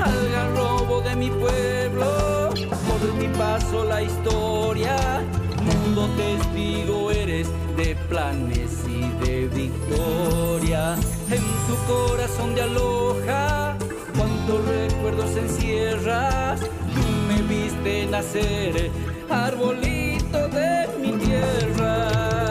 Algarrobo 0.00 1.00
de 1.00 1.16
mi 1.16 1.28
pueblo, 1.28 2.50
por 2.86 3.14
mi 3.14 3.26
paso 3.36 3.84
la 3.84 4.00
historia 4.00 5.24
mundo 5.60 6.08
testigo 6.16 7.10
eres 7.10 7.48
de 7.76 7.96
planes 8.08 8.70
y 8.88 9.00
de 9.24 9.48
victoria. 9.48 10.94
En 11.30 11.44
tu 11.66 11.76
corazón 11.92 12.54
de 12.54 12.62
aloja, 12.62 13.76
cuántos 14.16 14.64
recuerdos 14.66 15.36
encierras. 15.36 16.60
Tú 16.60 17.02
me 17.28 17.42
viste 17.42 18.06
nacer, 18.06 18.90
arbolito 19.28 20.48
de 20.48 20.88
mi 21.00 21.12
tierra. 21.12 22.49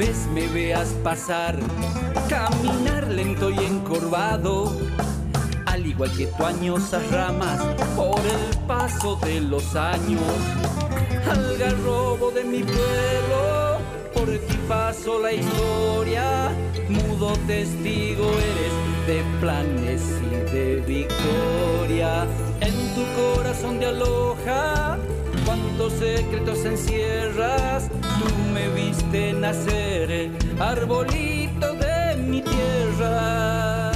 Vez 0.00 0.26
me 0.32 0.46
veas 0.48 0.88
pasar, 1.04 1.58
caminar 2.26 3.06
lento 3.08 3.50
y 3.50 3.58
encorvado, 3.58 4.72
al 5.66 5.86
igual 5.86 6.10
que 6.16 6.26
tu 6.26 6.42
añosas 6.42 7.02
ramas 7.10 7.60
por 7.96 8.18
el 8.18 8.56
paso 8.66 9.16
de 9.16 9.42
los 9.42 9.76
años. 9.76 10.22
Algarrobo 11.30 12.30
de 12.30 12.44
mi 12.44 12.62
pueblo, 12.62 13.76
por 14.14 14.26
ti 14.26 14.56
paso 14.66 15.18
la 15.18 15.34
historia, 15.34 16.48
mudo 16.88 17.34
testigo 17.46 18.24
eres 18.52 18.74
de 19.06 19.22
planes 19.38 20.02
y 20.32 20.50
de 20.54 20.76
victoria. 20.76 22.26
En 22.62 22.74
tu 22.94 23.04
corazón 23.20 23.78
de 23.78 23.86
aloja, 23.86 24.96
cuántos 25.80 25.98
secretos 25.98 26.64
encierras, 26.64 27.88
tú 28.18 28.26
me 28.52 28.68
viste 28.68 29.32
nacer, 29.32 30.30
arbolito 30.58 31.74
de 31.74 32.16
mi 32.16 32.42
tierra. 32.42 33.92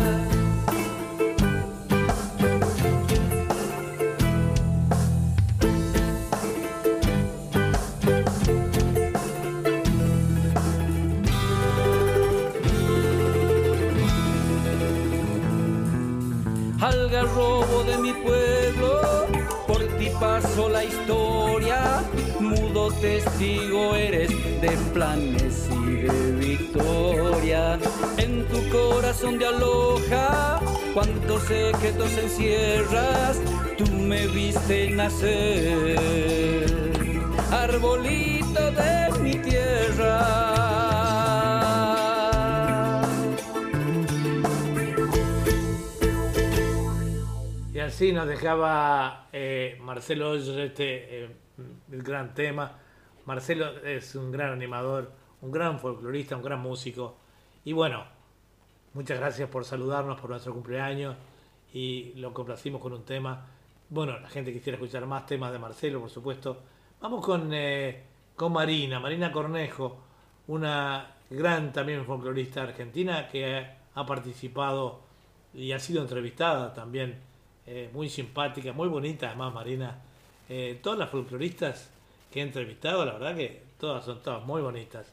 Algarrobo 16.80 17.84
de 17.84 17.98
mi 17.98 18.12
pueblo, 18.12 19.00
por 19.66 19.82
ti 19.98 20.10
paso 20.20 20.68
la 20.68 20.84
historia, 20.84 21.33
testigo 23.00 23.94
eres 23.94 24.30
de 24.60 24.70
planes 24.92 25.68
y 25.70 25.92
de 26.02 26.32
victoria. 26.32 27.78
En 28.16 28.46
tu 28.48 28.68
corazón 28.68 29.38
de 29.38 29.46
aloja, 29.46 30.60
cuántos 30.92 31.42
secretos 31.42 32.10
encierras, 32.18 33.40
tú 33.78 33.86
me 33.92 34.26
viste 34.26 34.90
nacer, 34.90 35.96
arbolito 37.52 38.72
de 38.72 39.18
mi 39.20 39.34
tierra. 39.36 40.64
Y 47.72 47.78
así 47.78 48.12
nos 48.12 48.26
dejaba 48.26 49.28
eh, 49.32 49.78
Marcelo 49.80 50.34
eh, 50.36 51.28
el 51.90 52.02
gran 52.02 52.34
tema. 52.34 52.72
Marcelo 53.26 53.78
es 53.84 54.14
un 54.14 54.30
gran 54.30 54.52
animador, 54.52 55.12
un 55.40 55.50
gran 55.50 55.78
folclorista, 55.78 56.36
un 56.36 56.42
gran 56.42 56.60
músico. 56.60 57.16
Y 57.64 57.72
bueno, 57.72 58.04
muchas 58.92 59.18
gracias 59.18 59.48
por 59.48 59.64
saludarnos 59.64 60.20
por 60.20 60.30
nuestro 60.30 60.52
cumpleaños 60.52 61.16
y 61.72 62.12
lo 62.16 62.32
complacimos 62.32 62.80
con 62.80 62.92
un 62.92 63.04
tema. 63.04 63.46
Bueno, 63.88 64.18
la 64.18 64.28
gente 64.28 64.52
quisiera 64.52 64.76
escuchar 64.76 65.06
más 65.06 65.26
temas 65.26 65.52
de 65.52 65.58
Marcelo, 65.58 66.00
por 66.00 66.10
supuesto. 66.10 66.62
Vamos 67.00 67.24
con, 67.24 67.50
eh, 67.52 68.02
con 68.36 68.52
Marina, 68.52 69.00
Marina 69.00 69.32
Cornejo, 69.32 69.98
una 70.46 71.16
gran 71.30 71.72
también 71.72 72.04
folclorista 72.04 72.62
argentina 72.62 73.28
que 73.28 73.66
ha 73.94 74.06
participado 74.06 75.00
y 75.54 75.72
ha 75.72 75.78
sido 75.78 76.02
entrevistada 76.02 76.72
también, 76.74 77.20
eh, 77.66 77.88
muy 77.92 78.08
simpática, 78.08 78.72
muy 78.72 78.88
bonita 78.88 79.28
además 79.28 79.54
Marina. 79.54 80.02
Eh, 80.48 80.78
todas 80.82 80.98
las 80.98 81.08
folcloristas 81.08 81.90
que 82.30 82.40
he 82.40 82.42
entrevistado, 82.42 83.04
la 83.06 83.14
verdad 83.14 83.34
que 83.34 83.62
todas 83.78 84.04
son 84.04 84.22
todas 84.22 84.44
muy 84.44 84.60
bonitas. 84.60 85.06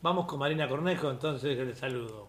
Vamos 0.00 0.26
con 0.26 0.38
Marina 0.38 0.66
Cornejo, 0.66 1.10
entonces 1.10 1.58
les 1.58 1.76
saludo. 1.76 2.28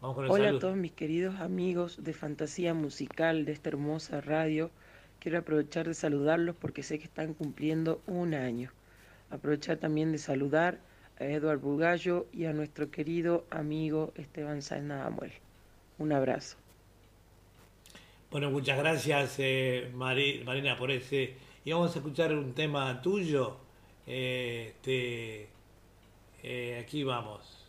Vamos 0.00 0.14
con 0.14 0.24
el 0.24 0.30
Hola 0.30 0.50
a 0.50 0.58
todos 0.60 0.76
mis 0.76 0.92
queridos 0.92 1.40
amigos 1.40 2.04
de 2.04 2.12
Fantasía 2.12 2.74
Musical 2.74 3.44
de 3.44 3.52
esta 3.52 3.70
hermosa 3.70 4.20
radio. 4.20 4.70
Quiero 5.18 5.38
aprovechar 5.38 5.88
de 5.88 5.94
saludarlos 5.94 6.54
porque 6.54 6.84
sé 6.84 7.00
que 7.00 7.06
están 7.06 7.34
cumpliendo 7.34 8.00
un 8.06 8.34
año. 8.34 8.70
Aprovechar 9.30 9.78
también 9.78 10.12
de 10.12 10.18
saludar 10.18 10.78
a 11.18 11.24
Eduard 11.24 11.58
Bugallo 11.58 12.26
y 12.32 12.44
a 12.44 12.52
nuestro 12.52 12.92
querido 12.92 13.44
amigo 13.50 14.12
Esteban 14.14 14.62
Sáenz 14.62 14.86
Nadamuel. 14.86 15.32
Un 15.98 16.12
abrazo. 16.12 16.56
Bueno, 18.30 18.50
muchas 18.50 18.76
gracias 18.78 19.36
eh, 19.38 19.90
Mari- 19.94 20.42
Marina 20.44 20.76
por 20.78 20.90
ese. 20.90 21.34
Y 21.64 21.72
vamos 21.72 21.94
a 21.94 21.98
escuchar 21.98 22.32
un 22.34 22.54
tema 22.54 23.00
tuyo. 23.02 23.56
Eh, 24.06 24.68
este, 24.74 25.48
eh, 26.42 26.78
aquí 26.82 27.04
vamos. 27.04 27.66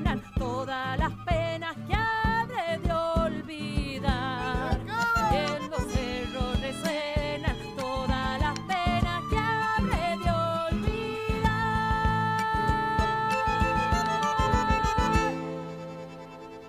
Resuenan 0.00 0.22
todas 0.38 0.98
las 0.98 1.12
penas 1.24 1.76
que 1.86 1.94
habré 1.94 2.78
de 2.78 2.92
olvidar. 2.92 4.80
En 5.32 5.70
los 5.70 5.82
cerros 5.92 6.60
resuenan 6.60 7.56
todas 7.76 8.40
las 8.40 8.58
penas 8.60 9.22
que 9.30 9.36
habré 9.36 10.16
de 10.24 10.30
olvidar. 10.70 11.40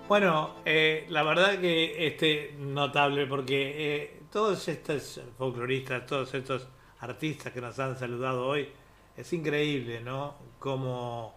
Bueno, 0.08 0.54
eh, 0.64 1.06
la 1.08 1.22
verdad 1.22 1.58
que 1.58 2.06
este 2.06 2.54
notable 2.58 3.26
porque 3.26 3.74
eh, 3.94 4.22
todos 4.30 4.68
estos 4.68 5.20
folcloristas, 5.38 6.06
todos 6.06 6.34
estos 6.34 6.68
artistas 7.00 7.52
que 7.52 7.60
nos 7.60 7.78
han 7.78 7.98
saludado 7.98 8.46
hoy, 8.46 8.68
es 9.16 9.32
increíble, 9.32 10.00
¿no? 10.00 10.36
Como, 10.58 11.34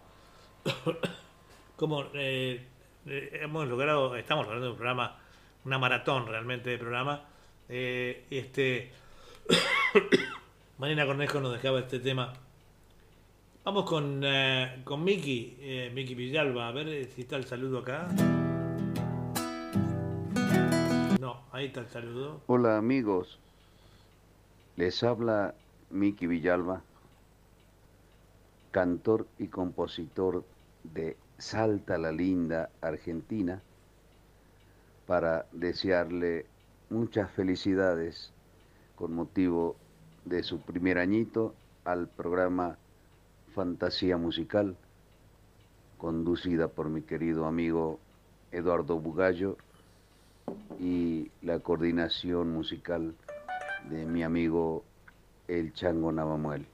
como 1.76 2.06
eh, 2.14 2.66
eh, 3.06 3.40
hemos 3.42 3.68
logrado, 3.68 4.16
estamos 4.16 4.46
logrando 4.46 4.72
un 4.72 4.78
programa, 4.78 5.18
una 5.66 5.78
maratón 5.78 6.28
realmente 6.28 6.70
de 6.70 6.78
programa. 6.78 7.22
Eh, 7.68 8.26
este 8.30 8.92
Marina 10.78 11.06
Cornejo 11.06 11.40
nos 11.40 11.54
dejaba 11.54 11.80
este 11.80 12.00
tema. 12.00 12.34
Vamos 13.64 13.86
con, 13.86 14.22
eh, 14.24 14.82
con 14.84 15.04
Miki, 15.04 15.58
eh, 15.60 15.92
Miki 15.94 16.14
Villalba, 16.14 16.68
a 16.68 16.72
ver 16.72 17.06
si 17.06 17.22
está 17.22 17.36
el 17.36 17.46
saludo 17.46 17.80
acá. 17.80 18.08
No, 21.20 21.42
ahí 21.52 21.66
está 21.66 21.80
el 21.80 21.88
saludo. 21.88 22.42
Hola 22.46 22.78
amigos, 22.78 23.40
les 24.76 25.02
habla 25.02 25.56
Miki 25.90 26.28
Villalba, 26.28 26.84
cantor 28.70 29.26
y 29.40 29.48
compositor 29.48 30.44
de 30.84 31.18
Salta 31.38 31.98
la 31.98 32.14
Linda, 32.14 32.70
Argentina, 32.80 33.62
para 35.06 35.46
desearle 35.52 36.46
muchas 36.90 37.30
felicidades 37.32 38.32
con 38.96 39.14
motivo 39.14 39.76
de 40.24 40.44
su 40.44 40.62
primer 40.62 40.98
añito 40.98 41.54
al 41.84 42.08
programa 42.08 42.78
Fantasía 43.54 44.16
Musical, 44.16 44.78
conducida 45.98 46.70
por 46.70 46.88
mi 46.88 47.02
querido 47.02 47.46
amigo 47.46 48.00
Eduardo 48.54 48.98
Bugallo 48.98 49.58
y 50.80 51.30
la 51.42 51.60
coordinación 51.60 52.54
musical 52.54 53.14
de 53.90 54.06
mi 54.06 54.24
amigo 54.24 54.86
El 55.50 55.74
Chango 55.74 56.14
Navamuel. 56.14 56.66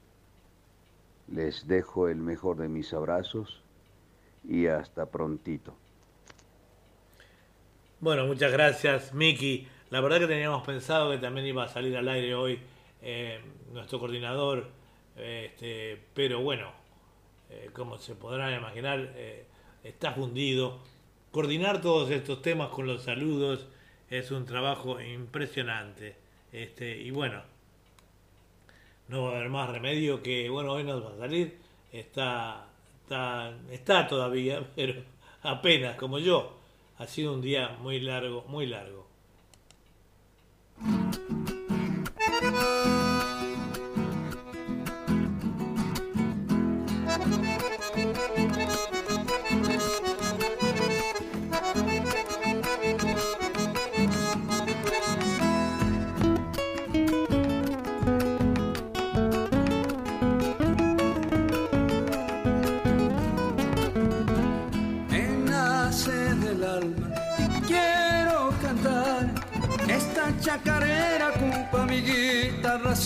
Les 1.30 1.68
dejo 1.68 2.08
el 2.08 2.18
mejor 2.18 2.58
de 2.58 2.68
mis 2.68 2.94
abrazos 2.94 3.61
y 4.48 4.68
hasta 4.68 5.06
prontito. 5.06 5.76
Bueno, 8.00 8.26
muchas 8.26 8.52
gracias, 8.52 9.14
Miki. 9.14 9.68
La 9.92 10.02
verdad 10.02 10.20
que 10.20 10.28
teníamos 10.28 10.64
pensado 10.66 11.12
que 11.12 11.18
también 11.18 11.46
iba 11.48 11.64
a 11.64 11.68
salir 11.68 11.96
al 11.98 12.08
aire 12.08 12.34
hoy 12.34 12.60
eh, 13.02 13.42
nuestro 13.74 14.00
coordinador, 14.00 14.70
eh, 15.18 15.50
este, 15.52 16.02
pero 16.14 16.42
bueno, 16.42 16.72
eh, 17.50 17.70
como 17.74 17.98
se 17.98 18.16
podrán 18.16 18.58
imaginar, 18.58 19.14
está 19.84 20.14
fundido. 20.14 20.80
Coordinar 21.32 21.82
todos 21.82 22.10
estos 22.12 22.42
temas 22.42 22.70
con 22.70 22.88
los 22.88 23.04
saludos 23.04 23.68
es 24.10 24.32
un 24.32 24.46
trabajo 24.46 25.00
impresionante. 25.02 26.16
Este, 26.52 26.98
y 26.98 27.12
bueno, 27.12 27.42
no 29.08 29.24
va 29.24 29.32
a 29.32 29.36
haber 29.36 29.50
más 29.50 29.70
remedio 29.70 30.22
que, 30.22 30.50
bueno, 30.50 30.74
hoy 30.74 30.84
nos 30.84 31.04
va 31.04 31.14
a 31.14 31.18
salir. 31.18 31.58
Está, 31.92 32.68
está, 33.72 34.08
todavía, 34.08 34.64
pero 34.76 35.04
apenas, 35.44 35.96
como 35.96 36.20
yo. 36.20 36.58
Ha 36.98 37.08
sido 37.08 37.34
un 37.34 37.42
día 37.42 37.78
muy 37.82 38.00
largo, 38.00 38.46
muy 38.48 38.68
largo. 38.68 39.01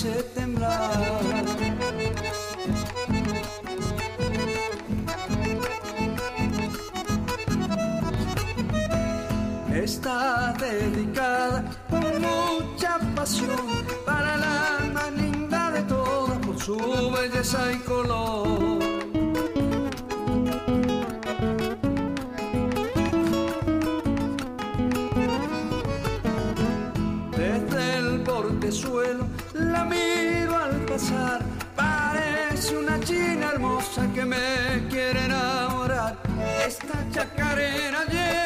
Se 0.06 0.24
temblar. 0.35 1.45
está 9.84 10.53
dedicada 10.59 11.64
con 11.90 12.22
mucha 12.22 13.00
pasión 13.16 13.67
para 14.06 14.38
la 14.38 14.92
más 14.93 15.11
linda 15.14 15.72
de 15.72 15.82
todas 15.84 16.38
por 16.40 16.58
su 16.59 16.77
belleza 17.11 17.72
y 17.74 17.77
color. 17.80 18.94
Parece 31.75 32.77
una 32.77 32.98
china 33.01 33.51
hermosa 33.51 34.07
que 34.14 34.24
me 34.24 34.88
quiere 34.90 35.25
enamorar. 35.25 36.15
Esta 36.65 37.06
chacarera 37.11 38.06
lleva 38.06 38.44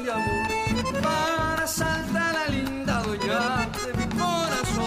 de 0.00 0.12
amor 0.12 1.02
para 1.02 1.66
saltar 1.66 2.34
la 2.34 2.46
linda 2.48 3.02
de 3.02 3.94
mi 3.96 4.06
corazón. 4.18 4.86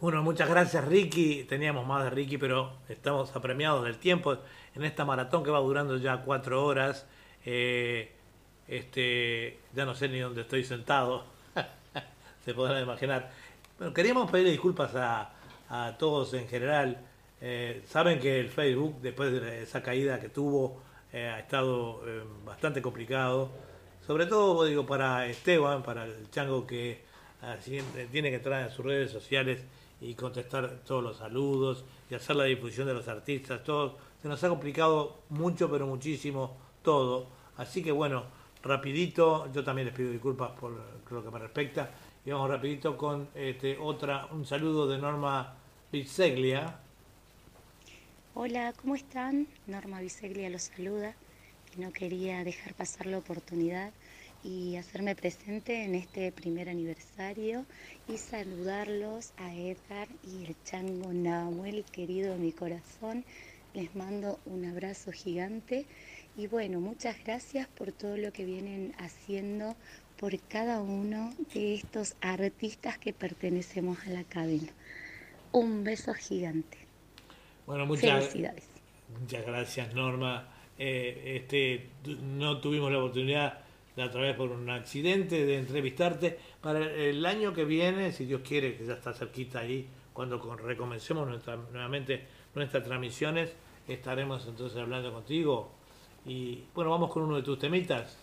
Bueno, 0.00 0.22
muchas 0.22 0.48
gracias 0.48 0.84
Ricky. 0.84 1.44
Teníamos 1.44 1.86
más 1.86 2.04
de 2.04 2.10
Ricky, 2.10 2.36
pero 2.36 2.72
estamos 2.88 3.34
apremiados 3.34 3.84
del 3.84 3.96
tiempo 3.98 4.36
en 4.74 4.84
esta 4.84 5.04
maratón 5.04 5.44
que 5.44 5.50
va 5.50 5.60
durando 5.60 5.96
ya 5.96 6.18
cuatro 6.18 6.64
horas. 6.64 7.06
Eh, 7.46 8.12
este, 8.68 9.58
ya 9.74 9.84
no 9.84 9.94
sé 9.94 10.08
ni 10.08 10.18
dónde 10.20 10.42
estoy 10.42 10.64
sentado. 10.64 11.24
Se 12.44 12.52
podrán 12.52 12.82
imaginar. 12.82 13.30
Bueno, 13.78 13.94
queríamos 13.94 14.30
pedir 14.30 14.48
disculpas 14.50 14.94
a, 14.94 15.30
a 15.70 15.96
todos 15.96 16.34
en 16.34 16.46
general. 16.48 16.98
Eh, 17.40 17.82
saben 17.86 18.20
que 18.20 18.38
el 18.38 18.50
Facebook, 18.50 19.00
después 19.00 19.32
de 19.32 19.62
esa 19.62 19.82
caída 19.82 20.20
que 20.20 20.28
tuvo, 20.28 20.82
eh, 21.12 21.28
ha 21.28 21.38
estado 21.40 22.02
eh, 22.06 22.22
bastante 22.44 22.80
complicado. 22.80 23.50
Sobre 24.06 24.26
todo, 24.26 24.64
digo, 24.64 24.86
para 24.86 25.26
Esteban, 25.26 25.82
para 25.82 26.04
el 26.04 26.30
chango 26.30 26.66
que 26.66 27.04
así, 27.42 27.78
eh, 27.78 28.08
tiene 28.10 28.30
que 28.30 28.36
entrar 28.36 28.62
en 28.62 28.70
sus 28.70 28.84
redes 28.84 29.10
sociales 29.10 29.64
y 30.00 30.14
contestar 30.14 30.80
todos 30.84 31.02
los 31.02 31.18
saludos 31.18 31.84
y 32.10 32.14
hacer 32.14 32.36
la 32.36 32.44
difusión 32.44 32.86
de 32.86 32.94
los 32.94 33.06
artistas, 33.08 33.62
todo. 33.62 33.98
Se 34.20 34.28
nos 34.28 34.42
ha 34.42 34.48
complicado 34.48 35.22
mucho, 35.28 35.70
pero 35.70 35.86
muchísimo 35.86 36.56
todo. 36.82 37.26
Así 37.56 37.82
que 37.82 37.92
bueno, 37.92 38.24
rapidito, 38.62 39.52
yo 39.52 39.62
también 39.62 39.86
les 39.86 39.94
pido 39.94 40.10
disculpas 40.10 40.50
por 40.52 40.72
lo 41.10 41.22
que 41.22 41.30
me 41.30 41.38
respecta. 41.38 41.90
Y 42.24 42.30
vamos 42.30 42.48
rapidito 42.50 42.96
con 42.96 43.28
este 43.34 43.76
otra, 43.78 44.28
un 44.30 44.46
saludo 44.46 44.88
de 44.88 44.98
Norma 44.98 45.54
Pizzeglia. 45.90 46.81
Hola, 48.34 48.72
¿cómo 48.80 48.94
están? 48.94 49.46
Norma 49.66 50.00
Biseglia 50.00 50.48
los 50.48 50.62
saluda 50.62 51.14
y 51.76 51.82
no 51.82 51.92
quería 51.92 52.42
dejar 52.44 52.72
pasar 52.72 53.04
la 53.04 53.18
oportunidad 53.18 53.92
y 54.42 54.76
hacerme 54.76 55.14
presente 55.14 55.84
en 55.84 55.94
este 55.94 56.32
primer 56.32 56.70
aniversario 56.70 57.66
y 58.08 58.16
saludarlos 58.16 59.34
a 59.36 59.54
Edgar 59.54 60.08
y 60.24 60.46
el 60.46 60.56
chango 60.64 61.12
Namuel, 61.12 61.84
querido 61.84 62.32
de 62.32 62.38
mi 62.38 62.52
corazón. 62.52 63.22
Les 63.74 63.94
mando 63.94 64.40
un 64.46 64.64
abrazo 64.64 65.12
gigante 65.12 65.84
y 66.34 66.46
bueno, 66.46 66.80
muchas 66.80 67.22
gracias 67.22 67.68
por 67.68 67.92
todo 67.92 68.16
lo 68.16 68.32
que 68.32 68.46
vienen 68.46 68.94
haciendo 68.96 69.76
por 70.16 70.40
cada 70.40 70.80
uno 70.80 71.34
de 71.52 71.74
estos 71.74 72.16
artistas 72.22 72.96
que 72.96 73.12
pertenecemos 73.12 73.98
a 74.06 74.10
la 74.10 74.24
cadena. 74.24 74.72
Un 75.52 75.84
beso 75.84 76.14
gigante. 76.14 76.81
Bueno, 77.66 77.86
muchas, 77.86 78.26
Felicidades. 78.26 78.68
muchas 79.20 79.46
gracias 79.46 79.94
Norma. 79.94 80.48
Eh, 80.78 81.40
este, 81.42 81.90
no 82.22 82.60
tuvimos 82.60 82.90
la 82.90 82.98
oportunidad 82.98 83.60
de 83.94 84.02
a 84.02 84.10
través 84.10 84.34
por 84.36 84.50
un 84.50 84.68
accidente 84.70 85.44
de 85.46 85.58
entrevistarte. 85.58 86.38
Para 86.60 86.80
el 86.80 87.24
año 87.26 87.52
que 87.52 87.64
viene, 87.64 88.12
si 88.12 88.24
Dios 88.24 88.40
quiere, 88.46 88.76
que 88.76 88.86
ya 88.86 88.94
está 88.94 89.12
cerquita 89.12 89.60
ahí, 89.60 89.86
cuando 90.12 90.40
con- 90.40 90.58
recomencemos 90.58 91.28
nuestra- 91.28 91.56
nuevamente 91.56 92.24
nuestras 92.54 92.82
transmisiones, 92.84 93.54
estaremos 93.86 94.46
entonces 94.46 94.78
hablando 94.78 95.12
contigo. 95.12 95.70
Y 96.26 96.64
bueno, 96.74 96.90
vamos 96.90 97.10
con 97.10 97.22
uno 97.24 97.36
de 97.36 97.42
tus 97.42 97.58
temitas. 97.58 98.18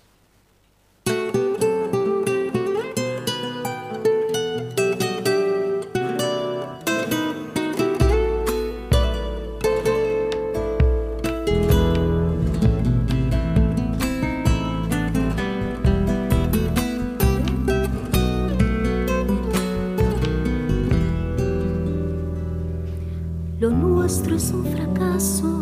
Nuestro 24.10 24.36
es 24.38 24.50
un 24.50 24.66
fracaso 24.66 25.62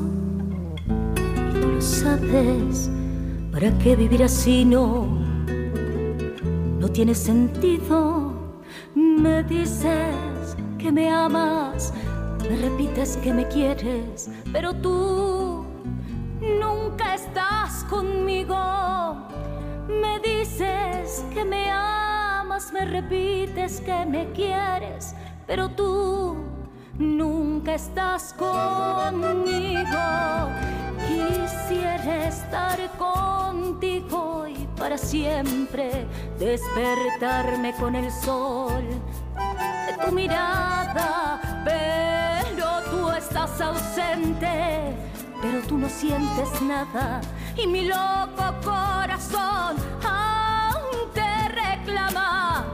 y 1.17 1.59
tú 1.59 1.67
lo 1.67 1.81
sabes. 1.81 2.89
¿Para 3.51 3.77
qué 3.79 3.97
vivir 3.97 4.23
así? 4.23 4.63
No, 4.63 5.05
no 6.79 6.87
tiene 6.87 7.13
sentido. 7.13 8.63
Me 8.95 9.43
dices 9.43 10.55
que 10.77 10.93
me 10.93 11.09
amas, 11.09 11.91
me 12.49 12.55
repites 12.55 13.17
que 13.17 13.33
me 13.33 13.45
quieres, 13.49 14.29
pero 14.53 14.73
tú 14.73 15.65
nunca 16.39 17.15
estás 17.15 17.83
conmigo. 17.89 18.55
Me 19.89 20.21
dices 20.21 21.25
que 21.33 21.43
me 21.43 21.69
amas, 21.69 22.71
me 22.71 22.85
repites 22.85 23.81
que 23.81 24.05
me 24.05 24.31
quieres, 24.31 25.13
pero 25.45 25.67
tú 25.67 26.16
nunca 26.97 27.75
estás 27.75 28.33
conmigo. 28.33 29.97
Quisiera 31.07 32.27
estar 32.27 32.77
contigo 32.97 34.47
y 34.47 34.67
para 34.77 34.97
siempre 34.97 36.07
despertarme 36.39 37.73
con 37.75 37.95
el 37.95 38.11
sol 38.11 38.83
de 39.87 40.05
tu 40.05 40.11
mirada, 40.11 41.39
pero 41.63 42.81
tú 42.91 43.09
estás 43.11 43.59
ausente, 43.61 44.95
pero 45.41 45.61
tú 45.67 45.77
no 45.77 45.89
sientes 45.89 46.61
nada. 46.61 47.21
Y 47.55 47.67
mi 47.67 47.87
loco 47.87 48.53
corazón 48.63 49.75
aún 50.03 51.11
te 51.13 51.49
reclama, 51.49 52.65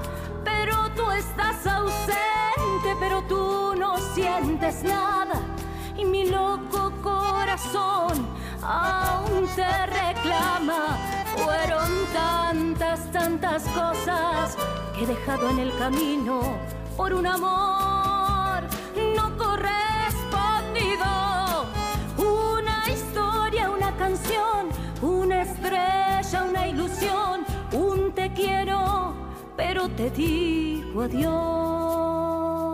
pero 0.43 0.89
tú 0.95 1.09
estás 1.11 1.65
ausente, 1.67 2.13
pero 2.99 3.21
tú 3.23 3.75
no 3.77 3.97
sientes 3.97 4.83
nada. 4.83 5.41
Y 5.97 6.05
mi 6.05 6.25
loco 6.29 6.91
corazón 7.01 8.27
aún 8.61 9.47
te 9.55 9.85
reclama. 9.85 10.97
Fueron 11.37 11.89
tantas, 12.13 13.11
tantas 13.11 13.63
cosas 13.69 14.57
que 14.95 15.03
he 15.03 15.07
dejado 15.07 15.49
en 15.49 15.59
el 15.59 15.77
camino 15.77 16.41
por 16.95 17.13
un 17.13 17.25
amor 17.25 18.63
no 19.15 19.37
correspondido. 19.37 21.05
Una 22.17 22.89
historia, 22.91 23.69
una 23.69 23.95
canción, 23.97 24.69
una 25.01 25.41
estrella, 25.41 26.43
una 26.49 26.67
ilusión, 26.67 27.45
un 27.71 28.11
te 28.13 28.31
quiero, 28.33 29.13
pero 29.55 29.89
te 29.89 30.09
digo 30.11 31.01
adiós. 31.01 32.72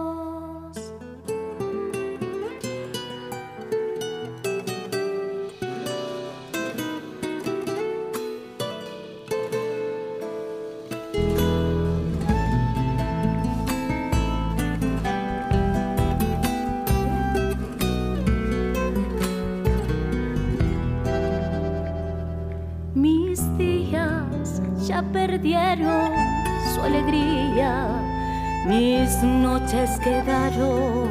Perdieron 25.50 26.12
su 26.74 26.82
alegría, 26.82 27.88
mis 28.68 29.24
noches 29.24 30.00
quedaron 30.00 31.10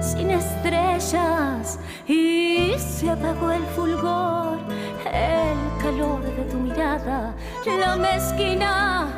sin 0.00 0.30
estrellas 0.30 1.78
y 2.06 2.72
se 2.78 3.10
apagó 3.10 3.50
el 3.50 3.62
fulgor, 3.76 4.58
el 5.04 5.82
calor 5.82 6.22
de 6.22 6.42
tu 6.44 6.56
mirada, 6.56 7.34
la 7.66 7.96
mezquina 7.96 9.08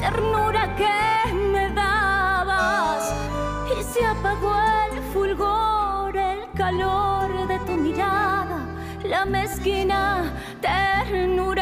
ternura 0.00 0.74
que 0.74 1.32
me 1.32 1.70
dabas 1.70 3.14
y 3.78 3.82
se 3.84 4.04
apagó 4.04 4.56
el 4.90 5.02
fulgor, 5.12 6.16
el 6.16 6.40
calor 6.56 7.46
de 7.46 7.58
tu 7.60 7.76
mirada, 7.76 8.58
la 9.04 9.24
mezquina 9.24 10.32
ternura 10.60 11.53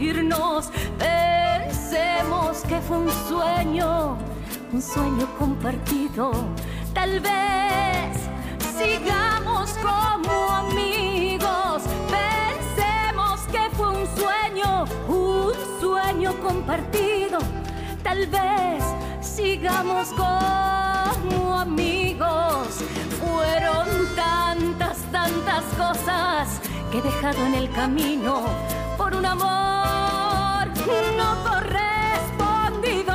Pensemos 0.97 2.61
que 2.67 2.81
fue 2.81 2.97
un 2.97 3.11
sueño, 3.27 4.17
un 4.71 4.81
sueño 4.81 5.27
compartido. 5.37 6.31
Tal 6.93 7.19
vez 7.19 8.17
sigamos 8.77 9.75
como 9.81 10.31
amigos. 10.49 11.83
Pensemos 12.09 13.41
que 13.51 13.69
fue 13.75 13.89
un 13.89 14.07
sueño, 14.17 14.85
un 15.07 15.53
sueño 15.79 16.33
compartido. 16.41 17.37
Tal 18.01 18.25
vez 18.27 18.83
sigamos 19.21 20.09
como 20.13 21.59
amigos. 21.59 22.67
Fueron 23.21 23.87
tantas, 24.15 24.52
tantas 25.13 25.63
cosas 25.77 26.59
que 26.91 26.97
he 26.97 27.01
dejado 27.03 27.45
en 27.45 27.53
el 27.53 27.71
camino 27.71 28.41
por 28.97 29.13
un 29.15 29.25
amor 29.25 30.67
no 31.17 31.29
correspondido. 31.43 33.13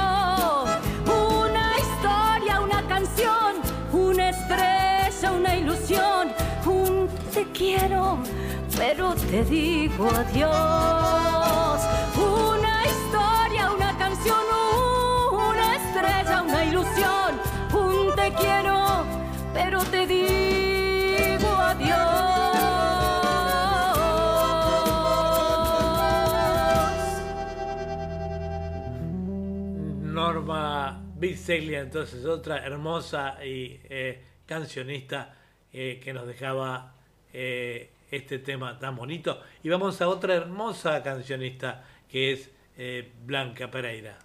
Una 1.06 1.66
historia, 1.84 2.60
una 2.60 2.82
canción, 2.86 3.56
una 3.92 4.30
estrella, 4.30 5.32
una 5.32 5.56
ilusión, 5.56 6.28
un 6.66 7.08
te 7.34 7.44
quiero, 7.52 8.18
pero 8.76 9.14
te 9.14 9.44
digo 9.44 10.08
adiós. 10.22 11.80
Una 12.16 12.84
historia, 12.92 13.72
una 13.72 13.98
canción, 13.98 14.44
una 15.32 15.76
estrella, 15.76 16.42
una 16.42 16.64
ilusión, 16.64 17.30
un 17.72 18.14
te 18.14 18.32
quiero, 18.34 19.04
pero 19.52 19.82
te 19.84 20.06
digo 20.06 20.17
Norma 31.18 31.32
Biseglia, 31.32 31.80
entonces 31.80 32.24
otra 32.24 32.64
hermosa 32.64 33.44
y 33.44 33.80
eh, 33.90 34.22
cancionista 34.46 35.34
eh, 35.72 36.00
que 36.02 36.12
nos 36.12 36.28
dejaba 36.28 36.94
eh, 37.32 37.90
este 38.10 38.38
tema 38.38 38.78
tan 38.78 38.94
bonito. 38.94 39.42
Y 39.64 39.68
vamos 39.68 40.00
a 40.00 40.08
otra 40.08 40.34
hermosa 40.36 41.02
cancionista 41.02 41.84
que 42.08 42.32
es 42.32 42.50
eh, 42.76 43.10
Blanca 43.24 43.68
Pereira. 43.68 44.16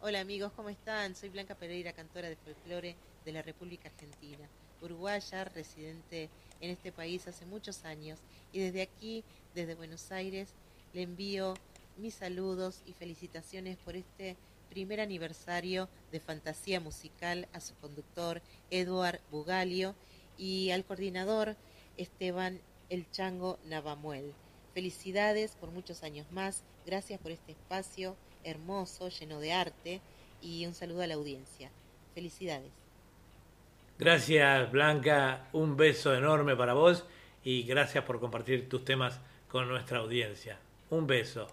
Hola 0.00 0.20
amigos, 0.20 0.52
¿cómo 0.56 0.70
están? 0.70 1.14
Soy 1.14 1.28
Blanca 1.28 1.54
Pereira, 1.54 1.92
cantora 1.92 2.28
de 2.28 2.36
folclore 2.36 2.96
de 3.24 3.32
la 3.32 3.42
República 3.42 3.88
Argentina, 3.88 4.48
uruguaya, 4.82 5.44
residente 5.44 6.30
en 6.60 6.70
este 6.70 6.90
país 6.90 7.28
hace 7.28 7.46
muchos 7.46 7.84
años 7.84 8.18
y 8.52 8.58
desde 8.58 8.82
aquí, 8.82 9.22
desde 9.54 9.76
Buenos 9.76 10.10
Aires, 10.10 10.52
le 10.92 11.02
envío 11.02 11.54
mis 11.96 12.14
saludos 12.14 12.82
y 12.86 12.92
felicitaciones 12.92 13.76
por 13.78 13.94
este 13.94 14.36
primer 14.74 15.00
aniversario 15.00 15.88
de 16.10 16.18
Fantasía 16.18 16.80
Musical 16.80 17.46
a 17.52 17.60
su 17.60 17.76
conductor 17.76 18.42
Eduard 18.72 19.20
Bugalio 19.30 19.94
y 20.36 20.72
al 20.72 20.84
coordinador 20.84 21.54
Esteban 21.96 22.58
El 22.90 23.08
Chango 23.12 23.60
Navamuel. 23.66 24.32
Felicidades 24.74 25.52
por 25.52 25.70
muchos 25.70 26.02
años 26.02 26.26
más, 26.32 26.64
gracias 26.84 27.20
por 27.20 27.30
este 27.30 27.52
espacio 27.52 28.16
hermoso, 28.42 29.08
lleno 29.10 29.38
de 29.38 29.52
arte 29.52 30.00
y 30.42 30.66
un 30.66 30.74
saludo 30.74 31.02
a 31.02 31.06
la 31.06 31.14
audiencia. 31.14 31.70
Felicidades. 32.12 32.72
Gracias 33.96 34.72
Blanca, 34.72 35.48
un 35.52 35.76
beso 35.76 36.16
enorme 36.16 36.56
para 36.56 36.74
vos 36.74 37.04
y 37.44 37.62
gracias 37.62 38.02
por 38.02 38.18
compartir 38.18 38.68
tus 38.68 38.84
temas 38.84 39.20
con 39.46 39.68
nuestra 39.68 39.98
audiencia. 40.00 40.58
Un 40.90 41.06
beso. 41.06 41.46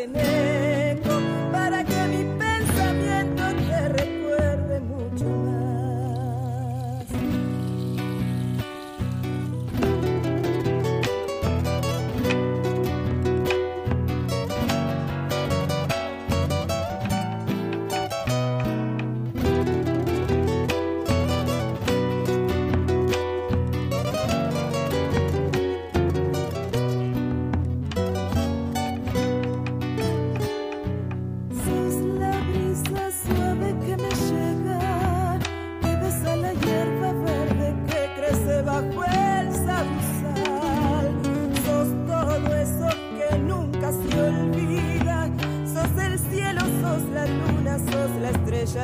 Hacen 0.00 0.29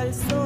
el 0.03 0.13
sol 0.13 0.36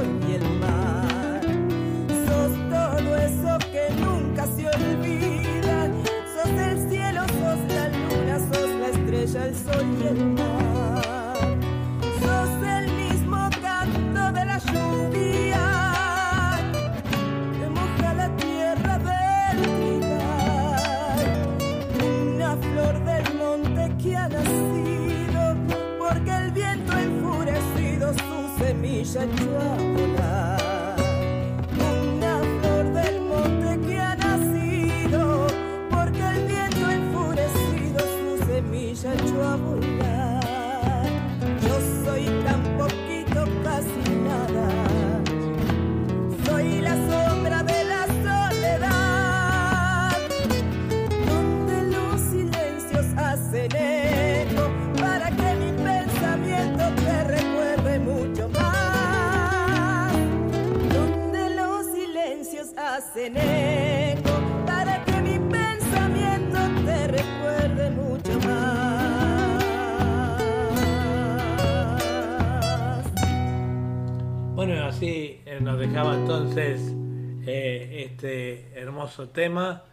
hermoso 79.11 79.29
tema, 79.29 79.83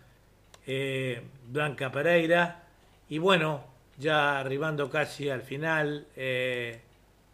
eh, 0.67 1.23
Blanca 1.49 1.91
Pereira. 1.91 2.63
Y 3.09 3.19
bueno, 3.19 3.65
ya 3.99 4.39
arribando 4.39 4.91
casi 4.91 5.29
al 5.29 5.43
final 5.43 6.07
eh, 6.15 6.81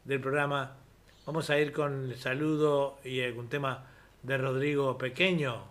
del 0.04 0.20
programa, 0.20 0.76
vamos 1.26 1.50
a 1.50 1.58
ir 1.58 1.72
con 1.72 2.10
el 2.10 2.16
saludo 2.16 2.98
y 3.04 3.20
algún 3.20 3.48
tema 3.48 3.84
de 4.22 4.38
Rodrigo 4.38 4.96
Pequeño. 4.96 5.62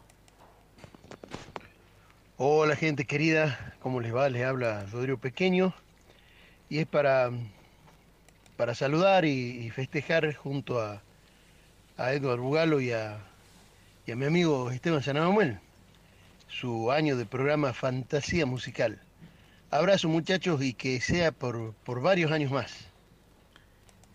Hola 2.38 2.76
gente 2.76 3.06
querida, 3.06 3.76
¿cómo 3.80 4.00
les 4.00 4.14
va? 4.14 4.30
Les 4.30 4.44
habla 4.44 4.86
Rodrigo 4.92 5.18
Pequeño 5.18 5.74
y 6.70 6.80
es 6.80 6.86
para, 6.86 7.32
para 8.56 8.76
saludar 8.76 9.26
y, 9.26 9.70
festejar 9.72 10.32
junto 10.36 10.80
a, 10.80 11.02
a 11.98 12.14
Edward 12.14 12.40
Bugalo 12.40 12.82
y 12.82 12.92
a, 12.92 13.18
y 14.06 14.12
a 14.12 14.16
mi 14.16 14.26
amigo 14.26 14.70
Esteban 14.70 15.02
Sanamamuel 15.02 15.63
su 16.60 16.92
año 16.92 17.18
de 17.18 17.26
programa 17.26 17.74
Fantasía 17.74 18.46
Musical. 18.46 19.02
Abrazo 19.72 20.08
muchachos 20.08 20.62
y 20.62 20.74
que 20.74 21.02
sea 21.02 21.32
por, 21.32 21.74
por 21.84 22.02
varios 22.02 22.32
años 22.32 22.52
más. 22.52 22.88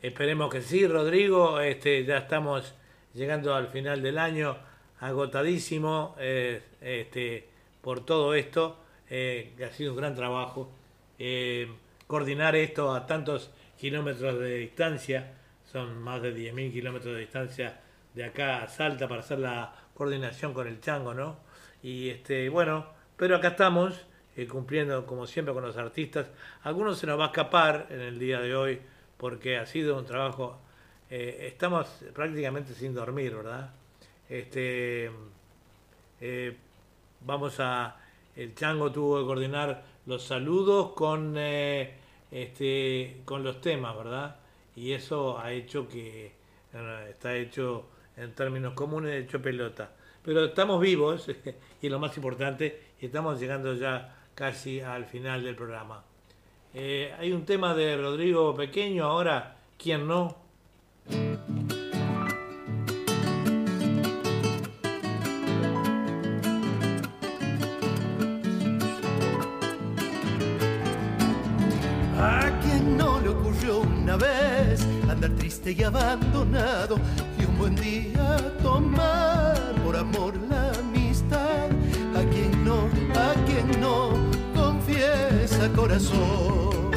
Esperemos 0.02 0.52
que 0.52 0.62
sí, 0.62 0.86
Rodrigo. 0.86 1.60
Este, 1.60 2.04
ya 2.04 2.18
estamos 2.18 2.74
llegando 3.12 3.54
al 3.54 3.68
final 3.68 4.02
del 4.02 4.18
año, 4.18 4.56
agotadísimo 5.00 6.14
eh, 6.18 6.62
este, 6.80 7.48
por 7.82 8.04
todo 8.06 8.34
esto, 8.34 8.78
eh, 9.10 9.52
ha 9.66 9.74
sido 9.74 9.92
un 9.92 9.98
gran 9.98 10.14
trabajo. 10.14 10.70
Eh, 11.18 11.68
coordinar 12.06 12.54
esto 12.54 12.94
a 12.94 13.06
tantos 13.06 13.50
kilómetros 13.76 14.38
de 14.38 14.58
distancia, 14.58 15.32
son 15.70 16.00
más 16.00 16.22
de 16.22 16.34
10.000 16.34 16.72
kilómetros 16.72 17.14
de 17.14 17.20
distancia 17.20 17.80
de 18.14 18.24
acá 18.24 18.62
a 18.62 18.68
Salta 18.68 19.08
para 19.08 19.20
hacer 19.20 19.40
la 19.40 19.74
coordinación 19.94 20.54
con 20.54 20.68
el 20.68 20.80
chango, 20.80 21.12
¿no? 21.14 21.47
Y 21.82 22.10
este, 22.10 22.48
bueno, 22.48 22.86
pero 23.16 23.36
acá 23.36 23.48
estamos 23.48 24.06
eh, 24.36 24.46
cumpliendo 24.46 25.04
como 25.06 25.26
siempre 25.26 25.52
con 25.52 25.64
los 25.64 25.76
artistas. 25.76 26.30
Algunos 26.62 26.98
se 26.98 27.06
nos 27.06 27.18
va 27.18 27.24
a 27.24 27.28
escapar 27.28 27.88
en 27.90 28.00
el 28.00 28.18
día 28.18 28.40
de 28.40 28.54
hoy 28.54 28.80
porque 29.16 29.58
ha 29.58 29.66
sido 29.66 29.98
un 29.98 30.06
trabajo, 30.06 30.58
eh, 31.10 31.48
estamos 31.52 31.88
prácticamente 32.14 32.72
sin 32.74 32.94
dormir, 32.94 33.34
¿verdad? 33.34 33.72
Este, 34.28 35.10
eh, 36.20 36.56
vamos 37.20 37.58
a, 37.58 37.96
el 38.36 38.54
chango 38.54 38.92
tuvo 38.92 39.18
que 39.18 39.26
coordinar 39.26 39.82
los 40.06 40.22
saludos 40.22 40.92
con, 40.92 41.36
este, 41.36 43.22
con 43.24 43.42
los 43.42 43.60
temas, 43.60 43.96
¿verdad? 43.96 44.36
Y 44.76 44.92
eso 44.92 45.38
ha 45.40 45.50
hecho 45.50 45.88
que, 45.88 46.32
está 47.10 47.34
hecho 47.34 47.86
en 48.16 48.32
términos 48.34 48.74
comunes, 48.74 49.24
hecho 49.24 49.42
pelota. 49.42 49.90
Pero 50.28 50.44
estamos 50.44 50.78
vivos, 50.78 51.26
y 51.80 51.88
lo 51.88 51.98
más 51.98 52.14
importante, 52.18 52.82
y 53.00 53.06
estamos 53.06 53.40
llegando 53.40 53.72
ya 53.72 54.14
casi 54.34 54.78
al 54.78 55.06
final 55.06 55.42
del 55.42 55.56
programa. 55.56 56.04
Eh, 56.74 57.14
hay 57.18 57.32
un 57.32 57.46
tema 57.46 57.74
de 57.74 57.96
Rodrigo 57.96 58.54
Pequeño 58.54 59.04
ahora, 59.04 59.56
¿quién 59.78 60.06
no? 60.06 60.36
A 72.18 72.60
quien 72.62 72.98
no 72.98 73.18
le 73.18 73.30
ocurrió 73.30 73.78
una 73.80 74.18
vez 74.18 74.86
andar 75.08 75.30
triste 75.36 75.72
y 75.72 75.82
abandonado 75.82 76.98
y 77.40 77.46
un 77.46 77.56
buen 77.56 77.74
día 77.76 78.36
tomar 78.62 79.37
amor 79.98 80.34
la 80.48 80.70
amistad. 80.78 81.68
A 82.14 82.22
quien 82.30 82.64
no, 82.64 82.88
a 83.14 83.34
quien 83.46 83.80
no 83.80 84.10
confiesa 84.54 85.68
corazón. 85.74 86.90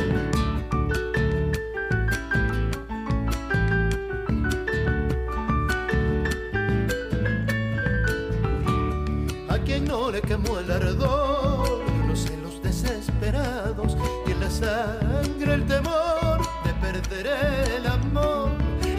A 9.50 9.58
quien 9.66 9.86
no 9.86 10.12
le 10.12 10.22
quemó 10.22 10.60
el 10.60 10.72
ardor, 10.72 11.82
los 12.08 12.20
celos 12.20 12.62
desesperados 12.62 13.98
y 14.28 14.32
en 14.32 14.40
la 14.40 14.50
sangre 14.50 15.54
el 15.54 15.66
temor 15.66 16.40
de 16.64 16.74
perder 16.80 17.72
el 17.78 17.88
amor. 17.88 18.52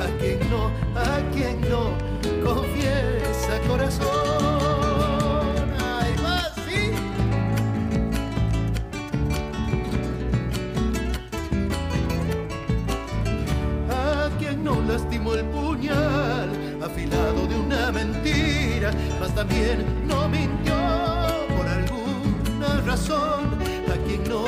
A 0.02 0.18
quien 0.18 0.40
no, 0.50 0.66
a 0.98 1.20
quien 1.32 1.60
no 1.60 2.21
a 13.90 14.30
quien 14.38 14.64
no 14.64 14.80
lastimó 14.82 15.34
el 15.34 15.44
puñal 15.46 16.50
afilado 16.82 17.46
de 17.46 17.56
una 17.56 17.92
mentira, 17.92 18.92
más 19.20 19.34
también 19.34 20.06
no 20.06 20.28
mintió 20.28 20.74
por 21.56 21.66
alguna 21.68 22.80
razón. 22.86 23.58
A 23.92 23.96
quien 24.06 24.24
no, 24.24 24.44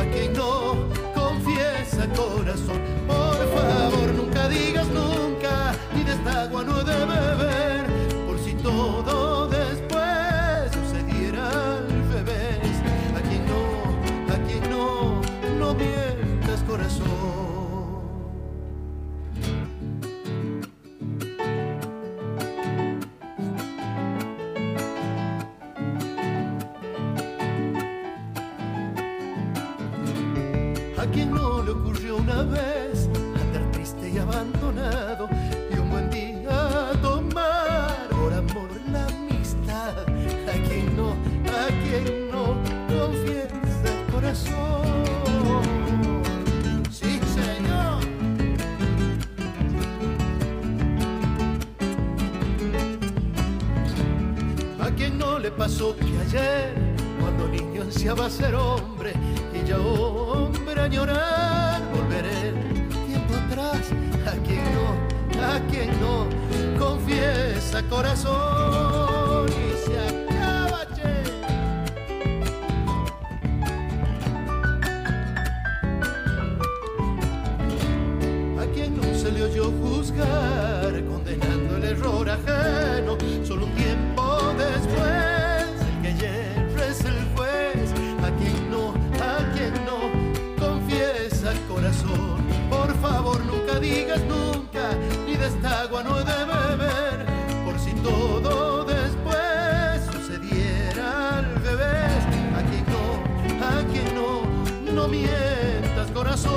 a 0.00 0.04
quien 0.12 0.32
no 0.32 0.88
confiesa, 1.14 2.06
corazón. 2.14 2.80
Por 3.06 3.36
favor, 3.54 4.14
nunca 4.14 4.48
digas 4.48 4.88
nunca, 4.88 5.74
ni 5.94 6.04
de 6.04 6.12
esta 6.12 6.42
agua 6.42 6.64
no 6.64 6.82
debes. 6.84 7.11
Pasó 55.56 55.94
que 55.96 56.04
ayer, 56.04 56.74
cuando 57.20 57.48
niño 57.48 57.82
ansiaba 57.82 58.28
ser 58.30 58.54
hombre 58.54 59.12
y 59.52 59.66
ya 59.66 59.78
hombre 59.78 60.80
añorar 60.80 61.80
volver 61.94 62.26
el 62.26 62.88
tiempo 63.06 63.34
atrás. 63.34 63.90
A 64.26 64.36
quien 64.46 64.64
no, 64.74 65.44
a 65.44 65.60
quien 65.70 65.90
no 66.00 66.26
confiesa 66.78 67.82
corazón 67.88 69.46
y 69.48 69.86
se 69.86 70.31
esta 95.62 95.82
agua 95.82 96.02
no 96.02 96.18
he 96.18 96.24
de 96.24 96.44
beber, 96.44 97.24
por 97.64 97.78
si 97.78 97.92
todo 98.02 98.84
después 98.84 100.04
sucediera 100.12 101.38
al 101.38 101.54
revés, 101.62 102.26
a 102.56 102.62
quien 102.68 102.84
no, 102.90 103.22
a 103.64 103.84
quien 103.86 104.12
no, 104.12 104.42
no 104.92 105.06
mientas 105.06 106.10
corazón. 106.10 106.52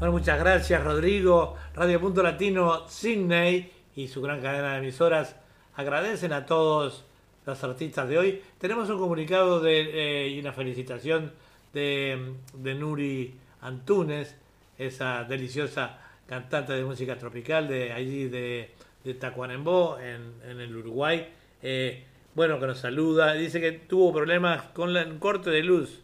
Bueno, 0.00 0.10
muchas 0.10 0.40
gracias 0.40 0.82
Rodrigo. 0.82 1.54
Radio 1.76 2.00
Punto 2.00 2.24
Latino, 2.24 2.88
Sydney 2.88 3.72
y 3.94 4.08
su 4.08 4.20
gran 4.20 4.42
cadena 4.42 4.72
de 4.72 4.78
emisoras 4.78 5.36
agradecen 5.76 6.32
a 6.32 6.44
todos 6.44 7.04
los 7.46 7.62
artistas 7.62 8.08
de 8.08 8.18
hoy. 8.18 8.42
Tenemos 8.58 8.90
un 8.90 8.98
comunicado 8.98 9.60
de, 9.60 10.24
eh, 10.24 10.28
y 10.30 10.40
una 10.40 10.52
felicitación 10.52 11.32
de, 11.72 12.34
de 12.52 12.74
Nuri 12.74 13.38
Antunes, 13.60 14.34
esa 14.76 15.22
deliciosa 15.22 16.00
cantante 16.28 16.74
de 16.74 16.84
música 16.84 17.16
tropical 17.16 17.66
de 17.68 17.92
allí 17.92 18.28
de, 18.28 18.70
Tacuarembó, 19.18 19.98
en, 19.98 20.60
el 20.60 20.76
Uruguay. 20.76 21.28
Eh, 21.62 22.04
bueno, 22.34 22.60
que 22.60 22.66
nos 22.66 22.78
saluda. 22.78 23.32
Dice 23.32 23.60
que 23.60 23.72
tuvo 23.72 24.12
problemas 24.12 24.64
con 24.74 24.92
la- 24.92 25.00
el 25.02 25.18
corte 25.18 25.48
de 25.50 25.62
luz. 25.62 26.02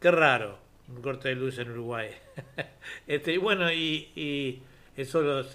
Qué 0.00 0.10
raro, 0.12 0.58
un 0.88 1.02
corte 1.02 1.30
de 1.30 1.34
luz 1.34 1.58
en 1.58 1.72
Uruguay. 1.72 2.10
este, 3.08 3.36
bueno, 3.38 3.70
y, 3.72 4.62
eso 4.96 5.22
nos, 5.22 5.52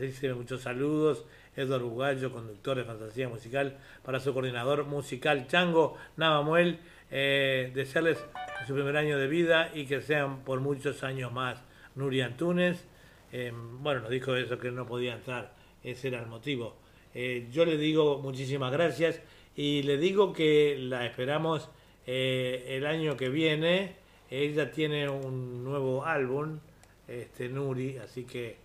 dice 0.00 0.32
muchos 0.32 0.62
saludos. 0.62 1.24
Eduardo 1.54 1.86
Uruguayo, 1.88 2.32
conductor 2.32 2.78
de 2.78 2.84
Fantasía 2.84 3.28
Musical, 3.28 3.76
para 4.02 4.20
su 4.20 4.32
coordinador 4.32 4.84
musical 4.84 5.46
Chango 5.48 5.96
Navamuel, 6.16 6.78
eh, 7.10 7.72
desearles 7.74 8.24
su 8.66 8.72
primer 8.72 8.96
año 8.96 9.18
de 9.18 9.26
vida 9.26 9.70
y 9.74 9.84
que 9.84 10.00
sean 10.00 10.42
por 10.44 10.60
muchos 10.60 11.02
años 11.02 11.32
más. 11.32 11.62
Nuri 11.96 12.20
Antunes, 12.22 12.86
eh, 13.32 13.52
bueno, 13.54 14.00
nos 14.00 14.10
dijo 14.10 14.34
eso 14.36 14.58
que 14.58 14.70
no 14.70 14.86
podía 14.86 15.14
entrar, 15.14 15.54
ese 15.82 16.08
era 16.08 16.20
el 16.20 16.26
motivo. 16.26 16.76
Eh, 17.14 17.48
yo 17.50 17.64
le 17.64 17.76
digo 17.76 18.18
muchísimas 18.18 18.70
gracias 18.72 19.20
y 19.56 19.82
le 19.82 19.98
digo 19.98 20.32
que 20.32 20.76
la 20.78 21.06
esperamos 21.06 21.68
eh, 22.06 22.64
el 22.68 22.86
año 22.86 23.16
que 23.16 23.28
viene. 23.28 23.96
Ella 24.30 24.70
tiene 24.70 25.08
un 25.08 25.64
nuevo 25.64 26.04
álbum, 26.04 26.60
este 27.08 27.48
Nuri, 27.48 27.98
así 27.98 28.24
que 28.24 28.56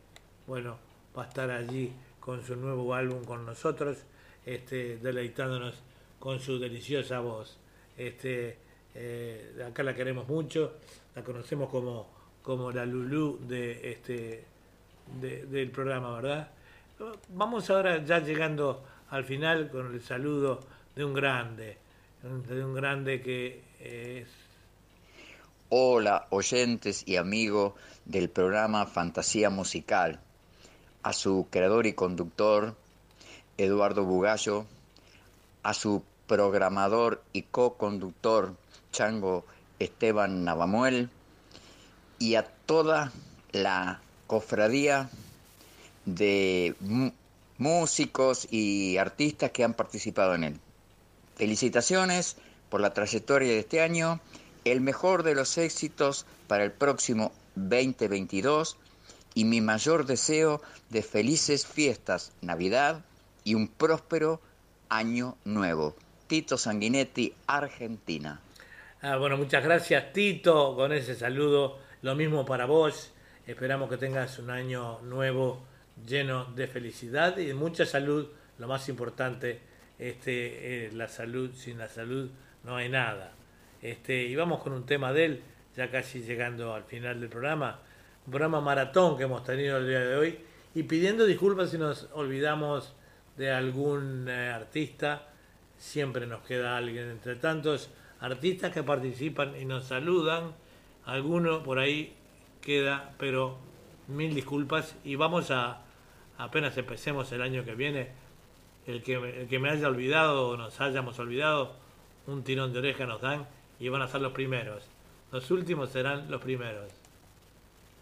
bueno, 0.45 0.77
va 1.17 1.23
a 1.23 1.27
estar 1.27 1.49
allí 1.49 1.91
con 2.19 2.43
su 2.43 2.55
nuevo 2.55 2.93
álbum 2.93 3.23
con 3.23 3.45
nosotros, 3.45 3.97
este, 4.45 4.97
deleitándonos 4.97 5.75
con 6.19 6.39
su 6.39 6.59
deliciosa 6.59 7.19
voz. 7.19 7.57
Este, 7.97 8.57
eh, 8.93 9.63
acá 9.67 9.81
la 9.83 9.95
queremos 9.95 10.27
mucho, 10.27 10.73
la 11.15 11.23
conocemos 11.23 11.69
como, 11.69 12.07
como 12.43 12.71
la 12.71 12.85
Lulú 12.85 13.39
de 13.47 13.91
este 13.91 14.45
de- 15.21 15.45
del 15.45 15.71
programa, 15.71 16.15
¿verdad? 16.15 16.49
Vamos 17.29 17.69
ahora 17.69 18.03
ya 18.03 18.19
llegando 18.19 18.83
al 19.09 19.23
final 19.25 19.69
con 19.69 19.93
el 19.93 20.01
saludo 20.01 20.61
de 20.95 21.03
un 21.05 21.13
grande, 21.13 21.77
de 22.23 22.63
un 22.63 22.73
grande 22.73 23.21
que 23.21 23.61
es 23.79 24.27
Hola, 25.69 26.27
oyentes 26.29 27.03
y 27.07 27.15
amigos 27.17 27.73
del 28.05 28.29
programa 28.29 28.85
Fantasía 28.85 29.49
Musical. 29.49 30.19
A 31.03 31.11
su 31.11 31.47
creador 31.49 31.85
y 31.87 31.93
conductor, 31.93 32.75
Eduardo 33.57 34.05
Bugallo. 34.05 34.65
A 35.63 35.73
su 35.73 36.03
programador 36.27 37.23
y 37.33 37.41
co-conductor, 37.43 38.55
Chango 38.91 39.45
Esteban 39.79 40.43
Navamuel. 40.45 41.09
Y 42.19 42.35
a 42.35 42.43
toda 42.43 43.11
la 43.51 44.01
cofradía 44.27 45.09
de 46.05 46.75
músicos 47.57 48.47
y 48.51 48.97
artistas 48.97 49.51
que 49.51 49.63
han 49.63 49.73
participado 49.73 50.35
en 50.35 50.43
él. 50.43 50.59
Felicitaciones 51.35 52.37
por 52.69 52.81
la 52.81 52.93
trayectoria 52.93 53.49
de 53.49 53.59
este 53.59 53.81
año, 53.81 54.19
el 54.63 54.81
mejor 54.81 55.23
de 55.23 55.35
los 55.35 55.57
éxitos 55.57 56.25
para 56.47 56.63
el 56.63 56.71
próximo 56.71 57.31
2022 57.55 58.77
y 59.33 59.45
mi 59.45 59.61
mayor 59.61 60.05
deseo 60.05 60.61
de 60.89 61.01
felices 61.01 61.65
fiestas, 61.65 62.31
Navidad 62.41 63.03
y 63.43 63.55
un 63.55 63.67
próspero 63.67 64.41
año 64.89 65.37
nuevo. 65.43 65.95
Tito 66.27 66.57
Sanguinetti, 66.57 67.33
Argentina. 67.47 68.39
Ah, 69.01 69.17
bueno, 69.17 69.37
muchas 69.37 69.63
gracias 69.63 70.13
Tito 70.13 70.75
con 70.75 70.91
ese 70.91 71.15
saludo. 71.15 71.77
Lo 72.01 72.15
mismo 72.15 72.45
para 72.45 72.65
vos. 72.65 73.11
Esperamos 73.47 73.91
que 73.91 73.97
tengas 73.97 74.39
un 74.39 74.49
año 74.49 74.99
nuevo 75.01 75.61
lleno 76.07 76.45
de 76.45 76.65
felicidad 76.65 77.37
y 77.37 77.45
de 77.45 77.53
mucha 77.53 77.85
salud. 77.85 78.27
Lo 78.57 78.67
más 78.67 78.89
importante, 78.89 79.59
este, 79.99 80.87
eh, 80.87 80.91
la 80.91 81.07
salud. 81.07 81.51
Sin 81.53 81.77
la 81.77 81.87
salud 81.87 82.31
no 82.63 82.75
hay 82.75 82.89
nada. 82.89 83.33
Este, 83.83 84.23
y 84.23 84.35
vamos 84.35 84.63
con 84.63 84.73
un 84.73 84.87
tema 84.87 85.13
de 85.13 85.25
él, 85.25 85.43
ya 85.77 85.91
casi 85.91 86.23
llegando 86.23 86.73
al 86.73 86.85
final 86.85 87.19
del 87.19 87.29
programa. 87.29 87.81
Un 88.25 88.31
programa 88.31 88.61
maratón 88.61 89.15
que 89.15 89.25
hemos 89.25 89.43
tenido 89.43 89.77
el 89.77 89.87
día 89.87 89.99
de 89.99 90.15
hoy. 90.15 90.39
Y 90.73 90.81
pidiendo 90.81 91.27
disculpas 91.27 91.69
si 91.69 91.77
nos 91.77 92.09
olvidamos 92.13 92.95
de 93.37 93.51
algún 93.51 94.27
eh, 94.27 94.49
artista. 94.49 95.27
Siempre 95.77 96.25
nos 96.25 96.41
queda 96.41 96.77
alguien 96.77 97.11
entre 97.11 97.35
tantos 97.35 97.91
artistas 98.21 98.73
que 98.73 98.81
participan 98.81 99.55
y 99.55 99.65
nos 99.65 99.85
saludan. 99.85 100.55
Alguno 101.05 101.61
por 101.61 101.77
ahí 101.77 102.14
queda, 102.65 103.13
pero 103.17 103.57
mil 104.09 104.35
disculpas. 104.35 104.95
Y 105.05 105.15
vamos 105.15 105.51
a, 105.51 105.81
apenas 106.37 106.77
empecemos 106.77 107.31
el 107.31 107.41
año 107.41 107.63
que 107.63 107.75
viene, 107.75 108.09
el 108.87 109.01
que, 109.01 109.13
el 109.13 109.47
que 109.47 109.59
me 109.59 109.69
haya 109.69 109.87
olvidado 109.87 110.49
o 110.49 110.57
nos 110.57 110.81
hayamos 110.81 111.17
olvidado, 111.19 111.73
un 112.27 112.43
tirón 112.43 112.73
de 112.73 112.79
oreja 112.79 113.05
nos 113.05 113.21
dan 113.21 113.47
y 113.79 113.87
van 113.87 114.01
a 114.01 114.07
ser 114.09 114.19
los 114.21 114.33
primeros. 114.33 114.83
Los 115.31 115.49
últimos 115.51 115.91
serán 115.91 116.29
los 116.29 116.41
primeros. 116.41 116.91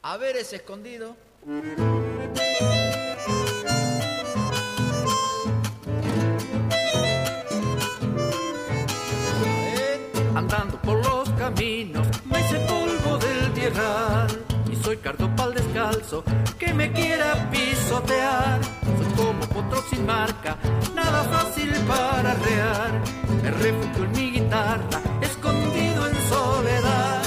A 0.02 0.18
ver 0.18 0.36
ese 0.36 0.58
escondido. 0.58 1.16
Que 16.60 16.74
me 16.74 16.92
quiera 16.92 17.50
pisotear. 17.50 18.60
Soy 18.98 19.14
como 19.16 19.40
potro 19.48 19.82
sin 19.90 20.06
marca, 20.06 20.58
nada 20.94 21.24
fácil 21.24 21.72
para 21.88 22.34
rear. 22.34 22.92
Me 23.42 23.52
refugio 23.52 24.04
en 24.04 24.12
mi 24.12 24.32
guitarra, 24.32 25.00
escondido 25.22 26.08
en 26.08 26.16
soledad. 26.28 27.22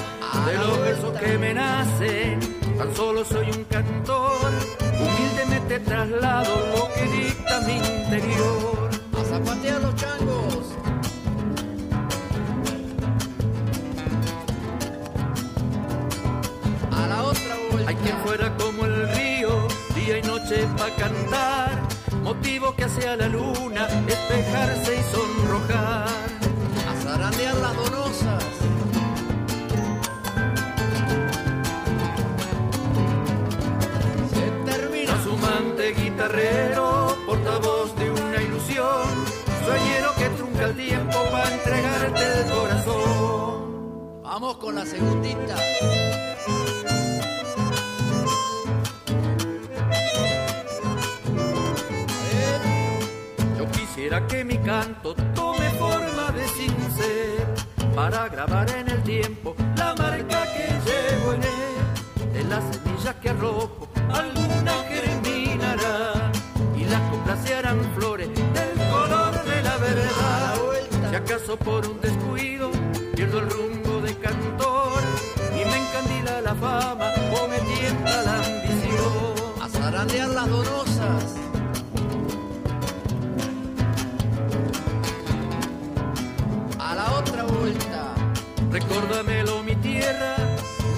De 0.46 0.54
los 0.58 0.78
versos 0.80 1.18
que 1.18 1.38
me 1.38 1.54
nacen, 1.54 2.38
tan 2.76 2.94
solo 2.94 3.24
soy 3.24 3.50
un 3.50 3.64
cantor. 3.64 4.50
Humildemente 5.00 5.80
traslado 5.80 6.54
lo 6.74 6.92
que 6.94 7.04
dicta 7.04 7.60
mi 7.60 7.76
interior. 7.76 8.85
Fuera 18.36 18.56
como 18.56 18.84
el 18.84 19.08
río, 19.14 19.66
día 19.94 20.18
y 20.18 20.22
noche 20.22 20.66
pa' 20.76 20.90
cantar. 20.96 21.70
Motivo 22.22 22.74
que 22.74 22.84
hace 22.84 23.08
a 23.08 23.16
la 23.16 23.28
luna 23.28 23.86
despejarse 24.06 24.96
y 25.00 25.02
sonrojar. 25.14 26.08
A 26.88 26.94
zarandear 27.02 27.54
las 27.56 27.76
donosas. 27.76 28.44
Se 34.34 34.70
termina. 34.70 35.12
Trasumante 35.12 35.92
guitarrero, 35.92 37.16
portavoz 37.26 37.96
de 37.96 38.10
una 38.10 38.42
ilusión. 38.42 39.06
Sueñero 39.64 40.14
que 40.18 40.28
trunca 40.36 40.64
el 40.66 40.76
tiempo 40.76 41.18
para 41.30 41.54
entregarte 41.54 42.22
el 42.38 42.50
corazón. 42.50 44.22
Vamos 44.22 44.56
con 44.58 44.74
la 44.74 44.84
segundita. 44.84 45.56
Quisiera 53.96 54.26
que 54.26 54.44
mi 54.44 54.58
canto 54.58 55.14
tome 55.34 55.70
forma 55.78 56.30
de 56.32 56.46
sincero 56.48 57.46
para 57.94 58.28
grabar 58.28 58.68
en 58.70 58.90
el 58.90 59.02
tiempo 59.02 59.56
la 59.74 59.94
marca 59.94 60.42
que 60.54 60.66
llevo 60.86 61.32
en 61.32 61.42
él. 61.42 62.32
De 62.34 62.44
las 62.44 62.62
semillas 62.74 63.14
que 63.22 63.30
arrojo, 63.30 63.88
alguna 64.12 64.74
germinará 64.90 66.30
y 66.76 66.84
las 66.84 67.00
coplas 67.10 67.42
se 67.42 67.54
harán 67.54 67.80
flores 67.96 68.28
del 68.28 68.88
color 68.90 69.32
de 69.44 69.62
la 69.62 69.76
verdad. 69.78 70.54
Si 71.08 71.14
acaso 71.14 71.56
por 71.56 71.86
un 71.86 71.98
descuido 71.98 72.70
pierdo 73.14 73.38
el 73.38 73.48
rumbo 73.48 74.02
de 74.02 74.14
cantor 74.18 75.00
y 75.54 75.64
me 75.64 75.76
encandila 75.78 76.42
la 76.42 76.54
fama 76.54 77.12
o 77.32 77.48
me 77.48 77.58
tienta 77.60 78.22
la 78.24 78.36
ambición. 78.44 79.62
A 79.62 79.68
zarandear 79.70 80.28
las 80.28 80.50
donosas. 80.50 81.55
Recórdamelo 88.96 89.62
mi 89.62 89.76
tierra, 89.76 90.36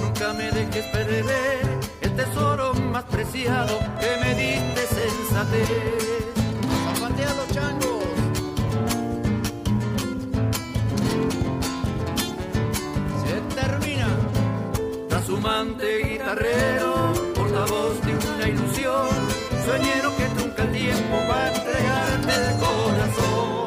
nunca 0.01 0.33
me 0.33 0.53
dejes 0.53 0.87
perder 0.87 1.25
el 2.01 2.15
tesoro 2.15 2.73
más 2.75 3.03
preciado 3.05 3.77
que 3.99 4.25
me 4.25 4.35
diste 4.37 4.87
sensatez. 4.87 6.31
Zapatea 6.95 7.35
los 7.35 7.49
changos. 7.49 8.05
Se 13.27 13.57
termina. 13.61 14.09
Trasumante 15.09 15.99
guitarrero, 16.05 17.13
portavoz 17.35 18.01
de 18.03 18.15
una 18.15 18.49
ilusión, 18.49 19.09
sueñero 19.65 20.17
que 20.17 20.25
trunca 20.39 20.63
el 20.63 20.73
tiempo 20.73 21.17
para 21.27 21.53
entregarte 21.53 22.33
el 22.33 22.59
corazón. 22.61 23.58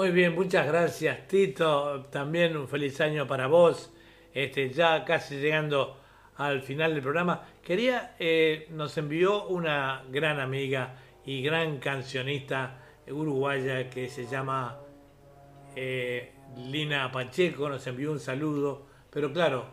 Muy 0.00 0.12
bien, 0.12 0.34
muchas 0.34 0.66
gracias 0.66 1.28
Tito. 1.28 2.06
También 2.10 2.56
un 2.56 2.66
feliz 2.66 2.98
año 3.02 3.26
para 3.26 3.48
vos. 3.48 3.92
Este, 4.32 4.70
ya 4.70 5.04
casi 5.04 5.38
llegando 5.38 6.00
al 6.36 6.62
final 6.62 6.94
del 6.94 7.02
programa. 7.02 7.46
Quería, 7.62 8.16
eh, 8.18 8.66
nos 8.70 8.96
envió 8.96 9.46
una 9.48 10.02
gran 10.10 10.40
amiga 10.40 10.94
y 11.26 11.42
gran 11.42 11.80
cancionista 11.80 12.78
uruguaya 13.10 13.90
que 13.90 14.08
se 14.08 14.26
llama 14.26 14.78
eh, 15.76 16.32
Lina 16.56 17.12
Pacheco, 17.12 17.68
nos 17.68 17.86
envió 17.86 18.10
un 18.10 18.20
saludo, 18.20 18.86
pero 19.10 19.30
claro, 19.34 19.66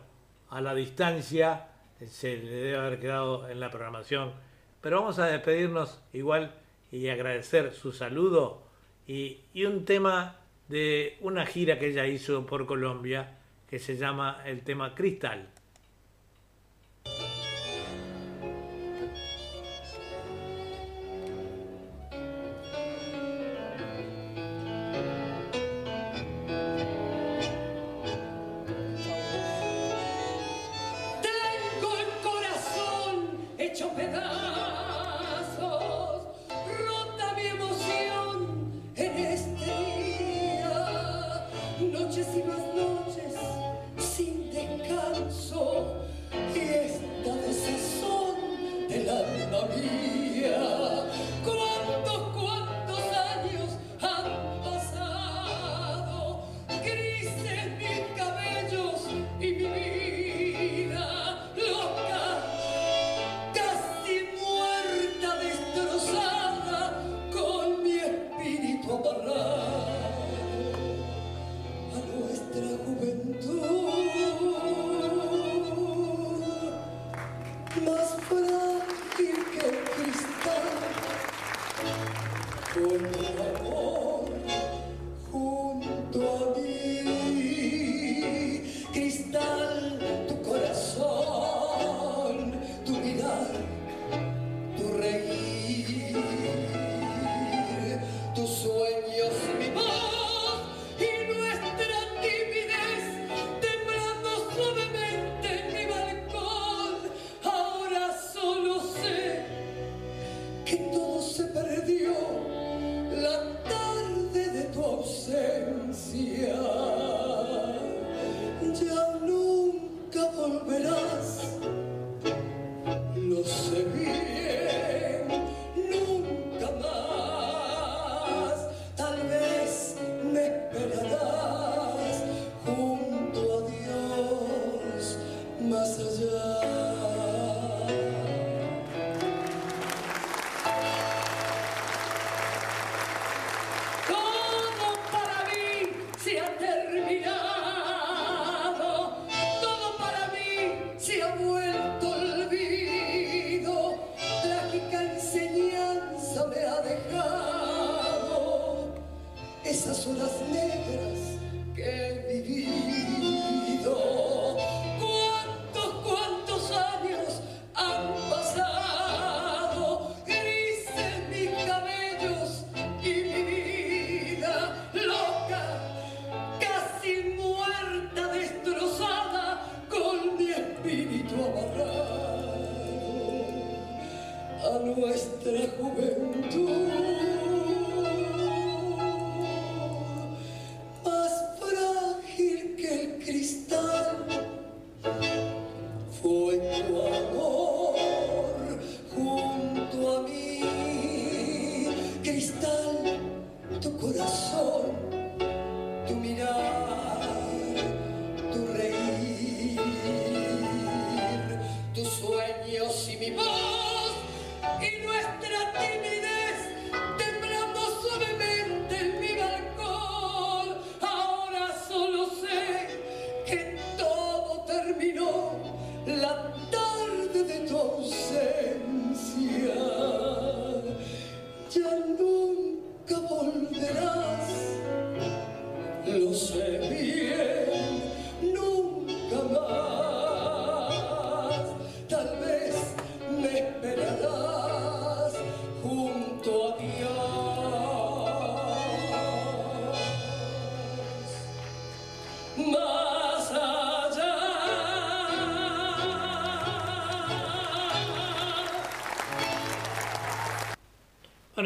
a 0.50 0.60
la 0.60 0.74
distancia 0.74 1.68
se 2.06 2.36
le 2.36 2.50
debe 2.50 2.76
haber 2.76 3.00
quedado 3.00 3.48
en 3.48 3.60
la 3.60 3.70
programación. 3.70 4.34
Pero 4.82 5.00
vamos 5.00 5.18
a 5.20 5.24
despedirnos 5.24 6.02
igual 6.12 6.54
y 6.92 7.08
agradecer 7.08 7.72
su 7.72 7.92
saludo 7.92 8.67
y, 9.08 9.38
y 9.52 9.64
un 9.64 9.84
tema 9.84 10.36
de 10.68 11.16
una 11.22 11.46
gira 11.46 11.78
que 11.78 11.88
ella 11.88 12.06
hizo 12.06 12.46
por 12.46 12.66
Colombia 12.66 13.38
que 13.68 13.78
se 13.78 13.96
llama 13.96 14.42
el 14.46 14.62
tema 14.62 14.94
Cristal. 14.94 15.48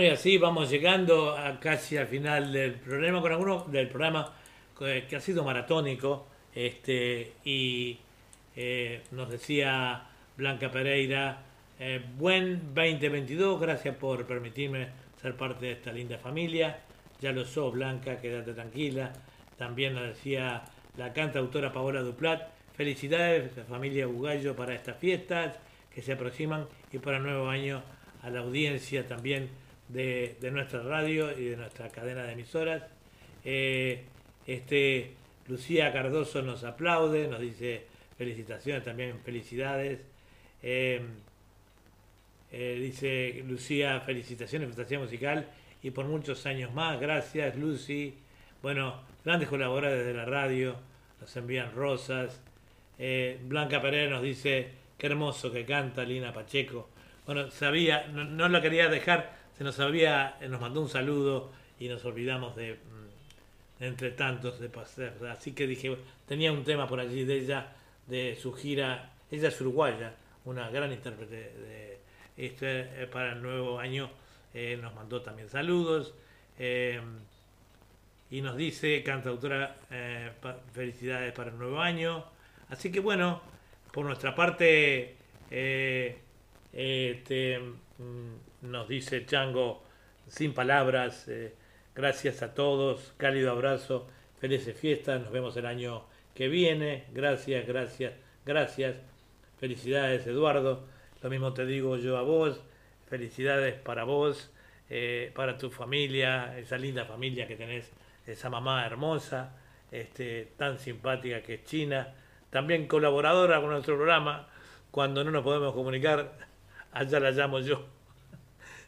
Y 0.02 0.08
así 0.08 0.36
vamos 0.36 0.68
llegando 0.68 1.36
a 1.36 1.60
casi 1.60 1.96
al 1.96 2.08
final 2.08 2.52
del 2.52 2.72
programa 2.72 3.20
con 3.20 3.30
alguno 3.30 3.66
del 3.68 3.86
programa 3.86 4.32
que, 4.76 5.06
que 5.08 5.14
ha 5.14 5.20
sido 5.20 5.44
maratónico. 5.44 6.26
Este, 6.52 7.34
y 7.44 8.00
eh, 8.56 9.02
nos 9.12 9.30
decía 9.30 10.02
Blanca 10.36 10.72
Pereira, 10.72 11.44
eh, 11.78 12.04
buen 12.18 12.74
2022, 12.74 13.60
gracias 13.60 13.94
por 13.94 14.26
permitirme 14.26 14.88
ser 15.20 15.36
parte 15.36 15.66
de 15.66 15.72
esta 15.72 15.92
linda 15.92 16.18
familia. 16.18 16.80
Ya 17.20 17.30
lo 17.30 17.44
sos, 17.44 17.72
Blanca, 17.72 18.20
quédate 18.20 18.54
tranquila. 18.54 19.12
También 19.56 19.94
nos 19.94 20.08
decía 20.08 20.64
la 20.96 21.12
cantautora 21.12 21.72
Paola 21.72 22.00
Duplat, 22.00 22.48
felicidades, 22.74 23.52
familia 23.68 24.08
Bugallo, 24.08 24.56
para 24.56 24.74
estas 24.74 24.96
fiestas 24.96 25.60
que 25.94 26.02
se 26.02 26.14
aproximan 26.14 26.66
y 26.90 26.98
para 26.98 27.20
nuevo 27.20 27.48
año 27.48 27.84
a 28.22 28.30
la 28.30 28.40
audiencia 28.40 29.06
también 29.06 29.61
de, 29.92 30.36
de 30.40 30.50
nuestra 30.50 30.82
radio 30.82 31.36
y 31.36 31.44
de 31.46 31.56
nuestra 31.56 31.88
cadena 31.88 32.24
de 32.24 32.32
emisoras. 32.32 32.82
Eh, 33.44 34.04
este, 34.46 35.14
Lucía 35.48 35.92
Cardoso 35.92 36.42
nos 36.42 36.64
aplaude, 36.64 37.28
nos 37.28 37.40
dice 37.40 37.86
felicitaciones, 38.16 38.84
también 38.84 39.18
felicidades. 39.20 40.00
Eh, 40.62 41.00
eh, 42.52 42.78
dice 42.80 43.42
Lucía, 43.46 44.00
felicitaciones, 44.00 44.68
fantasía 44.68 44.98
musical 44.98 45.46
y 45.82 45.90
por 45.90 46.06
muchos 46.06 46.46
años 46.46 46.72
más. 46.72 47.00
Gracias, 47.00 47.56
Lucy. 47.56 48.14
Bueno, 48.62 49.02
grandes 49.24 49.48
colaboradores 49.48 50.06
de 50.06 50.14
la 50.14 50.24
radio, 50.24 50.76
nos 51.20 51.36
envían 51.36 51.74
rosas. 51.74 52.40
Eh, 52.98 53.40
Blanca 53.44 53.80
Pereira 53.80 54.10
nos 54.10 54.22
dice, 54.22 54.70
qué 54.98 55.06
hermoso 55.06 55.50
que 55.50 55.64
canta 55.64 56.04
Lina 56.04 56.32
Pacheco. 56.32 56.90
Bueno, 57.26 57.50
sabía, 57.50 58.06
no, 58.08 58.24
no 58.24 58.48
la 58.48 58.60
quería 58.60 58.88
dejar, 58.88 59.41
se 59.56 59.64
nos 59.64 59.78
había, 59.80 60.36
nos 60.48 60.60
mandó 60.60 60.80
un 60.80 60.88
saludo 60.88 61.50
y 61.78 61.88
nos 61.88 62.04
olvidamos 62.04 62.56
de, 62.56 62.74
mm, 62.74 63.84
entre 63.84 64.10
tantos 64.12 64.60
de 64.60 64.68
pasar. 64.68 65.14
Así 65.30 65.52
que 65.52 65.66
dije, 65.66 65.96
tenía 66.26 66.52
un 66.52 66.64
tema 66.64 66.88
por 66.88 67.00
allí 67.00 67.24
de 67.24 67.38
ella, 67.38 67.72
de 68.06 68.36
su 68.40 68.52
gira, 68.52 69.12
ella 69.30 69.48
es 69.48 69.60
uruguaya, 69.60 70.14
una 70.44 70.70
gran 70.70 70.92
intérprete 70.92 71.36
de 71.36 71.98
este, 72.36 73.02
eh, 73.02 73.06
para 73.06 73.32
el 73.32 73.42
nuevo 73.42 73.78
año, 73.78 74.10
eh, 74.54 74.78
nos 74.80 74.94
mandó 74.94 75.22
también 75.22 75.48
saludos. 75.48 76.14
eh, 76.58 77.00
y 78.30 78.40
nos 78.40 78.56
dice, 78.56 79.02
cantautora, 79.02 79.76
eh, 79.90 80.30
felicidades 80.72 81.32
para 81.34 81.50
el 81.50 81.58
nuevo 81.58 81.80
año. 81.80 82.24
Así 82.70 82.90
que 82.90 82.98
bueno, 83.00 83.42
por 83.92 84.06
nuestra 84.06 84.34
parte, 84.34 85.16
eh, 85.50 86.18
este, 86.72 87.58
mm, 87.58 88.34
nos 88.62 88.88
dice 88.88 89.26
Chango, 89.26 89.82
sin 90.28 90.54
palabras, 90.54 91.26
eh, 91.28 91.54
gracias 91.94 92.42
a 92.42 92.54
todos, 92.54 93.12
cálido 93.16 93.50
abrazo, 93.50 94.06
felices 94.40 94.76
fiestas, 94.78 95.20
nos 95.20 95.32
vemos 95.32 95.56
el 95.56 95.66
año 95.66 96.04
que 96.34 96.48
viene, 96.48 97.04
gracias, 97.12 97.66
gracias, 97.66 98.14
gracias, 98.46 98.96
felicidades 99.58 100.26
Eduardo, 100.26 100.86
lo 101.22 101.30
mismo 101.30 101.52
te 101.52 101.66
digo 101.66 101.96
yo 101.96 102.16
a 102.16 102.22
vos, 102.22 102.62
felicidades 103.08 103.74
para 103.74 104.04
vos, 104.04 104.50
eh, 104.88 105.32
para 105.34 105.58
tu 105.58 105.70
familia, 105.70 106.56
esa 106.58 106.78
linda 106.78 107.04
familia 107.04 107.46
que 107.46 107.56
tenés, 107.56 107.92
esa 108.26 108.48
mamá 108.48 108.86
hermosa, 108.86 109.56
este, 109.90 110.52
tan 110.56 110.78
simpática 110.78 111.42
que 111.42 111.54
es 111.54 111.64
China, 111.64 112.14
también 112.50 112.86
colaboradora 112.86 113.60
con 113.60 113.70
nuestro 113.70 113.96
programa, 113.96 114.48
cuando 114.90 115.24
no 115.24 115.30
nos 115.30 115.42
podemos 115.42 115.74
comunicar, 115.74 116.32
allá 116.92 117.20
la 117.20 117.30
llamo 117.32 117.60
yo. 117.60 117.91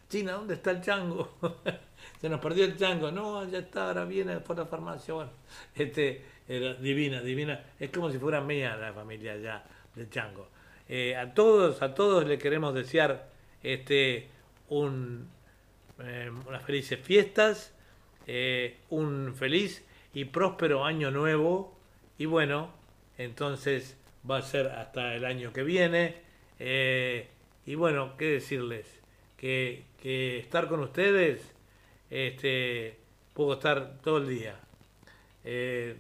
China, 0.08 0.32
¿dónde 0.32 0.54
está 0.54 0.70
el 0.70 0.80
chango? 0.80 1.36
Se 2.20 2.28
nos 2.28 2.40
perdió 2.40 2.64
el 2.64 2.76
chango. 2.76 3.10
No, 3.10 3.48
ya 3.48 3.58
está, 3.58 3.88
ahora 3.88 4.04
viene 4.04 4.38
por 4.40 4.56
la 4.56 4.66
farmacia. 4.66 5.14
Bueno, 5.14 5.30
este, 5.74 6.24
era 6.48 6.74
divina, 6.74 7.20
divina. 7.20 7.64
Es 7.78 7.90
como 7.90 8.10
si 8.10 8.18
fuera 8.18 8.40
mía 8.40 8.76
la 8.76 8.92
familia 8.92 9.36
ya 9.36 9.64
del 9.94 10.10
chango. 10.10 10.48
Eh, 10.88 11.16
a 11.16 11.32
todos, 11.32 11.82
a 11.82 11.94
todos 11.94 12.26
le 12.26 12.38
queremos 12.38 12.74
desear 12.74 13.28
este, 13.62 14.28
un, 14.68 15.28
eh, 15.98 16.30
unas 16.46 16.62
felices 16.62 17.00
fiestas, 17.00 17.74
eh, 18.26 18.78
un 18.90 19.34
feliz 19.34 19.84
y 20.12 20.26
próspero 20.26 20.84
año 20.84 21.10
nuevo. 21.10 21.76
Y 22.18 22.26
bueno, 22.26 22.70
entonces 23.18 23.96
va 24.28 24.38
a 24.38 24.42
ser 24.42 24.68
hasta 24.68 25.14
el 25.14 25.24
año 25.24 25.52
que 25.52 25.62
viene. 25.62 26.16
Eh, 26.58 27.28
y 27.66 27.74
bueno, 27.74 28.16
qué 28.16 28.26
decirles, 28.26 29.00
que, 29.44 30.38
estar 30.38 30.68
con 30.68 30.80
ustedes, 30.80 31.42
este, 32.10 32.98
puedo 33.34 33.54
estar 33.54 33.98
todo 34.02 34.18
el 34.18 34.28
día. 34.28 34.58
Eh, 35.44 35.96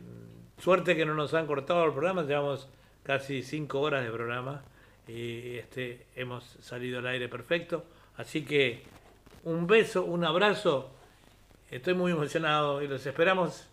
suerte 0.58 0.96
que 0.96 1.04
no 1.04 1.14
nos 1.14 1.34
han 1.34 1.46
cortado 1.46 1.84
el 1.84 1.92
programa, 1.92 2.22
llevamos 2.22 2.68
casi 3.02 3.42
cinco 3.42 3.80
horas 3.80 4.02
de 4.02 4.10
programa 4.10 4.62
y 5.06 5.56
este, 5.56 6.06
hemos 6.16 6.44
salido 6.60 7.00
al 7.00 7.06
aire 7.06 7.28
perfecto. 7.28 7.84
Así 8.16 8.44
que 8.44 8.82
un 9.44 9.66
beso, 9.66 10.04
un 10.04 10.24
abrazo. 10.24 10.90
Estoy 11.70 11.94
muy 11.94 12.12
emocionado 12.12 12.80
y 12.82 12.88
los 12.88 13.04
esperamos 13.04 13.68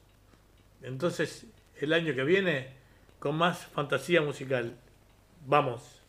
entonces 0.81 1.45
el 1.79 1.93
año 1.93 2.13
que 2.15 2.23
viene 2.23 2.73
con 3.19 3.37
más 3.37 3.67
fantasía 3.67 4.21
musical. 4.21 4.75
Vamos. 5.45 6.00